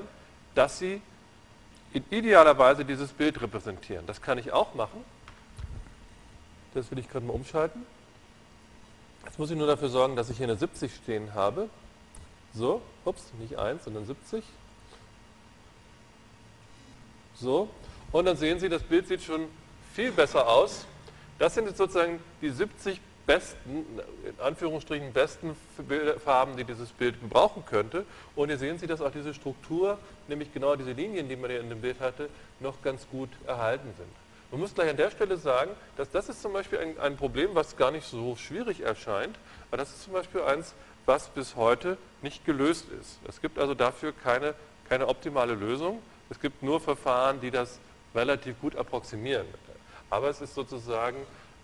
dass 0.56 0.80
sie 0.80 1.02
in 1.94 2.04
idealer 2.10 2.58
Weise 2.58 2.86
dieses 2.86 3.12
Bild 3.12 3.42
repräsentieren. 3.42 4.06
Das 4.06 4.22
kann 4.22 4.38
ich 4.38 4.52
auch 4.52 4.74
machen. 4.76 5.04
Das 6.74 6.90
will 6.90 7.00
ich 7.00 7.10
gerade 7.10 7.26
mal 7.26 7.34
umschalten. 7.34 7.86
Jetzt 9.26 9.38
muss 9.38 9.52
ich 9.52 9.58
nur 9.58 9.68
dafür 9.68 9.90
sorgen, 9.90 10.16
dass 10.16 10.30
ich 10.30 10.38
hier 10.38 10.48
eine 10.48 10.56
70 10.56 10.94
stehen 10.96 11.34
habe. 11.34 11.70
So, 12.54 12.82
ups, 13.06 13.32
nicht 13.40 13.58
1, 13.58 13.84
sondern 13.84 14.06
70. 14.06 14.44
So, 17.36 17.70
und 18.12 18.26
dann 18.26 18.38
sehen 18.38 18.60
Sie, 18.60 18.70
das 18.70 18.84
Bild 18.84 19.08
sieht 19.08 19.24
schon 19.24 19.48
viel 19.94 20.12
besser 20.12 20.48
aus. 20.48 20.86
Das 21.42 21.56
sind 21.56 21.66
jetzt 21.66 21.78
sozusagen 21.78 22.20
die 22.44 22.52
70 22.52 23.02
besten, 23.26 23.84
in 24.24 24.40
Anführungsstrichen 24.40 25.12
besten 25.12 25.56
Farben, 26.24 26.56
die 26.56 26.64
dieses 26.64 26.92
Bild 26.92 27.16
brauchen 27.32 27.66
könnte. 27.66 28.06
Und 28.36 28.50
hier 28.50 28.60
sehen 28.60 28.78
Sie, 28.78 28.86
dass 28.86 29.02
auch 29.02 29.10
diese 29.10 29.34
Struktur, 29.34 29.98
nämlich 30.28 30.54
genau 30.54 30.76
diese 30.76 30.92
Linien, 30.92 31.28
die 31.30 31.36
man 31.36 31.50
hier 31.50 31.60
in 31.60 31.70
dem 31.70 31.82
Bild 31.82 32.00
hatte, 32.00 32.30
noch 32.60 32.84
ganz 32.84 33.08
gut 33.10 33.30
erhalten 33.48 33.92
sind. 33.98 34.08
Man 34.52 34.62
muss 34.62 34.76
gleich 34.76 34.92
an 34.92 34.98
der 34.98 35.10
Stelle 35.10 35.36
sagen, 35.36 35.72
dass 35.98 36.12
das 36.12 36.30
ist 36.30 36.44
zum 36.44 36.54
Beispiel 36.54 36.78
ein, 36.78 37.00
ein 37.00 37.18
Problem, 37.18 37.56
was 37.56 37.76
gar 37.76 37.90
nicht 37.90 38.06
so 38.06 38.36
schwierig 38.36 38.82
erscheint, 38.82 39.36
aber 39.72 39.78
das 39.78 39.90
ist 39.90 40.04
zum 40.04 40.14
Beispiel 40.14 40.42
eins, 40.42 40.76
was 41.08 41.30
bis 41.30 41.56
heute 41.56 41.98
nicht 42.22 42.46
gelöst 42.46 42.86
ist. 43.02 43.18
Es 43.28 43.42
gibt 43.42 43.58
also 43.58 43.74
dafür 43.74 44.14
keine, 44.14 44.54
keine 44.88 45.08
optimale 45.08 45.56
Lösung. 45.56 46.04
Es 46.30 46.40
gibt 46.40 46.62
nur 46.62 46.80
Verfahren, 46.80 47.42
die 47.42 47.50
das 47.50 47.80
relativ 48.14 48.62
gut 48.62 48.76
approximieren. 48.76 49.48
Aber 50.12 50.30
es 50.30 50.42
ist 50.42 50.54
sozusagen 50.54 51.18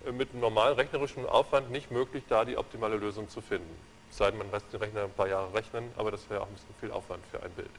äh, 0.07 0.11
mit 0.11 0.32
einem 0.32 0.41
normalen 0.41 0.76
rechnerischen 0.76 1.28
Aufwand 1.28 1.69
nicht 1.69 1.91
möglich, 1.91 2.24
da 2.28 2.44
die 2.45 2.57
optimale 2.57 2.98
Lösung 2.98 3.30
zu 3.30 3.41
finden. 3.41 3.69
Es 4.10 4.18
sei 4.18 4.32
denn, 4.32 4.40
man 4.40 4.49
lässt 4.52 4.72
den 4.74 4.80
Rechner 4.80 5.03
ein 5.03 5.11
paar 5.11 5.28
Jahre 5.28 5.53
rechnen, 5.53 5.91
aber 5.98 6.10
das 6.10 6.28
wäre 6.30 6.41
auch 6.41 6.48
ein 6.48 6.53
bisschen 6.53 6.76
viel 6.80 6.91
Aufwand 6.91 7.24
für 7.30 7.44
ein 7.44 7.52
Bild. 7.52 7.69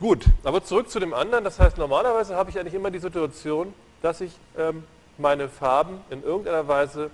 Gut, 0.00 0.24
aber 0.42 0.64
zurück 0.64 0.90
zu 0.90 0.98
dem 0.98 1.14
anderen. 1.14 1.44
Das 1.44 1.60
heißt, 1.60 1.78
normalerweise 1.78 2.34
habe 2.34 2.50
ich 2.50 2.58
eigentlich 2.58 2.74
immer 2.74 2.90
die 2.90 2.98
Situation, 2.98 3.72
dass 4.02 4.20
ich 4.20 4.32
ähm, 4.58 4.82
meine 5.16 5.48
Farben 5.48 6.00
in 6.10 6.24
irgendeiner 6.24 6.66
Weise 6.66 7.10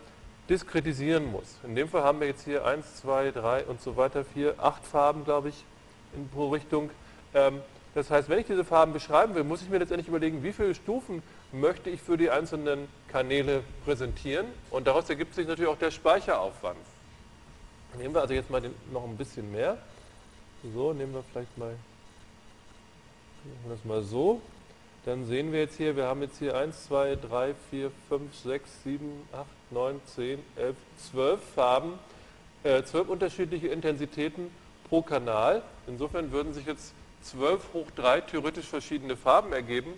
diskretisieren 0.49 1.31
muss. 1.31 1.59
In 1.63 1.75
dem 1.75 1.89
Fall 1.89 2.03
haben 2.03 2.21
wir 2.21 2.27
jetzt 2.27 2.45
hier 2.45 2.65
1, 2.65 2.97
2, 2.97 3.33
3 3.33 3.65
und 3.65 3.83
so 3.83 3.99
weiter, 3.99 4.25
4, 4.25 4.55
8 4.59 4.85
Farben, 4.87 5.25
glaube 5.25 5.51
ich, 5.51 5.65
in 6.15 6.27
pro 6.31 6.49
Richtung. 6.49 6.89
Ähm, 7.35 7.61
das 7.95 8.11
heißt, 8.11 8.29
wenn 8.31 8.39
ich 8.39 8.47
diese 8.47 8.65
Farben 8.65 8.93
beschreiben 8.93 9.35
will, 9.35 9.45
muss 9.45 9.61
ich 9.61 9.69
mir 9.69 9.79
letztendlich 9.79 10.09
überlegen, 10.09 10.43
wie 10.43 10.53
viele 10.53 10.75
Stufen 10.75 11.23
möchte 11.53 11.91
ich 11.91 12.01
für 12.01 12.17
die 12.17 12.31
einzelnen 12.31 12.89
Kanäle 13.09 13.63
präsentieren. 13.85 14.47
Und 14.71 14.87
daraus 14.87 15.09
ergibt 15.09 15.35
sich 15.35 15.47
natürlich 15.47 15.71
auch 15.71 15.79
der 15.79 15.91
Speicheraufwand. 15.91 16.79
Nehmen 17.97 18.15
wir 18.15 18.21
also 18.21 18.35
jetzt 18.35 18.51
mal 18.51 18.61
den, 18.61 18.75
noch 18.93 19.05
ein 19.05 19.17
bisschen 19.17 19.51
mehr. 19.51 19.79
So, 20.75 20.93
nehmen 20.93 21.15
wir 21.15 21.23
vielleicht 21.33 21.57
mal, 21.57 21.75
das 23.69 23.85
mal 23.85 24.03
so. 24.03 24.41
Dann 25.05 25.27
sehen 25.27 25.53
wir 25.53 25.61
jetzt 25.61 25.77
hier, 25.77 25.97
wir 25.97 26.07
haben 26.07 26.21
jetzt 26.21 26.39
hier 26.39 26.57
1, 26.57 26.85
2, 26.87 27.17
3, 27.17 27.55
4, 27.71 27.91
5, 28.09 28.37
6, 28.37 28.71
7, 28.85 29.29
8, 29.33 29.47
9, 29.71 30.01
10, 30.05 30.39
11, 30.57 30.77
12 31.11 31.41
Farben, 31.55 31.99
äh, 32.63 32.83
12 32.83 33.09
unterschiedliche 33.09 33.69
Intensitäten 33.69 34.51
pro 34.89 35.03
Kanal. 35.03 35.63
Insofern 35.87 36.33
würden 36.33 36.53
sich 36.53 36.67
jetzt 36.67 36.93
12 37.23 37.73
hoch 37.73 37.87
3 37.97 38.21
theoretisch 38.23 38.67
verschiedene 38.67 39.17
Farben 39.17 39.53
ergeben. 39.53 39.95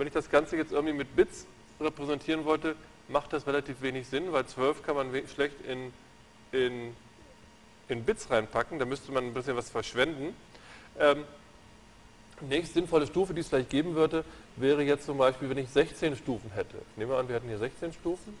Wenn 0.00 0.06
ich 0.06 0.14
das 0.14 0.30
Ganze 0.30 0.56
jetzt 0.56 0.72
irgendwie 0.72 0.94
mit 0.94 1.14
Bits 1.14 1.46
repräsentieren 1.78 2.46
wollte, 2.46 2.74
macht 3.08 3.34
das 3.34 3.46
relativ 3.46 3.82
wenig 3.82 4.08
Sinn, 4.08 4.32
weil 4.32 4.46
12 4.46 4.82
kann 4.82 4.96
man 4.96 5.10
schlecht 5.28 5.56
in, 5.68 5.92
in, 6.52 6.96
in 7.88 8.02
Bits 8.04 8.30
reinpacken, 8.30 8.78
da 8.78 8.86
müsste 8.86 9.12
man 9.12 9.26
ein 9.26 9.34
bisschen 9.34 9.58
was 9.58 9.68
verschwenden. 9.68 10.34
Ähm, 10.98 11.24
nächste 12.40 12.72
sinnvolle 12.72 13.06
Stufe, 13.06 13.34
die 13.34 13.42
es 13.42 13.48
vielleicht 13.48 13.68
geben 13.68 13.94
würde, 13.94 14.24
wäre 14.56 14.82
jetzt 14.82 15.04
zum 15.04 15.18
Beispiel, 15.18 15.50
wenn 15.50 15.58
ich 15.58 15.68
16 15.68 16.16
Stufen 16.16 16.50
hätte. 16.52 16.78
Nehmen 16.96 17.10
wir 17.10 17.18
an, 17.18 17.28
wir 17.28 17.34
hätten 17.34 17.48
hier 17.48 17.58
16 17.58 17.92
Stufen. 17.92 18.32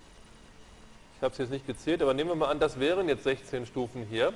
Ich 1.16 1.22
habe 1.22 1.32
es 1.32 1.38
jetzt 1.40 1.50
nicht 1.50 1.66
gezählt, 1.66 2.00
aber 2.00 2.14
nehmen 2.14 2.30
wir 2.30 2.36
mal 2.36 2.48
an, 2.48 2.58
das 2.58 2.80
wären 2.80 3.06
jetzt 3.06 3.24
16 3.24 3.66
Stufen 3.66 4.06
hier. 4.08 4.32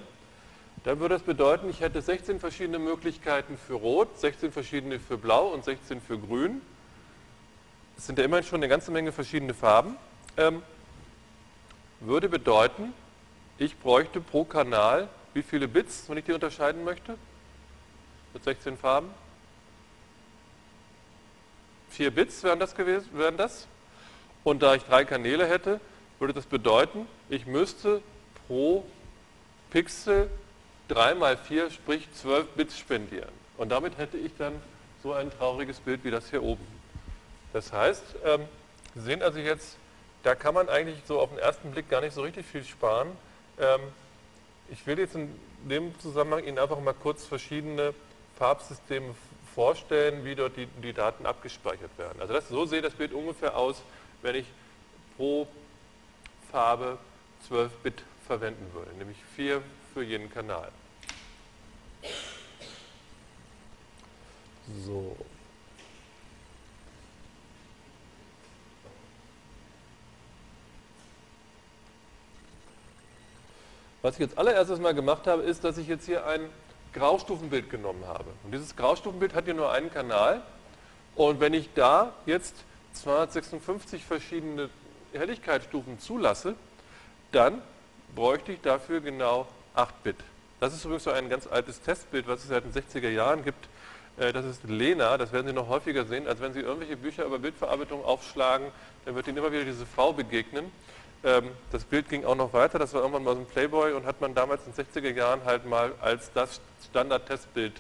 Dann 0.85 1.01
würde 1.01 1.15
das 1.15 1.23
bedeuten, 1.23 1.71
ich 1.71 1.81
hätte 1.81 2.03
16 2.03 2.39
verschiedene 2.39 2.79
Möglichkeiten 2.79 3.57
für 3.57 3.77
Rot, 3.77 4.21
16 4.21 4.53
verschiedene 4.53 5.01
für 5.01 5.17
Blau 5.17 5.47
und 5.47 5.65
16 5.65 6.03
für 6.03 6.19
Grün. 6.19 6.61
Das 7.97 8.07
sind 8.07 8.19
ja 8.19 8.25
immerhin 8.25 8.45
schon 8.45 8.59
eine 8.59 8.69
ganze 8.69 8.91
Menge 8.91 9.13
verschiedene 9.13 9.55
Farben. 9.55 9.97
Ähm, 10.37 10.63
würde 12.01 12.29
bedeuten, 12.29 12.93
ich 13.59 13.79
bräuchte 13.79 14.21
pro 14.21 14.45
Kanal 14.45 15.09
wie 15.35 15.43
viele 15.43 15.67
Bits, 15.67 16.09
wenn 16.09 16.17
ich 16.17 16.25
die 16.25 16.33
unterscheiden 16.33 16.85
möchte? 16.85 17.19
Mit 18.33 18.45
16 18.45 18.79
Farben? 18.79 19.11
4 21.91 22.11
Bits 22.13 22.43
wären 22.45 22.61
das 22.61 22.75
gewesen, 22.75 23.09
wären 23.13 23.37
das. 23.37 23.67
Und 24.45 24.63
da 24.63 24.75
ich 24.75 24.85
drei 24.85 25.05
Kanäle 25.05 25.47
hätte, 25.47 25.81
würde 26.19 26.35
das 26.35 26.47
bedeuten, 26.47 27.07
ich 27.29 27.47
müsste 27.47 28.01
pro 28.47 28.85
Pixel 29.71 30.31
3 30.89 31.15
mal 31.15 31.37
4, 31.37 31.71
sprich 31.71 32.09
12 32.13 32.49
Bits 32.51 32.79
spendieren. 32.79 33.33
Und 33.57 33.71
damit 33.71 33.99
hätte 33.99 34.17
ich 34.17 34.37
dann 34.37 34.55
so 35.03 35.13
ein 35.13 35.31
trauriges 35.31 35.81
Bild 35.81 36.05
wie 36.05 36.11
das 36.11 36.31
hier 36.31 36.43
oben. 36.43 36.65
Das 37.55 37.73
heißt, 37.73 38.03
ähm, 38.25 38.47
Sie 38.97 39.01
sehen 39.01 39.23
also 39.23 39.39
jetzt, 39.39 39.77
da 40.25 40.35
kann 40.35 40.55
man 40.55 40.69
eigentlich 40.69 40.99
so 41.07 41.21
auf 41.21 41.31
den 41.31 41.39
ersten 41.39 41.71
Blick 41.71 41.89
gar 41.89 42.01
nicht 42.01 42.13
so 42.13 42.23
richtig 42.23 42.45
viel 42.45 42.65
sparen. 42.65 43.09
Ähm, 43.61 43.81
ich 44.71 44.85
will 44.87 44.99
jetzt 44.99 45.15
in 45.15 45.33
dem 45.63 45.99
Zusammenhang 46.01 46.45
Ihnen 46.45 46.59
einfach 46.59 46.81
mal 46.81 46.95
kurz 46.95 47.25
verschiedene 47.25 47.95
Farbsysteme 48.37 49.15
vorstellen, 49.55 50.25
wie 50.25 50.35
dort 50.35 50.57
die, 50.57 50.67
die 50.83 50.93
Daten 50.93 51.27
abgespeichert 51.27 51.97
werden. 51.97 52.21
Also 52.21 52.35
das, 52.35 52.49
so 52.49 52.67
sieht 52.67 52.85
das 52.85 52.95
Bild 52.95 53.13
ungefähr 53.13 53.57
aus, 53.57 53.83
wenn 54.23 54.35
ich 54.35 54.47
pro 55.17 55.47
Farbe 56.51 56.99
12 57.47 57.73
Bit 57.85 58.03
verwenden 58.27 58.69
würde, 58.75 58.91
nämlich 58.99 59.19
4 59.37 59.63
für 59.93 60.03
jeden 60.03 60.29
Kanal. 60.29 60.73
So. 64.85 65.17
Was 74.05 74.17
ich 74.17 74.21
jetzt 74.21 74.37
allererstes 74.37 74.81
mal 74.81 74.93
gemacht 74.93 75.27
habe, 75.27 75.45
ist, 75.45 75.65
dass 75.65 75.79
ich 75.79 75.89
jetzt 75.89 76.05
hier 76.05 76.27
ein 76.27 76.43
Graustufenbild 76.93 77.71
genommen 77.71 78.05
habe. 78.07 78.27
Und 78.45 78.53
dieses 78.53 78.77
Graustufenbild 78.77 79.33
hat 79.33 79.47
hier 79.47 79.55
nur 79.55 79.73
einen 79.73 79.91
Kanal. 79.91 80.43
Und 81.17 81.41
wenn 81.41 81.55
ich 81.55 81.71
da 81.75 82.13
jetzt 82.27 82.55
256 82.93 84.05
verschiedene 84.05 84.69
Helligkeitsstufen 85.15 86.01
zulasse, 86.01 86.55
dann 87.33 87.63
bräuchte 88.15 88.53
ich 88.53 88.61
dafür 88.61 89.01
genau 89.01 89.47
8 89.75 90.03
Bit. 90.03 90.17
Das 90.61 90.75
ist 90.75 90.85
übrigens 90.85 91.05
so 91.05 91.11
ein 91.11 91.31
ganz 91.31 91.47
altes 91.47 91.81
Testbild, 91.81 92.29
was 92.29 92.41
es 92.41 92.49
seit 92.49 92.65
den 92.65 92.75
60er 92.75 93.09
Jahren 93.09 93.43
gibt. 93.43 93.69
Äh, 94.19 94.35
das 94.35 94.45
ist 94.45 94.65
Lena, 94.65 95.17
das 95.17 95.33
werden 95.33 95.47
Sie 95.47 95.55
noch 95.55 95.69
häufiger 95.69 96.05
sehen, 96.05 96.29
als 96.29 96.43
wenn 96.43 96.53
Sie 96.53 96.61
irgendwelche 96.61 96.99
Bücher 96.99 97.25
über 97.25 97.39
Bildverarbeitung 97.39 98.05
aufschlagen, 98.05 98.67
dann 99.07 99.15
wird 99.15 99.29
Ihnen 99.29 99.39
immer 99.39 99.51
wieder 99.51 99.65
diese 99.65 99.87
Frau 99.87 100.13
begegnen. 100.13 100.71
Ähm, 101.25 101.51
das 101.73 101.85
Bild 101.85 102.09
ging 102.09 102.25
auch 102.25 102.35
noch 102.35 102.53
weiter, 102.53 102.79
das 102.79 102.93
war 102.93 103.01
irgendwann 103.01 103.25
mal 103.25 103.35
so 103.35 103.41
ein 103.41 103.47
Playboy 103.47 103.93
und 103.93 104.05
hat 104.05 104.21
man 104.21 104.35
damals 104.35 104.63
in 104.67 104.73
den 104.75 104.85
60er 104.85 105.15
Jahren 105.15 105.45
halt 105.45 105.65
mal 105.65 105.93
als 106.01 106.31
das 106.35 106.61
Standard-Testbild 106.91 107.73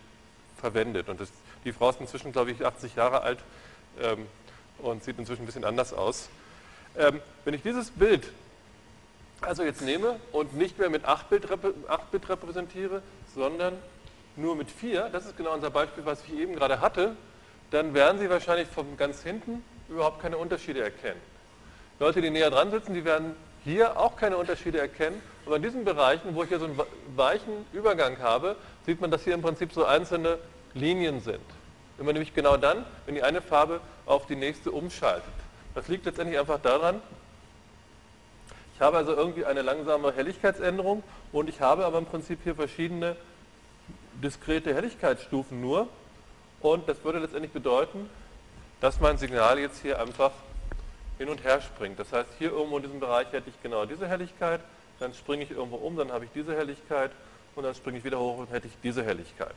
verwendet. 0.56 1.10
Und 1.10 1.20
das, 1.20 1.28
die 1.64 1.72
Frau 1.72 1.90
ist 1.90 2.00
inzwischen, 2.00 2.32
glaube 2.32 2.52
ich, 2.52 2.64
80 2.64 2.96
Jahre 2.96 3.20
alt 3.20 3.38
ähm, 4.00 4.26
und 4.78 5.04
sieht 5.04 5.18
inzwischen 5.18 5.42
ein 5.42 5.46
bisschen 5.46 5.64
anders 5.64 5.92
aus. 5.92 6.30
Ähm, 6.96 7.20
wenn 7.44 7.52
ich 7.52 7.62
dieses 7.62 7.90
Bild 7.90 8.30
also 9.42 9.62
jetzt 9.62 9.82
nehme 9.82 10.18
und 10.32 10.56
nicht 10.56 10.78
mehr 10.78 10.88
mit 10.88 11.04
8-Bit 11.04 12.28
repräsentiere, 12.28 13.02
sondern 13.34 13.76
nur 14.36 14.56
mit 14.56 14.70
4, 14.70 15.10
das 15.10 15.26
ist 15.26 15.36
genau 15.36 15.52
unser 15.52 15.70
Beispiel, 15.70 16.06
was 16.06 16.24
ich 16.24 16.34
eben 16.34 16.54
gerade 16.54 16.80
hatte, 16.80 17.14
dann 17.70 17.92
werden 17.92 18.18
Sie 18.18 18.30
wahrscheinlich 18.30 18.68
von 18.68 18.96
ganz 18.96 19.22
hinten 19.22 19.62
überhaupt 19.88 20.22
keine 20.22 20.38
Unterschiede 20.38 20.82
erkennen. 20.82 21.20
Leute, 21.98 22.20
die 22.20 22.30
näher 22.30 22.50
dran 22.50 22.70
sitzen, 22.70 22.94
die 22.94 23.04
werden 23.04 23.36
hier 23.64 23.98
auch 23.98 24.16
keine 24.16 24.36
Unterschiede 24.36 24.78
erkennen. 24.78 25.20
Aber 25.46 25.56
in 25.56 25.62
diesen 25.62 25.84
Bereichen, 25.84 26.34
wo 26.34 26.42
ich 26.42 26.48
hier 26.48 26.58
so 26.58 26.64
einen 26.64 26.78
weichen 27.16 27.66
Übergang 27.72 28.18
habe, 28.18 28.56
sieht 28.86 29.00
man, 29.00 29.10
dass 29.10 29.24
hier 29.24 29.34
im 29.34 29.42
Prinzip 29.42 29.72
so 29.72 29.84
einzelne 29.84 30.38
Linien 30.74 31.20
sind. 31.20 31.44
Immer 31.98 32.12
nämlich 32.12 32.34
genau 32.34 32.56
dann, 32.56 32.84
wenn 33.06 33.14
die 33.14 33.22
eine 33.22 33.40
Farbe 33.40 33.80
auf 34.06 34.26
die 34.26 34.36
nächste 34.36 34.72
umschaltet. 34.72 35.32
Das 35.74 35.88
liegt 35.88 36.04
letztendlich 36.04 36.38
einfach 36.38 36.60
daran, 36.60 37.00
ich 38.74 38.80
habe 38.80 38.96
also 38.96 39.14
irgendwie 39.14 39.44
eine 39.44 39.62
langsame 39.62 40.12
Helligkeitsänderung 40.12 41.04
und 41.30 41.48
ich 41.48 41.60
habe 41.60 41.84
aber 41.84 41.98
im 41.98 42.06
Prinzip 42.06 42.40
hier 42.42 42.56
verschiedene 42.56 43.14
diskrete 44.20 44.74
Helligkeitsstufen 44.74 45.60
nur. 45.60 45.88
Und 46.60 46.88
das 46.88 47.04
würde 47.04 47.20
letztendlich 47.20 47.52
bedeuten, 47.52 48.10
dass 48.80 48.98
mein 48.98 49.16
Signal 49.16 49.60
jetzt 49.60 49.80
hier 49.80 50.00
einfach 50.00 50.32
hin 51.18 51.28
und 51.28 51.44
her 51.44 51.60
springt. 51.60 51.98
Das 51.98 52.12
heißt, 52.12 52.28
hier 52.38 52.50
irgendwo 52.50 52.76
in 52.76 52.82
diesem 52.82 53.00
Bereich 53.00 53.30
hätte 53.32 53.50
ich 53.50 53.62
genau 53.62 53.84
diese 53.86 54.08
Helligkeit, 54.08 54.60
dann 55.00 55.14
springe 55.14 55.44
ich 55.44 55.50
irgendwo 55.50 55.76
um, 55.76 55.96
dann 55.96 56.12
habe 56.12 56.24
ich 56.24 56.30
diese 56.34 56.56
Helligkeit 56.56 57.10
und 57.54 57.64
dann 57.64 57.74
springe 57.74 57.98
ich 57.98 58.04
wieder 58.04 58.18
hoch 58.18 58.38
und 58.38 58.50
hätte 58.50 58.66
ich 58.66 58.74
diese 58.82 59.04
Helligkeit. 59.04 59.54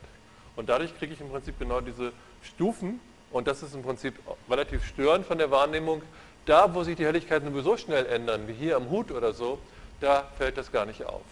Und 0.56 0.68
dadurch 0.68 0.96
kriege 0.98 1.12
ich 1.12 1.20
im 1.20 1.30
Prinzip 1.30 1.58
genau 1.58 1.80
diese 1.80 2.12
Stufen 2.42 3.00
und 3.30 3.46
das 3.46 3.62
ist 3.62 3.74
im 3.74 3.82
Prinzip 3.82 4.14
relativ 4.48 4.84
störend 4.84 5.26
von 5.26 5.38
der 5.38 5.50
Wahrnehmung, 5.50 6.02
da, 6.46 6.74
wo 6.74 6.82
sich 6.82 6.96
die 6.96 7.04
Helligkeiten 7.04 7.48
sowieso 7.50 7.76
schnell 7.76 8.06
ändern, 8.06 8.48
wie 8.48 8.54
hier 8.54 8.76
am 8.76 8.90
Hut 8.90 9.12
oder 9.12 9.32
so, 9.32 9.58
da 10.00 10.24
fällt 10.38 10.56
das 10.56 10.72
gar 10.72 10.86
nicht 10.86 11.04
auf. 11.04 11.22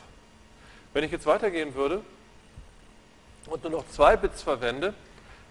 Wenn 0.92 1.04
ich 1.04 1.10
jetzt 1.10 1.26
weitergehen 1.26 1.74
würde 1.74 2.02
und 3.46 3.62
nur 3.62 3.72
noch 3.72 3.88
zwei 3.88 4.16
Bits 4.16 4.42
verwende, 4.42 4.94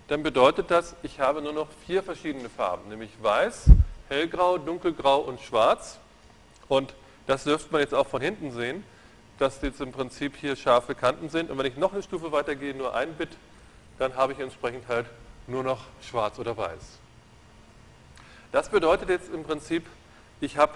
dann 0.08 0.22
bedeutet 0.22 0.70
das, 0.70 0.96
ich 1.02 1.20
habe 1.20 1.42
nur 1.42 1.54
noch 1.54 1.68
vier 1.88 2.04
verschiedene 2.04 2.50
Farben, 2.50 2.90
nämlich 2.90 3.12
weiß, 3.22 3.66
hellgrau, 4.10 4.58
dunkelgrau 4.58 5.20
und 5.20 5.40
schwarz. 5.42 6.00
Und 6.68 6.94
Das 7.28 7.44
dürfte 7.44 7.72
man 7.72 7.82
jetzt 7.82 7.94
auch 7.94 8.08
von 8.08 8.22
hinten 8.22 8.52
sehen, 8.52 8.84
dass 9.40 9.62
jetzt 9.62 9.82
im 9.82 9.92
Prinzip 9.92 10.36
hier 10.36 10.56
scharfe 10.56 10.96
Kanten 10.96 11.30
sind. 11.30 11.50
Und 11.50 11.58
wenn 11.58 11.66
ich 11.66 11.78
noch 11.78 11.94
eine 11.94 12.04
Stufe 12.04 12.32
weitergehe, 12.32 12.74
nur 12.76 12.96
ein 12.96 13.14
Bit, 13.16 13.30
dann 13.98 14.16
habe 14.16 14.34
ich 14.34 14.40
entsprechend 14.40 14.88
halt 14.88 15.08
nur 15.48 15.64
noch 15.64 15.80
schwarz 16.02 16.38
oder 16.40 16.56
weiß. 16.56 17.00
Das 18.52 18.70
bedeutet 18.70 19.10
jetzt 19.10 19.34
im 19.34 19.44
Prinzip, 19.44 19.86
ich 20.40 20.58
habe 20.58 20.74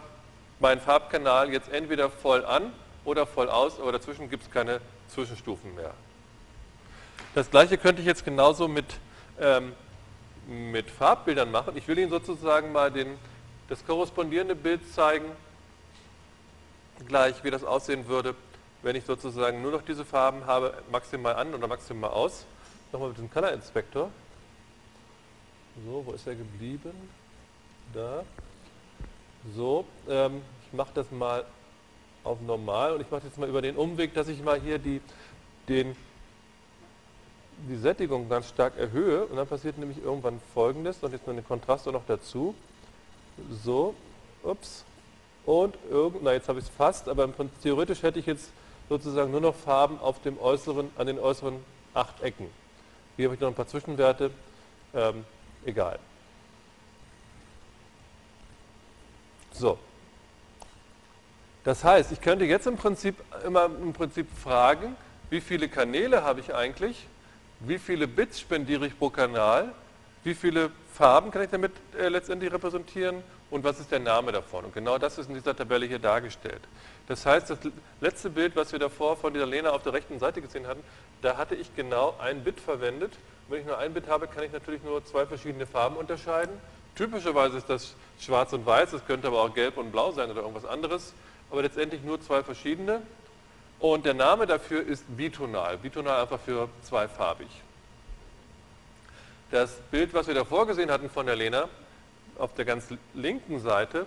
meinen 0.60 0.81
Farbkanal 0.81 1.51
jetzt 1.51 1.69
entweder 1.72 2.10
voll 2.10 2.43
an 2.43 2.73
oder 3.06 3.26
voll 3.26 3.49
aus, 3.49 3.80
aber 3.80 3.91
dazwischen 3.91 4.30
gibt 4.30 4.43
es 4.43 4.51
keine 4.51 4.81
Zwischenstufen 5.07 5.76
mehr. 5.76 5.93
Das 7.35 7.49
gleiche 7.49 7.77
könnte 7.77 8.01
ich 8.01 8.07
jetzt 8.07 8.26
genauso 8.26 8.68
mit, 8.68 8.85
ähm, 9.39 9.73
mit 10.49 10.89
Farbbildern 10.89 11.51
machen. 11.51 11.77
Ich 11.77 11.88
will 11.88 11.97
Ihnen 11.99 12.09
sozusagen 12.09 12.71
mal 12.71 12.91
den, 12.91 13.17
das 13.67 13.85
korrespondierende 13.85 14.55
Bild 14.55 14.81
zeigen, 14.91 15.26
gleich 17.07 17.43
wie 17.43 17.51
das 17.51 17.63
aussehen 17.63 18.07
würde, 18.07 18.35
wenn 18.81 18.95
ich 18.95 19.05
sozusagen 19.05 19.61
nur 19.61 19.71
noch 19.71 19.84
diese 19.84 20.03
Farben 20.03 20.45
habe, 20.45 20.73
maximal 20.91 21.35
an 21.35 21.53
oder 21.53 21.67
maximal 21.67 22.09
aus. 22.09 22.45
Nochmal 22.91 23.09
mit 23.09 23.19
dem 23.19 23.31
Color 23.31 23.51
Inspector. 23.51 24.09
So, 25.85 26.03
wo 26.05 26.11
ist 26.13 26.26
er 26.26 26.35
geblieben? 26.35 26.91
Da. 27.93 28.23
So, 29.55 29.85
ähm, 30.09 30.41
ich 30.65 30.73
mache 30.73 30.91
das 30.95 31.11
mal 31.11 31.45
auf 32.23 32.41
normal 32.41 32.93
und 32.93 33.01
ich 33.01 33.09
mache 33.09 33.26
jetzt 33.26 33.38
mal 33.38 33.47
über 33.47 33.61
den 33.61 33.76
Umweg, 33.76 34.13
dass 34.13 34.27
ich 34.27 34.41
mal 34.41 34.59
hier 34.59 34.80
die, 34.80 35.01
den, 35.67 35.95
die 37.68 37.77
Sättigung 37.77 38.30
ganz 38.30 38.49
stark 38.49 38.77
erhöhe 38.77 39.26
und 39.26 39.36
dann 39.36 39.48
passiert 39.48 39.77
nämlich 39.77 40.02
irgendwann 40.03 40.40
folgendes 40.53 41.03
und 41.03 41.11
jetzt 41.11 41.27
noch 41.27 41.34
den 41.34 41.45
Kontrast 41.45 41.86
noch 41.88 42.06
dazu. 42.07 42.56
So, 43.64 43.95
ups. 44.44 44.86
Und 45.45 45.76
irgend, 45.90 46.23
na 46.23 46.34
jetzt 46.34 46.48
habe 46.48 46.60
ich 46.60 46.65
es 46.65 46.72
fast, 46.72 47.10
aber 47.10 47.27
theoretisch 47.64 48.03
hätte 48.03 48.19
ich 48.19 48.26
jetzt 48.26 48.52
sozusagen 48.88 49.31
nur 49.31 49.41
noch 49.41 49.56
Farben 49.56 49.99
auf 49.99 50.22
dem 50.22 50.40
äußeren, 50.40 50.90
an 50.95 51.07
den 51.07 51.19
äußeren 51.19 51.56
acht 51.94 52.22
Ecken. 52.22 52.48
Hier 53.15 53.26
habe 53.26 53.36
ich 53.36 53.41
noch 53.41 53.48
ein 53.48 53.56
paar 53.56 53.68
Zwischenwerte, 53.68 54.31
ähm, 54.94 55.26
egal. 55.65 55.99
So. 59.52 59.77
Das 61.64 61.84
heißt, 61.84 62.11
ich 62.11 62.22
könnte 62.22 62.45
jetzt 62.45 62.65
im 62.68 62.77
Prinzip 62.77 63.15
immer 63.45 63.65
im 63.65 63.94
Prinzip 63.94 64.27
fragen, 64.31 64.95
wie 65.30 65.41
viele 65.41 65.68
Kanäle 65.68 66.23
habe 66.23 66.40
ich 66.40 66.53
eigentlich, 66.53 67.06
wie 67.60 67.77
viele 67.77 68.07
Bits 68.07 68.40
spendiere 68.40 68.88
ich 68.88 68.98
pro 68.98 69.10
Kanal, 69.10 69.73
wie 70.23 70.34
viele 70.34 70.72
Farben 70.94 71.31
kann 71.31 71.44
ich 71.44 71.49
damit 71.49 71.72
äh, 71.98 72.10
letztendlich 72.10 72.52
repräsentieren 72.52 73.23
und 73.52 73.64
was 73.64 73.80
ist 73.80 73.91
der 73.91 73.99
Name 73.99 74.31
davon. 74.31 74.65
Und 74.65 74.73
genau 74.73 74.98
das 74.98 75.18
ist 75.18 75.30
in 75.30 75.36
dieser 75.36 75.56
Tabelle 75.56 75.86
hier 75.86 75.99
dargestellt. 75.99 76.61
Das 77.07 77.26
heißt, 77.26 77.49
das 77.49 77.60
letzte 78.02 78.30
Bild, 78.30 78.56
was 78.56 78.72
wir 78.72 78.80
davor 78.80 79.18
von 79.18 79.34
dieser 79.34 79.45
Lena 79.45 79.72
auf 79.72 79.84
der 79.84 79.94
rechten 79.94 80.19
Seite 80.19 80.41
gesehen 80.41 80.68
hatten, 80.68 80.84
da 81.22 81.38
hatte 81.38 81.56
ich 81.56 81.76
genau 81.76 82.15
ein 82.19 82.44
Bit 82.44 82.60
verwendet. 82.60 83.14
Wenn 83.48 83.61
ich 83.61 83.65
nur 83.65 83.77
ein 83.77 83.94
Bit 83.94 84.07
habe, 84.07 84.27
kann 84.27 84.44
ich 84.44 84.52
natürlich 84.52 84.84
nur 84.84 85.03
zwei 85.06 85.26
verschiedene 85.26 85.65
Farben 85.65 85.95
unterscheiden. 85.95 86.56
Typischerweise 86.95 87.57
ist 87.57 87.69
das 87.69 87.95
schwarz 88.19 88.53
und 88.53 88.65
weiß, 88.65 88.94
es 88.94 89.06
könnte 89.06 89.27
aber 89.27 89.41
auch 89.41 89.53
gelb 89.53 89.77
und 89.77 89.91
blau 89.91 90.11
sein 90.11 90.30
oder 90.30 90.41
irgendwas 90.41 90.65
anderes, 90.65 91.14
aber 91.49 91.61
letztendlich 91.61 92.03
nur 92.03 92.22
zwei 92.22 92.44
verschiedene. 92.44 93.02
Und 93.80 94.06
der 94.06 94.14
Name 94.14 94.45
dafür 94.45 94.85
ist 94.85 95.06
bitonal. 95.15 95.77
Bitonal 95.77 96.22
einfach 96.22 96.39
für 96.39 96.68
zweifarbig. 96.84 97.47
Das 99.51 99.80
Bild, 99.89 100.14
was 100.14 100.27
wir 100.27 100.34
davor 100.34 100.68
gesehen 100.68 100.91
hatten 100.91 101.10
von 101.10 101.26
der 101.26 101.35
Lena, 101.35 101.69
auf 102.38 102.53
der 102.53 102.65
ganz 102.65 102.88
linken 103.14 103.60
Seite, 103.60 104.06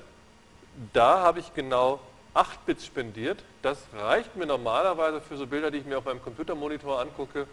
da 0.92 1.20
habe 1.20 1.40
ich 1.40 1.54
genau 1.54 2.00
8 2.34 2.64
Bits 2.66 2.86
spendiert. 2.86 3.42
Das 3.62 3.78
reicht 3.94 4.36
mir 4.36 4.46
normalerweise 4.46 5.20
für 5.20 5.36
so 5.36 5.46
Bilder, 5.46 5.70
die 5.70 5.78
ich 5.78 5.84
mir 5.84 5.98
auf 5.98 6.04
meinem 6.04 6.22
Computermonitor 6.22 7.00
angucke, 7.00 7.46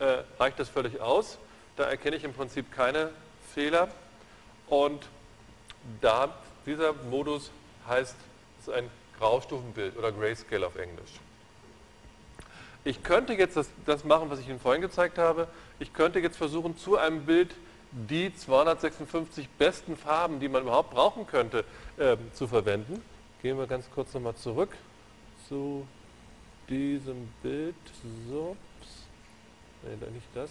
äh, 0.00 0.18
reicht 0.38 0.58
das 0.58 0.68
völlig 0.68 1.00
aus. 1.00 1.38
Da 1.76 1.84
erkenne 1.84 2.16
ich 2.16 2.24
im 2.24 2.34
Prinzip 2.34 2.72
keine 2.72 3.10
Fehler. 3.54 3.88
Und 4.68 5.06
da, 6.00 6.34
dieser 6.66 6.92
Modus 7.10 7.50
heißt, 7.88 8.16
es 8.60 8.68
ist 8.68 8.74
ein 8.74 8.90
Graustufenbild 9.18 9.96
oder 9.96 10.12
Grayscale 10.12 10.66
auf 10.66 10.76
Englisch. 10.76 11.10
Ich 12.84 13.02
könnte 13.02 13.34
jetzt 13.34 13.56
das, 13.56 13.68
das, 13.84 14.04
machen, 14.04 14.30
was 14.30 14.40
ich 14.40 14.48
Ihnen 14.48 14.60
vorhin 14.60 14.80
gezeigt 14.80 15.18
habe. 15.18 15.48
Ich 15.78 15.92
könnte 15.92 16.18
jetzt 16.20 16.36
versuchen, 16.36 16.76
zu 16.76 16.96
einem 16.96 17.26
Bild 17.26 17.54
die 17.92 18.34
256 18.34 19.48
besten 19.50 19.96
Farben, 19.96 20.40
die 20.40 20.48
man 20.48 20.62
überhaupt 20.62 20.90
brauchen 20.90 21.26
könnte, 21.26 21.64
äh, 21.98 22.16
zu 22.32 22.46
verwenden. 22.46 23.02
Gehen 23.42 23.58
wir 23.58 23.66
ganz 23.66 23.90
kurz 23.90 24.14
nochmal 24.14 24.34
zurück 24.36 24.70
zu 25.48 25.86
diesem 26.68 27.28
Bild. 27.42 27.74
So, 28.28 28.56
Nein, 29.82 30.12
nicht 30.12 30.26
das, 30.34 30.50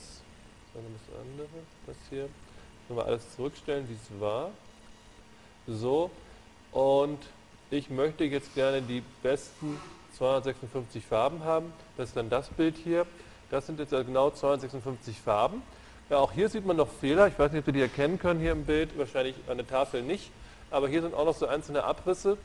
sondern 0.73 0.93
das 0.93 1.19
andere. 1.19 1.47
Das 1.85 1.95
hier. 2.09 2.29
Wir 2.87 3.05
alles 3.05 3.35
zurückstellen, 3.35 3.87
wie 3.87 3.93
es 3.93 4.19
war. 4.19 4.49
So, 5.67 6.09
und 6.71 7.19
ich 7.69 7.91
möchte 7.91 8.23
jetzt 8.23 8.55
gerne 8.55 8.81
die 8.81 9.03
besten 9.21 9.79
256 10.19 11.05
Farben 11.05 11.43
haben. 11.45 11.73
Das 11.97 12.09
ist 12.09 12.17
dann 12.17 12.29
das 12.29 12.49
Bild 12.49 12.75
hier. 12.77 13.05
Das 13.49 13.65
sind 13.65 13.79
jetzt 13.79 13.91
genau 13.91 14.29
256 14.29 15.17
Farben. 15.17 15.63
Ja, 16.09 16.17
auch 16.17 16.33
hier 16.33 16.49
sieht 16.49 16.65
man 16.65 16.75
noch 16.75 16.89
Fehler. 16.89 17.27
Ich 17.27 17.39
weiß 17.39 17.51
nicht, 17.51 17.59
ob 17.59 17.65
Sie 17.65 17.71
die 17.71 17.81
erkennen 17.81 18.19
können 18.19 18.41
hier 18.41 18.51
im 18.51 18.65
Bild. 18.65 18.97
Wahrscheinlich 18.97 19.35
an 19.47 19.57
der 19.57 19.65
Tafel 19.65 20.03
nicht. 20.03 20.29
Aber 20.71 20.89
hier 20.89 21.01
sind 21.01 21.15
auch 21.15 21.25
noch 21.25 21.35
so 21.35 21.47
einzelne 21.47 21.85
Abrisse. 21.85 22.37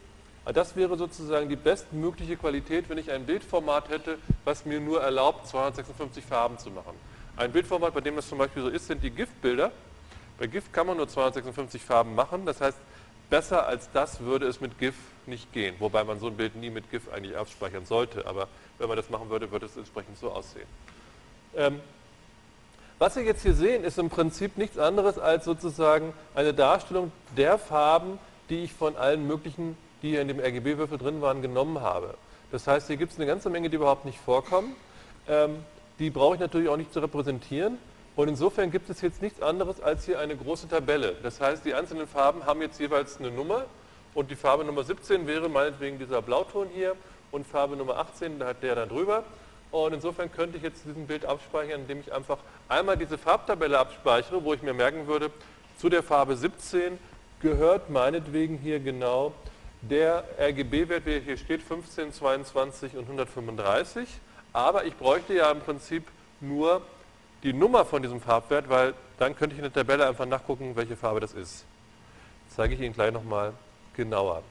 Das 0.53 0.77
wäre 0.77 0.97
sozusagen 0.97 1.49
die 1.49 1.57
bestmögliche 1.57 2.37
Qualität, 2.37 2.89
wenn 2.89 2.99
ich 2.99 3.11
ein 3.11 3.27
Bildformat 3.27 3.89
hätte, 3.89 4.19
was 4.45 4.67
mir 4.67 4.79
nur 4.79 5.03
erlaubt, 5.03 5.49
256 5.49 6.25
Farben 6.25 6.59
zu 6.59 6.71
machen. 6.71 6.95
Ein 7.37 7.51
Bildformat, 7.51 7.93
bei 7.93 8.03
dem 8.03 8.15
das 8.15 8.29
zum 8.29 8.39
Beispiel 8.39 8.63
so 8.63 8.69
ist, 8.69 8.87
sind 8.87 9.03
die 9.03 9.11
GIF-Bilder. 9.11 9.73
Bei 10.39 10.47
GIF 10.47 10.71
kann 10.71 10.87
man 10.87 10.99
nur 10.99 11.09
256 11.09 11.83
Farben 11.83 12.15
machen. 12.15 12.47
Das 12.47 12.61
heißt, 12.61 12.79
besser 13.31 13.67
als 13.67 13.91
das 13.93 14.21
würde 14.21 14.47
es 14.47 14.61
mit 14.61 14.79
GIF 14.79 14.95
nicht 15.27 15.53
gehen. 15.53 15.75
Wobei 15.79 16.05
man 16.05 16.21
so 16.21 16.27
ein 16.27 16.37
Bild 16.37 16.57
nie 16.57 16.71
mit 16.71 16.91
GIF 16.91 17.13
eigentlich 17.13 17.37
abspeichern 17.37 17.87
sollte. 17.87 18.27
Aber 18.27 18.49
wenn 18.79 18.89
man 18.89 18.97
das 18.97 19.11
machen 19.11 19.31
würde, 19.31 19.51
würde 19.51 19.67
es 19.67 19.77
entsprechend 19.77 20.19
so 20.19 20.31
aussehen. 20.31 20.67
Ähm, 21.57 21.81
was 22.99 23.17
wir 23.17 23.25
jetzt 23.25 23.43
hier 23.43 23.55
sehen, 23.55 23.85
ist 23.85 23.99
im 23.99 24.09
Prinzip 24.09 24.57
nichts 24.57 24.79
anderes 24.79 25.19
als 25.19 25.45
sozusagen 25.45 26.13
eine 26.35 26.55
Darstellung 26.55 27.11
der 27.37 27.59
Farben, 27.59 28.19
die 28.51 28.65
ich 28.65 28.73
von 28.73 28.97
allen 28.97 29.27
möglichen, 29.27 29.77
die 30.03 30.11
hier 30.11 30.21
in 30.21 30.29
dem 30.29 30.39
RGB-Würfel 30.39 30.99
drin 30.99 31.21
waren, 31.21 31.43
genommen 31.43 31.81
habe. 31.81 32.15
Das 32.53 32.67
heißt, 32.67 32.87
hier 32.87 32.97
gibt 32.97 33.13
es 33.13 33.19
eine 33.19 33.27
ganze 33.27 33.51
Menge, 33.51 33.69
die 33.69 33.77
überhaupt 33.77 34.05
nicht 34.05 34.19
vorkommen. 34.19 34.77
Ähm, 35.29 35.57
die 35.99 36.11
brauche 36.11 36.35
ich 36.35 36.41
natürlich 36.41 36.69
auch 36.69 36.77
nicht 36.77 36.93
zu 36.93 37.01
repräsentieren. 37.01 37.79
Und 38.17 38.29
insofern 38.29 38.71
gibt 38.71 38.89
es 38.91 39.01
jetzt 39.01 39.23
nichts 39.23 39.43
anderes 39.43 39.81
als 39.81 40.05
hier 40.05 40.21
eine 40.21 40.37
große 40.37 40.69
Tabelle. 40.69 41.17
Das 41.23 41.41
heißt, 41.41 41.65
die 41.65 41.75
einzelnen 41.75 42.07
Farben 42.07 42.47
haben 42.47 42.63
jetzt 42.63 42.79
jeweils 42.79 43.19
eine 43.19 43.31
Nummer 43.31 43.65
und 44.15 44.31
die 44.31 44.37
Farbe 44.37 44.65
Nummer 44.65 44.85
17 44.85 45.27
wäre 45.27 45.49
meinetwegen 45.49 45.99
dieser 45.99 46.23
Blauton 46.23 46.69
hier 46.73 46.95
und 47.33 47.45
Farbe 47.45 47.77
Nummer 47.77 47.97
18, 47.99 48.39
da 48.39 48.47
hat 48.47 48.63
der 48.63 48.77
da 48.77 48.87
drüber. 48.87 49.25
Und 49.73 49.93
insofern 49.93 50.31
könnte 50.31 50.57
ich 50.57 50.63
jetzt 50.63 50.85
diesen 50.85 51.09
Bild 51.09 51.27
abspeichern, 51.27 51.81
indem 51.81 51.99
ich 51.99 52.13
einfach 52.13 52.39
einmal 52.69 52.97
diese 52.97 53.19
Farbtabelle 53.19 53.77
abspeichere, 53.77 54.45
wo 54.45 54.55
ich 54.55 54.63
mir 54.63 54.75
merken 54.75 55.09
würde, 55.09 55.33
zu 55.79 55.89
der 55.89 56.05
Farbe 56.05 56.37
17 56.37 56.97
gehört 57.41 57.91
meinetwegen 57.91 58.57
hier 58.57 58.79
genau 58.79 59.33
der 59.83 60.25
RGB-Wert, 60.39 61.07
der 61.07 61.19
hier 61.19 61.37
steht, 61.37 61.63
15, 61.63 62.13
22 62.13 62.97
und 62.97 63.03
135. 63.03 64.09
Aber 64.53 64.85
ich 64.85 64.95
bräuchte 64.97 65.35
ja 65.35 65.51
im 65.51 65.59
Prinzip 65.59 66.05
nur 66.41 66.83
die 67.45 67.53
Nummer 67.53 67.85
von 67.85 68.03
diesem 68.03 68.21
Farbwert, 68.21 68.69
weil 68.69 68.95
dann 69.19 69.37
könnte 69.37 69.55
ich 69.55 69.59
in 69.59 69.71
der 69.71 69.73
Tabelle 69.73 70.09
einfach 70.09 70.27
nachgucken, 70.27 70.75
welche 70.75 70.97
Farbe 70.97 71.21
das 71.21 71.35
ist. 71.35 71.65
Das 72.47 72.57
zeige 72.57 72.75
ich 72.75 72.81
Ihnen 72.81 72.95
gleich 72.95 73.13
nochmal 73.13 73.53
genauer. 73.95 74.43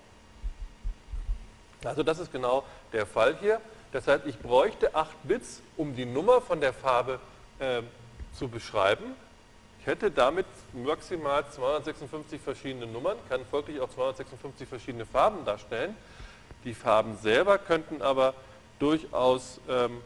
Also 1.83 2.03
das 2.03 2.19
ist 2.19 2.31
genau 2.31 2.63
der 2.93 3.05
Fall 3.05 3.35
hier. 3.41 3.59
Das 3.91 4.07
heißt, 4.07 4.25
ich 4.25 4.39
bräuchte 4.39 4.95
8 4.95 5.09
Bits, 5.23 5.61
um 5.75 5.95
die 5.95 6.05
Nummer 6.05 6.39
von 6.39 6.61
der 6.61 6.71
Farbe 6.71 7.19
äh, 7.59 7.81
zu 8.33 8.47
beschreiben. 8.47 9.03
Ich 9.79 9.87
hätte 9.87 10.09
damit 10.09 10.45
maximal 10.71 11.45
256 11.49 12.39
verschiedene 12.39 12.85
Nummern, 12.85 13.17
kann 13.27 13.41
folglich 13.49 13.81
auch 13.81 13.89
256 13.89 14.67
verschiedene 14.67 15.05
Farben 15.05 15.43
darstellen. 15.45 15.95
Die 16.63 16.73
Farben 16.73 17.17
selber 17.17 17.57
könnten 17.57 18.01
aber 18.01 18.33
durchaus 18.79 19.59
ähm, 19.67 20.01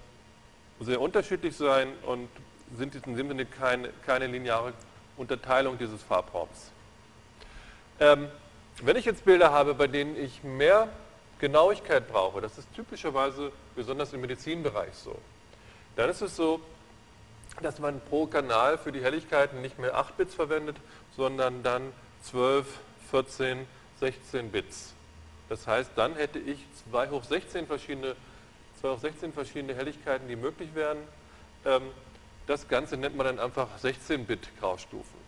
sehr 0.79 0.99
unterschiedlich 0.99 1.55
sein 1.55 1.89
und 2.05 2.27
sind 2.75 2.95
in 2.95 3.15
dem 3.15 3.27
Sinne 3.29 3.45
keine, 3.45 3.89
keine 4.05 4.27
lineare 4.27 4.73
Unterteilung 5.15 5.77
dieses 5.77 6.01
Farbraums. 6.03 6.71
Ähm, 7.99 8.27
wenn 8.81 8.95
ich 8.95 9.05
jetzt 9.05 9.25
Bilder 9.25 9.51
habe, 9.51 9.73
bei 9.73 9.87
denen 9.87 10.15
ich 10.15 10.43
mehr 10.43 10.89
Genauigkeit 11.39 12.07
brauche, 12.07 12.41
das 12.41 12.57
ist 12.57 12.71
typischerweise 12.73 13.51
besonders 13.75 14.13
im 14.13 14.21
Medizinbereich 14.21 14.93
so, 14.93 15.15
dann 15.95 16.09
ist 16.09 16.21
es 16.21 16.35
so, 16.35 16.59
dass 17.61 17.79
man 17.79 17.99
pro 18.01 18.27
Kanal 18.27 18.77
für 18.77 18.91
die 18.91 19.01
Helligkeiten 19.01 19.61
nicht 19.61 19.79
mehr 19.79 19.95
8 19.95 20.15
Bits 20.17 20.35
verwendet, 20.35 20.77
sondern 21.15 21.63
dann 21.63 21.91
12, 22.23 22.67
14, 23.09 23.65
16 23.99 24.51
Bits. 24.51 24.93
Das 25.49 25.65
heißt, 25.65 25.91
dann 25.95 26.15
hätte 26.15 26.39
ich 26.39 26.59
2 26.91 27.09
hoch 27.09 27.23
16 27.23 27.65
verschiedene, 27.65 28.15
2 28.81 28.89
hoch 28.89 28.99
16 28.99 29.33
verschiedene 29.33 29.73
Helligkeiten, 29.73 30.27
die 30.27 30.35
möglich 30.35 30.69
wären. 30.75 30.97
Ähm, 31.65 31.83
das 32.47 32.67
Ganze 32.67 32.97
nennt 32.97 33.15
man 33.15 33.27
dann 33.27 33.39
einfach 33.39 33.67
16-Bit-Graustufen. 33.83 35.27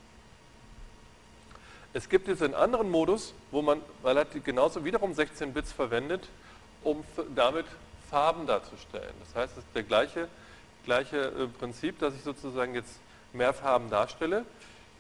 Es 1.94 2.08
gibt 2.08 2.28
jetzt 2.28 2.42
einen 2.42 2.54
anderen 2.54 2.90
Modus, 2.90 3.34
wo 3.52 3.62
man 3.62 3.82
relativ 4.04 4.44
genauso 4.44 4.86
wiederum 4.86 5.14
16 5.14 5.54
Bits 5.54 5.72
verwendet, 5.72 6.28
um 6.84 7.04
damit 7.36 7.66
Farben 8.10 8.48
darzustellen. 8.48 9.14
Das 9.26 9.36
heißt, 9.36 9.58
es 9.58 9.64
ist 9.64 9.76
der 9.76 9.84
gleiche, 9.84 10.28
gleiche 10.86 11.18
äh, 11.18 11.48
Prinzip, 11.48 12.00
dass 12.00 12.14
ich 12.16 12.24
sozusagen 12.24 12.74
jetzt 12.74 12.94
mehr 13.34 13.54
Farben 13.54 13.90
darstelle. 13.90 14.46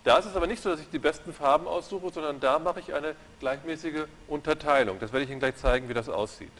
Da 0.03 0.17
ist 0.17 0.25
es 0.25 0.35
aber 0.35 0.47
nicht 0.47 0.63
so, 0.63 0.69
dass 0.69 0.79
ich 0.79 0.89
die 0.89 0.99
besten 0.99 1.33
Farben 1.33 1.67
aussuche, 1.67 2.11
sondern 2.11 2.39
da 2.39 2.57
mache 2.59 2.79
ich 2.79 2.93
eine 2.93 3.15
gleichmäßige 3.39 4.05
Unterteilung. 4.27 4.99
Das 4.99 5.11
werde 5.11 5.25
ich 5.25 5.31
Ihnen 5.31 5.39
gleich 5.39 5.57
zeigen, 5.57 5.89
wie 5.89 5.93
das 5.93 6.09
aussieht. 6.09 6.51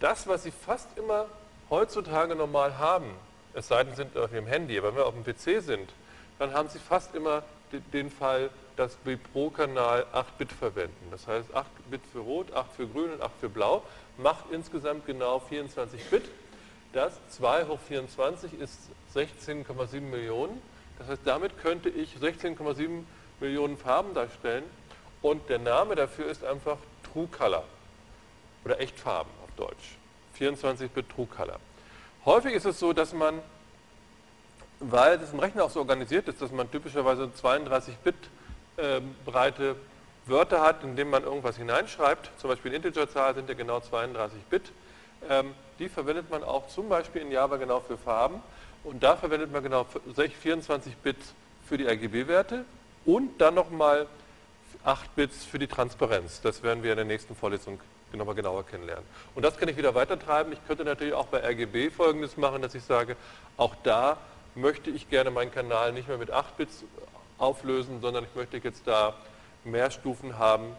Das, 0.00 0.26
was 0.26 0.44
Sie 0.44 0.50
fast 0.50 0.88
immer 0.96 1.26
heutzutage 1.70 2.34
normal 2.34 2.78
haben, 2.78 3.10
es 3.54 3.68
sei 3.68 3.84
denn, 3.84 3.92
Sie 3.94 4.02
sind 4.02 4.16
auf 4.16 4.32
Ihrem 4.32 4.46
Handy, 4.46 4.78
aber 4.78 4.88
wenn 4.88 4.96
wir 4.96 5.06
auf 5.06 5.14
dem 5.14 5.24
PC 5.24 5.62
sind, 5.62 5.90
dann 6.38 6.52
haben 6.52 6.68
Sie 6.68 6.78
fast 6.78 7.14
immer 7.14 7.42
den 7.92 8.10
Fall, 8.10 8.50
dass 8.76 8.96
wir 9.04 9.16
pro 9.16 9.50
Kanal 9.50 10.06
8 10.12 10.38
Bit 10.38 10.52
verwenden. 10.52 11.08
Das 11.10 11.26
heißt 11.26 11.54
8 11.54 11.66
Bit 11.90 12.00
für 12.12 12.20
Rot, 12.20 12.52
8 12.52 12.72
für 12.72 12.86
Grün 12.86 13.12
und 13.12 13.22
8 13.22 13.30
für 13.40 13.48
Blau 13.48 13.82
macht 14.16 14.46
insgesamt 14.50 15.06
genau 15.06 15.40
24 15.40 16.04
Bit. 16.06 16.24
Das 16.92 17.14
2 17.30 17.66
hoch 17.66 17.78
24 17.88 18.58
ist 18.60 18.78
16,7 19.14 20.00
Millionen. 20.00 20.60
Das 20.98 21.08
heißt, 21.08 21.22
damit 21.24 21.58
könnte 21.58 21.88
ich 21.88 22.16
16,7 22.16 23.04
Millionen 23.40 23.76
Farben 23.76 24.14
darstellen 24.14 24.64
und 25.20 25.48
der 25.48 25.58
Name 25.58 25.94
dafür 25.94 26.26
ist 26.26 26.44
einfach 26.44 26.78
True 27.12 27.28
Color 27.28 27.64
oder 28.64 28.80
Echtfarben 28.80 29.32
auf 29.42 29.50
Deutsch. 29.56 29.96
24-Bit 30.38 31.08
True 31.10 31.26
Color. 31.26 31.58
Häufig 32.24 32.54
ist 32.54 32.66
es 32.66 32.78
so, 32.78 32.92
dass 32.92 33.12
man, 33.12 33.40
weil 34.78 35.18
das 35.18 35.32
im 35.32 35.40
Rechner 35.40 35.64
auch 35.64 35.70
so 35.70 35.80
organisiert 35.80 36.28
ist, 36.28 36.40
dass 36.40 36.52
man 36.52 36.70
typischerweise 36.70 37.32
32 37.34 37.96
Bit 37.96 38.14
äh, 38.76 39.00
breite 39.24 39.76
Wörter 40.26 40.60
hat, 40.60 40.84
in 40.84 40.94
denen 40.94 41.10
man 41.10 41.24
irgendwas 41.24 41.56
hineinschreibt, 41.56 42.30
zum 42.38 42.50
Beispiel 42.50 42.74
Integerzahl 42.74 43.34
sind 43.34 43.48
ja 43.48 43.56
genau 43.56 43.80
32 43.80 44.38
Bit, 44.44 44.70
ähm, 45.28 45.54
die 45.80 45.88
verwendet 45.88 46.30
man 46.30 46.44
auch 46.44 46.68
zum 46.68 46.88
Beispiel 46.88 47.22
in 47.22 47.32
Java 47.32 47.56
genau 47.56 47.80
für 47.80 47.98
Farben. 47.98 48.40
Und 48.84 49.02
da 49.02 49.16
verwendet 49.16 49.52
man 49.52 49.62
genau 49.62 49.86
24 50.14 50.96
Bit 50.96 51.16
für 51.66 51.76
die 51.76 51.86
RGB-Werte 51.86 52.64
und 53.04 53.40
dann 53.40 53.54
nochmal 53.54 54.06
8 54.84 55.14
Bits 55.14 55.44
für 55.44 55.58
die 55.58 55.68
Transparenz. 55.68 56.40
Das 56.40 56.62
werden 56.62 56.82
wir 56.82 56.92
in 56.92 56.96
der 56.96 57.04
nächsten 57.04 57.36
Vorlesung 57.36 57.80
nochmal 58.18 58.34
genauer 58.34 58.66
kennenlernen. 58.66 59.04
Und 59.34 59.42
das 59.42 59.56
kann 59.56 59.68
ich 59.68 59.76
wieder 59.76 59.94
weitertreiben. 59.94 60.52
Ich 60.52 60.66
könnte 60.66 60.84
natürlich 60.84 61.14
auch 61.14 61.26
bei 61.26 61.38
RGB 61.38 61.90
folgendes 61.90 62.36
machen, 62.36 62.62
dass 62.62 62.74
ich 62.74 62.82
sage, 62.84 63.16
auch 63.56 63.74
da 63.82 64.18
möchte 64.54 64.90
ich 64.90 65.08
gerne 65.08 65.30
meinen 65.30 65.52
Kanal 65.52 65.92
nicht 65.92 66.08
mehr 66.08 66.18
mit 66.18 66.30
8 66.30 66.56
Bits 66.56 66.84
auflösen, 67.38 68.00
sondern 68.00 68.24
ich 68.24 68.34
möchte 68.34 68.58
jetzt 68.58 68.86
da 68.86 69.14
mehr 69.64 69.90
Stufen 69.90 70.38
haben, 70.38 70.76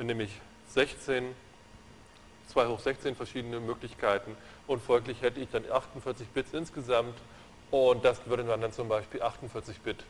nämlich 0.00 0.30
16, 0.68 1.34
2 2.48 2.66
hoch 2.66 2.80
16 2.80 3.14
verschiedene 3.14 3.60
Möglichkeiten 3.60 4.36
und 4.66 4.82
folglich 4.82 5.22
hätte 5.22 5.40
ich 5.40 5.48
dann 5.50 5.64
48 5.70 6.28
Bits 6.28 6.52
insgesamt 6.52 7.16
und 7.70 8.04
das 8.04 8.26
würde 8.26 8.44
man 8.44 8.60
dann 8.60 8.72
zum 8.72 8.88
Beispiel 8.88 9.22
48 9.22 9.80
Bit 9.80 10.04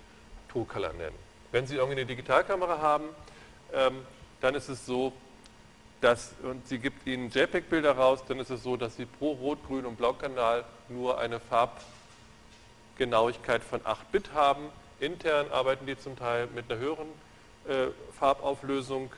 True 0.51 0.65
Color 0.65 0.93
nennen. 0.95 1.17
Wenn 1.53 1.67
Sie 1.67 1.77
irgendwie 1.77 1.99
eine 1.99 2.07
Digitalkamera 2.07 2.79
haben, 2.79 3.05
ähm, 3.73 4.03
dann 4.41 4.55
ist 4.55 4.69
es 4.69 4.87
so, 4.87 5.13
dass, 6.01 6.35
und 6.43 6.67
sie 6.67 6.79
gibt 6.79 7.07
Ihnen 7.07 7.31
JPEG-Bilder 7.31 7.93
raus, 7.93 8.25
dann 8.27 8.39
ist 8.39 8.51
es 8.51 8.63
so, 8.63 8.77
dass 8.77 8.97
Sie 8.97 9.07
pro 9.07 9.33
Rot-, 9.33 9.67
Grün- 9.67 9.87
und 9.87 9.97
Blaukanal 9.97 10.65
nur 10.89 11.19
eine 11.19 11.41
Farbgenauigkeit 11.41 13.63
von 13.63 13.81
8 13.85 14.13
Bit 14.13 14.33
haben. 14.33 14.69
Intern 14.99 15.51
arbeiten 15.51 15.87
die 15.87 15.99
zum 15.99 16.17
Teil 16.17 16.49
mit 16.55 16.71
einer 16.71 16.81
höheren 16.81 17.09
äh, 17.69 17.89
Farbauflösung 18.19 19.11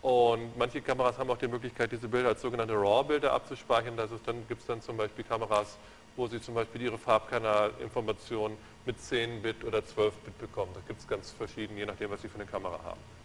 und 0.00 0.56
manche 0.56 0.80
Kameras 0.80 1.18
haben 1.18 1.30
auch 1.30 1.38
die 1.38 1.48
Möglichkeit, 1.48 1.90
diese 1.90 2.08
Bilder 2.08 2.28
als 2.28 2.40
sogenannte 2.40 2.74
RAW-Bilder 2.74 3.32
abzuspeichern. 3.32 3.96
Das 3.96 4.12
ist, 4.12 4.26
dann 4.26 4.46
gibt 4.46 4.60
es 4.60 4.66
dann 4.66 4.80
zum 4.80 4.96
Beispiel 4.96 5.24
Kameras, 5.24 5.76
wo 6.16 6.28
Sie 6.28 6.40
zum 6.40 6.54
Beispiel 6.54 6.82
Ihre 6.82 6.98
Farbkanalinformationen 6.98 8.56
mit 8.86 9.00
10 9.00 9.42
Bit 9.42 9.64
oder 9.64 9.84
12 9.84 10.14
Bit 10.18 10.38
bekommen. 10.38 10.70
Da 10.74 10.80
gibt 10.86 11.00
es 11.00 11.08
ganz 11.08 11.32
verschieden, 11.32 11.76
je 11.76 11.86
nachdem, 11.86 12.10
was 12.10 12.22
Sie 12.22 12.28
für 12.28 12.36
eine 12.36 12.46
Kamera 12.46 12.78
haben. 12.84 13.17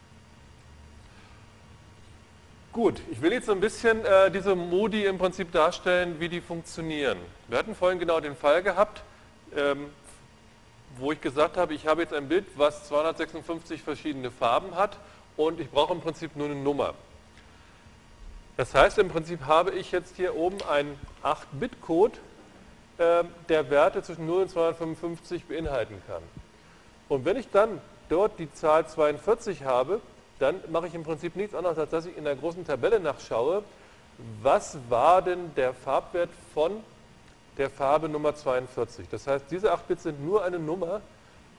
Gut, 2.74 3.02
ich 3.12 3.22
will 3.22 3.32
jetzt 3.32 3.45
so 3.45 3.52
ein 3.52 3.60
bisschen 3.60 4.04
äh, 4.04 4.32
diese 4.32 4.56
Modi 4.56 5.06
im 5.06 5.20
Prinzip 5.20 5.52
darstellen, 5.52 6.20
wie 6.20 6.28
die 6.28 6.41
funktionieren. 6.41 7.20
Wir 7.48 7.60
hatten 7.60 7.76
vorhin 7.76 8.00
genau 8.00 8.20
den 8.20 8.36
Fall 8.36 8.64
gehabt, 8.64 9.04
ähm, 9.56 9.91
wo 10.98 11.12
ich 11.12 11.22
gesagt 11.22 11.56
habe, 11.56 11.76
ich 11.76 11.86
habe 11.86 12.02
jetzt 12.02 12.16
ein 12.16 12.28
Bild, 12.28 12.48
was 12.56 12.88
256 12.88 13.84
verschiedene 13.84 14.32
Farben 14.32 14.74
hat 14.74 14.98
und 15.38 15.60
ich 15.60 15.70
brauche 15.70 15.94
im 15.94 16.02
Prinzip 16.02 16.36
nur 16.36 16.48
eine 16.48 16.56
Nummer. 16.56 16.95
Das 18.58 18.74
heißt, 18.74 18.98
im 18.98 19.10
Prinzip 19.10 19.45
habe 19.45 19.70
ich 19.70 19.91
jetzt 19.91 20.16
hier 20.16 20.36
oben 20.36 20.58
einen 20.68 21.00
8-Bit-Code, 21.22 22.18
äh, 22.98 23.24
der 23.50 23.70
Werte 23.70 24.02
zwischen 24.02 24.26
0 24.26 24.41
und 24.41 24.50
255 24.50 25.45
beinhalten 25.45 26.02
kann. 26.08 26.24
Und 27.08 27.24
wenn 27.24 27.38
ich 27.38 27.52
dann 27.52 27.80
dort 28.10 28.40
die 28.40 28.52
Zahl 28.52 28.88
42 28.88 29.64
habe, 29.64 30.02
dann 30.40 30.56
mache 30.72 30.88
ich 30.88 30.96
im 30.96 31.04
Prinzip 31.04 31.36
nichts 31.36 31.56
anderes, 31.56 31.78
als 31.78 31.90
dass 31.92 32.06
ich 32.06 32.18
in 32.18 32.24
der 32.24 32.36
großen 32.36 32.66
Tabelle 32.66 33.00
nachschaue, 33.00 33.64
was 34.42 34.78
war 34.90 35.22
denn 35.22 35.54
der 35.56 35.74
Farbwert 35.74 36.30
von 36.54 36.84
der 37.58 37.70
Farbe 37.70 38.10
Nummer 38.10 38.36
42. 38.36 39.08
Das 39.10 39.28
heißt, 39.28 39.46
diese 39.52 39.72
8 39.72 39.88
Bits 39.88 40.04
sind 40.04 40.24
nur 40.24 40.44
eine 40.44 40.60
Nummer 40.60 41.02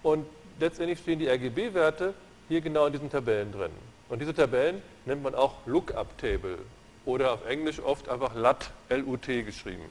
und 0.03 0.27
letztendlich 0.59 0.99
stehen 0.99 1.19
die 1.19 1.29
RGB-Werte 1.29 2.15
hier 2.49 2.61
genau 2.61 2.87
in 2.87 2.93
diesen 2.93 3.11
Tabellen 3.11 3.53
drin. 3.53 3.71
Und 4.09 4.21
diese 4.21 4.35
Tabellen 4.35 4.83
nennt 5.07 5.23
man 5.23 5.35
auch 5.35 5.55
Lookup 5.67 6.19
Table 6.19 6.59
oder 7.05 7.33
auf 7.33 7.47
Englisch 7.47 7.81
oft 7.81 8.09
einfach 8.09 8.35
LUT, 8.35 8.71
L-U-T 8.89 9.43
geschrieben. 9.43 9.85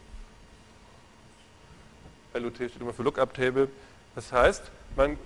LUT 2.33 2.55
steht 2.55 2.79
immer 2.79 2.93
für 2.93 3.03
Lookup 3.03 3.33
Table. 3.33 3.69
Das 4.15 4.31
heißt, 4.31 4.63
man 4.95 5.17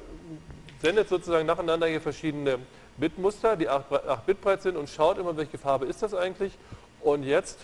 sendet 0.82 1.10
sozusagen 1.10 1.46
nacheinander 1.46 1.88
hier 1.88 2.02
verschiedene 2.02 2.60
Bitmuster, 2.98 3.56
die 3.56 3.70
8 3.70 4.26
Bit 4.26 4.42
breit 4.42 4.62
sind 4.62 4.76
und 4.76 4.90
schaut 4.90 5.18
immer, 5.18 5.38
welche 5.38 5.58
Farbe 5.58 5.86
ist 5.86 6.02
das 6.02 6.14
eigentlich. 6.14 6.54
Und 7.02 7.24
jetzt 7.24 7.60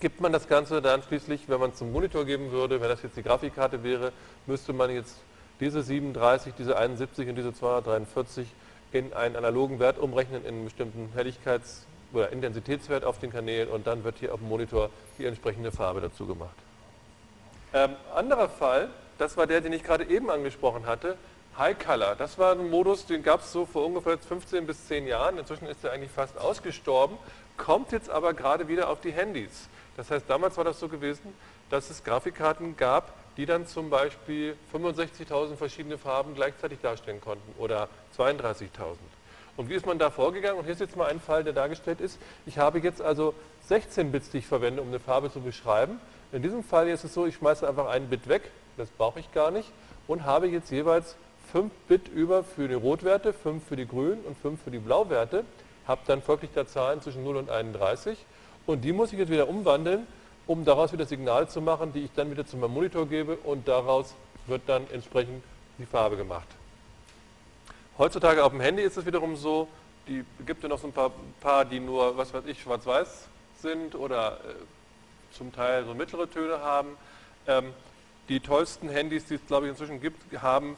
gibt 0.00 0.20
man 0.20 0.32
das 0.32 0.48
Ganze 0.48 0.80
dann 0.80 1.02
schließlich, 1.02 1.48
wenn 1.48 1.60
man 1.60 1.70
es 1.70 1.76
zum 1.76 1.92
Monitor 1.92 2.24
geben 2.24 2.50
würde, 2.50 2.80
wenn 2.80 2.88
das 2.88 3.02
jetzt 3.02 3.16
die 3.16 3.22
Grafikkarte 3.22 3.82
wäre, 3.82 4.12
müsste 4.46 4.72
man 4.72 4.90
jetzt 4.90 5.16
diese 5.60 5.82
37, 5.82 6.54
diese 6.56 6.76
71 6.76 7.28
und 7.28 7.36
diese 7.36 7.52
243 7.52 8.48
in 8.92 9.12
einen 9.12 9.36
analogen 9.36 9.78
Wert 9.78 9.98
umrechnen, 9.98 10.42
in 10.42 10.54
einen 10.54 10.64
bestimmten 10.64 11.12
Helligkeits- 11.14 11.84
oder 12.12 12.30
Intensitätswert 12.30 13.04
auf 13.04 13.18
den 13.18 13.30
Kanälen 13.32 13.68
und 13.68 13.86
dann 13.86 14.04
wird 14.04 14.18
hier 14.18 14.34
auf 14.34 14.40
dem 14.40 14.48
Monitor 14.48 14.90
die 15.18 15.24
entsprechende 15.24 15.72
Farbe 15.72 16.00
dazu 16.00 16.26
gemacht. 16.26 16.54
Ähm, 17.72 17.92
anderer 18.14 18.48
Fall, 18.48 18.88
das 19.18 19.36
war 19.36 19.46
der, 19.46 19.60
den 19.60 19.72
ich 19.72 19.82
gerade 19.82 20.04
eben 20.04 20.30
angesprochen 20.30 20.86
hatte, 20.86 21.16
High 21.58 21.78
Color. 21.78 22.14
Das 22.16 22.38
war 22.38 22.52
ein 22.52 22.70
Modus, 22.70 23.04
den 23.04 23.22
gab 23.22 23.40
es 23.40 23.52
so 23.52 23.66
vor 23.66 23.84
ungefähr 23.84 24.16
15 24.16 24.66
bis 24.66 24.86
10 24.88 25.06
Jahren. 25.06 25.36
Inzwischen 25.36 25.66
ist 25.66 25.84
er 25.84 25.92
eigentlich 25.92 26.10
fast 26.10 26.38
ausgestorben, 26.38 27.18
kommt 27.58 27.92
jetzt 27.92 28.08
aber 28.08 28.32
gerade 28.32 28.68
wieder 28.68 28.88
auf 28.88 29.00
die 29.00 29.12
Handys. 29.12 29.68
Das 29.96 30.10
heißt, 30.10 30.24
damals 30.28 30.56
war 30.56 30.64
das 30.64 30.80
so 30.80 30.88
gewesen, 30.88 31.34
dass 31.68 31.90
es 31.90 32.04
Grafikkarten 32.04 32.76
gab, 32.76 33.12
die 33.36 33.44
dann 33.44 33.66
zum 33.66 33.90
Beispiel 33.90 34.56
65.000 34.72 35.56
verschiedene 35.56 35.98
Farben 35.98 36.34
gleichzeitig 36.34 36.80
darstellen 36.80 37.20
konnten 37.20 37.54
oder 37.58 37.88
32.000. 38.16 38.96
Und 39.58 39.68
wie 39.68 39.74
ist 39.74 39.84
man 39.84 39.98
da 39.98 40.10
vorgegangen? 40.10 40.58
Und 40.58 40.64
hier 40.64 40.72
ist 40.72 40.80
jetzt 40.80 40.96
mal 40.96 41.10
ein 41.10 41.20
Fall, 41.20 41.44
der 41.44 41.52
dargestellt 41.52 42.00
ist. 42.00 42.18
Ich 42.46 42.56
habe 42.56 42.78
jetzt 42.78 43.02
also 43.02 43.34
16 43.68 44.10
Bits, 44.10 44.30
die 44.30 44.38
ich 44.38 44.46
verwende, 44.46 44.80
um 44.80 44.88
eine 44.88 45.00
Farbe 45.00 45.30
zu 45.30 45.40
beschreiben. 45.40 46.00
In 46.32 46.40
diesem 46.40 46.64
Fall 46.64 46.88
ist 46.88 47.04
es 47.04 47.12
so, 47.12 47.26
ich 47.26 47.34
schmeiße 47.34 47.68
einfach 47.68 47.88
ein 47.88 48.08
Bit 48.08 48.28
weg, 48.28 48.50
das 48.78 48.88
brauche 48.88 49.20
ich 49.20 49.30
gar 49.32 49.50
nicht, 49.50 49.70
und 50.08 50.24
habe 50.24 50.48
jetzt 50.48 50.70
jeweils 50.70 51.16
5 51.52 51.70
Bit 51.86 52.08
über 52.08 52.44
für 52.44 52.66
die 52.66 52.74
Rotwerte, 52.74 53.34
5 53.34 53.62
für 53.62 53.76
die 53.76 53.86
Grün 53.86 54.20
und 54.20 54.38
5 54.38 54.62
für 54.62 54.70
die 54.70 54.78
Blauwerte. 54.78 55.44
Habe 55.86 56.00
dann 56.06 56.22
folglich 56.22 56.50
da 56.54 56.66
Zahlen 56.66 57.02
zwischen 57.02 57.22
0 57.22 57.36
und 57.36 57.50
31 57.50 58.16
und 58.64 58.82
die 58.82 58.92
muss 58.92 59.12
ich 59.12 59.18
jetzt 59.18 59.30
wieder 59.30 59.48
umwandeln, 59.48 60.06
um 60.46 60.64
daraus 60.64 60.92
wieder 60.92 61.04
Signale 61.04 61.48
zu 61.48 61.60
machen, 61.60 61.92
die 61.92 62.00
ich 62.00 62.12
dann 62.12 62.30
wieder 62.30 62.46
zu 62.46 62.56
meinem 62.56 62.72
Monitor 62.72 63.06
gebe 63.06 63.36
und 63.36 63.68
daraus 63.68 64.14
wird 64.46 64.62
dann 64.66 64.88
entsprechend 64.90 65.44
die 65.78 65.84
Farbe 65.84 66.16
gemacht. 66.16 66.48
Heutzutage 67.98 68.42
auf 68.42 68.52
dem 68.52 68.60
Handy 68.60 68.82
ist 68.82 68.96
es 68.96 69.04
wiederum 69.04 69.36
so, 69.36 69.68
die 70.08 70.24
gibt 70.46 70.64
es 70.64 70.70
noch 70.70 70.78
so 70.78 70.86
ein 70.86 70.92
paar, 70.92 71.12
paar, 71.40 71.64
die 71.66 71.80
nur, 71.80 72.16
was 72.16 72.32
weiß 72.32 72.44
ich, 72.46 72.62
schwarz-weiß 72.62 73.28
sind 73.60 73.94
oder 73.94 74.38
äh, 74.38 75.34
zum 75.36 75.52
Teil 75.52 75.84
so 75.84 75.92
mittlere 75.92 76.28
Töne 76.28 76.60
haben. 76.60 76.96
Ähm, 77.46 77.74
die 78.28 78.40
tollsten 78.40 78.88
Handys, 78.88 79.26
die 79.26 79.34
es 79.34 79.46
glaube 79.46 79.66
ich 79.66 79.70
inzwischen 79.70 80.00
gibt, 80.00 80.22
haben 80.40 80.76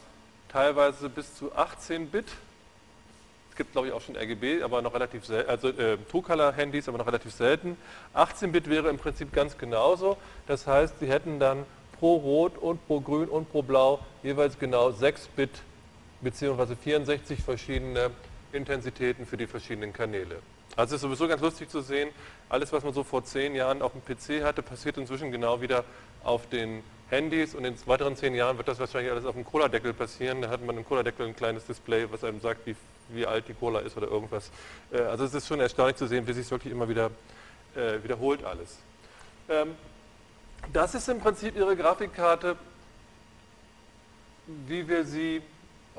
teilweise 0.55 1.09
bis 1.09 1.35
zu 1.35 1.53
18 1.53 2.07
Bit 2.07 2.27
Es 3.49 3.57
gibt, 3.57 3.73
glaube 3.73 3.87
ich, 3.87 3.93
auch 3.93 3.99
schon 3.99 4.15
RGB, 4.15 4.63
aber 4.63 4.81
noch 4.81 4.93
relativ 4.93 5.25
selten, 5.25 5.49
also 5.49 5.67
äh, 5.67 5.97
True-Color-Handys, 6.09 6.87
aber 6.87 6.97
noch 6.97 7.07
relativ 7.07 7.33
selten. 7.33 7.75
18-Bit 8.13 8.69
wäre 8.69 8.87
im 8.87 8.97
Prinzip 8.97 9.33
ganz 9.33 9.57
genauso. 9.57 10.15
Das 10.47 10.65
heißt, 10.65 10.99
Sie 11.01 11.07
hätten 11.07 11.39
dann 11.39 11.65
pro 11.99 12.15
Rot 12.15 12.57
und 12.57 12.85
pro 12.87 13.01
Grün 13.01 13.27
und 13.27 13.51
pro 13.51 13.63
Blau 13.63 13.99
jeweils 14.23 14.57
genau 14.57 14.91
6 14.91 15.27
Bit 15.35 15.49
bzw. 16.21 16.75
64 16.81 17.41
verschiedene 17.41 18.11
Intensitäten 18.53 19.25
für 19.25 19.35
die 19.35 19.47
verschiedenen 19.47 19.91
Kanäle. 19.91 20.37
Also 20.77 20.95
es 20.95 20.99
ist 20.99 21.01
sowieso 21.01 21.27
ganz 21.27 21.41
lustig 21.41 21.67
zu 21.67 21.81
sehen, 21.81 22.09
alles 22.47 22.71
was 22.71 22.81
man 22.81 22.93
so 22.93 23.03
vor 23.03 23.25
zehn 23.25 23.55
Jahren 23.55 23.81
auf 23.81 23.91
dem 23.91 24.01
PC 24.05 24.41
hatte, 24.41 24.61
passiert 24.61 24.97
inzwischen 24.97 25.33
genau 25.33 25.59
wieder 25.59 25.83
auf 26.23 26.47
den 26.47 26.81
Handys 27.15 27.55
und 27.55 27.63
in 27.63 27.75
weiteren 27.87 28.15
zehn 28.17 28.35
Jahren 28.35 28.57
wird 28.57 28.67
das 28.67 28.79
wahrscheinlich 28.79 29.11
alles 29.11 29.25
auf 29.25 29.35
dem 29.35 29.45
Cola-Deckel 29.45 29.93
passieren. 29.93 30.41
Da 30.41 30.49
hat 30.49 30.65
man 30.65 30.77
im 30.77 30.85
Cola-Deckel 30.85 31.25
ein 31.25 31.35
kleines 31.35 31.65
Display, 31.65 32.11
was 32.11 32.23
einem 32.23 32.41
sagt, 32.41 32.65
wie, 32.67 32.75
wie 33.09 33.25
alt 33.25 33.47
die 33.47 33.53
Cola 33.53 33.79
ist 33.79 33.95
oder 33.95 34.07
irgendwas. 34.07 34.51
Äh, 34.91 35.01
also 35.01 35.23
es 35.23 35.33
ist 35.33 35.47
schon 35.47 35.61
erstaunlich 35.61 35.95
zu 35.95 36.07
sehen, 36.07 36.27
wie 36.27 36.33
sich 36.33 36.49
wirklich 36.51 36.73
immer 36.73 36.89
wieder 36.89 37.11
äh, 37.75 38.03
wiederholt 38.03 38.43
alles. 38.43 38.77
Ähm, 39.47 39.75
das 40.73 40.93
ist 40.93 41.07
im 41.07 41.19
Prinzip 41.19 41.55
Ihre 41.55 41.75
Grafikkarte, 41.77 42.57
wie 44.67 44.87
wir 44.87 45.05
sie 45.05 45.41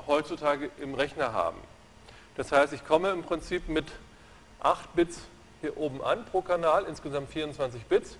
heutzutage 0.05 0.69
im 0.79 0.93
Rechner 0.93 1.33
haben. 1.33 1.57
Das 2.35 2.51
heißt, 2.51 2.73
ich 2.73 2.85
komme 2.85 3.09
im 3.09 3.23
Prinzip 3.23 3.67
mit 3.67 3.85
8 4.59 4.95
Bits 4.95 5.21
hier 5.61 5.75
oben 5.77 6.03
an 6.03 6.25
pro 6.25 6.41
Kanal, 6.41 6.85
insgesamt 6.85 7.31
24 7.31 7.85
Bits. 7.85 8.17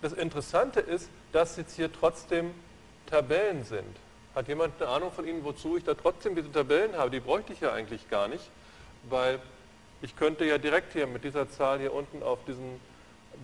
Das 0.00 0.14
Interessante 0.14 0.80
ist, 0.80 1.10
dass 1.32 1.56
jetzt 1.56 1.76
hier 1.76 1.92
trotzdem 1.92 2.52
Tabellen 3.06 3.64
sind. 3.64 3.96
Hat 4.34 4.48
jemand 4.48 4.80
eine 4.80 4.90
Ahnung 4.90 5.12
von 5.12 5.26
Ihnen, 5.26 5.44
wozu 5.44 5.76
ich 5.76 5.84
da 5.84 5.94
trotzdem 5.94 6.36
diese 6.36 6.52
Tabellen 6.52 6.96
habe? 6.96 7.10
Die 7.10 7.20
bräuchte 7.20 7.52
ich 7.52 7.60
ja 7.60 7.72
eigentlich 7.72 8.08
gar 8.08 8.28
nicht, 8.28 8.48
weil 9.08 9.40
ich 10.02 10.16
könnte 10.16 10.44
ja 10.44 10.58
direkt 10.58 10.92
hier 10.92 11.06
mit 11.06 11.24
dieser 11.24 11.50
Zahl 11.50 11.80
hier 11.80 11.92
unten 11.92 12.22
auf 12.22 12.38
diesen 12.46 12.80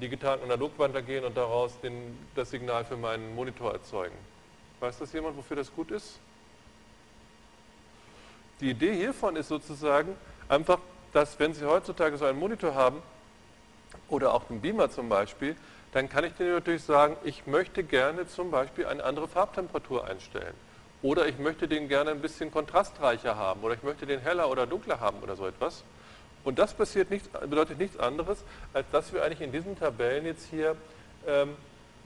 digitalen 0.00 0.42
Analogwandler 0.42 1.02
gehen 1.02 1.24
und 1.24 1.36
daraus 1.36 1.80
den, 1.80 2.18
das 2.34 2.50
Signal 2.50 2.84
für 2.84 2.96
meinen 2.96 3.34
Monitor 3.34 3.72
erzeugen. 3.72 4.16
Weiß 4.80 4.98
das 4.98 5.12
jemand, 5.12 5.36
wofür 5.36 5.56
das 5.56 5.74
gut 5.74 5.90
ist? 5.90 6.18
Die 8.60 8.70
Idee 8.70 8.94
hiervon 8.94 9.36
ist 9.36 9.48
sozusagen 9.48 10.16
einfach, 10.48 10.78
dass 11.12 11.38
wenn 11.38 11.54
Sie 11.54 11.64
heutzutage 11.64 12.16
so 12.16 12.24
einen 12.24 12.38
Monitor 12.38 12.74
haben 12.74 13.02
oder 14.08 14.34
auch 14.34 14.48
einen 14.50 14.60
Beamer 14.60 14.90
zum 14.90 15.08
Beispiel, 15.08 15.56
dann 15.92 16.08
kann 16.08 16.24
ich 16.24 16.34
dir 16.34 16.54
natürlich 16.54 16.82
sagen, 16.82 17.16
ich 17.24 17.46
möchte 17.46 17.82
gerne 17.84 18.26
zum 18.28 18.50
Beispiel 18.50 18.86
eine 18.86 19.04
andere 19.04 19.28
Farbtemperatur 19.28 20.06
einstellen. 20.06 20.54
Oder 21.02 21.26
ich 21.28 21.38
möchte 21.38 21.68
den 21.68 21.88
gerne 21.88 22.10
ein 22.10 22.20
bisschen 22.20 22.50
kontrastreicher 22.50 23.36
haben. 23.36 23.62
Oder 23.62 23.74
ich 23.74 23.82
möchte 23.82 24.06
den 24.06 24.20
heller 24.20 24.50
oder 24.50 24.66
dunkler 24.66 25.00
haben 25.00 25.18
oder 25.22 25.36
so 25.36 25.46
etwas. 25.46 25.84
Und 26.44 26.58
das 26.58 26.76
nichts, 27.10 27.28
bedeutet 27.28 27.78
nichts 27.78 27.98
anderes, 27.98 28.44
als 28.72 28.86
dass 28.92 29.12
wir 29.12 29.24
eigentlich 29.24 29.40
in 29.40 29.52
diesen 29.52 29.78
Tabellen 29.78 30.24
jetzt 30.26 30.48
hier 30.48 30.76
ähm, 31.26 31.56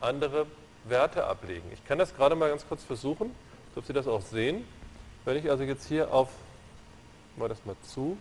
andere 0.01 0.47
Werte 0.85 1.27
ablegen. 1.27 1.71
Ich 1.73 1.85
kann 1.85 1.99
das 1.99 2.15
gerade 2.17 2.35
mal 2.35 2.49
ganz 2.49 2.67
kurz 2.67 2.83
versuchen, 2.83 3.35
ob 3.77 3.85
Sie 3.85 3.93
das 3.93 4.09
auch 4.09 4.23
sehen. 4.23 4.65
Wenn 5.25 5.37
ich 5.37 5.51
also 5.51 5.65
jetzt 5.65 5.87
hier 5.87 6.13
auf, 6.13 6.31
mal 7.37 7.49
das 7.49 7.65
mal 7.67 7.77
zu, 7.83 8.17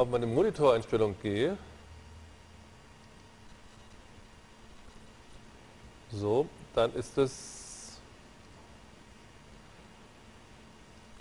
auf 0.00 0.08
meine 0.08 0.26
Monitoreinstellung 0.26 1.14
gehe, 1.22 1.58
so, 6.10 6.48
dann 6.74 6.94
ist 6.94 7.18
das, 7.18 8.00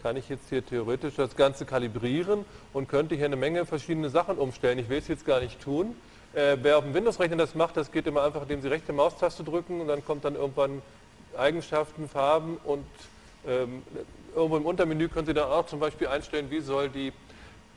kann 0.01 0.15
ich 0.15 0.30
jetzt 0.30 0.47
hier 0.47 0.65
theoretisch 0.65 1.15
das 1.15 1.35
Ganze 1.35 1.65
kalibrieren 1.65 2.45
und 2.72 2.88
könnte 2.88 3.15
hier 3.15 3.26
eine 3.26 3.35
Menge 3.35 3.65
verschiedene 3.65 4.10
Sachen 4.10 4.38
umstellen. 4.38 4.80
Ich 4.80 4.88
will 4.88 4.99
es 4.99 5.10
jetzt 5.10 5.26
gar 5.26 5.41
nicht 5.41 5.60
tun. 5.61 5.93
Äh, 6.34 6.56
wer 6.61 6.77
auf 6.77 6.85
dem 6.85 6.93
Windows-Rechner 6.93 7.35
das 7.35 7.56
macht, 7.56 7.76
das 7.76 7.91
geht 7.91 8.07
immer 8.07 8.23
einfach, 8.23 8.43
indem 8.43 8.61
Sie 8.61 8.69
rechte 8.69 8.93
Maustaste 8.93 9.43
drücken 9.43 9.81
und 9.81 9.88
dann 9.89 10.06
kommt 10.06 10.23
dann 10.23 10.35
irgendwann 10.35 10.81
Eigenschaften, 11.38 12.07
Farben 12.07 12.57
und 12.64 12.85
ähm, 13.45 13.84
irgendwo 14.34 14.56
im 14.56 14.65
Untermenü 14.65 15.10
können 15.10 15.27
Sie 15.27 15.34
dann 15.34 15.49
auch 15.49 15.65
zum 15.65 15.81
Beispiel 15.81 16.07
einstellen, 16.07 16.49
wie 16.49 16.61
soll 16.61 16.88
die 16.88 17.11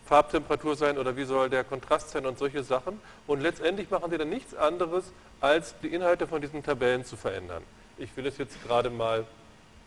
Farbtemperatur 0.04 0.76
sein 0.76 0.98
oder 0.98 1.16
wie 1.16 1.24
soll 1.24 1.48
der 1.48 1.64
Kontrast 1.64 2.10
sein 2.10 2.26
und 2.26 2.38
solche 2.38 2.62
Sachen. 2.64 3.00
Und 3.26 3.40
letztendlich 3.40 3.90
machen 3.90 4.10
Sie 4.10 4.18
dann 4.18 4.28
nichts 4.28 4.54
anderes, 4.54 5.12
als 5.40 5.74
die 5.80 5.88
Inhalte 5.88 6.26
von 6.26 6.40
diesen 6.40 6.62
Tabellen 6.62 7.04
zu 7.04 7.16
verändern. 7.16 7.62
Ich 7.98 8.16
will 8.16 8.26
es 8.26 8.38
jetzt 8.38 8.62
gerade 8.64 8.90
mal, 8.90 9.24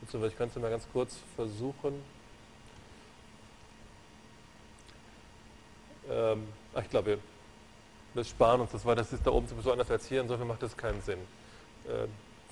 ich 0.01 0.37
kann 0.37 0.49
es 0.49 0.55
mal 0.55 0.69
ganz 0.69 0.87
kurz 0.91 1.17
versuchen. 1.35 2.01
Ähm, 6.09 6.47
ich 6.79 6.89
glaube, 6.89 7.17
wir 8.13 8.23
sparen 8.23 8.61
uns 8.61 8.71
das, 8.71 8.85
weil 8.85 8.95
das 8.95 9.11
ist 9.11 9.25
da 9.25 9.31
oben 9.31 9.47
sowieso 9.47 9.71
anders 9.71 9.91
als 9.91 10.07
hier, 10.07 10.21
insofern 10.21 10.47
macht 10.47 10.63
das 10.63 10.75
keinen 10.77 11.01
Sinn. 11.01 11.19
Äh, 11.85 12.07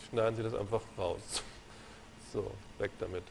schneiden 0.10 0.35
Sie 0.35 0.44
das 0.44 0.53
einfach 0.53 0.81
raus. 0.98 1.22
So, 2.34 2.52
weg 2.80 2.90
damit. 2.98 3.22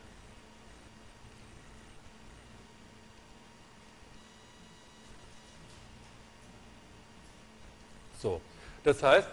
So, 8.23 8.41
das 8.85 9.03
heißt, 9.03 9.27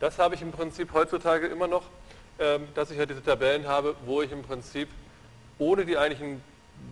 das 0.00 0.18
habe 0.18 0.34
ich 0.34 0.40
im 0.40 0.50
Prinzip 0.50 0.94
heutzutage 0.94 1.46
immer 1.46 1.66
noch, 1.66 1.82
ähm, 2.38 2.68
dass 2.74 2.90
ich 2.90 2.98
halt 2.98 3.10
diese 3.10 3.22
Tabellen 3.22 3.68
habe, 3.68 3.94
wo 4.06 4.22
ich 4.22 4.32
im 4.32 4.42
Prinzip 4.42 4.88
ohne 5.58 5.84
die 5.84 5.98
eigentlichen 5.98 6.42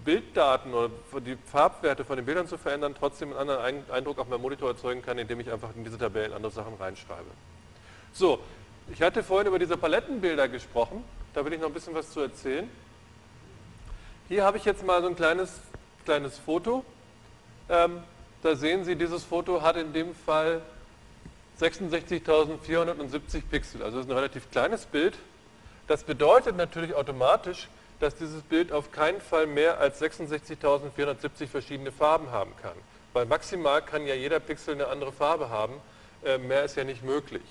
Bilddaten 0.04 0.74
oder 0.74 0.90
die 1.24 1.38
Farbwerte 1.50 2.04
von 2.04 2.16
den 2.16 2.26
Bildern 2.26 2.46
zu 2.46 2.58
verändern, 2.58 2.94
trotzdem 2.98 3.30
einen 3.30 3.48
anderen 3.48 3.90
Eindruck 3.90 4.18
auf 4.18 4.28
meinem 4.28 4.42
Monitor 4.42 4.68
erzeugen 4.68 5.00
kann, 5.00 5.16
indem 5.16 5.40
ich 5.40 5.50
einfach 5.50 5.70
in 5.74 5.84
diese 5.84 5.96
Tabellen 5.96 6.34
andere 6.34 6.52
Sachen 6.52 6.74
reinschreibe. 6.74 7.30
So, 8.12 8.40
ich 8.92 9.00
hatte 9.00 9.22
vorhin 9.22 9.46
über 9.46 9.58
diese 9.58 9.78
Palettenbilder 9.78 10.48
gesprochen, 10.48 11.02
da 11.32 11.42
will 11.46 11.54
ich 11.54 11.60
noch 11.60 11.68
ein 11.68 11.72
bisschen 11.72 11.94
was 11.94 12.10
zu 12.10 12.20
erzählen. 12.20 12.68
Hier 14.28 14.44
habe 14.44 14.58
ich 14.58 14.66
jetzt 14.66 14.84
mal 14.84 15.00
so 15.00 15.08
ein 15.08 15.16
kleines, 15.16 15.58
kleines 16.04 16.36
Foto. 16.36 16.84
Ähm, 17.70 18.02
da 18.42 18.54
sehen 18.54 18.84
Sie, 18.84 18.96
dieses 18.96 19.24
Foto 19.24 19.62
hat 19.62 19.76
in 19.76 19.94
dem 19.94 20.14
Fall 20.14 20.60
66.470 21.60 23.42
Pixel. 23.50 23.82
Also 23.82 23.96
das 23.98 24.06
ist 24.06 24.12
ein 24.12 24.16
relativ 24.16 24.50
kleines 24.50 24.86
Bild. 24.86 25.18
Das 25.86 26.04
bedeutet 26.04 26.56
natürlich 26.56 26.94
automatisch, 26.94 27.68
dass 28.00 28.14
dieses 28.14 28.42
Bild 28.42 28.70
auf 28.72 28.92
keinen 28.92 29.20
Fall 29.20 29.46
mehr 29.46 29.80
als 29.80 30.00
66.470 30.00 31.48
verschiedene 31.48 31.90
Farben 31.90 32.30
haben 32.30 32.52
kann. 32.62 32.76
Weil 33.12 33.26
maximal 33.26 33.82
kann 33.82 34.06
ja 34.06 34.14
jeder 34.14 34.38
Pixel 34.38 34.74
eine 34.74 34.86
andere 34.88 35.12
Farbe 35.12 35.50
haben. 35.50 35.74
Äh, 36.24 36.38
mehr 36.38 36.64
ist 36.64 36.76
ja 36.76 36.84
nicht 36.84 37.02
möglich. 37.02 37.42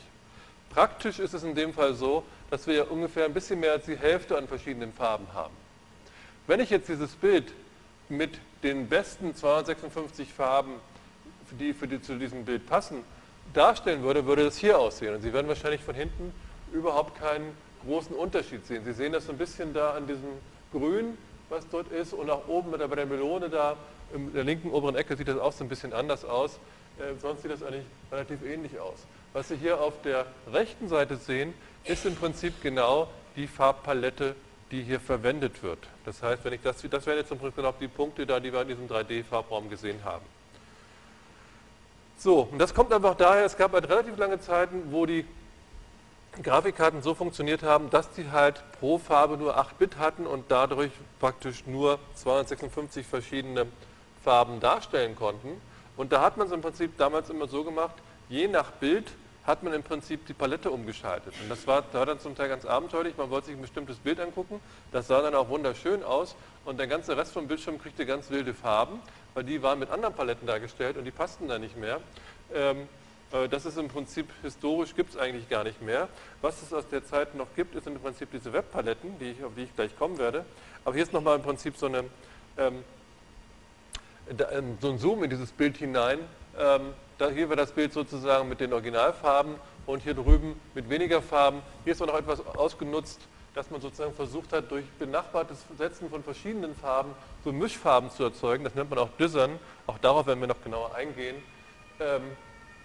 Praktisch 0.70 1.20
ist 1.20 1.34
es 1.34 1.44
in 1.44 1.56
dem 1.56 1.74
Fall 1.74 1.94
so, 1.94 2.24
dass 2.50 2.68
wir 2.68 2.76
ja 2.76 2.84
ungefähr 2.84 3.26
ein 3.26 3.34
bisschen 3.34 3.60
mehr 3.60 3.74
als 3.74 3.86
die 3.86 3.98
Hälfte 3.98 4.38
an 4.38 4.48
verschiedenen 4.48 4.94
Farben 4.94 5.28
haben. 5.34 5.54
Wenn 6.46 6.60
ich 6.60 6.70
jetzt 6.70 6.88
dieses 6.88 7.12
Bild 7.16 7.52
mit 8.10 8.40
den 8.64 8.88
besten 8.88 9.36
256 9.36 10.32
Farben, 10.32 10.76
die, 11.60 11.74
für 11.74 11.88
die 11.88 12.02
zu 12.02 12.18
diesem 12.18 12.46
Bild 12.46 12.66
passen, 12.68 13.04
darstellen 13.53 14.03
würde, 14.03 14.26
würde 14.26 14.45
das 14.45 14.57
hier 14.57 14.78
aussehen. 14.78 15.15
Und 15.15 15.22
Sie 15.22 15.34
werden 15.34 15.48
wahrscheinlich 15.48 15.82
von 15.82 15.95
hinten 15.95 16.34
überhaupt 16.72 17.19
keinen 17.19 17.56
großen 17.86 18.15
Unterschied 18.15 18.65
sehen. 18.65 18.84
Sie 18.86 18.94
sehen 18.94 19.14
das 19.14 19.26
so 19.26 19.32
ein 19.32 19.38
bisschen 19.38 19.74
da 19.74 19.91
an 19.91 20.07
diesem 20.07 20.30
Grün, 20.72 21.18
was 21.49 21.68
dort 21.69 21.91
ist, 21.91 22.14
und 22.14 22.30
auch 22.30 22.48
oben 22.48 22.72
bei 22.72 22.95
der 22.95 23.06
Melone 23.06 23.49
da, 23.49 23.78
in 24.14 24.34
der 24.34 24.44
linken 24.44 24.72
oberen 24.72 24.95
Ecke 24.95 25.15
sieht 25.15 25.28
das 25.28 25.38
auch 25.38 25.52
so 25.52 25.64
ein 25.64 25.69
bisschen 25.69 25.94
anders 25.94 26.26
aus. 26.26 26.60
Äh, 26.99 27.19
sonst 27.19 27.41
sieht 27.41 27.52
das 27.52 27.64
eigentlich 27.64 27.86
relativ 28.11 28.44
ähnlich 28.44 28.80
aus. 28.80 29.06
Was 29.34 29.49
Sie 29.49 29.56
hier 29.56 29.80
auf 29.80 30.02
der 30.03 30.26
rechten 30.52 30.88
Seite 30.88 31.18
sehen, 31.18 31.53
ist 31.84 32.06
im 32.06 32.15
Prinzip 32.15 32.61
genau 32.61 33.07
die 33.36 33.48
Farbpalette, 33.48 34.36
die 34.72 34.82
hier 34.82 34.99
verwendet 34.99 35.61
wird. 35.64 35.80
Das 36.06 36.24
heißt, 36.24 36.44
wenn 36.44 36.53
ich 36.53 36.61
das, 36.61 36.82
das 36.90 37.06
wären 37.06 37.18
jetzt 37.18 37.32
im 37.32 37.38
Prinzip 37.38 37.57
genau 37.57 37.74
die 37.80 37.88
Punkte 37.88 38.26
da, 38.26 38.40
die 38.40 38.52
wir 38.52 38.61
in 38.61 38.68
diesem 38.69 38.88
3D-Farbraum 38.88 39.69
gesehen 39.69 40.03
haben. 40.03 40.26
So, 42.19 42.48
und 42.52 42.57
das 42.57 42.73
kommt 42.73 42.91
einfach 42.91 43.15
daher, 43.15 43.45
es 43.45 43.57
gab 43.57 43.73
halt 43.73 43.88
relativ 43.89 44.18
lange 44.18 44.39
Zeiten, 44.39 44.91
wo 44.91 45.06
die 45.06 45.23
Grafikkarten 46.41 47.03
so 47.03 47.14
funktioniert 47.14 47.61
haben, 47.61 47.89
dass 47.91 48.11
die 48.11 48.31
halt 48.31 48.64
pro 48.80 48.98
Farbe 48.98 49.38
nur 49.38 49.57
8 49.57 49.77
Bit 49.77 49.98
hatten 49.98 50.26
und 50.26 50.45
dadurch 50.49 50.91
praktisch 51.19 51.65
nur 51.68 51.99
256 52.15 53.06
verschiedene 53.06 53.68
Farben 54.23 54.60
darstellen 54.60 55.15
konnten. 55.15 55.61
Und 55.95 56.11
da 56.11 56.22
hat 56.22 56.38
man 56.38 56.48
es 56.48 56.53
im 56.53 56.61
Prinzip 56.61 56.98
damals 56.98 57.30
immer 57.30 57.48
so 57.48 57.64
gemacht, 57.64 57.95
je 58.30 58.48
nach 58.48 58.72
Bild 58.72 59.11
hat 59.48 59.64
man 59.64 59.74
im 59.74 59.82
Prinzip 59.82 60.28
die 60.28 60.34
Palette 60.34 60.69
umgeschaltet. 60.69 61.34
Und 61.41 61.49
das 61.49 61.65
war, 61.65 61.84
war 61.94 62.06
dann 62.06 62.19
zum 62.19 62.36
Teil 62.36 62.49
ganz 62.49 62.65
abenteuerlich. 62.65 63.18
Man 63.18 63.32
wollte 63.32 63.48
sich 63.48 63.56
ein 63.56 63.61
bestimmtes 63.61 63.98
Bild 63.98 64.19
angucken. 64.19 64.60
Das 64.91 65.07
sah 65.07 65.22
dann 65.22 65.34
auch 65.34 65.49
wunderschön 65.49 66.03
aus. 66.03 66.36
Und 66.65 66.78
der 66.78 66.88
ganze 66.88 67.18
Rest 67.18 67.32
vom 67.34 67.48
Bildschirm 67.48 67.80
kriegte 67.80 68.06
ganz 68.06 68.30
wilde 68.30 68.53
Farben, 68.53 68.99
weil 69.34 69.45
die 69.45 69.64
waren 69.64 69.80
mit 69.80 69.90
anderen 69.90 70.14
Paletten 70.14 70.45
dargestellt 70.45 70.98
und 70.98 71.06
die 71.06 71.11
passten 71.11 71.48
da 71.48 71.57
nicht 71.57 71.78
mehr. 71.78 72.02
Ähm, 72.53 72.88
Äh, 73.32 73.49
das 73.49 73.65
ist 73.65 73.78
im 73.78 73.88
Prinzip 73.88 74.28
historisch, 74.41 74.95
gibt 74.95 75.11
es 75.11 75.18
eigentlich 75.18 75.49
gar 75.49 75.64
nicht 75.64 75.82
mehr. 75.82 76.07
Was 76.41 76.61
es 76.61 76.74
aus 76.74 76.88
der 76.88 77.06
Zeit 77.06 77.36
noch 77.36 77.48
gibt, 77.56 77.76
ist 77.76 77.88
im 77.88 77.99
Prinzip 77.99 78.32
diese 78.32 78.53
Webpaletten, 78.53 79.19
die 79.19 79.32
ich, 79.32 79.44
auf 79.44 79.53
die 79.56 79.64
ich 79.64 79.76
gleich 79.76 79.98
kommen 79.98 80.18
werde. 80.18 80.45
Aber 80.86 80.95
hier 80.95 81.03
ist 81.03 81.14
nochmal 81.14 81.36
im 81.36 81.44
Prinzip 81.44 81.76
so, 81.78 81.88
eine, 81.88 82.06
ähm, 82.57 82.84
ähm, 84.30 84.78
so 84.82 84.91
ein 84.91 84.98
Zoom 84.98 85.24
in 85.24 85.30
dieses 85.30 85.52
Bild 85.52 85.78
hinein. 85.78 86.19
Ähm, 86.60 86.94
hier 87.34 87.50
war 87.50 87.56
das 87.56 87.72
Bild 87.72 87.94
sozusagen 87.94 88.50
mit 88.50 88.60
den 88.60 88.74
Originalfarben 88.74 89.56
und 89.86 90.04
hier 90.04 90.14
drüben 90.14 90.60
mit 90.74 90.90
weniger 90.90 91.22
Farben. 91.22 91.62
Hier 91.84 91.94
ist 91.94 92.02
auch 92.02 92.08
noch 92.08 92.18
etwas 92.18 92.46
ausgenutzt, 92.46 93.22
dass 93.54 93.72
man 93.72 93.82
sozusagen 93.82 94.14
versucht 94.14 94.54
hat, 94.54 94.70
durch 94.70 94.86
benachbartes 95.00 95.66
Setzen 95.78 96.10
von 96.10 96.24
verschiedenen 96.24 96.76
Farben 96.76 97.12
so 97.44 97.52
Mischfarben 97.52 98.10
zu 98.12 98.24
erzeugen. 98.24 98.64
Das 98.64 98.76
nennt 98.76 98.90
man 98.90 99.00
auch 99.00 99.10
Dissern. 99.20 99.60
Auch 99.88 99.98
darauf 99.98 100.28
werden 100.28 100.40
wir 100.40 100.48
noch 100.48 100.62
genauer 100.64 100.94
eingehen. 100.96 101.36
Ähm, 102.00 102.22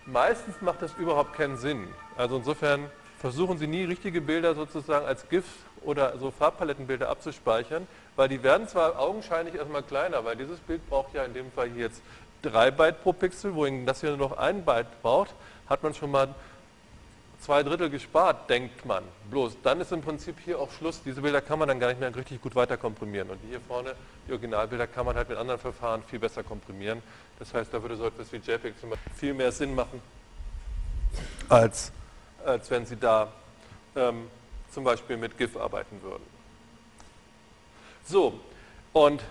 meistens 0.07 0.61
macht 0.63 0.81
das 0.81 0.95
überhaupt 0.95 1.35
keinen 1.35 1.57
Sinn. 1.57 1.89
Also 2.17 2.37
insofern 2.37 2.91
versuchen 3.19 3.59
Sie 3.59 3.67
nie 3.67 3.85
richtige 3.85 4.21
Bilder 4.21 4.55
sozusagen 4.55 5.07
als 5.07 5.29
GIF 5.29 5.45
oder 5.83 6.19
so 6.19 6.31
Farbpalettenbilder 6.31 7.09
abzuspeichern, 7.09 7.87
weil 8.17 8.29
die 8.29 8.43
werden 8.43 8.67
zwar 8.69 8.99
augenscheinlich 8.99 9.55
erstmal 9.55 9.83
kleiner, 9.83 10.25
weil 10.25 10.37
dieses 10.37 10.59
Bild 10.61 10.89
braucht 10.89 11.15
ja 11.15 11.25
in 11.25 11.35
dem 11.35 11.51
Fall 11.53 11.69
hier 11.71 11.85
jetzt 11.85 12.03
3 12.43 12.71
Byte 12.71 13.03
pro 13.03 13.13
Pixel, 13.13 13.55
wohingegen 13.55 13.87
das 13.87 14.01
hier 14.01 14.11
nur 14.11 14.31
noch 14.31 14.37
1 14.37 14.65
Byte 14.65 15.03
braucht, 15.03 15.35
hat 15.69 15.83
man 15.83 15.95
schon 15.95 16.11
mal 16.11 16.35
zwei 17.43 17.63
Drittel 17.63 17.91
gespart, 17.91 18.49
denkt 18.49 18.85
man. 18.87 19.03
Bloß 19.31 19.57
dann 19.63 19.81
ist 19.81 19.93
im 19.93 20.01
Prinzip 20.01 20.37
hier 20.45 20.61
auch 20.61 20.71
Schluss. 20.71 21.03
Diese 21.05 21.21
Bilder 21.21 21.41
kann 21.41 21.59
man 21.59 21.69
dann 21.69 21.81
gar 21.81 21.89
nicht 21.89 22.01
mehr 22.01 22.15
richtig 22.15 22.41
gut 22.41 22.55
weiter 22.55 22.77
komprimieren. 22.77 23.31
Und 23.31 23.39
hier 23.49 23.61
vorne, 23.61 23.95
die 24.29 24.33
Originalbilder, 24.33 24.87
kann 24.87 25.07
man 25.07 25.17
halt 25.17 25.29
mit 25.29 25.39
anderen 25.39 25.61
Verfahren 25.61 26.03
viel 26.05 26.19
besser 26.19 26.43
komprimieren. 26.43 27.03
Das 27.39 27.53
heißt, 27.53 27.75
da 27.75 27.83
würde 27.83 27.97
so 27.97 28.07
etwas 28.07 28.33
wie 28.33 28.37
JPEG 28.37 28.79
zum 28.81 28.91
Beispiel 28.91 29.13
viel 29.15 29.35
mehr 29.35 29.51
Sinn 29.51 29.75
machen, 29.75 30.01
als, 31.49 31.91
als 32.45 32.71
wenn 32.71 32.87
Sie 32.87 32.97
da 32.97 33.29
ähm, 33.97 34.29
zum 34.73 34.85
Beispiel 34.85 35.17
mit 35.17 35.37
GIF 35.37 35.57
arbeiten 35.57 36.01
würden. 36.03 36.23
So, 38.05 38.39
und 38.93 39.23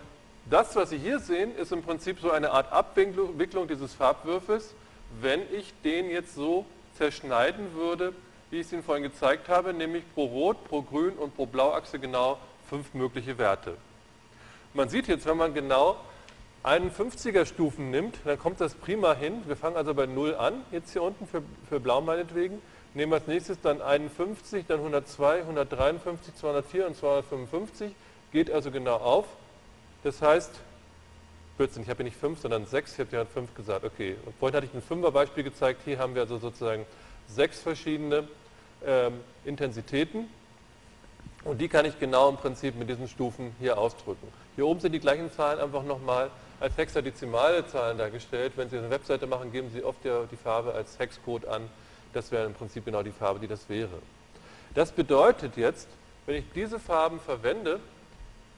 das, 0.49 0.75
was 0.75 0.89
Sie 0.89 0.97
hier 0.97 1.19
sehen, 1.19 1.55
ist 1.55 1.71
im 1.71 1.83
Prinzip 1.83 2.19
so 2.19 2.31
eine 2.31 2.51
Art 2.51 2.71
Abwicklung 2.71 3.67
dieses 3.67 3.93
Farbwürfels, 3.93 4.73
wenn 5.19 5.41
ich 5.53 5.73
den 5.83 6.09
jetzt 6.09 6.35
so 6.35 6.65
zerschneiden 6.97 7.73
würde, 7.73 8.13
wie 8.49 8.59
ich 8.59 8.67
es 8.67 8.73
Ihnen 8.73 8.83
vorhin 8.83 9.03
gezeigt 9.03 9.49
habe, 9.49 9.73
nämlich 9.73 10.03
pro 10.13 10.25
Rot, 10.25 10.63
pro 10.65 10.81
Grün 10.81 11.13
und 11.13 11.35
pro 11.35 11.45
Blauachse 11.45 11.99
genau 11.99 12.37
fünf 12.69 12.93
mögliche 12.93 13.37
Werte. 13.37 13.75
Man 14.73 14.89
sieht 14.89 15.07
jetzt, 15.07 15.25
wenn 15.25 15.37
man 15.37 15.53
genau 15.53 15.97
51er 16.63 17.45
Stufen 17.45 17.89
nimmt, 17.89 18.19
dann 18.23 18.37
kommt 18.37 18.61
das 18.61 18.75
prima 18.75 19.13
hin. 19.13 19.41
Wir 19.47 19.55
fangen 19.55 19.75
also 19.75 19.93
bei 19.93 20.05
0 20.05 20.35
an, 20.35 20.63
jetzt 20.71 20.91
hier 20.91 21.01
unten 21.01 21.27
für, 21.27 21.41
für 21.67 21.79
Blau 21.79 22.01
meinetwegen. 22.01 22.61
Nehmen 22.93 23.13
als 23.13 23.25
nächstes 23.25 23.59
dann 23.61 23.81
51, 23.81 24.65
dann 24.67 24.79
102, 24.79 25.39
153, 25.41 26.35
204 26.35 26.87
und 26.87 26.95
255. 26.95 27.95
Geht 28.31 28.51
also 28.51 28.69
genau 28.69 28.97
auf. 28.97 29.25
Das 30.03 30.21
heißt, 30.21 30.51
14, 31.57 31.83
ich 31.83 31.89
habe 31.89 31.97
hier 31.97 32.05
nicht 32.05 32.17
5, 32.17 32.39
sondern 32.39 32.65
6, 32.65 32.93
ich 32.93 32.99
habe 32.99 33.15
ja 33.15 33.25
5 33.25 33.53
gesagt, 33.53 33.85
okay. 33.85 34.15
Und 34.25 34.35
vorhin 34.39 34.55
hatte 34.55 34.65
ich 34.65 34.73
ein 34.73 34.81
5er 34.81 35.11
Beispiel 35.11 35.43
gezeigt, 35.43 35.81
hier 35.85 35.99
haben 35.99 36.15
wir 36.15 36.23
also 36.23 36.37
sozusagen 36.37 36.85
sechs 37.27 37.59
verschiedene 37.59 38.27
ähm, 38.85 39.19
Intensitäten 39.45 40.27
und 41.43 41.59
die 41.59 41.67
kann 41.67 41.85
ich 41.85 41.99
genau 41.99 42.29
im 42.29 42.37
Prinzip 42.37 42.75
mit 42.75 42.89
diesen 42.89 43.07
Stufen 43.07 43.55
hier 43.59 43.77
ausdrücken. 43.77 44.27
Hier 44.55 44.65
oben 44.65 44.79
sind 44.79 44.91
die 44.91 44.99
gleichen 44.99 45.31
Zahlen 45.31 45.59
einfach 45.59 45.83
nochmal 45.83 46.29
als 46.59 46.77
hexadezimale 46.77 47.65
Zahlen 47.65 47.97
dargestellt. 47.97 48.53
Wenn 48.55 48.69
Sie 48.69 48.77
eine 48.77 48.89
Webseite 48.91 49.25
machen, 49.25 49.51
geben 49.51 49.71
Sie 49.73 49.83
oft 49.83 50.05
ja 50.05 50.25
die 50.29 50.35
Farbe 50.35 50.73
als 50.73 50.99
Hexcode 50.99 51.45
an. 51.45 51.67
Das 52.13 52.31
wäre 52.31 52.45
im 52.45 52.53
Prinzip 52.53 52.85
genau 52.85 53.01
die 53.01 53.11
Farbe, 53.11 53.39
die 53.39 53.47
das 53.47 53.67
wäre. 53.69 53.89
Das 54.75 54.91
bedeutet 54.91 55.57
jetzt, 55.57 55.87
wenn 56.27 56.35
ich 56.35 56.45
diese 56.53 56.79
Farben 56.79 57.19
verwende, 57.19 57.79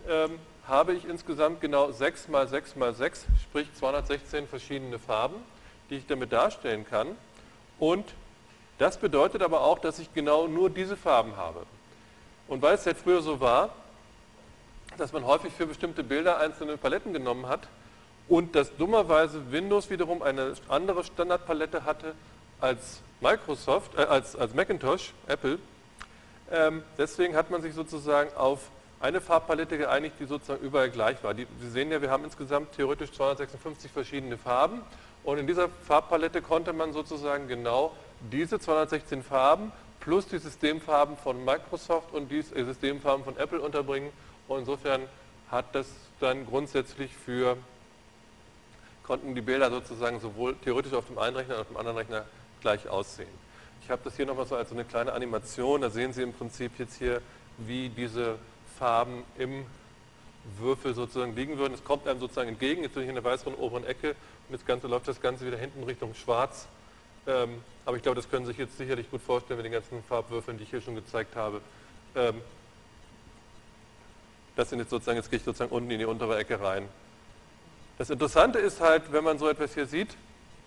ähm, 0.09 0.39
habe 0.68 0.94
ich 0.94 1.06
insgesamt 1.06 1.61
genau 1.61 1.91
6 1.91 2.30
mal 2.30 2.48
6 2.48 2.76
mal 2.76 2.94
6, 2.94 3.26
sprich 3.44 3.68
216 3.73 4.48
verschiedene 4.48 4.99
Farben, 4.99 5.35
die 5.90 5.95
ich 5.95 6.07
damit 6.07 6.31
darstellen 6.31 6.85
kann. 6.90 7.07
Und 7.80 8.06
das 8.77 8.98
bedeutet 8.98 9.41
aber 9.41 9.61
auch, 9.61 9.80
dass 9.80 9.99
ich 9.99 10.14
genau 10.14 10.48
nur 10.48 10.69
diese 10.69 10.95
Farben 10.95 11.35
habe. 11.35 11.65
Und 12.48 12.61
weil 12.61 12.76
es 12.76 12.85
ja 12.85 12.94
früher 12.94 13.22
so 13.22 13.40
war, 13.40 13.69
dass 14.98 15.11
man 15.11 15.26
häufig 15.26 15.53
für 15.53 15.65
bestimmte 15.65 16.03
Bilder 16.03 16.40
einzelne 16.40 16.77
Paletten 16.77 17.14
genommen 17.14 17.48
hat 17.48 17.68
und 18.27 18.56
dass 18.56 18.76
dummerweise 18.77 19.52
Windows 19.52 19.90
wiederum 19.90 20.22
eine 20.22 20.53
andere 20.69 21.03
Standardpalette 21.03 21.84
hatte 21.84 22.15
als 22.61 23.02
Microsoft, 23.22 23.95
äh, 23.98 24.03
als, 24.03 24.35
als 24.35 24.53
Macintosh, 24.53 25.14
Apple, 25.27 25.60
ähm, 26.52 26.84
deswegen 26.98 27.35
hat 27.35 27.49
man 27.49 27.61
sich 27.61 27.73
sozusagen 27.73 28.34
auf 28.35 28.69
eine 29.03 29.19
Farbpalette 29.19 29.77
geeinigt, 29.77 30.15
die 30.19 30.25
sozusagen 30.25 30.63
überall 30.63 30.89
gleich 30.89 31.21
war. 31.23 31.34
Die, 31.34 31.45
Sie 31.59 31.69
sehen 31.69 31.91
ja, 31.91 32.01
wir 32.01 32.09
haben 32.09 32.23
insgesamt 32.23 32.71
theoretisch 32.71 33.11
256 33.11 33.91
verschiedene 33.91 34.38
Farben 34.38 34.81
und 35.25 35.38
in 35.38 35.45
dieser 35.45 35.67
Farbpalette 35.67 36.41
konnte 36.41 36.71
man 36.71 36.93
sozusagen 36.93 37.49
genau 37.49 37.91
diese 38.31 38.59
216 38.59 39.21
Farben 39.21 39.73
plus 39.99 40.27
die 40.27 40.38
Systemfarben 40.38 41.17
von 41.17 41.43
Microsoft 41.43 42.13
und 42.13 42.30
die 42.31 42.41
Systemfarben 42.41 43.25
von 43.25 43.35
Apple 43.38 43.59
unterbringen 43.59 44.09
und 44.47 44.59
insofern 44.59 45.01
hat 45.51 45.65
das 45.73 45.88
dann 46.21 46.45
grundsätzlich 46.45 47.11
für, 47.13 47.57
konnten 49.03 49.35
die 49.35 49.41
Bilder 49.41 49.69
sozusagen 49.69 50.21
sowohl 50.21 50.55
theoretisch 50.63 50.93
auf 50.93 51.07
dem 51.07 51.17
einen 51.17 51.35
Rechner 51.35 51.55
als 51.55 51.59
auch 51.59 51.65
auf 51.65 51.67
dem 51.67 51.77
anderen 51.77 51.97
Rechner 51.97 52.25
gleich 52.61 52.88
aussehen. 52.88 53.27
Ich 53.84 53.89
habe 53.89 54.01
das 54.05 54.15
hier 54.15 54.25
nochmal 54.25 54.45
so 54.45 54.55
als 54.55 54.71
eine 54.71 54.85
kleine 54.85 55.11
Animation, 55.11 55.81
da 55.81 55.89
sehen 55.89 56.13
Sie 56.13 56.21
im 56.21 56.31
Prinzip 56.31 56.80
jetzt 56.80 56.95
hier, 56.95 57.21
wie 57.57 57.89
diese 57.89 58.38
Farben 58.77 59.23
im 59.37 59.65
Würfel 60.57 60.93
sozusagen 60.93 61.35
liegen 61.35 61.57
würden. 61.57 61.73
Es 61.73 61.83
kommt 61.83 62.07
einem 62.07 62.19
sozusagen 62.19 62.49
entgegen, 62.49 62.83
jetzt 62.83 62.93
bin 62.93 63.03
ich 63.03 63.09
in 63.09 63.15
der 63.15 63.23
weißeren 63.23 63.55
oberen 63.55 63.85
Ecke 63.85 64.09
und 64.09 64.51
das 64.51 64.65
Ganze 64.65 64.87
läuft 64.87 65.07
das 65.07 65.21
Ganze 65.21 65.45
wieder 65.45 65.57
hinten 65.57 65.83
Richtung 65.83 66.13
schwarz. 66.13 66.67
Ähm, 67.25 67.61
aber 67.85 67.97
ich 67.97 68.03
glaube, 68.03 68.15
das 68.15 68.29
können 68.29 68.45
Sie 68.45 68.51
sich 68.51 68.59
jetzt 68.59 68.77
sicherlich 68.77 69.09
gut 69.09 69.21
vorstellen 69.21 69.57
mit 69.57 69.65
den 69.65 69.71
ganzen 69.71 70.03
Farbwürfeln, 70.03 70.57
die 70.57 70.63
ich 70.63 70.69
hier 70.69 70.81
schon 70.81 70.95
gezeigt 70.95 71.35
habe. 71.35 71.61
Ähm, 72.15 72.41
das 74.55 74.69
sind 74.69 74.79
jetzt 74.79 74.89
sozusagen, 74.89 75.17
jetzt 75.17 75.29
gehe 75.29 75.37
ich 75.37 75.45
sozusagen 75.45 75.71
unten 75.71 75.89
in 75.89 75.99
die 75.99 76.05
untere 76.05 76.37
Ecke 76.37 76.59
rein. 76.59 76.87
Das 77.97 78.09
Interessante 78.09 78.59
ist 78.59 78.81
halt, 78.81 79.11
wenn 79.11 79.23
man 79.23 79.39
so 79.39 79.47
etwas 79.47 79.73
hier 79.73 79.85
sieht, 79.85 80.15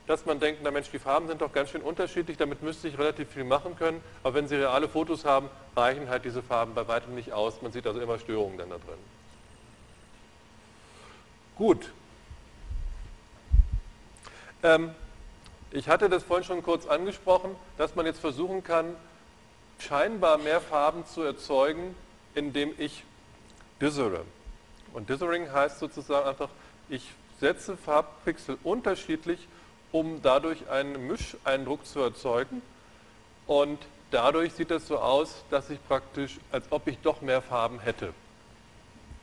dass 0.06 0.24
man 0.24 0.38
denkt, 0.38 0.60
na 0.62 0.70
Mensch, 0.70 0.90
die 0.90 0.98
Farben 0.98 1.26
sind 1.26 1.40
doch 1.40 1.52
ganz 1.52 1.70
schön 1.70 1.82
unterschiedlich, 1.82 2.36
damit 2.36 2.62
müsste 2.62 2.86
ich 2.88 2.98
relativ 2.98 3.30
viel 3.30 3.44
machen 3.44 3.76
können. 3.76 4.00
Aber 4.22 4.34
wenn 4.34 4.46
Sie 4.46 4.54
reale 4.54 4.88
Fotos 4.88 5.24
haben, 5.24 5.48
reichen 5.74 6.08
halt 6.08 6.24
diese 6.24 6.42
Farben 6.42 6.74
bei 6.74 6.86
weitem 6.86 7.14
nicht 7.14 7.32
aus. 7.32 7.60
Man 7.60 7.72
sieht 7.72 7.86
also 7.86 8.00
immer 8.00 8.18
Störungen 8.18 8.58
dann 8.58 8.70
da 8.70 8.76
drin. 8.76 8.98
Gut. 11.56 11.92
Ähm, 14.62 14.94
ich 15.72 15.88
hatte 15.88 16.08
das 16.08 16.22
vorhin 16.22 16.44
schon 16.44 16.62
kurz 16.62 16.86
angesprochen, 16.86 17.56
dass 17.76 17.96
man 17.96 18.06
jetzt 18.06 18.20
versuchen 18.20 18.62
kann, 18.62 18.94
scheinbar 19.78 20.38
mehr 20.38 20.60
Farben 20.60 21.04
zu 21.06 21.22
erzeugen, 21.22 21.96
indem 22.34 22.72
ich 22.78 23.04
dissere. 23.80 24.24
Und 24.92 25.10
Dithering 25.10 25.52
heißt 25.52 25.78
sozusagen 25.80 26.28
einfach, 26.28 26.48
ich 26.88 27.10
setze 27.40 27.76
Farbpixel 27.76 28.58
unterschiedlich 28.62 29.48
um 29.92 30.20
dadurch 30.22 30.68
einen 30.68 31.06
Mischeindruck 31.06 31.86
zu 31.86 32.00
erzeugen. 32.00 32.62
Und 33.46 33.78
dadurch 34.10 34.52
sieht 34.54 34.70
es 34.70 34.86
so 34.86 34.98
aus, 34.98 35.44
dass 35.50 35.70
ich 35.70 35.78
praktisch, 35.86 36.38
als 36.52 36.66
ob 36.70 36.86
ich 36.88 36.98
doch 36.98 37.20
mehr 37.20 37.42
Farben 37.42 37.80
hätte. 37.80 38.12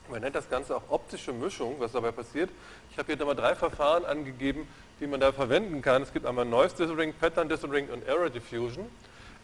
Man 0.09 0.21
nennt 0.21 0.35
das 0.35 0.49
Ganze 0.49 0.75
auch 0.75 0.83
optische 0.89 1.33
Mischung, 1.33 1.75
was 1.79 1.93
dabei 1.93 2.11
passiert. 2.11 2.49
Ich 2.91 2.97
habe 2.97 3.07
hier 3.07 3.17
nochmal 3.17 3.35
drei 3.35 3.55
Verfahren 3.55 4.05
angegeben, 4.05 4.67
die 4.99 5.07
man 5.07 5.19
da 5.19 5.31
verwenden 5.31 5.81
kann. 5.81 6.01
Es 6.01 6.13
gibt 6.13 6.25
einmal 6.25 6.45
Noise 6.45 6.75
Dithering, 6.75 7.13
Pattern 7.13 7.49
Dithering 7.49 7.89
und 7.89 8.05
Error 8.07 8.29
Diffusion. 8.29 8.87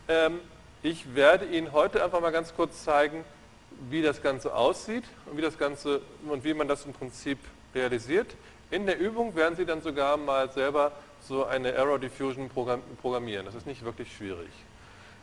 Ähm, 0.07 0.39
ich 0.83 1.15
werde 1.15 1.45
Ihnen 1.45 1.71
heute 1.71 2.03
einfach 2.03 2.21
mal 2.21 2.31
ganz 2.31 2.53
kurz 2.55 2.83
zeigen, 2.83 3.23
wie 3.89 4.01
das 4.01 4.21
Ganze 4.21 4.53
aussieht 4.53 5.03
und 5.25 5.37
wie 5.37 5.41
das 5.41 5.57
Ganze 5.57 6.01
und 6.27 6.43
wie 6.43 6.53
man 6.53 6.67
das 6.67 6.85
im 6.85 6.93
Prinzip 6.93 7.39
realisiert. 7.73 8.35
In 8.71 8.85
der 8.85 8.99
Übung 8.99 9.35
werden 9.35 9.55
Sie 9.55 9.65
dann 9.65 9.81
sogar 9.81 10.17
mal 10.17 10.51
selber 10.51 10.91
so 11.21 11.45
eine 11.45 11.71
Error 11.71 11.99
Diffusion 11.99 12.49
programmieren. 13.01 13.45
Das 13.45 13.55
ist 13.55 13.67
nicht 13.67 13.83
wirklich 13.83 14.15
schwierig. 14.15 14.49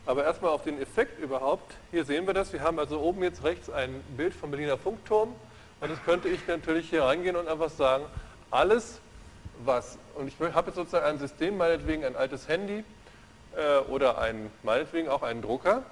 Aber 0.06 0.24
erstmal 0.24 0.52
auf 0.52 0.62
den 0.62 0.80
Effekt 0.80 1.18
überhaupt. 1.18 1.74
Hier 1.90 2.04
sehen 2.04 2.26
wir 2.26 2.34
das. 2.34 2.52
Wir 2.52 2.62
haben 2.62 2.78
also 2.78 3.00
oben 3.00 3.22
jetzt 3.22 3.42
rechts 3.42 3.68
ein 3.68 4.02
Bild 4.16 4.34
vom 4.34 4.50
Berliner 4.50 4.78
Funkturm. 4.78 5.34
Und 5.80 5.90
das 5.90 6.02
könnte 6.04 6.28
ich 6.28 6.46
natürlich 6.46 6.88
hier 6.88 7.02
reingehen 7.02 7.36
und 7.36 7.48
einfach 7.48 7.70
sagen, 7.70 8.04
alles 8.50 9.00
was, 9.64 9.98
und 10.14 10.28
ich 10.28 10.38
habe 10.40 10.68
jetzt 10.68 10.76
sozusagen 10.76 11.06
ein 11.06 11.18
System, 11.18 11.56
meinetwegen 11.56 12.04
ein 12.04 12.16
altes 12.16 12.48
Handy 12.48 12.84
äh, 13.56 13.78
oder 13.90 14.18
ein, 14.18 14.50
meinetwegen 14.62 15.08
auch 15.08 15.22
einen 15.22 15.42
Drucker. 15.42 15.82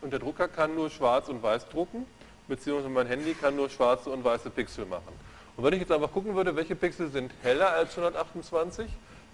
Und 0.00 0.12
der 0.12 0.20
Drucker 0.20 0.46
kann 0.46 0.74
nur 0.74 0.90
schwarz 0.90 1.28
und 1.28 1.42
weiß 1.42 1.68
drucken, 1.68 2.06
beziehungsweise 2.46 2.88
mein 2.88 3.06
Handy 3.06 3.34
kann 3.34 3.56
nur 3.56 3.68
schwarze 3.68 4.10
und 4.10 4.22
weiße 4.22 4.50
Pixel 4.50 4.86
machen. 4.86 5.12
Und 5.56 5.64
wenn 5.64 5.72
ich 5.72 5.80
jetzt 5.80 5.90
einfach 5.90 6.12
gucken 6.12 6.36
würde, 6.36 6.54
welche 6.54 6.76
Pixel 6.76 7.08
sind 7.10 7.32
heller 7.42 7.70
als 7.70 7.98
128, 7.98 8.86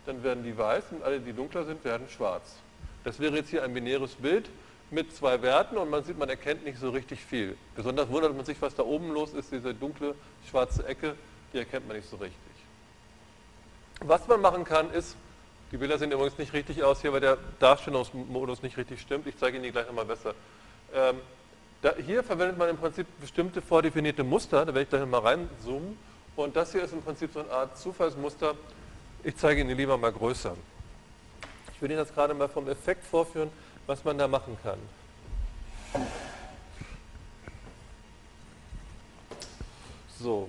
dann 0.06 0.22
werden 0.22 0.44
die 0.44 0.56
weiß 0.56 0.84
und 0.90 1.02
alle, 1.02 1.20
die 1.20 1.32
dunkler 1.32 1.64
sind, 1.64 1.84
werden 1.84 2.08
schwarz. 2.08 2.56
Das 3.04 3.20
wäre 3.20 3.36
jetzt 3.36 3.50
hier 3.50 3.62
ein 3.62 3.74
binäres 3.74 4.14
Bild 4.14 4.48
mit 4.90 5.14
zwei 5.14 5.42
Werten 5.42 5.76
und 5.76 5.90
man 5.90 6.04
sieht, 6.04 6.18
man 6.18 6.28
erkennt 6.28 6.64
nicht 6.64 6.78
so 6.78 6.90
richtig 6.90 7.24
viel. 7.24 7.56
Besonders 7.74 8.08
wundert 8.08 8.34
man 8.34 8.44
sich, 8.44 8.60
was 8.60 8.74
da 8.74 8.82
oben 8.82 9.10
los 9.10 9.32
ist, 9.32 9.52
diese 9.52 9.74
dunkle 9.74 10.14
schwarze 10.48 10.86
Ecke, 10.86 11.14
die 11.52 11.58
erkennt 11.58 11.86
man 11.86 11.96
nicht 11.96 12.08
so 12.08 12.16
richtig. 12.16 12.38
Was 14.00 14.26
man 14.28 14.40
machen 14.40 14.64
kann, 14.64 14.90
ist, 14.92 15.16
die 15.72 15.76
Bilder 15.76 15.98
sehen 15.98 16.12
übrigens 16.12 16.38
nicht 16.38 16.52
richtig 16.52 16.82
aus 16.82 17.00
hier, 17.00 17.12
weil 17.12 17.20
der 17.20 17.38
Darstellungsmodus 17.58 18.62
nicht 18.62 18.76
richtig 18.76 19.00
stimmt. 19.00 19.26
Ich 19.26 19.36
zeige 19.38 19.56
Ihnen 19.56 19.64
die 19.64 19.72
gleich 19.72 19.86
nochmal 19.86 20.04
besser. 20.04 20.34
Ähm, 20.94 21.16
da, 21.82 21.94
hier 21.96 22.22
verwendet 22.22 22.56
man 22.56 22.68
im 22.68 22.76
Prinzip 22.76 23.06
bestimmte 23.20 23.60
vordefinierte 23.60 24.24
Muster, 24.24 24.60
da 24.60 24.68
werde 24.68 24.82
ich 24.82 24.88
gleich 24.88 25.00
nochmal 25.00 25.20
reinzoomen. 25.20 25.98
Und 26.36 26.56
das 26.56 26.72
hier 26.72 26.82
ist 26.82 26.92
im 26.92 27.02
Prinzip 27.02 27.32
so 27.32 27.40
eine 27.40 27.50
Art 27.50 27.78
Zufallsmuster. 27.78 28.54
Ich 29.26 29.38
zeige 29.38 29.62
Ihnen 29.62 29.74
lieber 29.74 29.96
mal 29.96 30.12
größer. 30.12 30.54
Ich 31.74 31.80
will 31.80 31.90
Ihnen 31.90 31.98
das 31.98 32.12
gerade 32.12 32.34
mal 32.34 32.46
vom 32.46 32.68
Effekt 32.68 33.02
vorführen, 33.06 33.50
was 33.86 34.04
man 34.04 34.18
da 34.18 34.28
machen 34.28 34.58
kann. 34.62 34.78
So. 40.20 40.46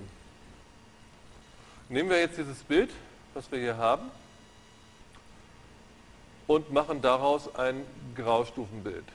Nehmen 1.87 2.09
wir 2.09 2.19
jetzt 2.19 2.37
dieses 2.37 2.63
Bild, 2.63 2.91
was 3.33 3.49
wir 3.49 3.59
hier 3.59 3.77
haben, 3.77 4.11
und 6.45 6.69
machen 6.73 7.01
daraus 7.01 7.55
ein 7.55 7.85
Graustufenbild. 8.13 9.05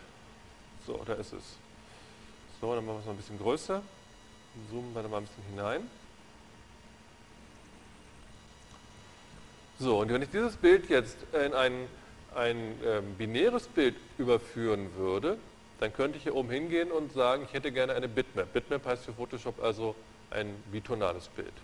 So, 0.87 1.03
da 1.05 1.13
ist 1.15 1.35
es. 1.35 1.45
So, 2.63 2.75
dann 2.75 2.87
machen 2.87 2.97
wir 2.97 3.01
es 3.01 3.07
noch 3.07 3.13
ein 3.13 3.19
bisschen 3.19 3.39
größer. 3.39 3.83
Zoomen 4.71 4.95
wir 4.95 5.03
da 5.03 5.09
mal 5.09 5.19
ein 5.19 5.27
bisschen 5.27 5.45
hinein. 5.51 6.00
So, 9.81 10.01
und 10.01 10.13
wenn 10.13 10.21
ich 10.21 10.29
dieses 10.29 10.57
Bild 10.57 10.91
jetzt 10.91 11.17
in 11.33 11.55
ein, 11.55 11.73
ein 12.35 12.57
ähm, 12.85 13.15
binäres 13.17 13.67
Bild 13.67 13.95
überführen 14.19 14.95
würde, 14.97 15.39
dann 15.81 15.91
könnte 15.95 16.19
ich 16.19 16.25
hier 16.25 16.35
oben 16.35 16.51
hingehen 16.51 16.93
und 16.93 17.15
sagen, 17.15 17.45
ich 17.47 17.55
hätte 17.55 17.73
gerne 17.73 17.95
eine 17.95 18.07
Bitmap. 18.07 18.53
Bitmap 18.53 18.85
heißt 18.85 19.07
für 19.07 19.15
Photoshop 19.15 19.65
also 19.65 19.95
ein 20.31 20.55
bitonales 20.71 21.29
Bild. 21.29 21.55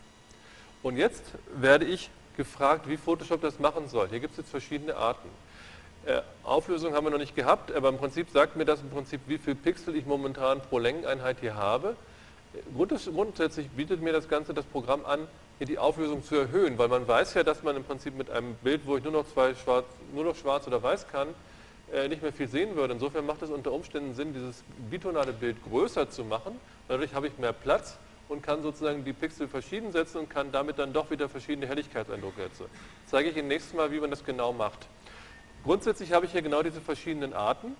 Und 0.82 0.96
jetzt 0.96 1.24
werde 1.54 1.84
ich 1.84 2.08
gefragt, 2.38 2.88
wie 2.88 2.96
Photoshop 2.96 3.42
das 3.42 3.58
machen 3.58 3.86
soll. 3.86 4.08
Hier 4.08 4.20
gibt 4.20 4.32
es 4.32 4.38
jetzt 4.38 4.50
verschiedene 4.50 4.96
Arten. 4.96 5.28
Äh, 6.06 6.22
Auflösung 6.42 6.94
haben 6.94 7.04
wir 7.04 7.10
noch 7.10 7.18
nicht 7.18 7.36
gehabt, 7.36 7.70
aber 7.70 7.90
im 7.90 7.98
Prinzip 7.98 8.30
sagt 8.30 8.56
mir 8.56 8.64
das 8.64 8.80
im 8.80 8.88
Prinzip, 8.88 9.20
wie 9.26 9.36
viel 9.36 9.54
Pixel 9.54 9.94
ich 9.94 10.06
momentan 10.06 10.62
pro 10.62 10.78
Längeneinheit 10.78 11.36
hier 11.40 11.56
habe. 11.56 11.96
Grundsätzlich 12.74 13.68
bietet 13.70 14.02
mir 14.02 14.12
das 14.12 14.28
Ganze 14.28 14.54
das 14.54 14.64
Programm 14.64 15.04
an, 15.04 15.26
hier 15.58 15.66
die 15.66 15.78
Auflösung 15.78 16.22
zu 16.22 16.36
erhöhen, 16.36 16.76
weil 16.78 16.88
man 16.88 17.06
weiß 17.08 17.34
ja, 17.34 17.42
dass 17.42 17.62
man 17.62 17.76
im 17.76 17.84
Prinzip 17.84 18.16
mit 18.16 18.30
einem 18.30 18.54
Bild, 18.56 18.82
wo 18.84 18.96
ich 18.96 19.04
nur 19.04 19.12
noch, 19.12 19.26
zwei 19.26 19.54
schwarz, 19.54 19.86
nur 20.12 20.24
noch 20.24 20.36
schwarz 20.36 20.66
oder 20.66 20.82
weiß 20.82 21.08
kann, 21.08 21.28
äh, 21.92 22.08
nicht 22.08 22.22
mehr 22.22 22.32
viel 22.32 22.48
sehen 22.48 22.76
würde. 22.76 22.94
Insofern 22.94 23.24
macht 23.24 23.42
es 23.42 23.50
unter 23.50 23.72
Umständen 23.72 24.14
Sinn, 24.14 24.34
dieses 24.34 24.62
bitonale 24.90 25.32
Bild 25.32 25.56
größer 25.68 26.10
zu 26.10 26.24
machen. 26.24 26.60
Dadurch 26.88 27.14
habe 27.14 27.28
ich 27.28 27.38
mehr 27.38 27.52
Platz 27.52 27.96
und 28.28 28.42
kann 28.42 28.62
sozusagen 28.62 29.04
die 29.04 29.12
Pixel 29.12 29.48
verschieden 29.48 29.92
setzen 29.92 30.18
und 30.18 30.30
kann 30.30 30.50
damit 30.52 30.78
dann 30.78 30.92
doch 30.92 31.10
wieder 31.10 31.28
verschiedene 31.28 31.66
Helligkeitseindrücke 31.66 32.42
setzen. 32.42 32.66
Zeige 33.06 33.30
ich 33.30 33.36
Ihnen 33.36 33.48
nächstes 33.48 33.74
Mal, 33.74 33.90
wie 33.92 34.00
man 34.00 34.10
das 34.10 34.24
genau 34.24 34.52
macht. 34.52 34.88
Grundsätzlich 35.64 36.12
habe 36.12 36.26
ich 36.26 36.32
hier 36.32 36.42
genau 36.42 36.62
diese 36.62 36.80
verschiedenen 36.80 37.32
Arten. 37.32 37.76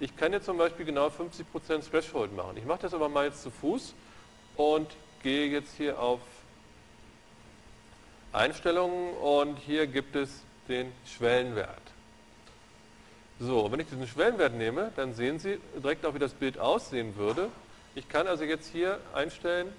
Ich 0.00 0.16
kann 0.16 0.32
jetzt 0.32 0.46
zum 0.46 0.58
Beispiel 0.58 0.84
genau 0.84 1.08
50% 1.08 1.88
Threshold 1.88 2.34
machen. 2.34 2.56
Ich 2.56 2.64
mache 2.64 2.82
das 2.82 2.94
aber 2.94 3.08
mal 3.08 3.26
jetzt 3.26 3.42
zu 3.42 3.50
Fuß 3.50 3.94
und 4.56 4.88
gehe 5.22 5.46
jetzt 5.46 5.76
hier 5.76 6.00
auf 6.00 6.20
Einstellungen 8.32 9.14
und 9.18 9.56
hier 9.58 9.86
gibt 9.86 10.16
es 10.16 10.42
den 10.68 10.92
Schwellenwert. 11.06 11.68
So, 13.38 13.70
wenn 13.70 13.80
ich 13.80 13.88
diesen 13.88 14.06
Schwellenwert 14.06 14.54
nehme, 14.54 14.90
dann 14.96 15.14
sehen 15.14 15.38
Sie 15.38 15.58
direkt 15.76 16.04
auch, 16.04 16.14
wie 16.14 16.18
das 16.18 16.32
Bild 16.34 16.58
aussehen 16.58 17.16
würde. 17.16 17.48
Ich 17.94 18.08
kann 18.08 18.26
also 18.26 18.44
jetzt 18.44 18.70
hier 18.70 18.98
einstellen, 19.12 19.72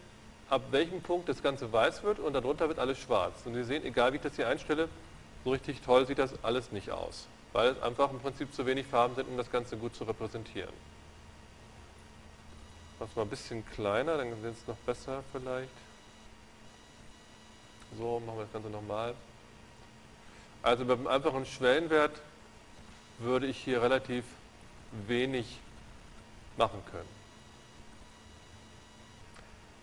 ab 0.50 0.62
welchem 0.72 1.02
Punkt 1.02 1.28
das 1.28 1.44
Ganze 1.44 1.72
weiß 1.72 2.04
wird 2.04 2.20
und 2.20 2.34
darunter 2.34 2.68
wird 2.70 2.80
alles 2.80 3.00
schwarz. 3.00 3.34
Und 3.46 3.56
Sie 3.56 3.64
sehen, 3.64 3.84
egal 3.86 4.14
wie 4.14 4.18
ich 4.18 4.22
das 4.22 4.36
hier 4.36 4.48
einstelle, 4.48 4.88
so 5.44 5.52
richtig 5.52 5.82
toll 5.82 6.06
sieht 6.08 6.20
das 6.20 6.34
alles 6.44 6.72
nicht 6.72 6.92
aus, 6.92 7.28
weil 7.56 7.70
es 7.70 7.82
einfach 7.82 8.12
im 8.12 8.20
Prinzip 8.20 8.54
zu 8.54 8.66
wenig 8.66 8.86
Farben 8.86 9.16
sind, 9.16 9.30
um 9.30 9.38
das 9.38 9.50
Ganze 9.50 9.78
gut 9.78 9.96
zu 9.96 10.04
repräsentieren. 10.04 10.74
Machen 13.00 13.12
wir 13.14 13.22
mal 13.22 13.26
ein 13.26 13.30
bisschen 13.30 13.66
kleiner, 13.70 14.18
dann 14.18 14.30
sehen 14.42 14.52
es 14.52 14.68
noch 14.68 14.76
besser 14.86 15.24
vielleicht. 15.32 15.70
So, 17.98 18.20
machen 18.20 18.40
wir 18.40 18.44
das 18.44 18.52
Ganze 18.52 18.70
nochmal. 18.70 19.16
Also 20.64 20.84
mit 20.84 20.98
einem 20.98 21.08
einfachen 21.08 21.46
Schwellenwert 21.46 22.20
würde 23.20 23.48
ich 23.48 23.58
hier 23.58 23.82
relativ 23.82 24.26
wenig 25.08 25.58
machen 26.58 26.84
können. 26.92 27.10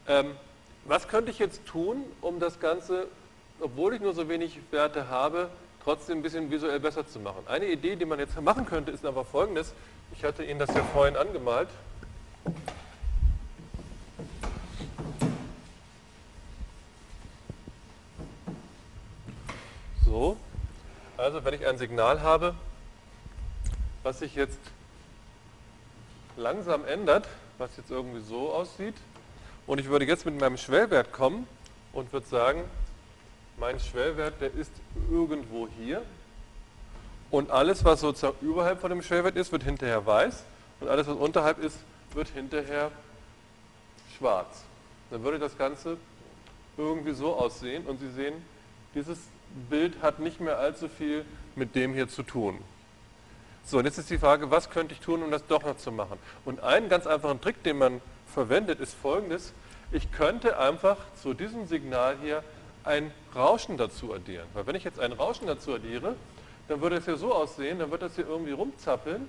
Ähm, 0.09 0.37
was 0.85 1.09
könnte 1.09 1.31
ich 1.31 1.39
jetzt 1.39 1.65
tun, 1.65 2.05
um 2.21 2.39
das 2.39 2.61
Ganze 2.61 3.09
obwohl 3.63 3.95
ich 3.95 4.01
nur 4.01 4.13
so 4.13 4.29
wenig 4.29 4.59
Werte 4.71 5.09
habe, 5.09 5.49
trotzdem 5.83 6.19
ein 6.19 6.23
bisschen 6.23 6.51
visuell 6.51 6.81
besser 6.81 7.07
zu 7.07 7.19
machen. 7.19 7.43
Eine 7.47 7.67
Idee, 7.67 7.97
die 7.97 8.05
man 8.05 8.19
jetzt 8.19 8.41
machen 8.41 8.67
könnte, 8.67 8.91
ist 8.93 9.05
aber 9.05 9.25
folgendes. 9.25 9.73
Ich 10.15 10.25
hatte 10.25 10.45
Ihnen 10.45 10.59
das 10.59 10.75
ja 10.75 10.83
vorhin 10.93 11.17
angemalt. 11.17 11.69
So, 20.05 20.37
also 21.17 21.45
wenn 21.45 21.55
ich 21.55 21.67
ein 21.67 21.79
Signal 21.79 22.21
habe, 22.21 22.55
was 24.03 24.19
sich 24.19 24.35
jetzt 24.35 24.59
langsam 26.37 26.85
ändert, 26.85 27.27
was 27.59 27.77
jetzt 27.77 27.91
irgendwie 27.91 28.21
so 28.21 28.53
aussieht, 28.53 28.95
und 29.67 29.79
ich 29.79 29.89
würde 29.89 30.05
jetzt 30.05 30.27
mit 30.27 30.39
meinem 30.39 30.59
Schwellwert 30.59 31.13
kommen 31.13 31.47
und 31.93 32.13
würde 32.13 32.27
sagen, 32.27 32.65
mein 33.63 33.79
Schwellwert, 33.79 34.41
der 34.41 34.53
ist 34.55 34.73
irgendwo 35.09 35.69
hier. 35.79 36.03
Und 37.31 37.53
alles, 37.53 37.85
was 37.85 38.01
sozusagen 38.01 38.37
überhalb 38.41 38.81
von 38.81 38.91
dem 38.91 39.03
Schwellwert 39.03 39.37
ist, 39.37 39.53
wird 39.53 39.63
hinterher 39.63 40.05
weiß. 40.05 40.43
Und 40.81 40.89
alles, 40.89 41.07
was 41.07 41.17
unterhalb 41.17 41.61
ist, 41.61 41.79
wird 42.13 42.27
hinterher 42.31 42.91
schwarz. 44.19 44.65
Dann 45.13 45.23
würde 45.23 45.39
das 45.39 45.57
Ganze 45.57 45.97
irgendwie 46.77 47.13
so 47.13 47.37
aussehen. 47.37 47.87
Und 47.87 48.01
Sie 48.01 48.11
sehen, 48.11 48.35
dieses 48.97 49.21
Bild 49.71 50.03
hat 50.03 50.19
nicht 50.19 50.41
mehr 50.41 50.59
allzu 50.59 50.89
viel 50.89 51.25
mit 51.55 51.77
dem 51.77 51.95
hier 51.95 52.09
zu 52.09 52.25
tun. 52.25 52.59
So, 53.65 53.79
und 53.79 53.85
jetzt 53.85 53.97
ist 53.97 54.11
die 54.11 54.19
Frage, 54.19 54.51
was 54.51 54.71
könnte 54.71 54.93
ich 54.93 54.99
tun, 54.99 55.23
um 55.23 55.31
das 55.31 55.47
doch 55.47 55.63
noch 55.63 55.77
zu 55.77 55.93
machen? 55.93 56.19
Und 56.45 56.65
einen 56.65 56.89
ganz 56.89 57.07
einfachen 57.07 57.41
Trick, 57.41 57.63
den 57.63 57.79
man 57.79 58.01
verwendet, 58.35 58.81
ist 58.81 58.93
folgendes. 58.93 59.53
Ich 59.93 60.11
könnte 60.11 60.59
einfach 60.59 60.97
zu 61.23 61.33
diesem 61.33 61.69
Signal 61.69 62.17
hier 62.21 62.43
ein 62.83 63.13
Rauschen 63.35 63.77
dazu 63.77 64.13
addieren. 64.15 64.47
Weil 64.55 64.67
wenn 64.67 64.75
ich 64.75 64.85
jetzt 64.85 65.01
ein 65.01 65.13
Rauschen 65.13 65.47
dazu 65.47 65.75
addiere, 65.75 66.17
dann 66.69 66.81
würde 66.81 66.97
es 66.97 67.05
hier 67.05 67.17
so 67.17 67.35
aussehen, 67.35 67.79
dann 67.79 67.91
wird 67.91 68.03
das 68.03 68.15
hier 68.15 68.27
irgendwie 68.27 68.53
rumzappeln. 68.53 69.29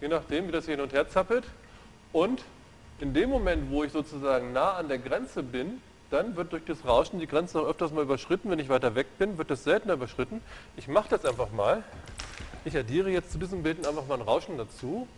Je 0.00 0.08
nachdem, 0.08 0.48
wie 0.48 0.52
das 0.52 0.64
hier 0.64 0.74
hin 0.74 0.82
und 0.82 0.92
her 0.92 1.08
zappelt. 1.08 1.44
Und 2.12 2.42
in 2.98 3.14
dem 3.14 3.30
Moment, 3.30 3.70
wo 3.70 3.84
ich 3.84 3.92
sozusagen 3.92 4.52
nah 4.52 4.72
an 4.72 4.88
der 4.88 4.98
Grenze 4.98 5.42
bin, 5.42 5.80
dann 6.10 6.36
wird 6.36 6.52
durch 6.52 6.64
das 6.66 6.84
Rauschen 6.84 7.20
die 7.20 7.26
Grenze 7.26 7.60
auch 7.60 7.66
öfters 7.66 7.92
mal 7.92 8.02
überschritten. 8.02 8.50
Wenn 8.50 8.58
ich 8.58 8.68
weiter 8.68 8.94
weg 8.94 9.06
bin, 9.18 9.38
wird 9.38 9.50
das 9.50 9.64
seltener 9.64 9.94
überschritten. 9.94 10.42
Ich 10.76 10.88
mache 10.88 11.08
das 11.08 11.24
einfach 11.24 11.50
mal. 11.52 11.82
Ich 12.64 12.76
addiere 12.76 13.10
jetzt 13.10 13.32
zu 13.32 13.38
diesen 13.38 13.62
Bildern 13.62 13.86
einfach 13.86 14.06
mal 14.06 14.16
ein 14.16 14.22
Rauschen 14.22 14.58
dazu. 14.58 15.08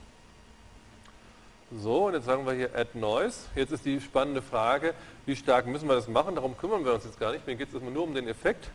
So, 1.77 2.07
und 2.07 2.15
jetzt 2.15 2.27
sagen 2.27 2.47
wir 2.47 2.53
hier 2.53 2.71
Add 2.77 2.97
Noise. 2.97 3.49
Jetzt 3.57 3.73
ist 3.73 3.85
die 3.85 4.01
spannende 4.01 4.43
Frage, 4.43 4.95
wie 5.27 5.35
stark 5.35 5.67
müssen 5.67 5.89
wir 5.89 5.97
das 5.97 6.07
machen? 6.07 6.37
Darum 6.37 6.57
kümmern 6.57 6.85
wir 6.85 6.95
uns 6.95 7.05
jetzt 7.05 7.19
gar 7.19 7.33
nicht. 7.33 7.45
Mir 7.49 7.57
geht 7.57 7.69
es 7.69 7.75
erstmal 7.75 7.93
nur 7.93 8.05
um 8.05 8.15
den 8.15 8.29
Effekt. 8.29 8.71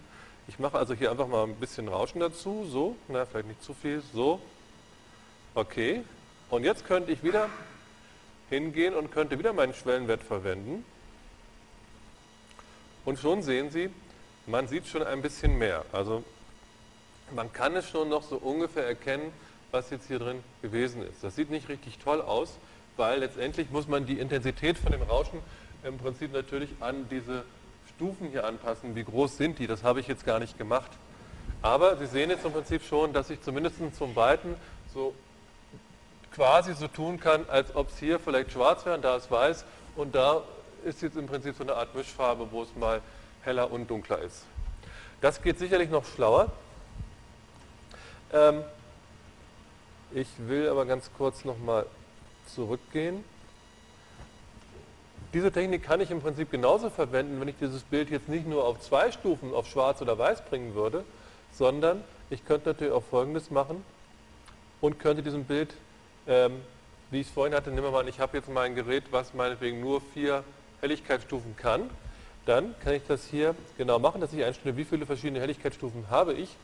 Ich 0.50 0.60
mache 0.60 0.78
also 0.78 0.94
hier 0.94 1.10
einfach 1.10 1.28
mal 1.28 1.44
ein 1.46 1.56
bisschen 1.56 1.88
Rauschen 1.88 2.20
dazu. 2.20 2.66
So, 2.70 2.98
na, 3.08 3.26
vielleicht 3.26 3.48
nicht 3.48 3.64
zu 3.64 3.74
viel. 3.74 4.04
So. 4.14 4.42
Okay. 5.56 6.04
Und 6.50 6.66
jetzt 6.66 6.86
könnte 6.86 7.14
ich 7.14 7.24
wieder 7.24 7.50
hingehen 8.50 8.94
und 8.94 9.12
könnte 9.12 9.40
wieder 9.40 9.54
meinen 9.54 9.74
Schwellenwert 9.74 10.22
verwenden. 10.22 10.84
Und 13.06 13.18
schon 13.18 13.44
sehen 13.44 13.72
Sie, 13.72 13.90
man 14.46 14.68
sieht 14.68 14.88
schon 14.88 15.04
ein 15.04 15.22
bisschen 15.22 15.58
mehr. 15.58 15.86
Also 15.94 16.24
man 17.34 17.54
kann 17.54 17.78
es 17.78 17.88
schon 17.88 18.10
noch 18.10 18.24
so 18.24 18.36
ungefähr 18.36 18.86
erkennen, 18.86 19.32
was 19.72 19.90
jetzt 19.90 20.08
hier 20.08 20.20
drin 20.20 20.44
gewesen 20.62 21.02
ist. 21.02 21.24
Das 21.24 21.36
sieht 21.36 21.50
nicht 21.50 21.70
richtig 21.70 22.00
toll 22.00 22.22
aus, 22.22 22.58
weil 23.00 23.22
letztendlich 23.22 23.72
muss 23.72 23.88
man 23.88 24.06
die 24.06 24.20
Intensität 24.20 24.78
von 24.78 24.92
dem 24.92 25.02
Rauschen 25.02 25.40
im 25.84 25.98
Prinzip 25.98 26.34
natürlich 26.34 26.70
an 26.82 27.08
diese 27.10 27.44
Stufen 27.96 28.30
hier 28.30 28.46
anpassen. 28.46 28.96
Wie 28.96 29.04
groß 29.04 29.38
sind 29.38 29.58
die? 29.58 29.66
Das 29.66 29.84
habe 29.84 30.02
ich 30.02 30.08
jetzt 30.08 30.26
gar 30.26 30.40
nicht 30.40 30.58
gemacht. 30.58 30.92
Aber 31.62 31.98
Sie 31.98 32.06
sehen 32.06 32.30
jetzt 32.30 32.46
im 32.46 32.52
Prinzip 32.52 32.84
schon, 32.84 33.14
dass 33.14 33.30
ich 33.30 33.42
zumindest 33.42 33.78
zum 33.98 34.16
Weiten 34.16 34.56
so 34.94 35.16
quasi 36.36 36.74
so 36.74 36.88
tun 36.88 37.20
kann, 37.20 37.46
als 37.50 37.76
ob 37.76 37.90
es 37.90 37.98
hier 37.98 38.20
vielleicht 38.20 38.52
schwarz 38.52 38.86
wäre 38.86 38.96
und 38.96 39.04
da 39.04 39.16
ist 39.16 39.32
weiß 39.32 39.66
und 39.96 40.14
da 40.14 40.44
ist 40.86 41.02
jetzt 41.02 41.18
im 41.18 41.26
Prinzip 41.26 41.56
so 41.56 41.64
eine 41.64 41.76
Art 41.76 41.96
Mischfarbe, 41.96 42.48
wo 42.52 42.64
es 42.64 42.76
mal 42.76 43.02
heller 43.42 43.72
und 43.72 43.90
dunkler 43.90 44.20
ist. 44.20 44.46
Das 45.22 45.42
geht 45.42 45.58
sicherlich 45.58 45.90
noch 45.90 46.06
schlauer. 46.06 46.52
Ähm, 48.32 48.64
ich 50.12 50.28
will 50.38 50.70
aber 50.70 50.86
ganz 50.86 51.10
kurz 51.18 51.44
nochmal 51.46 51.86
zurückgehen. 52.54 53.24
Diese 55.34 55.52
Technik 55.52 55.84
kann 55.84 56.02
ich 56.02 56.10
im 56.10 56.22
Prinzip 56.22 56.50
genauso 56.50 56.90
verwenden, 56.90 57.40
wenn 57.40 57.48
ich 57.48 57.56
dieses 57.60 57.84
Bild 57.84 58.10
jetzt 58.10 58.30
nicht 58.30 58.48
nur 58.48 58.66
auf 58.66 58.80
zwei 58.80 59.12
Stufen, 59.12 59.54
auf 59.54 59.68
schwarz 59.68 60.02
oder 60.02 60.18
weiß 60.18 60.46
bringen 60.46 60.74
würde, 60.74 61.04
sondern 61.52 62.04
ich 62.32 62.46
könnte 62.46 62.70
natürlich 62.70 62.94
auch 62.94 63.04
folgendes 63.04 63.52
machen 63.52 63.84
und 64.82 65.00
könnte 65.00 65.22
diesem 65.22 65.44
Bild, 65.44 65.76
ähm, 66.28 66.62
wie 67.12 67.22
ich 67.22 67.28
es 67.28 67.34
vorhin 67.34 67.56
hatte, 67.56 67.70
nehmen 67.70 67.84
wir 67.84 67.92
mal 67.92 68.02
an, 68.02 68.08
ich 68.08 68.20
habe 68.20 68.38
jetzt 68.38 68.50
mal 68.50 68.62
ein 68.62 68.76
Gerät, 68.76 69.04
was 69.12 69.34
meinetwegen 69.34 69.82
nur 69.82 70.02
vier 70.02 70.44
Helligkeitsstufen 70.82 71.56
kann, 71.58 71.90
dann 72.46 72.74
kann 72.84 72.94
ich 72.94 73.04
das 73.08 73.26
hier 73.26 73.56
genau 73.78 74.00
machen, 74.00 74.22
dass 74.22 74.34
ich 74.34 74.44
einstelle, 74.44 74.78
wie 74.78 74.86
viele 74.86 75.06
verschiedene 75.06 75.40
Helligkeitsstufen 75.40 76.10
habe 76.10 76.34
ich. 76.34 76.56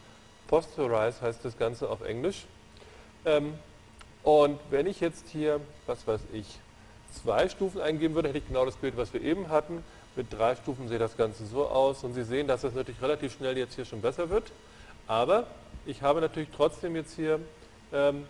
Posterize 0.48 1.22
heißt 1.22 1.44
das 1.44 1.58
Ganze 1.58 1.90
auf 1.90 2.02
Englisch. 2.02 2.46
Ähm, 3.26 3.54
und 4.26 4.60
wenn 4.72 4.88
ich 4.88 5.00
jetzt 5.00 5.30
hier, 5.30 5.62
was 5.86 6.08
weiß 6.08 6.22
ich, 6.34 6.60
zwei 7.14 7.48
Stufen 7.48 7.80
eingeben 7.80 8.16
würde, 8.16 8.30
hätte 8.30 8.40
ich 8.40 8.48
genau 8.48 8.66
das 8.66 8.76
Bild, 8.76 8.98
was 8.98 9.14
wir 9.14 9.22
eben 9.22 9.50
hatten. 9.50 9.84
Mit 10.16 10.34
drei 10.34 10.56
Stufen 10.56 10.90
sieht 10.90 11.00
das 11.00 11.16
Ganze 11.16 11.46
so 11.46 11.68
aus 11.68 12.04
und 12.04 12.14
Sie 12.14 12.24
sehen, 12.24 12.48
dass 12.48 12.62
das 12.62 12.74
natürlich 12.74 13.02
relativ 13.04 13.34
schnell 13.34 13.56
jetzt 13.56 13.76
hier 13.76 13.86
schon 13.86 14.02
besser 14.02 14.32
wird. 14.32 14.52
Aber 15.06 15.46
ich 15.86 16.02
habe 16.02 16.22
natürlich 16.22 16.50
trotzdem 16.56 16.96
jetzt 16.96 17.16
hier 17.16 17.40
ähm, 17.94 18.26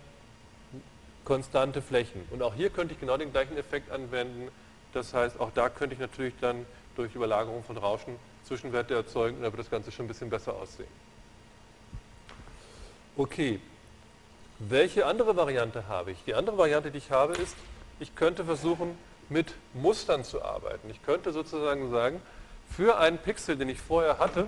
konstante 1.24 1.80
Flächen. 1.80 2.26
Und 2.30 2.42
auch 2.42 2.54
hier 2.54 2.68
könnte 2.68 2.92
ich 2.92 3.00
genau 3.00 3.16
den 3.16 3.32
gleichen 3.32 3.56
Effekt 3.56 3.90
anwenden. 3.90 4.48
Das 4.92 5.14
heißt, 5.14 5.40
auch 5.40 5.50
da 5.54 5.70
könnte 5.70 5.94
ich 5.94 6.00
natürlich 6.00 6.34
dann 6.42 6.66
durch 6.94 7.14
Überlagerung 7.14 7.64
von 7.64 7.78
Rauschen 7.78 8.16
Zwischenwerte 8.44 8.94
erzeugen 8.94 9.38
und 9.38 9.42
dann 9.44 9.52
wird 9.52 9.60
das 9.60 9.70
Ganze 9.70 9.90
schon 9.90 10.04
ein 10.04 10.08
bisschen 10.08 10.28
besser 10.28 10.54
aussehen. 10.54 10.88
Okay, 13.16 13.60
welche 14.58 15.06
andere 15.06 15.36
Variante 15.36 15.88
habe 15.88 16.12
ich? 16.12 16.24
Die 16.24 16.34
andere 16.34 16.56
Variante, 16.56 16.90
die 16.90 16.98
ich 16.98 17.10
habe, 17.10 17.34
ist, 17.34 17.56
ich 18.00 18.14
könnte 18.14 18.44
versuchen, 18.44 18.96
mit 19.28 19.54
Mustern 19.74 20.24
zu 20.24 20.42
arbeiten. 20.42 20.88
Ich 20.90 21.02
könnte 21.04 21.32
sozusagen 21.32 21.90
sagen, 21.90 22.22
für 22.70 22.98
einen 22.98 23.18
Pixel, 23.18 23.56
den 23.56 23.68
ich 23.68 23.80
vorher 23.80 24.18
hatte, 24.18 24.46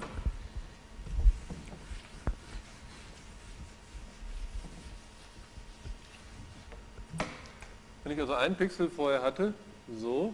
wenn 8.04 8.12
ich 8.12 8.20
also 8.20 8.34
einen 8.34 8.56
Pixel 8.56 8.88
vorher 8.88 9.22
hatte, 9.22 9.52
so, 9.98 10.32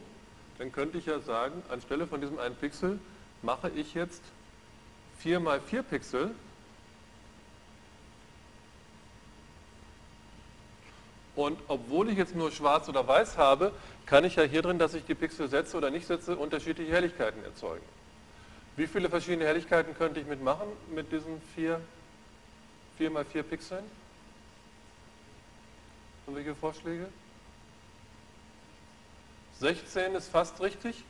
dann 0.59 0.73
könnte 0.73 0.99
ich 0.99 1.07
ja 1.07 1.21
sagen, 1.21 1.63
anstelle 1.69 2.07
von 2.07 2.21
diesem 2.21 2.39
einen 2.39 2.55
Pixel 2.55 2.99
mache 3.43 3.71
ich 3.71 3.95
jetzt 3.95 4.23
4 5.19 5.41
mal 5.41 5.61
4 5.61 5.83
Pixel 5.83 6.31
Und 11.37 11.59
obwohl 11.67 12.11
ich 12.11 12.17
jetzt 12.17 12.35
nur 12.35 12.53
schwarz 12.53 12.89
oder 12.89 13.07
weiß 13.07 13.37
habe, 13.39 13.73
kann 14.07 14.25
ich 14.25 14.37
ja 14.37 14.45
hier 14.45 14.63
drin, 14.63 14.79
dass 14.79 14.95
ich 14.95 15.05
die 15.05 15.15
Pixel 15.15 15.49
setze 15.49 15.77
oder 15.77 15.91
nicht 15.91 16.07
setze, 16.07 16.37
unterschiedliche 16.37 16.93
Helligkeiten 16.93 17.43
erzeugen. 17.45 17.85
Wie 18.77 18.87
viele 18.87 19.09
verschiedene 19.09 19.45
Helligkeiten 19.45 19.97
könnte 19.97 20.21
ich 20.21 20.27
mitmachen 20.27 20.69
mit 20.95 21.11
diesen 21.11 21.41
4, 21.55 21.81
4 22.99 23.11
mal 23.11 23.25
4 23.25 23.43
Pixeln? 23.43 23.85
Und 26.27 26.37
welche 26.37 26.55
Vorschläge? 26.55 27.07
16 29.61 30.15
ist 30.15 30.29
fast 30.29 30.61
richtig. 30.61 31.05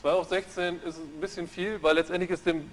2 0.00 0.12
hoch 0.12 0.24
16 0.24 0.82
ist 0.82 0.98
ein 0.98 1.20
bisschen 1.20 1.46
viel, 1.46 1.82
weil 1.82 1.94
letztendlich 1.94 2.30
ist 2.30 2.46
dem 2.46 2.70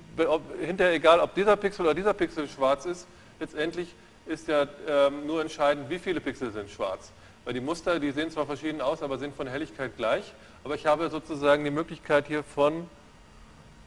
hinterher 0.59 0.93
egal, 0.93 1.19
ob 1.19 1.35
dieser 1.35 1.57
Pixel 1.57 1.85
oder 1.85 1.93
dieser 1.93 2.13
Pixel 2.13 2.47
schwarz 2.47 2.85
ist. 2.85 3.07
Letztendlich 3.39 3.93
ist 4.27 4.47
ja 4.47 4.67
ähm, 4.87 5.25
nur 5.25 5.41
entscheidend, 5.41 5.89
wie 5.89 5.99
viele 5.99 6.19
Pixel 6.19 6.51
sind 6.51 6.69
schwarz. 6.69 7.11
Weil 7.45 7.53
die 7.53 7.61
Muster, 7.61 7.99
die 7.99 8.11
sehen 8.11 8.29
zwar 8.29 8.45
verschieden 8.45 8.81
aus, 8.81 9.01
aber 9.01 9.17
sind 9.17 9.35
von 9.35 9.47
Helligkeit 9.47 9.95
gleich. 9.95 10.33
Aber 10.63 10.75
ich 10.75 10.85
habe 10.85 11.09
sozusagen 11.09 11.63
die 11.63 11.71
Möglichkeit 11.71 12.27
hier 12.27 12.43
von 12.43 12.89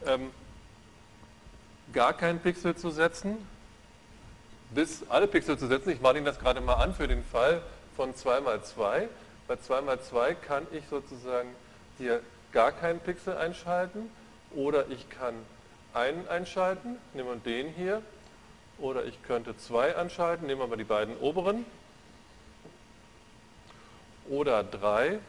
ähm, 0.05 0.31
gar 1.93 2.13
keinen 2.13 2.39
Pixel 2.39 2.75
zu 2.75 2.89
setzen, 2.89 3.37
bis 4.71 5.03
alle 5.09 5.27
Pixel 5.27 5.57
zu 5.57 5.67
setzen. 5.67 5.91
Ich 5.91 6.01
mache 6.01 6.17
Ihnen 6.17 6.25
das 6.25 6.39
gerade 6.39 6.61
mal 6.61 6.75
an 6.75 6.93
für 6.93 7.07
den 7.07 7.23
Fall 7.23 7.61
von 7.95 8.15
2 8.15 8.41
mal 8.41 8.63
2. 8.63 9.09
Bei 9.47 9.57
2 9.57 9.81
mal 9.81 9.99
2 9.99 10.33
kann 10.35 10.65
ich 10.71 10.83
sozusagen 10.89 11.49
hier 11.97 12.21
gar 12.51 12.71
keinen 12.71 12.99
Pixel 12.99 13.37
einschalten 13.37 14.09
oder 14.55 14.89
ich 14.89 15.09
kann 15.09 15.35
einen 15.93 16.27
einschalten, 16.27 16.97
nehmen 17.13 17.29
wir 17.29 17.35
den 17.35 17.67
hier 17.73 18.01
oder 18.81 19.05
ich 19.05 19.21
könnte 19.23 19.55
zwei 19.57 19.95
anschalten, 19.95 20.47
nehmen 20.47 20.59
wir 20.59 20.67
mal 20.67 20.75
die 20.75 20.83
beiden 20.83 21.15
oberen. 21.17 21.65
Oder 24.29 24.63
drei. 24.63 25.19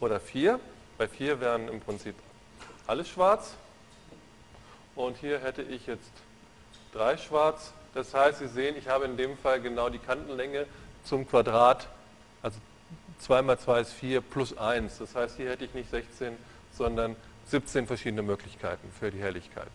Oder 0.00 0.20
vier. 0.20 0.60
Bei 0.98 1.08
vier 1.08 1.40
wären 1.40 1.68
im 1.68 1.80
Prinzip 1.80 2.14
alles 2.86 3.08
schwarz. 3.08 3.54
Und 4.94 5.16
hier 5.16 5.40
hätte 5.40 5.62
ich 5.62 5.86
jetzt 5.86 6.12
drei 6.92 7.16
schwarz. 7.16 7.72
Das 7.94 8.12
heißt, 8.12 8.38
Sie 8.40 8.48
sehen, 8.48 8.76
ich 8.76 8.88
habe 8.88 9.06
in 9.06 9.16
dem 9.16 9.36
Fall 9.38 9.60
genau 9.60 9.88
die 9.88 9.98
Kantenlänge 9.98 10.66
zum 11.04 11.26
Quadrat. 11.26 11.88
Also 12.42 12.58
2 13.20 13.42
mal 13.42 13.58
2 13.58 13.80
ist 13.80 13.92
4 13.92 14.20
plus 14.20 14.56
1. 14.56 14.98
Das 14.98 15.14
heißt, 15.14 15.36
hier 15.36 15.50
hätte 15.50 15.64
ich 15.64 15.74
nicht 15.74 15.90
16, 15.90 16.36
sondern 16.72 17.16
17 17.46 17.86
verschiedene 17.86 18.22
Möglichkeiten 18.22 18.90
für 18.98 19.10
die 19.10 19.20
Helligkeit. 19.20 19.70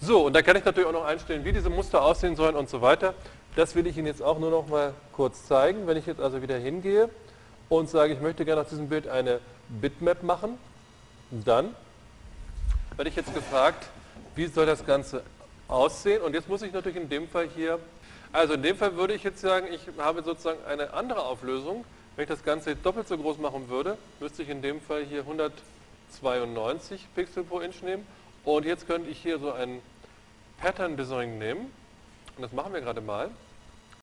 So, 0.00 0.26
und 0.26 0.34
da 0.34 0.42
kann 0.42 0.56
ich 0.56 0.64
natürlich 0.64 0.86
auch 0.88 0.92
noch 0.92 1.06
einstellen, 1.06 1.44
wie 1.44 1.52
diese 1.52 1.70
Muster 1.70 2.02
aussehen 2.02 2.36
sollen 2.36 2.54
und 2.54 2.68
so 2.68 2.82
weiter. 2.82 3.14
Das 3.54 3.74
will 3.74 3.86
ich 3.86 3.96
Ihnen 3.96 4.06
jetzt 4.06 4.22
auch 4.22 4.38
nur 4.38 4.50
noch 4.50 4.68
mal 4.68 4.92
kurz 5.12 5.46
zeigen. 5.46 5.86
Wenn 5.86 5.96
ich 5.96 6.04
jetzt 6.04 6.20
also 6.20 6.42
wieder 6.42 6.58
hingehe 6.58 7.08
und 7.70 7.88
sage, 7.88 8.12
ich 8.12 8.20
möchte 8.20 8.44
gerne 8.44 8.60
aus 8.60 8.68
diesem 8.68 8.90
Bild 8.90 9.08
eine 9.08 9.40
Bitmap 9.68 10.22
machen, 10.22 10.58
dann 11.30 11.74
werde 12.96 13.08
ich 13.08 13.16
jetzt 13.16 13.34
gefragt, 13.34 13.86
wie 14.34 14.46
soll 14.46 14.66
das 14.66 14.84
Ganze 14.84 15.22
aussehen? 15.66 16.20
Und 16.22 16.34
jetzt 16.34 16.48
muss 16.48 16.60
ich 16.60 16.72
natürlich 16.72 16.98
in 16.98 17.08
dem 17.08 17.26
Fall 17.26 17.48
hier, 17.48 17.78
also 18.32 18.52
in 18.54 18.62
dem 18.62 18.76
Fall 18.76 18.96
würde 18.96 19.14
ich 19.14 19.24
jetzt 19.24 19.40
sagen, 19.40 19.66
ich 19.72 19.80
habe 19.98 20.22
sozusagen 20.22 20.62
eine 20.66 20.92
andere 20.92 21.24
Auflösung. 21.24 21.86
Wenn 22.16 22.24
ich 22.24 22.28
das 22.28 22.44
Ganze 22.44 22.76
doppelt 22.76 23.08
so 23.08 23.16
groß 23.16 23.38
machen 23.38 23.70
würde, 23.70 23.96
müsste 24.20 24.42
ich 24.42 24.50
in 24.50 24.60
dem 24.60 24.82
Fall 24.82 25.04
hier 25.04 25.20
192 25.20 27.06
Pixel 27.14 27.44
pro 27.44 27.60
Inch 27.60 27.82
nehmen 27.82 28.06
und 28.46 28.64
jetzt 28.64 28.86
könnte 28.86 29.10
ich 29.10 29.18
hier 29.18 29.38
so 29.40 29.52
ein 29.52 29.82
Pattern 30.58 30.96
Design 30.96 31.38
nehmen. 31.38 31.70
Und 32.36 32.42
das 32.42 32.52
machen 32.52 32.72
wir 32.72 32.80
gerade 32.80 33.00
mal. 33.00 33.30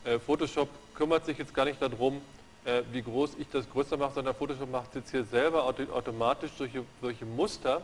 Äh, 0.03 0.19
Photoshop 0.19 0.67
kümmert 0.95 1.25
sich 1.25 1.37
jetzt 1.37 1.53
gar 1.53 1.63
nicht 1.65 1.81
darum, 1.81 2.21
äh, 2.65 2.83
wie 2.91 3.01
groß 3.01 3.35
ich 3.39 3.47
das 3.49 3.69
größer 3.69 3.95
mache, 3.95 4.15
sondern 4.15 4.35
Photoshop 4.35 4.69
macht 4.69 4.95
jetzt 4.95 5.11
hier 5.11 5.23
selber 5.23 5.63
automatisch 5.63 6.51
solche, 6.57 6.83
solche 7.01 7.25
Muster, 7.25 7.81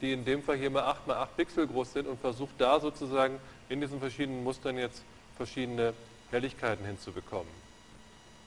die 0.00 0.14
in 0.14 0.24
dem 0.24 0.42
Fall 0.42 0.56
hier 0.56 0.70
mal 0.70 0.84
8 0.84 1.06
mal 1.06 1.16
8 1.16 1.36
Pixel 1.36 1.66
groß 1.66 1.92
sind 1.92 2.08
und 2.08 2.18
versucht 2.18 2.54
da 2.56 2.80
sozusagen 2.80 3.38
in 3.68 3.82
diesen 3.82 4.00
verschiedenen 4.00 4.42
Mustern 4.42 4.78
jetzt 4.78 5.02
verschiedene 5.36 5.92
Helligkeiten 6.30 6.86
hinzubekommen. 6.86 7.52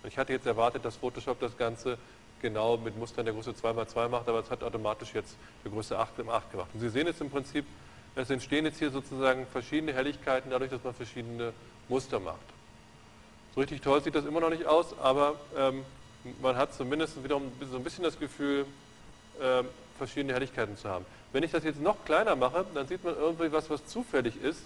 Ich 0.06 0.18
hatte 0.18 0.34
jetzt 0.34 0.48
erwartet, 0.48 0.84
dass 0.84 0.98
Photoshop 0.98 1.40
das 1.40 1.56
Ganze 1.56 2.00
genau 2.44 2.78
mit 2.78 2.96
Mustern 2.96 3.26
der 3.26 3.34
Größe 3.34 3.52
2x2 3.52 4.10
macht, 4.10 4.30
aber 4.30 4.40
es 4.40 4.52
hat 4.52 4.62
automatisch 4.62 5.16
jetzt 5.16 5.36
der 5.64 5.72
Größe 5.72 5.98
8 5.98 6.20
im 6.20 6.30
8 6.30 6.52
gemacht. 6.52 6.70
Und 6.76 6.82
Sie 6.82 6.90
sehen 6.90 7.08
jetzt 7.08 7.22
im 7.22 7.32
Prinzip, 7.32 7.66
es 8.16 8.30
entstehen 8.30 8.66
jetzt 8.66 8.78
hier 8.78 8.92
sozusagen 8.92 9.48
verschiedene 9.48 9.94
Helligkeiten 9.94 10.52
dadurch, 10.52 10.70
dass 10.70 10.84
man 10.84 10.94
verschiedene 10.94 11.54
Muster 11.90 12.20
macht. 12.20 12.38
So 13.56 13.62
richtig 13.62 13.82
toll 13.82 14.04
sieht 14.04 14.14
das 14.14 14.26
immer 14.26 14.40
noch 14.40 14.52
nicht 14.52 14.66
aus, 14.66 14.96
aber 15.02 15.36
ähm, 15.58 15.84
man 16.42 16.56
hat 16.56 16.74
zumindest 16.74 17.24
wiederum 17.24 17.52
so 17.72 17.78
ein 17.78 17.84
bisschen 17.84 18.04
das 18.04 18.20
Gefühl, 18.20 18.66
ähm, 19.42 19.66
verschiedene 19.98 20.34
Helligkeiten 20.34 20.78
zu 20.78 20.90
haben. 20.90 21.06
Wenn 21.32 21.44
ich 21.44 21.52
das 21.52 21.64
jetzt 21.64 21.82
noch 21.82 22.04
kleiner 22.06 22.36
mache, 22.36 22.66
dann 22.76 22.88
sieht 22.88 23.04
man 23.04 23.16
irgendwie 23.16 23.52
was, 23.52 23.70
was 23.70 23.86
zufällig 23.88 24.40
ist, 24.42 24.62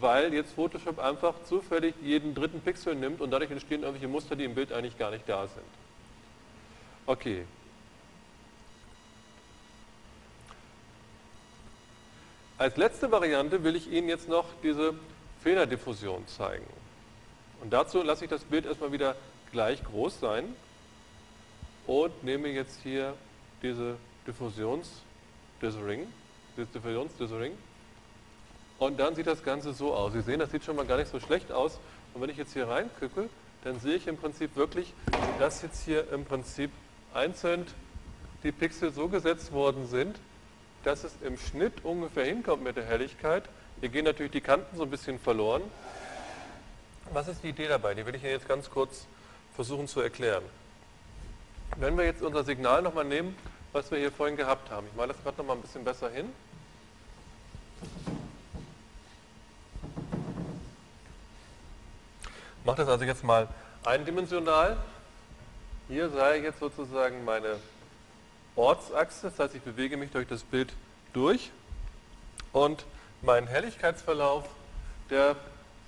weil 0.00 0.32
jetzt 0.32 0.54
Photoshop 0.54 0.98
einfach 0.98 1.34
zufällig 1.44 1.94
jeden 2.02 2.34
dritten 2.34 2.60
Pixel 2.60 2.94
nimmt 2.94 3.20
und 3.20 3.30
dadurch 3.30 3.50
entstehen 3.50 3.82
irgendwelche 3.82 4.08
Muster, 4.08 4.36
die 4.36 4.44
im 4.44 4.54
Bild 4.54 4.72
eigentlich 4.72 4.98
gar 4.98 5.10
nicht 5.10 5.28
da 5.28 5.46
sind. 5.46 5.85
Okay. 7.06 7.44
Als 12.58 12.76
letzte 12.76 13.12
Variante 13.12 13.62
will 13.62 13.76
ich 13.76 13.90
Ihnen 13.90 14.08
jetzt 14.08 14.28
noch 14.28 14.46
diese 14.62 14.94
Fehlerdiffusion 15.42 16.26
zeigen. 16.26 16.66
Und 17.60 17.72
dazu 17.72 18.02
lasse 18.02 18.24
ich 18.24 18.30
das 18.30 18.44
Bild 18.44 18.66
erstmal 18.66 18.92
wieder 18.92 19.14
gleich 19.52 19.84
groß 19.84 20.20
sein 20.20 20.56
und 21.86 22.24
nehme 22.24 22.48
jetzt 22.48 22.80
hier 22.82 23.14
diese 23.62 23.96
Diffusions-Dithering, 24.26 26.06
Diffusions-Dithering 26.56 27.52
und 28.78 29.00
dann 29.00 29.14
sieht 29.14 29.26
das 29.26 29.42
Ganze 29.42 29.72
so 29.72 29.94
aus. 29.94 30.12
Sie 30.12 30.20
sehen, 30.20 30.38
das 30.38 30.50
sieht 30.50 30.64
schon 30.64 30.76
mal 30.76 30.86
gar 30.86 30.98
nicht 30.98 31.10
so 31.10 31.20
schlecht 31.20 31.50
aus. 31.52 31.78
Und 32.12 32.20
wenn 32.20 32.30
ich 32.30 32.36
jetzt 32.36 32.52
hier 32.52 32.68
reinklicke, 32.68 33.28
dann 33.64 33.80
sehe 33.80 33.94
ich 33.94 34.06
im 34.06 34.16
Prinzip 34.16 34.54
wirklich, 34.56 34.92
dass 35.38 35.62
jetzt 35.62 35.84
hier 35.84 36.10
im 36.12 36.24
Prinzip 36.24 36.70
einzeln 37.16 37.66
die 38.42 38.52
Pixel 38.52 38.92
so 38.92 39.08
gesetzt 39.08 39.52
worden 39.52 39.88
sind, 39.88 40.18
dass 40.84 41.02
es 41.02 41.12
im 41.22 41.36
Schnitt 41.38 41.84
ungefähr 41.84 42.24
hinkommt 42.24 42.62
mit 42.62 42.76
der 42.76 42.84
Helligkeit. 42.84 43.44
Hier 43.80 43.88
gehen 43.88 44.04
natürlich 44.04 44.32
die 44.32 44.40
Kanten 44.40 44.76
so 44.76 44.84
ein 44.84 44.90
bisschen 44.90 45.18
verloren. 45.18 45.62
Was 47.12 47.28
ist 47.28 47.42
die 47.42 47.48
Idee 47.48 47.68
dabei? 47.68 47.94
Die 47.94 48.06
will 48.06 48.14
ich 48.14 48.22
Ihnen 48.22 48.32
jetzt 48.32 48.48
ganz 48.48 48.70
kurz 48.70 49.06
versuchen 49.54 49.88
zu 49.88 50.00
erklären. 50.00 50.44
Wenn 51.76 51.96
wir 51.96 52.04
jetzt 52.04 52.22
unser 52.22 52.44
Signal 52.44 52.82
nochmal 52.82 53.04
nehmen, 53.04 53.36
was 53.72 53.90
wir 53.90 53.98
hier 53.98 54.12
vorhin 54.12 54.36
gehabt 54.36 54.70
haben. 54.70 54.86
Ich 54.86 54.96
male 54.96 55.12
das 55.12 55.22
gerade 55.22 55.38
nochmal 55.38 55.56
ein 55.56 55.62
bisschen 55.62 55.84
besser 55.84 56.08
hin. 56.10 56.32
Ich 62.60 62.64
mache 62.64 62.76
das 62.76 62.88
also 62.88 63.04
jetzt 63.04 63.24
mal 63.24 63.48
eindimensional. 63.84 64.76
Hier 65.88 66.10
sei 66.10 66.40
jetzt 66.40 66.58
sozusagen 66.58 67.24
meine 67.24 67.60
Ortsachse, 68.56 69.28
das 69.30 69.38
heißt, 69.38 69.54
ich 69.54 69.62
bewege 69.62 69.96
mich 69.96 70.10
durch 70.10 70.26
das 70.26 70.42
Bild 70.42 70.72
durch 71.12 71.52
und 72.52 72.84
mein 73.22 73.46
Helligkeitsverlauf, 73.46 74.48
der 75.10 75.36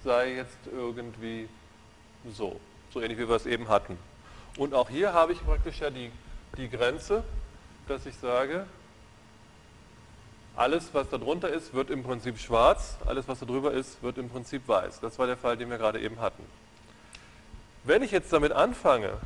sei 0.04 0.34
jetzt 0.34 0.56
irgendwie 0.72 1.48
so, 2.32 2.60
so 2.94 3.00
ähnlich 3.00 3.18
wie 3.18 3.28
wir 3.28 3.34
es 3.34 3.46
eben 3.46 3.68
hatten. 3.68 3.98
Und 4.56 4.72
auch 4.72 4.88
hier 4.88 5.14
habe 5.14 5.32
ich 5.32 5.44
praktisch 5.44 5.80
ja 5.80 5.90
die, 5.90 6.12
die 6.56 6.70
Grenze, 6.70 7.24
dass 7.88 8.06
ich 8.06 8.14
sage, 8.18 8.66
alles, 10.54 10.90
was 10.92 11.10
da 11.10 11.18
drunter 11.18 11.48
ist, 11.48 11.74
wird 11.74 11.90
im 11.90 12.04
Prinzip 12.04 12.38
schwarz, 12.38 12.98
alles, 13.04 13.26
was 13.26 13.40
da 13.40 13.46
drüber 13.46 13.72
ist, 13.72 14.00
wird 14.00 14.16
im 14.18 14.28
Prinzip 14.28 14.68
weiß. 14.68 15.00
Das 15.00 15.18
war 15.18 15.26
der 15.26 15.36
Fall, 15.36 15.56
den 15.56 15.70
wir 15.70 15.78
gerade 15.78 16.00
eben 16.00 16.20
hatten. 16.20 16.44
Wenn 17.82 18.04
ich 18.04 18.12
jetzt 18.12 18.32
damit 18.32 18.52
anfange, 18.52 19.18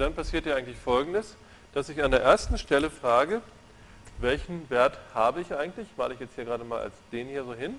dann 0.00 0.14
passiert 0.14 0.46
ja 0.46 0.54
eigentlich 0.54 0.76
Folgendes, 0.76 1.36
dass 1.72 1.88
ich 1.88 2.02
an 2.02 2.10
der 2.10 2.22
ersten 2.22 2.58
Stelle 2.58 2.90
frage, 2.90 3.42
welchen 4.18 4.68
Wert 4.70 4.98
habe 5.14 5.40
ich 5.40 5.54
eigentlich? 5.54 5.88
Male 5.96 6.14
ich 6.14 6.20
jetzt 6.20 6.34
hier 6.34 6.44
gerade 6.44 6.64
mal 6.64 6.80
als 6.80 6.94
den 7.12 7.28
hier 7.28 7.44
so 7.44 7.54
hin. 7.54 7.78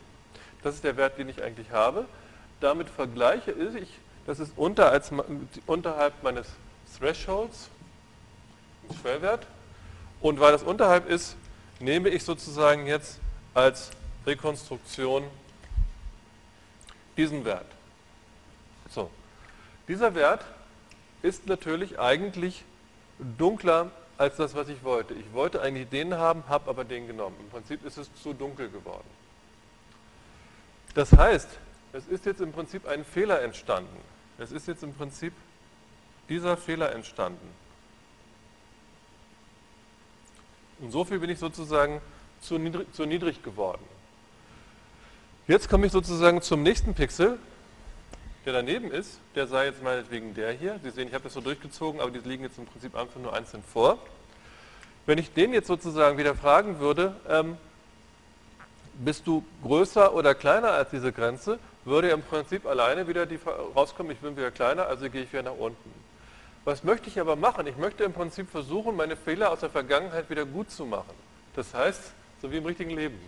Das 0.62 0.76
ist 0.76 0.84
der 0.84 0.98
Wert, 0.98 1.18
den 1.18 1.30
ich 1.30 1.42
eigentlich 1.42 1.72
habe. 1.72 2.06
Damit 2.60 2.90
vergleiche 2.90 3.52
ich, 3.52 3.90
das 4.26 4.40
ist 4.40 4.54
unter 4.56 4.92
als, 4.92 5.12
unterhalb 5.66 6.22
meines 6.24 6.48
Thresholds, 6.98 7.70
Schwellwert. 9.02 9.48
Und 10.22 10.40
weil 10.40 10.52
das 10.52 10.64
unterhalb 10.64 11.10
ist, 11.10 11.36
nehme 11.80 12.10
ich 12.10 12.24
sozusagen 12.24 12.88
jetzt 12.88 13.20
als 13.54 13.92
Rekonstruktion 14.26 15.24
diesen 17.16 17.46
Wert. 17.46 17.66
So. 18.90 19.10
Dieser 19.88 20.14
Wert 20.16 20.44
ist 21.22 21.48
natürlich 21.48 22.00
eigentlich 22.00 22.64
dunkler 23.38 23.92
als 24.18 24.38
das, 24.38 24.56
was 24.56 24.70
ich 24.70 24.84
wollte. 24.84 25.14
Ich 25.14 25.34
wollte 25.34 25.62
eigentlich 25.62 25.90
den 25.90 26.16
haben, 26.16 26.44
habe 26.48 26.70
aber 26.70 26.84
den 26.84 27.08
genommen. 27.08 27.36
Im 27.40 27.50
Prinzip 27.50 27.86
ist 27.86 27.98
es 27.98 28.10
zu 28.22 28.34
dunkel 28.34 28.70
geworden. 28.70 29.08
Das 30.94 31.14
heißt, 31.14 31.48
es 31.94 32.08
ist 32.08 32.26
jetzt 32.26 32.42
im 32.42 32.52
Prinzip 32.52 32.88
ein 32.88 33.06
Fehler 33.06 33.42
entstanden. 33.42 33.98
Es 34.38 34.52
ist 34.52 34.68
jetzt 34.68 34.84
im 34.84 34.94
Prinzip 34.94 35.34
dieser 36.30 36.58
Fehler 36.58 36.92
entstanden. 36.94 37.48
Und 40.80 40.92
so 40.92 41.04
viel 41.06 41.20
bin 41.20 41.30
ich 41.30 41.40
sozusagen 41.40 42.02
zu 42.42 42.58
niedrig, 42.58 42.94
zu 42.94 43.06
niedrig 43.06 43.42
geworden. 43.44 43.84
Jetzt 45.48 45.70
komme 45.70 45.86
ich 45.86 45.92
sozusagen 45.92 46.42
zum 46.42 46.62
nächsten 46.62 46.94
Pixel 46.94 47.40
der 48.48 48.54
daneben 48.54 48.92
ist, 48.92 49.20
der 49.36 49.46
sei 49.46 49.66
jetzt 49.66 49.84
meinetwegen 49.84 50.34
der 50.34 50.54
hier. 50.54 50.80
Sie 50.82 50.90
sehen, 50.90 51.10
ich 51.10 51.14
habe 51.14 51.26
das 51.26 51.34
so 51.34 51.42
durchgezogen, 51.42 52.00
aber 52.00 52.12
die 52.12 52.20
liegen 52.20 52.44
jetzt 52.44 52.58
im 52.58 52.66
Prinzip 52.66 52.96
einfach 52.96 53.20
nur 53.20 53.34
einzeln 53.34 53.62
vor. 53.62 54.00
Wenn 55.06 55.18
ich 55.18 55.34
den 55.34 55.52
jetzt 55.52 55.68
sozusagen 55.68 56.18
wieder 56.18 56.34
fragen 56.34 56.80
würde, 56.80 57.14
ähm, 57.28 57.58
bist 59.00 59.28
du 59.28 59.44
größer 59.64 60.14
oder 60.14 60.34
kleiner 60.34 60.72
als 60.72 60.92
diese 60.92 61.12
Grenze, 61.12 61.60
würde 61.84 62.10
im 62.10 62.22
Prinzip 62.22 62.66
alleine 62.66 63.10
wieder 63.10 63.26
die 63.26 63.38
rauskommen, 63.76 64.14
ich 64.14 64.20
bin 64.20 64.38
wieder 64.38 64.52
kleiner, 64.52 64.88
also 64.88 65.10
gehe 65.10 65.24
ich 65.24 65.34
wieder 65.34 65.44
nach 65.44 65.58
unten. 65.58 65.92
Was 66.64 66.86
möchte 66.86 67.10
ich 67.10 67.20
aber 67.20 67.36
machen? 67.36 67.68
Ich 67.68 67.76
möchte 67.76 68.06
im 68.06 68.14
Prinzip 68.14 68.50
versuchen, 68.50 68.96
meine 68.96 69.18
Fehler 69.18 69.52
aus 69.52 69.60
der 69.60 69.70
Vergangenheit 69.70 70.30
wieder 70.30 70.46
gut 70.46 70.72
zu 70.72 70.86
machen. 70.86 71.14
Das 71.54 71.74
heißt, 71.74 72.14
so 72.42 72.50
wie 72.50 72.58
im 72.58 72.66
richtigen 72.66 72.92
Leben. 72.92 73.20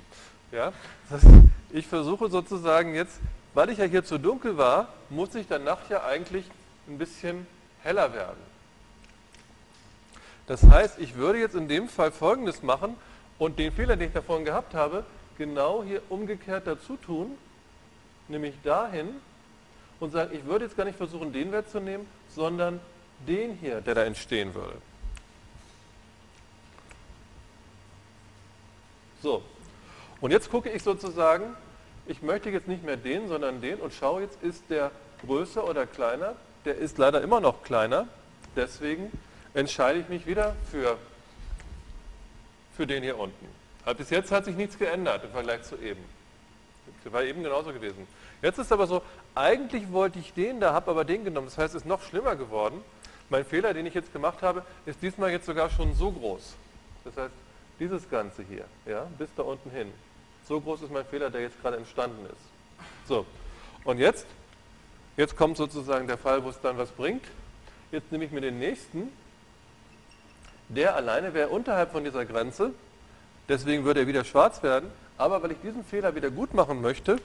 Ja? 0.54 0.72
Das 1.10 1.22
heißt, 1.24 1.34
ich 1.72 1.88
versuche 1.88 2.30
sozusagen 2.30 2.96
jetzt 2.96 3.20
weil 3.60 3.72
ich 3.72 3.78
ja 3.78 3.84
hier 3.84 4.06
zu 4.06 4.18
dunkel 4.18 4.58
war, 4.58 4.88
muss 5.10 5.36
ich 5.36 5.46
dann 5.46 5.66
nachher 5.66 6.06
eigentlich 6.06 6.46
ein 6.88 6.98
bisschen 6.98 7.46
heller 7.84 8.14
werden. 8.14 8.40
Das 10.48 10.64
heißt, 10.64 10.98
ich 10.98 11.16
würde 11.16 11.40
jetzt 11.40 11.56
in 11.56 11.68
dem 11.68 11.90
Fall 11.90 12.14
Folgendes 12.14 12.64
machen 12.64 12.96
und 13.38 13.60
den 13.60 13.74
Fehler, 13.74 13.98
den 13.98 14.08
ich 14.08 14.14
davon 14.14 14.46
gehabt 14.46 14.76
habe, 14.76 15.04
genau 15.38 15.84
hier 15.84 16.02
umgekehrt 16.08 16.68
dazu 16.68 16.96
tun, 16.96 17.38
nämlich 18.30 18.56
dahin 18.64 19.10
und 20.00 20.12
sagen, 20.12 20.34
ich 20.34 20.46
würde 20.46 20.64
jetzt 20.64 20.78
gar 20.78 20.86
nicht 20.86 20.98
versuchen, 20.98 21.34
den 21.34 21.52
Wert 21.52 21.70
zu 21.70 21.82
nehmen, 21.82 22.08
sondern 22.30 22.80
den 23.28 23.58
hier, 23.58 23.82
der 23.82 23.94
da 23.94 24.06
entstehen 24.06 24.56
würde. 24.56 24.78
So, 29.22 29.44
und 30.22 30.32
jetzt 30.32 30.50
gucke 30.50 30.70
ich 30.70 30.82
sozusagen, 30.82 31.58
ich 32.10 32.24
möchte 32.24 32.50
jetzt 32.50 32.68
nicht 32.68 32.84
mehr 32.84 32.98
den, 32.98 33.28
sondern 33.28 33.62
den 33.62 33.80
und 33.80 33.94
schaue 33.94 34.24
jetzt, 34.24 34.42
ist 34.42 34.64
der 34.70 34.92
größer 35.26 35.64
oder 35.64 35.86
kleiner? 35.86 36.36
Der 36.66 36.76
ist 36.76 36.98
leider 36.98 37.22
immer 37.22 37.40
noch 37.40 37.62
kleiner, 37.62 38.08
deswegen 38.56 39.12
entscheide 39.54 40.00
ich 40.00 40.10
mich 40.10 40.26
wieder 40.26 40.56
für, 40.72 40.98
für 42.76 42.88
den 42.88 43.04
hier 43.04 43.18
unten. 43.18 43.46
bis 43.96 44.10
jetzt 44.10 44.32
hat 44.32 44.46
sich 44.46 44.56
nichts 44.56 44.78
geändert 44.78 45.24
im 45.24 45.32
Vergleich 45.32 45.62
zu 45.64 45.76
eben. 45.76 46.04
Das 47.04 47.14
war 47.14 47.24
eben 47.24 47.44
genauso 47.44 47.72
gewesen. 47.72 48.08
Jetzt 48.42 48.58
ist 48.58 48.72
aber 48.72 48.88
so, 48.88 49.04
eigentlich 49.36 49.92
wollte 49.92 50.18
ich 50.18 50.34
den 50.34 50.60
da, 50.60 50.74
habe 50.74 50.90
aber 50.90 51.06
den 51.06 51.24
genommen. 51.24 51.48
Das 51.48 51.60
heißt, 51.60 51.76
es 51.76 51.84
ist 51.84 51.88
noch 51.88 52.02
schlimmer 52.02 52.36
geworden. 52.36 52.82
Mein 53.30 53.46
Fehler, 53.46 53.74
den 53.76 53.86
ich 53.86 53.94
jetzt 53.94 54.12
gemacht 54.12 54.42
habe, 54.42 54.64
ist 54.88 55.02
diesmal 55.04 55.30
jetzt 55.30 55.46
sogar 55.46 55.70
schon 55.70 55.94
so 55.94 56.12
groß. 56.12 56.56
Das 57.06 57.16
heißt, 57.16 57.34
dieses 57.80 58.10
Ganze 58.10 58.44
hier, 58.44 58.66
ja, 58.88 59.06
bis 59.20 59.30
da 59.36 59.44
unten 59.44 59.70
hin. 59.70 59.94
So 60.50 60.60
groß 60.60 60.82
ist 60.82 60.92
mein 60.92 61.06
Fehler, 61.06 61.30
der 61.30 61.42
jetzt 61.42 61.62
gerade 61.62 61.78
entstanden 61.78 62.26
ist. 62.26 63.08
So, 63.08 63.24
und 63.84 64.00
jetzt, 64.00 64.26
jetzt 65.16 65.38
kommt 65.38 65.58
sozusagen 65.58 66.08
der 66.08 66.18
Fall, 66.18 66.44
wo 66.44 66.50
es 66.50 66.60
dann 66.60 66.76
was 66.80 66.90
bringt. 66.90 67.24
Jetzt 67.92 68.12
nehme 68.12 68.26
ich 68.26 68.32
mir 68.32 68.42
den 68.42 68.58
nächsten, 68.58 69.12
der 70.68 70.96
alleine 70.96 71.36
wäre 71.36 71.50
unterhalb 71.50 71.92
von 71.92 72.04
dieser 72.04 72.26
Grenze, 72.26 72.72
deswegen 73.48 73.86
würde 73.86 74.02
er 74.02 74.08
wieder 74.08 74.24
schwarz 74.24 74.64
werden, 74.64 74.90
aber 75.20 75.44
weil 75.44 75.52
ich 75.52 75.60
diesen 75.62 75.84
Fehler 75.84 76.16
wieder 76.16 76.32
gut 76.32 76.56
machen 76.56 76.82
möchte, 76.82 77.18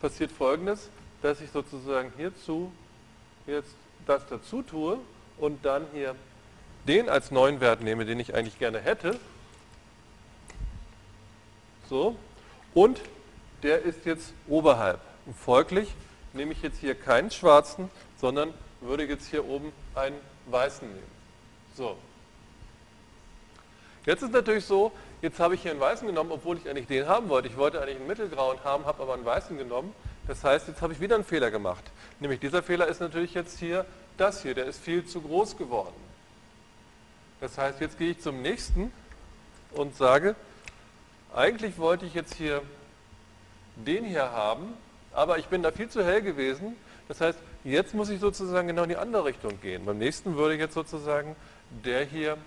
passiert 0.00 0.32
folgendes, 0.32 0.90
dass 1.22 1.40
ich 1.40 1.52
sozusagen 1.52 2.12
hierzu 2.16 2.72
jetzt 3.46 3.74
das 4.06 4.22
dazu 4.28 4.62
tue 4.62 4.98
und 5.38 5.64
dann 5.64 5.86
hier 5.92 6.16
den 6.88 7.08
als 7.08 7.30
neuen 7.30 7.60
Wert 7.60 7.80
nehme, 7.80 8.04
den 8.04 8.18
ich 8.18 8.34
eigentlich 8.34 8.58
gerne 8.58 8.80
hätte. 8.80 9.18
So, 11.88 12.16
und 12.76 13.00
der 13.62 13.82
ist 13.82 14.04
jetzt 14.04 14.34
oberhalb. 14.48 15.00
Und 15.24 15.34
folglich 15.34 15.88
nehme 16.34 16.52
ich 16.52 16.60
jetzt 16.60 16.78
hier 16.78 16.94
keinen 16.94 17.30
schwarzen, 17.30 17.90
sondern 18.20 18.52
würde 18.82 19.04
jetzt 19.04 19.30
hier 19.30 19.48
oben 19.48 19.72
einen 19.94 20.16
weißen 20.44 20.86
nehmen. 20.86 21.16
So. 21.74 21.96
Jetzt 24.04 24.22
ist 24.22 24.32
natürlich 24.32 24.66
so, 24.66 24.92
jetzt 25.22 25.40
habe 25.40 25.54
ich 25.54 25.62
hier 25.62 25.70
einen 25.70 25.80
weißen 25.80 26.06
genommen, 26.06 26.30
obwohl 26.30 26.58
ich 26.58 26.68
eigentlich 26.68 26.86
den 26.86 27.08
haben 27.08 27.30
wollte. 27.30 27.48
Ich 27.48 27.56
wollte 27.56 27.80
eigentlich 27.80 27.96
einen 27.96 28.06
mittelgrauen 28.06 28.62
haben, 28.62 28.84
habe 28.84 29.02
aber 29.02 29.14
einen 29.14 29.24
weißen 29.24 29.56
genommen. 29.56 29.94
Das 30.28 30.44
heißt, 30.44 30.68
jetzt 30.68 30.82
habe 30.82 30.92
ich 30.92 31.00
wieder 31.00 31.14
einen 31.14 31.24
Fehler 31.24 31.50
gemacht. 31.50 31.84
Nämlich 32.20 32.40
dieser 32.40 32.62
Fehler 32.62 32.88
ist 32.88 33.00
natürlich 33.00 33.32
jetzt 33.32 33.58
hier 33.58 33.86
das 34.18 34.42
hier, 34.42 34.54
der 34.54 34.66
ist 34.66 34.82
viel 34.82 35.06
zu 35.06 35.22
groß 35.22 35.56
geworden. 35.56 35.96
Das 37.40 37.56
heißt, 37.56 37.80
jetzt 37.80 37.98
gehe 37.98 38.10
ich 38.10 38.20
zum 38.20 38.42
nächsten 38.42 38.92
und 39.72 39.96
sage, 39.96 40.36
eigentlich 41.36 41.78
wollte 41.78 42.06
ich 42.06 42.14
jetzt 42.14 42.34
hier 42.34 42.62
den 43.76 44.04
hier 44.04 44.32
haben, 44.32 44.72
aber 45.12 45.38
ich 45.38 45.46
bin 45.46 45.62
da 45.62 45.70
viel 45.70 45.88
zu 45.88 46.04
hell 46.04 46.22
gewesen. 46.22 46.76
Das 47.08 47.20
heißt, 47.20 47.38
jetzt 47.62 47.94
muss 47.94 48.08
ich 48.08 48.20
sozusagen 48.20 48.66
genau 48.68 48.84
in 48.84 48.88
die 48.88 48.96
andere 48.96 49.26
Richtung 49.26 49.60
gehen. 49.60 49.84
Beim 49.84 49.98
nächsten 49.98 50.36
würde 50.36 50.54
ich 50.54 50.60
jetzt 50.60 50.74
sozusagen 50.74 51.36
der 51.84 52.04
hier 52.04 52.38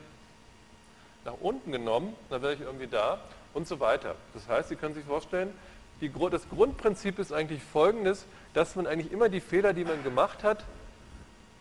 nach 1.24 1.36
unten 1.40 1.72
genommen, 1.72 2.16
dann 2.30 2.42
wäre 2.42 2.54
ich 2.54 2.62
irgendwie 2.62 2.88
da 2.88 3.20
und 3.54 3.68
so 3.68 3.80
weiter. 3.80 4.16
Das 4.34 4.48
heißt, 4.48 4.70
Sie 4.70 4.76
können 4.76 4.96
sich 4.96 5.06
vorstellen, 5.06 5.54
die, 6.02 6.12
das 6.32 6.48
Grundprinzip 6.50 7.20
ist 7.20 7.32
eigentlich 7.34 7.62
folgendes, 7.62 8.26
dass 8.54 8.76
man 8.76 8.88
eigentlich 8.88 9.12
immer 9.12 9.30
die 9.30 9.42
Fehler, 9.42 9.74
die 9.74 9.84
man 9.84 10.04
gemacht 10.04 10.44
hat, 10.44 10.64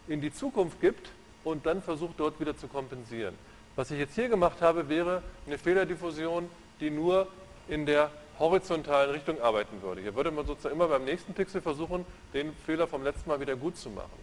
in 0.07 0.21
die 0.21 0.33
Zukunft 0.33 0.81
gibt 0.81 1.11
und 1.45 1.67
dann 1.67 1.83
versucht, 1.83 2.15
dort 2.19 2.41
wieder 2.41 2.57
zu 2.57 2.69
kompensieren. 2.69 3.35
Was 3.77 3.91
ich 3.91 3.99
jetzt 3.99 4.15
hier 4.15 4.29
gemacht 4.29 4.63
habe, 4.63 4.89
wäre 4.89 5.23
eine 5.47 5.59
Fehlerdiffusion, 5.59 6.49
die 6.81 6.91
nur 6.91 7.27
in 7.69 7.87
der 7.87 8.11
horizontalen 8.39 9.11
Richtung 9.11 9.41
arbeiten 9.41 9.83
würde. 9.83 10.01
Hier 10.01 10.15
würde 10.15 10.31
man 10.31 10.47
sozusagen 10.47 10.75
immer 10.75 10.89
beim 10.89 11.05
nächsten 11.05 11.35
Pixel 11.35 11.61
versuchen, 11.61 12.07
den 12.35 12.55
Fehler 12.67 12.87
vom 12.87 13.03
letzten 13.03 13.29
Mal 13.29 13.41
wieder 13.41 13.57
gut 13.57 13.77
zu 13.77 13.91
machen. 13.91 14.19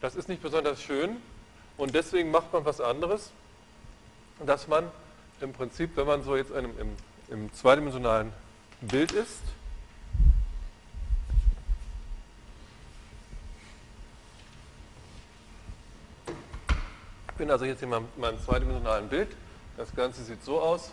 Das 0.00 0.16
ist 0.16 0.28
nicht 0.28 0.42
besonders 0.42 0.82
schön 0.82 1.16
und 1.76 1.94
deswegen 1.94 2.30
macht 2.30 2.52
man 2.52 2.64
was 2.64 2.80
anderes. 2.80 3.32
dass 4.44 4.68
man 4.68 4.90
im 5.40 5.52
Prinzip, 5.52 5.96
wenn 5.96 6.06
man 6.06 6.22
so 6.22 6.36
jetzt 6.36 6.52
einem, 6.52 6.78
im, 6.78 6.96
im 7.30 7.52
zweidimensionalen 7.52 8.32
Bild 8.80 9.12
ist, 9.12 9.40
Ich 17.36 17.38
bin 17.38 17.50
also 17.50 17.66
jetzt 17.66 17.82
in 17.82 17.90
meinem, 17.90 18.08
meinem 18.16 18.40
zweidimensionalen 18.40 19.10
Bild. 19.10 19.28
Das 19.76 19.94
Ganze 19.94 20.24
sieht 20.24 20.42
so 20.42 20.58
aus. 20.58 20.90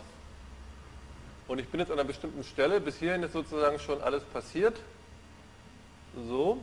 Und 1.48 1.60
ich 1.60 1.68
bin 1.68 1.80
jetzt 1.80 1.92
an 1.92 2.00
einer 2.00 2.08
bestimmten 2.08 2.44
Stelle. 2.44 2.80
Bis 2.80 2.98
hierhin 2.98 3.24
ist 3.24 3.34
sozusagen 3.34 3.80
schon 3.80 4.02
alles 4.02 4.24
passiert. 4.24 4.80
So. 6.28 6.60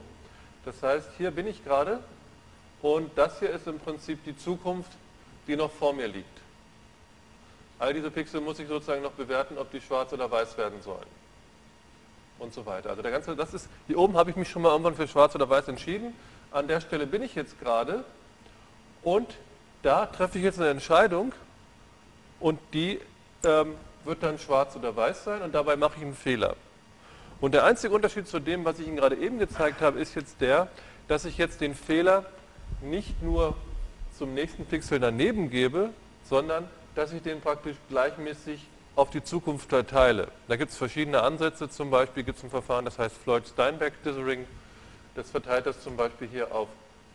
Das 0.64 0.82
heißt, 0.82 1.10
hier 1.18 1.30
bin 1.30 1.46
ich 1.46 1.64
gerade. 1.64 2.00
Und 2.82 3.10
das 3.16 3.38
hier 3.38 3.50
ist 3.50 3.66
im 3.66 3.78
Prinzip 3.78 4.24
die 4.24 4.36
Zukunft, 4.36 4.90
die 5.46 5.56
noch 5.56 5.70
vor 5.70 5.92
mir 5.92 6.08
liegt. 6.08 6.40
All 7.78 7.94
diese 7.94 8.10
Pixel 8.10 8.40
muss 8.40 8.58
ich 8.58 8.68
sozusagen 8.68 9.02
noch 9.02 9.12
bewerten, 9.12 9.58
ob 9.58 9.70
die 9.70 9.80
schwarz 9.80 10.12
oder 10.12 10.30
weiß 10.30 10.56
werden 10.58 10.82
sollen. 10.82 11.06
Und 12.38 12.54
so 12.54 12.64
weiter. 12.64 12.90
Also 12.90 13.02
der 13.02 13.10
ganze, 13.10 13.36
das 13.36 13.52
ist, 13.52 13.68
hier 13.86 13.98
oben 13.98 14.16
habe 14.16 14.30
ich 14.30 14.36
mich 14.36 14.48
schon 14.48 14.62
mal 14.62 14.70
irgendwann 14.70 14.94
für 14.94 15.08
schwarz 15.08 15.34
oder 15.34 15.48
weiß 15.48 15.68
entschieden. 15.68 16.14
An 16.52 16.68
der 16.68 16.80
Stelle 16.80 17.06
bin 17.06 17.22
ich 17.22 17.34
jetzt 17.34 17.58
gerade. 17.60 18.04
Und 19.02 19.34
da 19.82 20.06
treffe 20.06 20.38
ich 20.38 20.44
jetzt 20.44 20.58
eine 20.58 20.68
Entscheidung 20.68 21.32
und 22.38 22.58
die 22.72 23.00
ähm, 23.44 23.74
wird 24.04 24.22
dann 24.22 24.38
schwarz 24.38 24.76
oder 24.76 24.94
weiß 24.94 25.24
sein 25.24 25.42
und 25.42 25.54
dabei 25.54 25.76
mache 25.76 25.94
ich 25.96 26.02
einen 26.02 26.14
Fehler. 26.14 26.56
Und 27.40 27.54
der 27.54 27.64
einzige 27.64 27.94
Unterschied 27.94 28.28
zu 28.28 28.38
dem, 28.38 28.64
was 28.64 28.78
ich 28.78 28.86
Ihnen 28.86 28.96
gerade 28.96 29.16
eben 29.16 29.38
gezeigt 29.38 29.80
habe, 29.80 29.98
ist 29.98 30.14
jetzt 30.14 30.40
der, 30.40 30.68
dass 31.08 31.24
ich 31.24 31.38
jetzt 31.38 31.60
den 31.60 31.74
Fehler 31.74 32.24
nicht 32.82 33.22
nur 33.22 33.56
zum 34.16 34.34
nächsten 34.34 34.66
Pixel 34.66 35.00
daneben 35.00 35.50
gebe, 35.50 35.90
sondern 36.28 36.68
dass 36.94 37.12
ich 37.12 37.22
den 37.22 37.40
praktisch 37.40 37.76
gleichmäßig 37.88 38.66
auf 38.96 39.10
die 39.10 39.22
Zukunft 39.22 39.70
verteile. 39.70 40.28
Da 40.48 40.56
gibt 40.56 40.72
es 40.72 40.76
verschiedene 40.76 41.22
Ansätze, 41.22 41.70
zum 41.70 41.90
Beispiel 41.90 42.22
gibt 42.22 42.38
es 42.38 42.44
ein 42.44 42.50
Verfahren, 42.50 42.84
das 42.84 42.98
heißt 42.98 43.16
Floyd-Steinbeck-Dithering. 43.24 44.44
Das 45.14 45.30
verteilt 45.30 45.66
das 45.66 45.82
zum 45.82 45.96
Beispiel 45.96 46.28
hier 46.28 46.54
auf 46.54 46.68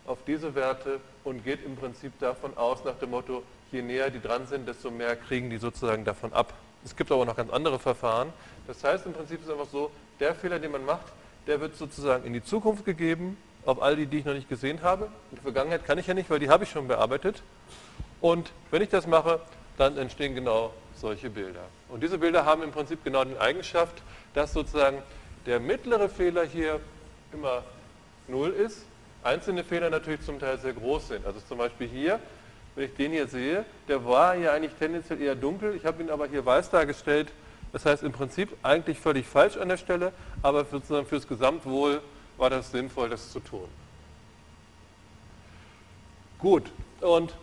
auf 0.06 0.18
diese 0.26 0.54
Werte 0.54 1.00
und 1.24 1.44
geht 1.44 1.64
im 1.64 1.76
Prinzip 1.76 2.18
davon 2.20 2.56
aus, 2.56 2.84
nach 2.84 2.96
dem 2.98 3.10
Motto, 3.10 3.42
je 3.72 3.82
näher 3.82 4.10
die 4.10 4.20
dran 4.20 4.46
sind, 4.46 4.68
desto 4.68 4.90
mehr 4.90 5.16
kriegen 5.16 5.50
die 5.50 5.58
sozusagen 5.58 6.04
davon 6.04 6.32
ab. 6.32 6.52
Es 6.86 6.94
gibt 6.94 7.10
aber 7.10 7.26
noch 7.26 7.34
ganz 7.34 7.52
andere 7.52 7.80
Verfahren. 7.80 8.32
Das 8.68 8.84
heißt, 8.84 9.06
im 9.06 9.12
Prinzip 9.12 9.40
ist 9.40 9.46
es 9.46 9.52
einfach 9.52 9.66
so, 9.66 9.90
der 10.20 10.36
Fehler, 10.36 10.60
den 10.60 10.70
man 10.70 10.84
macht, 10.84 11.06
der 11.48 11.60
wird 11.60 11.76
sozusagen 11.76 12.24
in 12.24 12.32
die 12.32 12.44
Zukunft 12.44 12.84
gegeben, 12.84 13.36
auf 13.64 13.82
all 13.82 13.96
die, 13.96 14.06
die 14.06 14.18
ich 14.18 14.24
noch 14.24 14.34
nicht 14.34 14.48
gesehen 14.48 14.80
habe. 14.82 15.06
In 15.32 15.36
der 15.36 15.42
Vergangenheit 15.42 15.84
kann 15.84 15.98
ich 15.98 16.06
ja 16.06 16.14
nicht, 16.14 16.30
weil 16.30 16.38
die 16.38 16.48
habe 16.48 16.62
ich 16.62 16.70
schon 16.70 16.86
bearbeitet. 16.86 17.42
Und 18.20 18.52
wenn 18.70 18.82
ich 18.82 18.88
das 18.88 19.08
mache, 19.08 19.40
dann 19.76 19.98
entstehen 19.98 20.36
genau 20.36 20.72
solche 20.94 21.28
Bilder. 21.28 21.64
Und 21.88 22.04
diese 22.04 22.18
Bilder 22.18 22.44
haben 22.44 22.62
im 22.62 22.70
Prinzip 22.70 23.02
genau 23.02 23.24
die 23.24 23.36
Eigenschaft, 23.36 24.00
dass 24.32 24.52
sozusagen 24.52 25.02
der 25.44 25.58
mittlere 25.58 26.08
Fehler 26.08 26.44
hier 26.44 26.78
immer 27.32 27.64
0 28.28 28.50
ist 28.50 28.86
einzelne 29.26 29.64
Fehler 29.64 29.90
natürlich 29.90 30.22
zum 30.22 30.38
Teil 30.38 30.58
sehr 30.58 30.72
groß 30.72 31.08
sind. 31.08 31.26
Also 31.26 31.40
zum 31.40 31.58
Beispiel 31.58 31.88
hier, 31.88 32.20
wenn 32.76 32.84
ich 32.84 32.94
den 32.94 33.10
hier 33.10 33.26
sehe, 33.26 33.64
der 33.88 34.04
war 34.04 34.36
hier 34.36 34.52
eigentlich 34.52 34.74
tendenziell 34.74 35.20
eher 35.20 35.34
dunkel, 35.34 35.74
ich 35.74 35.84
habe 35.84 36.02
ihn 36.02 36.10
aber 36.10 36.28
hier 36.28 36.44
weiß 36.44 36.70
dargestellt. 36.70 37.32
Das 37.72 37.84
heißt 37.84 38.04
im 38.04 38.12
Prinzip 38.12 38.56
eigentlich 38.62 39.00
völlig 39.00 39.26
falsch 39.26 39.56
an 39.56 39.68
der 39.68 39.76
Stelle, 39.76 40.12
aber 40.42 40.64
sozusagen 40.64 41.06
fürs 41.06 41.26
Gesamtwohl 41.26 42.00
war 42.36 42.48
das 42.48 42.70
sinnvoll, 42.70 43.08
das 43.08 43.32
zu 43.32 43.40
tun. 43.40 43.68
Gut, 46.38 46.70
und 47.00 47.34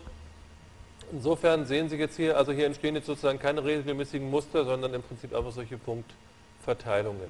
insofern 1.12 1.66
sehen 1.66 1.88
Sie 1.88 1.96
jetzt 1.96 2.16
hier, 2.16 2.36
also 2.36 2.52
hier 2.52 2.66
entstehen 2.66 2.94
jetzt 2.94 3.06
sozusagen 3.06 3.38
keine 3.38 3.64
regelmäßigen 3.64 4.30
Muster, 4.30 4.64
sondern 4.64 4.94
im 4.94 5.02
Prinzip 5.02 5.34
einfach 5.34 5.52
solche 5.52 5.78
Punktverteilungen. 5.78 7.28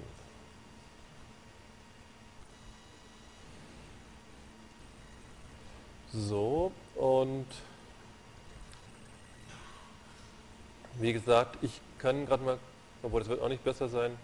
So, 6.13 6.71
und 6.95 7.47
wie 10.99 11.13
gesagt, 11.13 11.59
ich 11.63 11.81
kann 11.99 12.27
gerade 12.27 12.43
mal, 12.45 12.59
obwohl 13.03 13.21
das 13.21 13.29
wird 13.29 13.41
auch 13.41 13.49
nicht 13.49 13.65
besser 13.65 13.89
sein, 13.89 14.17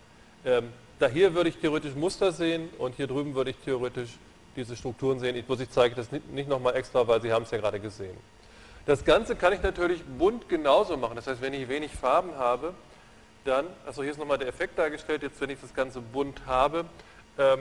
ähm, 0.45 0.73
da 0.99 1.09
hier 1.09 1.35
würde 1.35 1.49
ich 1.49 1.57
theoretisch 1.57 1.95
Muster 1.95 2.33
sehen 2.33 2.69
und 2.79 2.95
hier 2.95 3.07
drüben 3.07 3.35
würde 3.35 3.51
ich 3.51 3.57
theoretisch 3.59 4.11
diese 4.57 4.77
Strukturen 4.77 5.19
sehen. 5.19 5.37
Ich, 5.37 5.49
muss 5.49 5.61
ich 5.61 5.71
zeige 5.71 5.95
das 5.95 6.13
nicht, 6.13 6.31
nicht 6.31 6.49
nochmal 6.49 6.77
extra, 6.77 7.07
weil 7.07 7.23
Sie 7.23 7.33
haben 7.33 7.45
es 7.45 7.51
ja 7.51 7.59
gerade 7.59 7.81
gesehen. 7.81 8.17
Das 8.87 9.05
Ganze 9.05 9.37
kann 9.37 9.53
ich 9.53 9.63
natürlich 9.63 10.03
bunt 10.05 10.49
genauso 10.49 10.97
machen. 10.97 11.17
Das 11.17 11.27
heißt, 11.27 11.41
wenn 11.41 11.55
ich 11.55 11.69
wenig 11.69 11.93
Farben 11.93 12.35
habe, 12.37 12.75
dann, 13.45 13.67
also 13.87 14.03
hier 14.03 14.11
ist 14.13 14.19
nochmal 14.19 14.39
der 14.39 14.49
Effekt 14.49 14.79
dargestellt, 14.79 15.23
jetzt 15.23 15.41
wenn 15.41 15.51
ich 15.51 15.61
das 15.61 15.75
Ganze 15.75 16.01
bunt 16.01 16.43
habe, 16.47 16.85
ähm, 17.39 17.61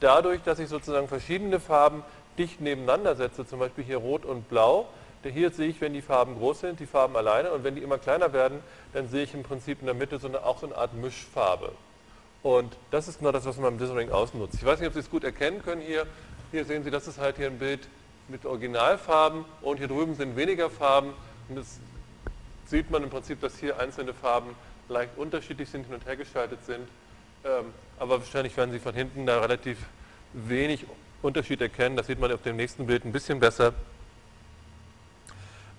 dadurch, 0.00 0.42
dass 0.42 0.58
ich 0.58 0.68
sozusagen 0.68 1.08
verschiedene 1.08 1.60
Farben 1.60 2.02
dicht 2.38 2.60
nebeneinander 2.60 3.14
setze, 3.14 3.46
zum 3.46 3.58
Beispiel 3.58 3.84
hier 3.84 3.98
rot 3.98 4.24
und 4.24 4.48
blau, 4.48 4.88
hier 5.28 5.50
sehe 5.50 5.68
ich, 5.68 5.80
wenn 5.80 5.92
die 5.92 6.02
Farben 6.02 6.36
groß 6.36 6.60
sind, 6.60 6.80
die 6.80 6.86
Farben 6.86 7.16
alleine 7.16 7.52
und 7.52 7.64
wenn 7.64 7.74
die 7.74 7.82
immer 7.82 7.98
kleiner 7.98 8.32
werden, 8.32 8.60
dann 8.92 9.08
sehe 9.08 9.24
ich 9.24 9.34
im 9.34 9.42
Prinzip 9.42 9.80
in 9.80 9.86
der 9.86 9.94
Mitte 9.94 10.18
so 10.18 10.28
eine, 10.28 10.44
auch 10.44 10.58
so 10.58 10.66
eine 10.66 10.76
Art 10.76 10.94
Mischfarbe. 10.94 11.72
Und 12.42 12.76
das 12.90 13.08
ist 13.08 13.18
genau 13.18 13.32
das, 13.32 13.46
was 13.46 13.56
man 13.56 13.70
beim 13.70 13.78
Dithering 13.78 14.10
ausnutzt. 14.10 14.56
Ich 14.56 14.64
weiß 14.64 14.78
nicht, 14.78 14.88
ob 14.88 14.94
Sie 14.94 15.00
es 15.00 15.10
gut 15.10 15.24
erkennen 15.24 15.62
können 15.62 15.80
hier. 15.80 16.06
Hier 16.50 16.64
sehen 16.64 16.84
Sie, 16.84 16.90
das 16.90 17.08
ist 17.08 17.18
halt 17.18 17.36
hier 17.36 17.46
ein 17.46 17.58
Bild 17.58 17.88
mit 18.28 18.44
Originalfarben 18.44 19.44
und 19.62 19.78
hier 19.78 19.88
drüben 19.88 20.14
sind 20.14 20.36
weniger 20.36 20.68
Farben. 20.68 21.14
Und 21.48 21.56
das 21.56 21.78
sieht 22.66 22.90
man 22.90 23.02
im 23.02 23.10
Prinzip, 23.10 23.40
dass 23.40 23.58
hier 23.58 23.78
einzelne 23.78 24.12
Farben 24.12 24.54
leicht 24.88 25.16
unterschiedlich 25.16 25.68
sind, 25.70 25.86
hin 25.86 25.94
und 25.94 26.04
her 26.06 26.16
geschaltet 26.16 26.64
sind. 26.64 26.86
Ähm, 27.44 27.72
aber 27.98 28.18
wahrscheinlich 28.20 28.56
werden 28.56 28.72
Sie 28.72 28.78
von 28.78 28.94
hinten 28.94 29.26
da 29.26 29.40
relativ 29.40 29.78
wenig 30.34 30.84
Unterschied 31.22 31.60
erkennen. 31.60 31.96
Das 31.96 32.06
sieht 32.06 32.20
man 32.20 32.30
auf 32.32 32.42
dem 32.42 32.56
nächsten 32.56 32.86
Bild 32.86 33.04
ein 33.04 33.12
bisschen 33.12 33.40
besser. 33.40 33.72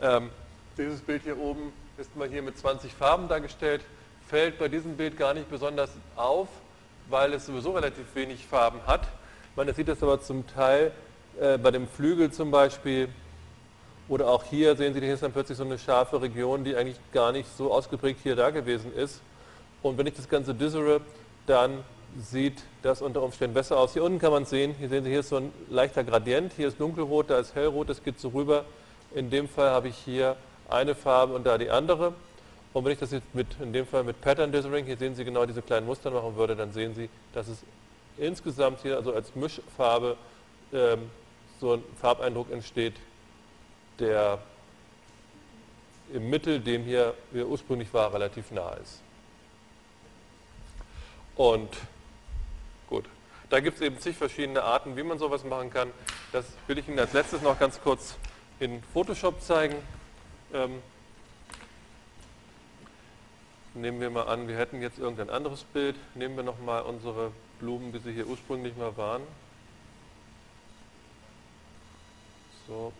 Ähm, 0.02 0.30
dieses 0.78 1.00
Bild 1.02 1.24
hier 1.24 1.38
oben 1.40 1.72
ist 1.98 2.16
mal 2.16 2.28
hier 2.28 2.42
mit 2.42 2.58
20 2.58 2.94
Farben 2.94 3.28
dargestellt. 3.28 3.82
Fällt 4.28 4.60
bei 4.60 4.68
diesem 4.68 4.98
Bild 4.98 5.18
gar 5.18 5.34
nicht 5.34 5.50
besonders 5.50 5.92
auf, 6.16 6.48
weil 7.10 7.34
es 7.34 7.46
sowieso 7.46 7.72
relativ 7.72 8.14
wenig 8.16 8.46
Farben 8.46 8.80
hat. 8.86 9.08
Man 9.56 9.74
sieht 9.74 9.88
das 9.88 10.04
aber 10.04 10.22
zum 10.22 10.46
Teil 10.48 10.92
äh, 11.40 11.58
bei 11.58 11.72
dem 11.72 11.88
Flügel 11.88 12.32
zum 12.32 12.52
Beispiel. 12.52 13.08
Oder 14.10 14.28
auch 14.28 14.44
hier 14.44 14.76
sehen 14.76 14.94
Sie, 14.94 15.00
hier 15.00 15.14
ist 15.14 15.24
dann 15.24 15.32
plötzlich 15.32 15.58
so 15.58 15.64
eine 15.64 15.80
scharfe 15.80 16.22
Region, 16.22 16.64
die 16.64 16.76
eigentlich 16.76 17.00
gar 17.12 17.32
nicht 17.32 17.50
so 17.58 17.72
ausgeprägt 17.74 18.20
hier 18.22 18.36
da 18.36 18.50
gewesen 18.50 18.94
ist. 18.94 19.22
Und 19.82 19.98
wenn 19.98 20.08
ich 20.08 20.16
das 20.16 20.28
Ganze 20.28 20.54
dissere, 20.54 21.02
dann 21.48 21.84
sieht 22.20 22.64
das 22.82 23.02
unter 23.02 23.24
Umständen 23.24 23.54
besser 23.54 23.78
aus. 23.78 23.94
Hier 23.94 24.04
unten 24.04 24.20
kann 24.20 24.32
man 24.32 24.46
sehen, 24.46 24.76
hier 24.78 24.90
sehen 24.90 25.04
Sie, 25.04 25.10
hier 25.10 25.22
ist 25.22 25.30
so 25.30 25.38
ein 25.38 25.52
leichter 25.70 26.04
Gradient, 26.04 26.54
hier 26.54 26.68
ist 26.68 26.80
dunkelrot, 26.80 27.30
da 27.30 27.40
ist 27.40 27.56
hellrot, 27.56 27.90
das 27.90 28.04
geht 28.04 28.20
so 28.20 28.30
rüber. 28.30 28.66
In 29.16 29.32
dem 29.32 29.50
Fall 29.50 29.72
habe 29.72 29.88
ich 29.88 29.98
hier 29.98 30.36
eine 30.70 30.94
Farbe 30.94 31.34
und 31.34 31.46
da 31.46 31.58
die 31.58 31.72
andere. 31.72 32.14
Und 32.74 32.86
wenn 32.86 32.92
ich 32.92 33.00
das 33.00 33.12
jetzt 33.12 33.34
mit, 33.34 33.48
in 33.60 33.74
dem 33.74 33.88
Fall 33.88 34.04
mit 34.04 34.22
Pattern 34.22 34.52
Dithering, 34.52 34.86
hier 34.86 34.98
sehen 34.98 35.16
Sie 35.16 35.26
genau 35.26 35.48
diese 35.48 35.64
kleinen 35.64 35.88
Muster 35.88 36.12
machen 36.12 36.36
würde, 36.36 36.56
dann 36.56 36.72
sehen 36.72 36.94
Sie, 36.94 37.10
dass 37.34 37.48
es 37.48 37.64
insgesamt 38.18 38.82
hier 38.82 38.98
also 38.98 39.14
als 39.14 39.34
Mischfarbe 39.34 40.18
ähm, 40.72 41.10
so 41.60 41.74
ein 41.74 41.84
Farbeindruck 42.00 42.52
entsteht, 42.52 42.94
der 44.00 44.40
im 46.14 46.30
Mittel 46.30 46.60
dem 46.60 46.84
hier, 46.84 47.16
wie 47.32 47.40
er 47.40 47.48
ursprünglich 47.48 47.92
war, 47.94 48.14
relativ 48.14 48.52
nah 48.52 48.74
ist. 48.74 49.02
Und 51.36 51.70
Gut. 52.88 53.06
Da 53.50 53.60
gibt 53.60 53.78
es 53.78 53.82
eben 53.82 54.00
zig 54.00 54.16
verschiedene 54.16 54.64
Arten, 54.64 54.96
wie 54.96 55.04
man 55.04 55.18
sowas 55.18 55.44
machen 55.44 55.72
kann. 55.72 55.92
Das 56.32 56.46
will 56.68 56.78
ich 56.78 56.88
Ihnen 56.88 57.00
als 57.00 57.14
letztes 57.14 57.42
noch 57.42 57.58
ganz 57.60 57.80
kurz 57.82 58.16
in 58.60 58.82
Photoshop 58.94 59.42
zeigen. 59.42 59.76
Ähm, 60.54 60.82
nehmen 63.74 64.00
wir 64.00 64.10
mal 64.10 64.28
an, 64.28 64.48
wir 64.48 64.58
hätten 64.58 64.82
jetzt 64.82 65.00
irgendein 65.00 65.30
anderes 65.30 65.64
Bild. 65.64 65.96
Nehmen 66.16 66.36
wir 66.36 66.44
nochmal 66.44 66.84
unsere 66.84 67.32
Blumen, 67.60 67.94
wie 67.94 68.00
sie 68.00 68.14
hier 68.14 68.28
ursprünglich 68.28 68.76
mal 68.78 68.96
waren. 68.98 69.22
So, 72.68 72.92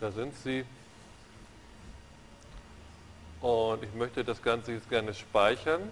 da 0.00 0.10
sind 0.10 0.34
sie. 0.36 0.64
Und 3.40 3.82
ich 3.84 3.94
möchte 3.94 4.24
das 4.24 4.42
Ganze 4.42 4.72
jetzt 4.72 4.88
gerne 4.88 5.14
speichern 5.14 5.90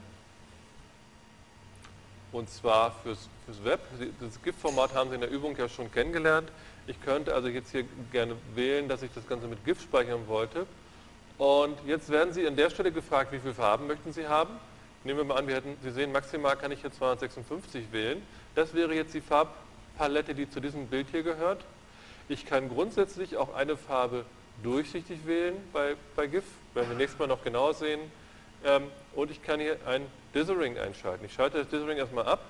und 2.32 2.51
zwar 2.51 2.93
fürs, 3.02 3.28
fürs 3.44 3.64
Web. 3.64 3.80
Das 4.20 4.43
GIF-Format 4.43 4.94
haben 4.94 5.10
Sie 5.10 5.14
in 5.14 5.20
der 5.20 5.30
Übung 5.30 5.56
ja 5.56 5.68
schon 5.68 5.90
kennengelernt. 5.90 6.51
Ich 6.88 7.00
könnte 7.02 7.34
also 7.34 7.48
jetzt 7.48 7.72
hier 7.72 7.84
gerne 8.12 8.36
wählen, 8.54 8.88
dass 8.88 9.02
ich 9.02 9.10
das 9.12 9.26
Ganze 9.26 9.48
mit 9.48 9.64
GIF 9.64 9.82
speichern 9.82 10.28
wollte. 10.28 10.66
Und 11.38 11.76
jetzt 11.86 12.10
werden 12.10 12.32
Sie 12.32 12.46
an 12.46 12.56
der 12.56 12.70
Stelle 12.70 12.92
gefragt, 12.92 13.32
wie 13.32 13.40
viele 13.40 13.54
Farben 13.54 13.86
möchten 13.86 14.12
Sie 14.12 14.26
haben. 14.26 14.54
Nehmen 15.04 15.18
wir 15.18 15.24
mal 15.24 15.36
an, 15.36 15.48
wir 15.48 15.56
hätten, 15.56 15.76
Sie 15.82 15.90
sehen, 15.90 16.12
maximal 16.12 16.56
kann 16.56 16.72
ich 16.72 16.80
hier 16.80 16.92
256 16.92 17.92
wählen. 17.92 18.22
Das 18.54 18.72
wäre 18.72 18.94
jetzt 18.94 19.14
die 19.14 19.20
Farbpalette, 19.20 20.34
die 20.34 20.48
zu 20.48 20.60
diesem 20.60 20.86
Bild 20.86 21.08
hier 21.10 21.22
gehört. 21.22 21.64
Ich 22.28 22.46
kann 22.46 22.68
grundsätzlich 22.68 23.36
auch 23.36 23.54
eine 23.54 23.76
Farbe 23.76 24.24
durchsichtig 24.62 25.26
wählen 25.26 25.56
bei, 25.72 25.96
bei 26.14 26.26
GIF, 26.26 26.44
werden 26.74 26.90
wir 26.90 26.96
nächstes 26.96 27.18
Mal 27.18 27.28
noch 27.28 27.42
genauer 27.42 27.74
sehen. 27.74 28.00
Ähm, 28.64 28.84
und 29.14 29.30
ich 29.30 29.42
kann 29.42 29.60
hier 29.60 29.76
ein 29.86 30.06
Dithering 30.34 30.78
einschalten. 30.78 31.24
Ich 31.24 31.34
schalte 31.34 31.58
das 31.58 31.68
Dithering 31.68 31.98
erstmal 31.98 32.26
ab. 32.26 32.44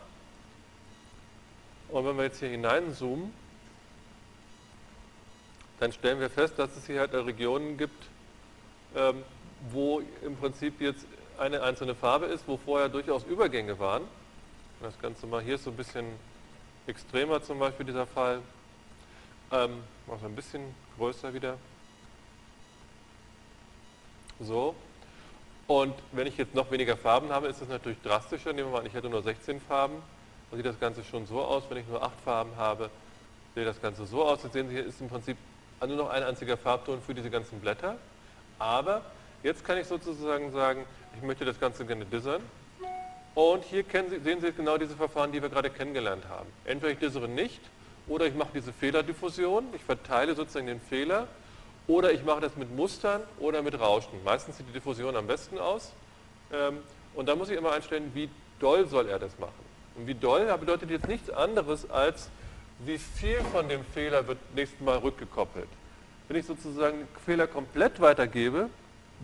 Und 1.88 2.06
wenn 2.06 2.16
wir 2.16 2.24
jetzt 2.24 2.38
hier 2.38 2.48
hineinzoomen, 2.48 3.32
dann 5.78 5.92
stellen 5.92 6.20
wir 6.20 6.30
fest, 6.30 6.58
dass 6.58 6.76
es 6.76 6.86
hier 6.86 7.00
halt 7.00 7.12
Regionen 7.12 7.76
gibt, 7.76 8.06
ähm, 8.94 9.22
wo 9.70 10.02
im 10.22 10.36
Prinzip 10.36 10.80
jetzt 10.80 11.06
eine 11.38 11.62
einzelne 11.62 11.94
Farbe 11.94 12.26
ist, 12.26 12.46
wo 12.48 12.56
vorher 12.56 12.88
durchaus 12.88 13.24
Übergänge 13.24 13.78
waren. 13.78 14.02
Das 14.80 14.98
Ganze 14.98 15.26
mal 15.26 15.42
hier 15.42 15.56
ist 15.56 15.64
so 15.64 15.70
ein 15.70 15.76
bisschen 15.76 16.06
extremer 16.86 17.42
zum 17.42 17.58
Beispiel 17.58 17.86
dieser 17.86 18.06
Fall. 18.06 18.40
Ähm, 19.50 19.82
wir 20.06 20.24
ein 20.24 20.34
bisschen 20.34 20.74
größer 20.98 21.32
wieder. 21.34 21.56
So. 24.40 24.74
Und 25.66 25.94
wenn 26.12 26.26
ich 26.26 26.36
jetzt 26.36 26.54
noch 26.54 26.70
weniger 26.70 26.96
Farben 26.96 27.30
habe, 27.30 27.48
ist 27.48 27.60
das 27.60 27.68
natürlich 27.68 28.00
drastischer. 28.02 28.52
Nehmen 28.52 28.68
wir 28.68 28.72
mal 28.74 28.80
an, 28.80 28.86
ich 28.86 28.94
hätte 28.94 29.08
nur 29.08 29.22
16 29.22 29.60
Farben. 29.60 30.02
Dann 30.50 30.58
sieht 30.58 30.66
das 30.66 30.78
Ganze 30.78 31.02
schon 31.04 31.26
so 31.26 31.40
aus. 31.40 31.64
Wenn 31.68 31.78
ich 31.78 31.86
nur 31.88 32.02
8 32.02 32.20
Farben 32.24 32.56
habe, 32.56 32.90
sieht 33.54 33.66
das 33.66 33.80
Ganze 33.80 34.06
so 34.06 34.24
aus. 34.24 34.42
Jetzt 34.42 34.52
sehen 34.52 34.68
Sie, 34.68 34.74
hier 34.74 34.86
ist 34.86 35.00
im 35.00 35.08
Prinzip 35.08 35.36
nur 35.84 35.96
noch 35.96 36.10
ein 36.10 36.22
einziger 36.22 36.56
Farbton 36.56 37.00
für 37.02 37.14
diese 37.14 37.30
ganzen 37.30 37.60
Blätter. 37.60 37.96
Aber 38.58 39.02
jetzt 39.42 39.64
kann 39.64 39.78
ich 39.78 39.86
sozusagen 39.86 40.52
sagen, 40.52 40.84
ich 41.16 41.22
möchte 41.22 41.44
das 41.44 41.60
Ganze 41.60 41.84
gerne 41.84 42.04
dissern. 42.04 42.42
Und 43.34 43.64
hier 43.64 43.84
Sie, 44.08 44.18
sehen 44.20 44.40
Sie 44.40 44.52
genau 44.52 44.78
diese 44.78 44.96
Verfahren, 44.96 45.30
die 45.32 45.42
wir 45.42 45.50
gerade 45.50 45.68
kennengelernt 45.68 46.24
haben. 46.28 46.48
Entweder 46.64 46.92
ich 46.92 46.98
dissere 46.98 47.28
nicht 47.28 47.60
oder 48.08 48.26
ich 48.26 48.34
mache 48.34 48.50
diese 48.54 48.72
Fehlerdiffusion. 48.72 49.66
Ich 49.74 49.84
verteile 49.84 50.34
sozusagen 50.34 50.66
den 50.66 50.80
Fehler. 50.80 51.28
Oder 51.86 52.12
ich 52.12 52.24
mache 52.24 52.40
das 52.40 52.56
mit 52.56 52.74
Mustern 52.74 53.20
oder 53.38 53.62
mit 53.62 53.78
Rauschen. 53.78 54.24
Meistens 54.24 54.56
sieht 54.56 54.68
die 54.68 54.72
Diffusion 54.72 55.14
am 55.16 55.26
besten 55.26 55.58
aus. 55.58 55.92
Ähm, 56.52 56.78
und 57.14 57.28
da 57.28 57.36
muss 57.36 57.48
ich 57.50 57.56
immer 57.56 57.72
einstellen, 57.72 58.10
wie 58.14 58.28
doll 58.58 58.86
soll 58.86 59.08
er 59.08 59.18
das 59.18 59.38
machen. 59.38 59.52
Und 59.96 60.06
wie 60.06 60.14
doll 60.14 60.46
bedeutet 60.58 60.90
jetzt 60.90 61.08
nichts 61.08 61.30
anderes 61.30 61.88
als, 61.90 62.28
wie 62.80 62.98
viel 62.98 63.40
von 63.52 63.68
dem 63.68 63.84
Fehler 63.84 64.26
wird 64.26 64.38
nächstes 64.54 64.80
Mal 64.80 64.98
rückgekoppelt. 64.98 65.68
Wenn 66.28 66.36
ich 66.36 66.46
sozusagen 66.46 66.98
den 66.98 67.08
Fehler 67.24 67.46
komplett 67.46 68.00
weitergebe, 68.00 68.68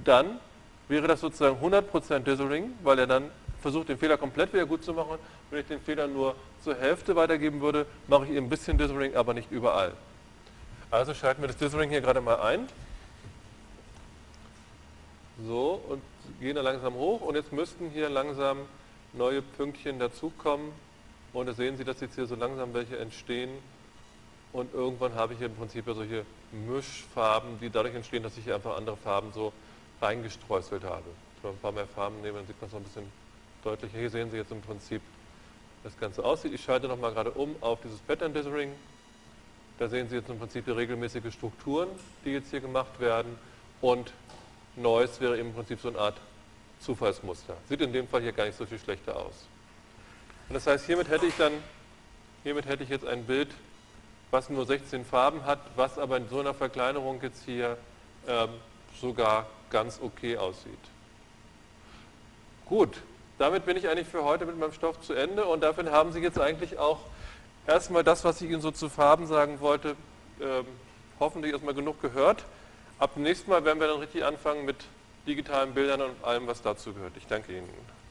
dann 0.04 0.40
wäre 0.88 1.06
das 1.08 1.20
sozusagen 1.20 1.58
100% 1.64 2.20
Dithering, 2.20 2.72
weil 2.82 2.98
er 2.98 3.06
dann 3.06 3.30
versucht, 3.60 3.88
den 3.88 3.98
Fehler 3.98 4.16
komplett 4.16 4.52
wieder 4.52 4.66
gut 4.66 4.84
zu 4.84 4.92
machen. 4.92 5.18
Wenn 5.50 5.60
ich 5.60 5.66
den 5.66 5.80
Fehler 5.80 6.06
nur 6.06 6.34
zur 6.62 6.76
Hälfte 6.76 7.16
weitergeben 7.16 7.60
würde, 7.60 7.86
mache 8.08 8.24
ich 8.24 8.30
eben 8.30 8.46
ein 8.46 8.50
bisschen 8.50 8.78
Dithering, 8.78 9.14
aber 9.16 9.34
nicht 9.34 9.50
überall. 9.50 9.92
Also 10.90 11.14
schalten 11.14 11.42
wir 11.42 11.48
das 11.48 11.56
Dithering 11.56 11.90
hier 11.90 12.00
gerade 12.00 12.20
mal 12.20 12.40
ein. 12.40 12.68
So, 15.46 15.80
und 15.88 16.02
gehen 16.40 16.56
da 16.56 16.62
langsam 16.62 16.94
hoch. 16.94 17.22
Und 17.22 17.34
jetzt 17.34 17.52
müssten 17.52 17.90
hier 17.90 18.08
langsam 18.08 18.58
neue 19.12 19.42
Pünktchen 19.42 19.98
dazukommen. 19.98 20.72
Und 21.32 21.46
da 21.46 21.52
sehen 21.52 21.76
Sie, 21.76 21.84
dass 21.84 22.00
jetzt 22.00 22.14
hier 22.14 22.26
so 22.26 22.34
langsam 22.34 22.74
welche 22.74 22.98
entstehen. 22.98 23.50
Und 24.52 24.74
irgendwann 24.74 25.14
habe 25.14 25.32
ich 25.32 25.38
hier 25.38 25.48
im 25.48 25.56
Prinzip 25.56 25.86
ja 25.86 25.94
solche 25.94 26.26
Mischfarben, 26.52 27.58
die 27.60 27.70
dadurch 27.70 27.94
entstehen, 27.94 28.22
dass 28.22 28.36
ich 28.36 28.44
hier 28.44 28.54
einfach 28.54 28.76
andere 28.76 28.98
Farben 28.98 29.32
so 29.32 29.52
reingestreuselt 30.00 30.84
habe. 30.84 31.04
Wenn 31.40 31.50
wir 31.50 31.56
ein 31.56 31.60
paar 31.60 31.72
mehr 31.72 31.86
Farben 31.86 32.20
nehmen, 32.20 32.36
dann 32.36 32.46
sieht 32.46 32.60
man 32.60 32.66
es 32.66 32.72
noch 32.72 32.80
ein 32.80 32.84
bisschen 32.84 33.10
deutlicher. 33.64 33.98
Hier 33.98 34.10
sehen 34.10 34.30
Sie 34.30 34.36
jetzt 34.36 34.52
im 34.52 34.60
Prinzip, 34.60 35.00
wie 35.00 35.88
das 35.88 35.98
Ganze 35.98 36.22
aussieht. 36.22 36.52
Ich 36.52 36.62
schalte 36.62 36.86
nochmal 36.86 37.12
gerade 37.12 37.30
um 37.30 37.56
auf 37.62 37.80
dieses 37.80 37.98
Pattern 38.00 38.34
Dithering. 38.34 38.72
Da 39.78 39.88
sehen 39.88 40.08
Sie 40.08 40.16
jetzt 40.16 40.28
im 40.28 40.38
Prinzip 40.38 40.66
die 40.66 40.70
regelmäßige 40.70 41.32
Strukturen, 41.32 41.88
die 42.24 42.30
jetzt 42.30 42.50
hier 42.50 42.60
gemacht 42.60 43.00
werden. 43.00 43.38
Und 43.80 44.12
Noise 44.76 45.20
wäre 45.20 45.38
im 45.38 45.54
Prinzip 45.54 45.80
so 45.80 45.88
eine 45.88 45.98
Art 45.98 46.20
Zufallsmuster. 46.80 47.56
Sieht 47.68 47.80
in 47.80 47.92
dem 47.92 48.06
Fall 48.06 48.20
hier 48.20 48.32
gar 48.32 48.44
nicht 48.44 48.58
so 48.58 48.66
viel 48.66 48.78
schlechter 48.78 49.16
aus. 49.16 49.46
Und 50.52 50.56
das 50.56 50.66
heißt, 50.66 50.84
hiermit 50.84 51.08
hätte 51.08 51.24
ich 51.24 51.34
dann, 51.38 51.50
hiermit 52.42 52.66
hätte 52.66 52.82
ich 52.82 52.90
jetzt 52.90 53.06
ein 53.06 53.24
Bild, 53.24 53.48
was 54.30 54.50
nur 54.50 54.66
16 54.66 55.02
Farben 55.02 55.46
hat, 55.46 55.60
was 55.76 55.98
aber 55.98 56.18
in 56.18 56.28
so 56.28 56.40
einer 56.40 56.52
Verkleinerung 56.52 57.22
jetzt 57.22 57.42
hier 57.46 57.78
ähm, 58.28 58.50
sogar 59.00 59.46
ganz 59.70 59.98
okay 60.02 60.36
aussieht. 60.36 60.78
Gut, 62.66 63.00
damit 63.38 63.64
bin 63.64 63.78
ich 63.78 63.88
eigentlich 63.88 64.06
für 64.06 64.24
heute 64.24 64.44
mit 64.44 64.58
meinem 64.58 64.74
Stoff 64.74 65.00
zu 65.00 65.14
Ende 65.14 65.46
und 65.46 65.62
dafür 65.62 65.90
haben 65.90 66.12
Sie 66.12 66.20
jetzt 66.20 66.38
eigentlich 66.38 66.76
auch 66.76 67.00
erstmal 67.66 68.04
das, 68.04 68.22
was 68.22 68.38
ich 68.42 68.50
Ihnen 68.50 68.60
so 68.60 68.72
zu 68.72 68.90
Farben 68.90 69.26
sagen 69.26 69.58
wollte, 69.60 69.96
ähm, 70.38 70.66
hoffentlich 71.18 71.54
erstmal 71.54 71.72
genug 71.72 72.02
gehört. 72.02 72.44
Ab 72.98 73.14
dem 73.14 73.22
nächsten 73.22 73.48
Mal 73.48 73.64
werden 73.64 73.80
wir 73.80 73.86
dann 73.86 74.00
richtig 74.00 74.22
anfangen 74.22 74.66
mit 74.66 74.84
digitalen 75.26 75.72
Bildern 75.72 76.02
und 76.02 76.22
allem, 76.22 76.46
was 76.46 76.60
dazu 76.60 76.92
gehört. 76.92 77.16
Ich 77.16 77.26
danke 77.26 77.56
Ihnen. 77.56 78.01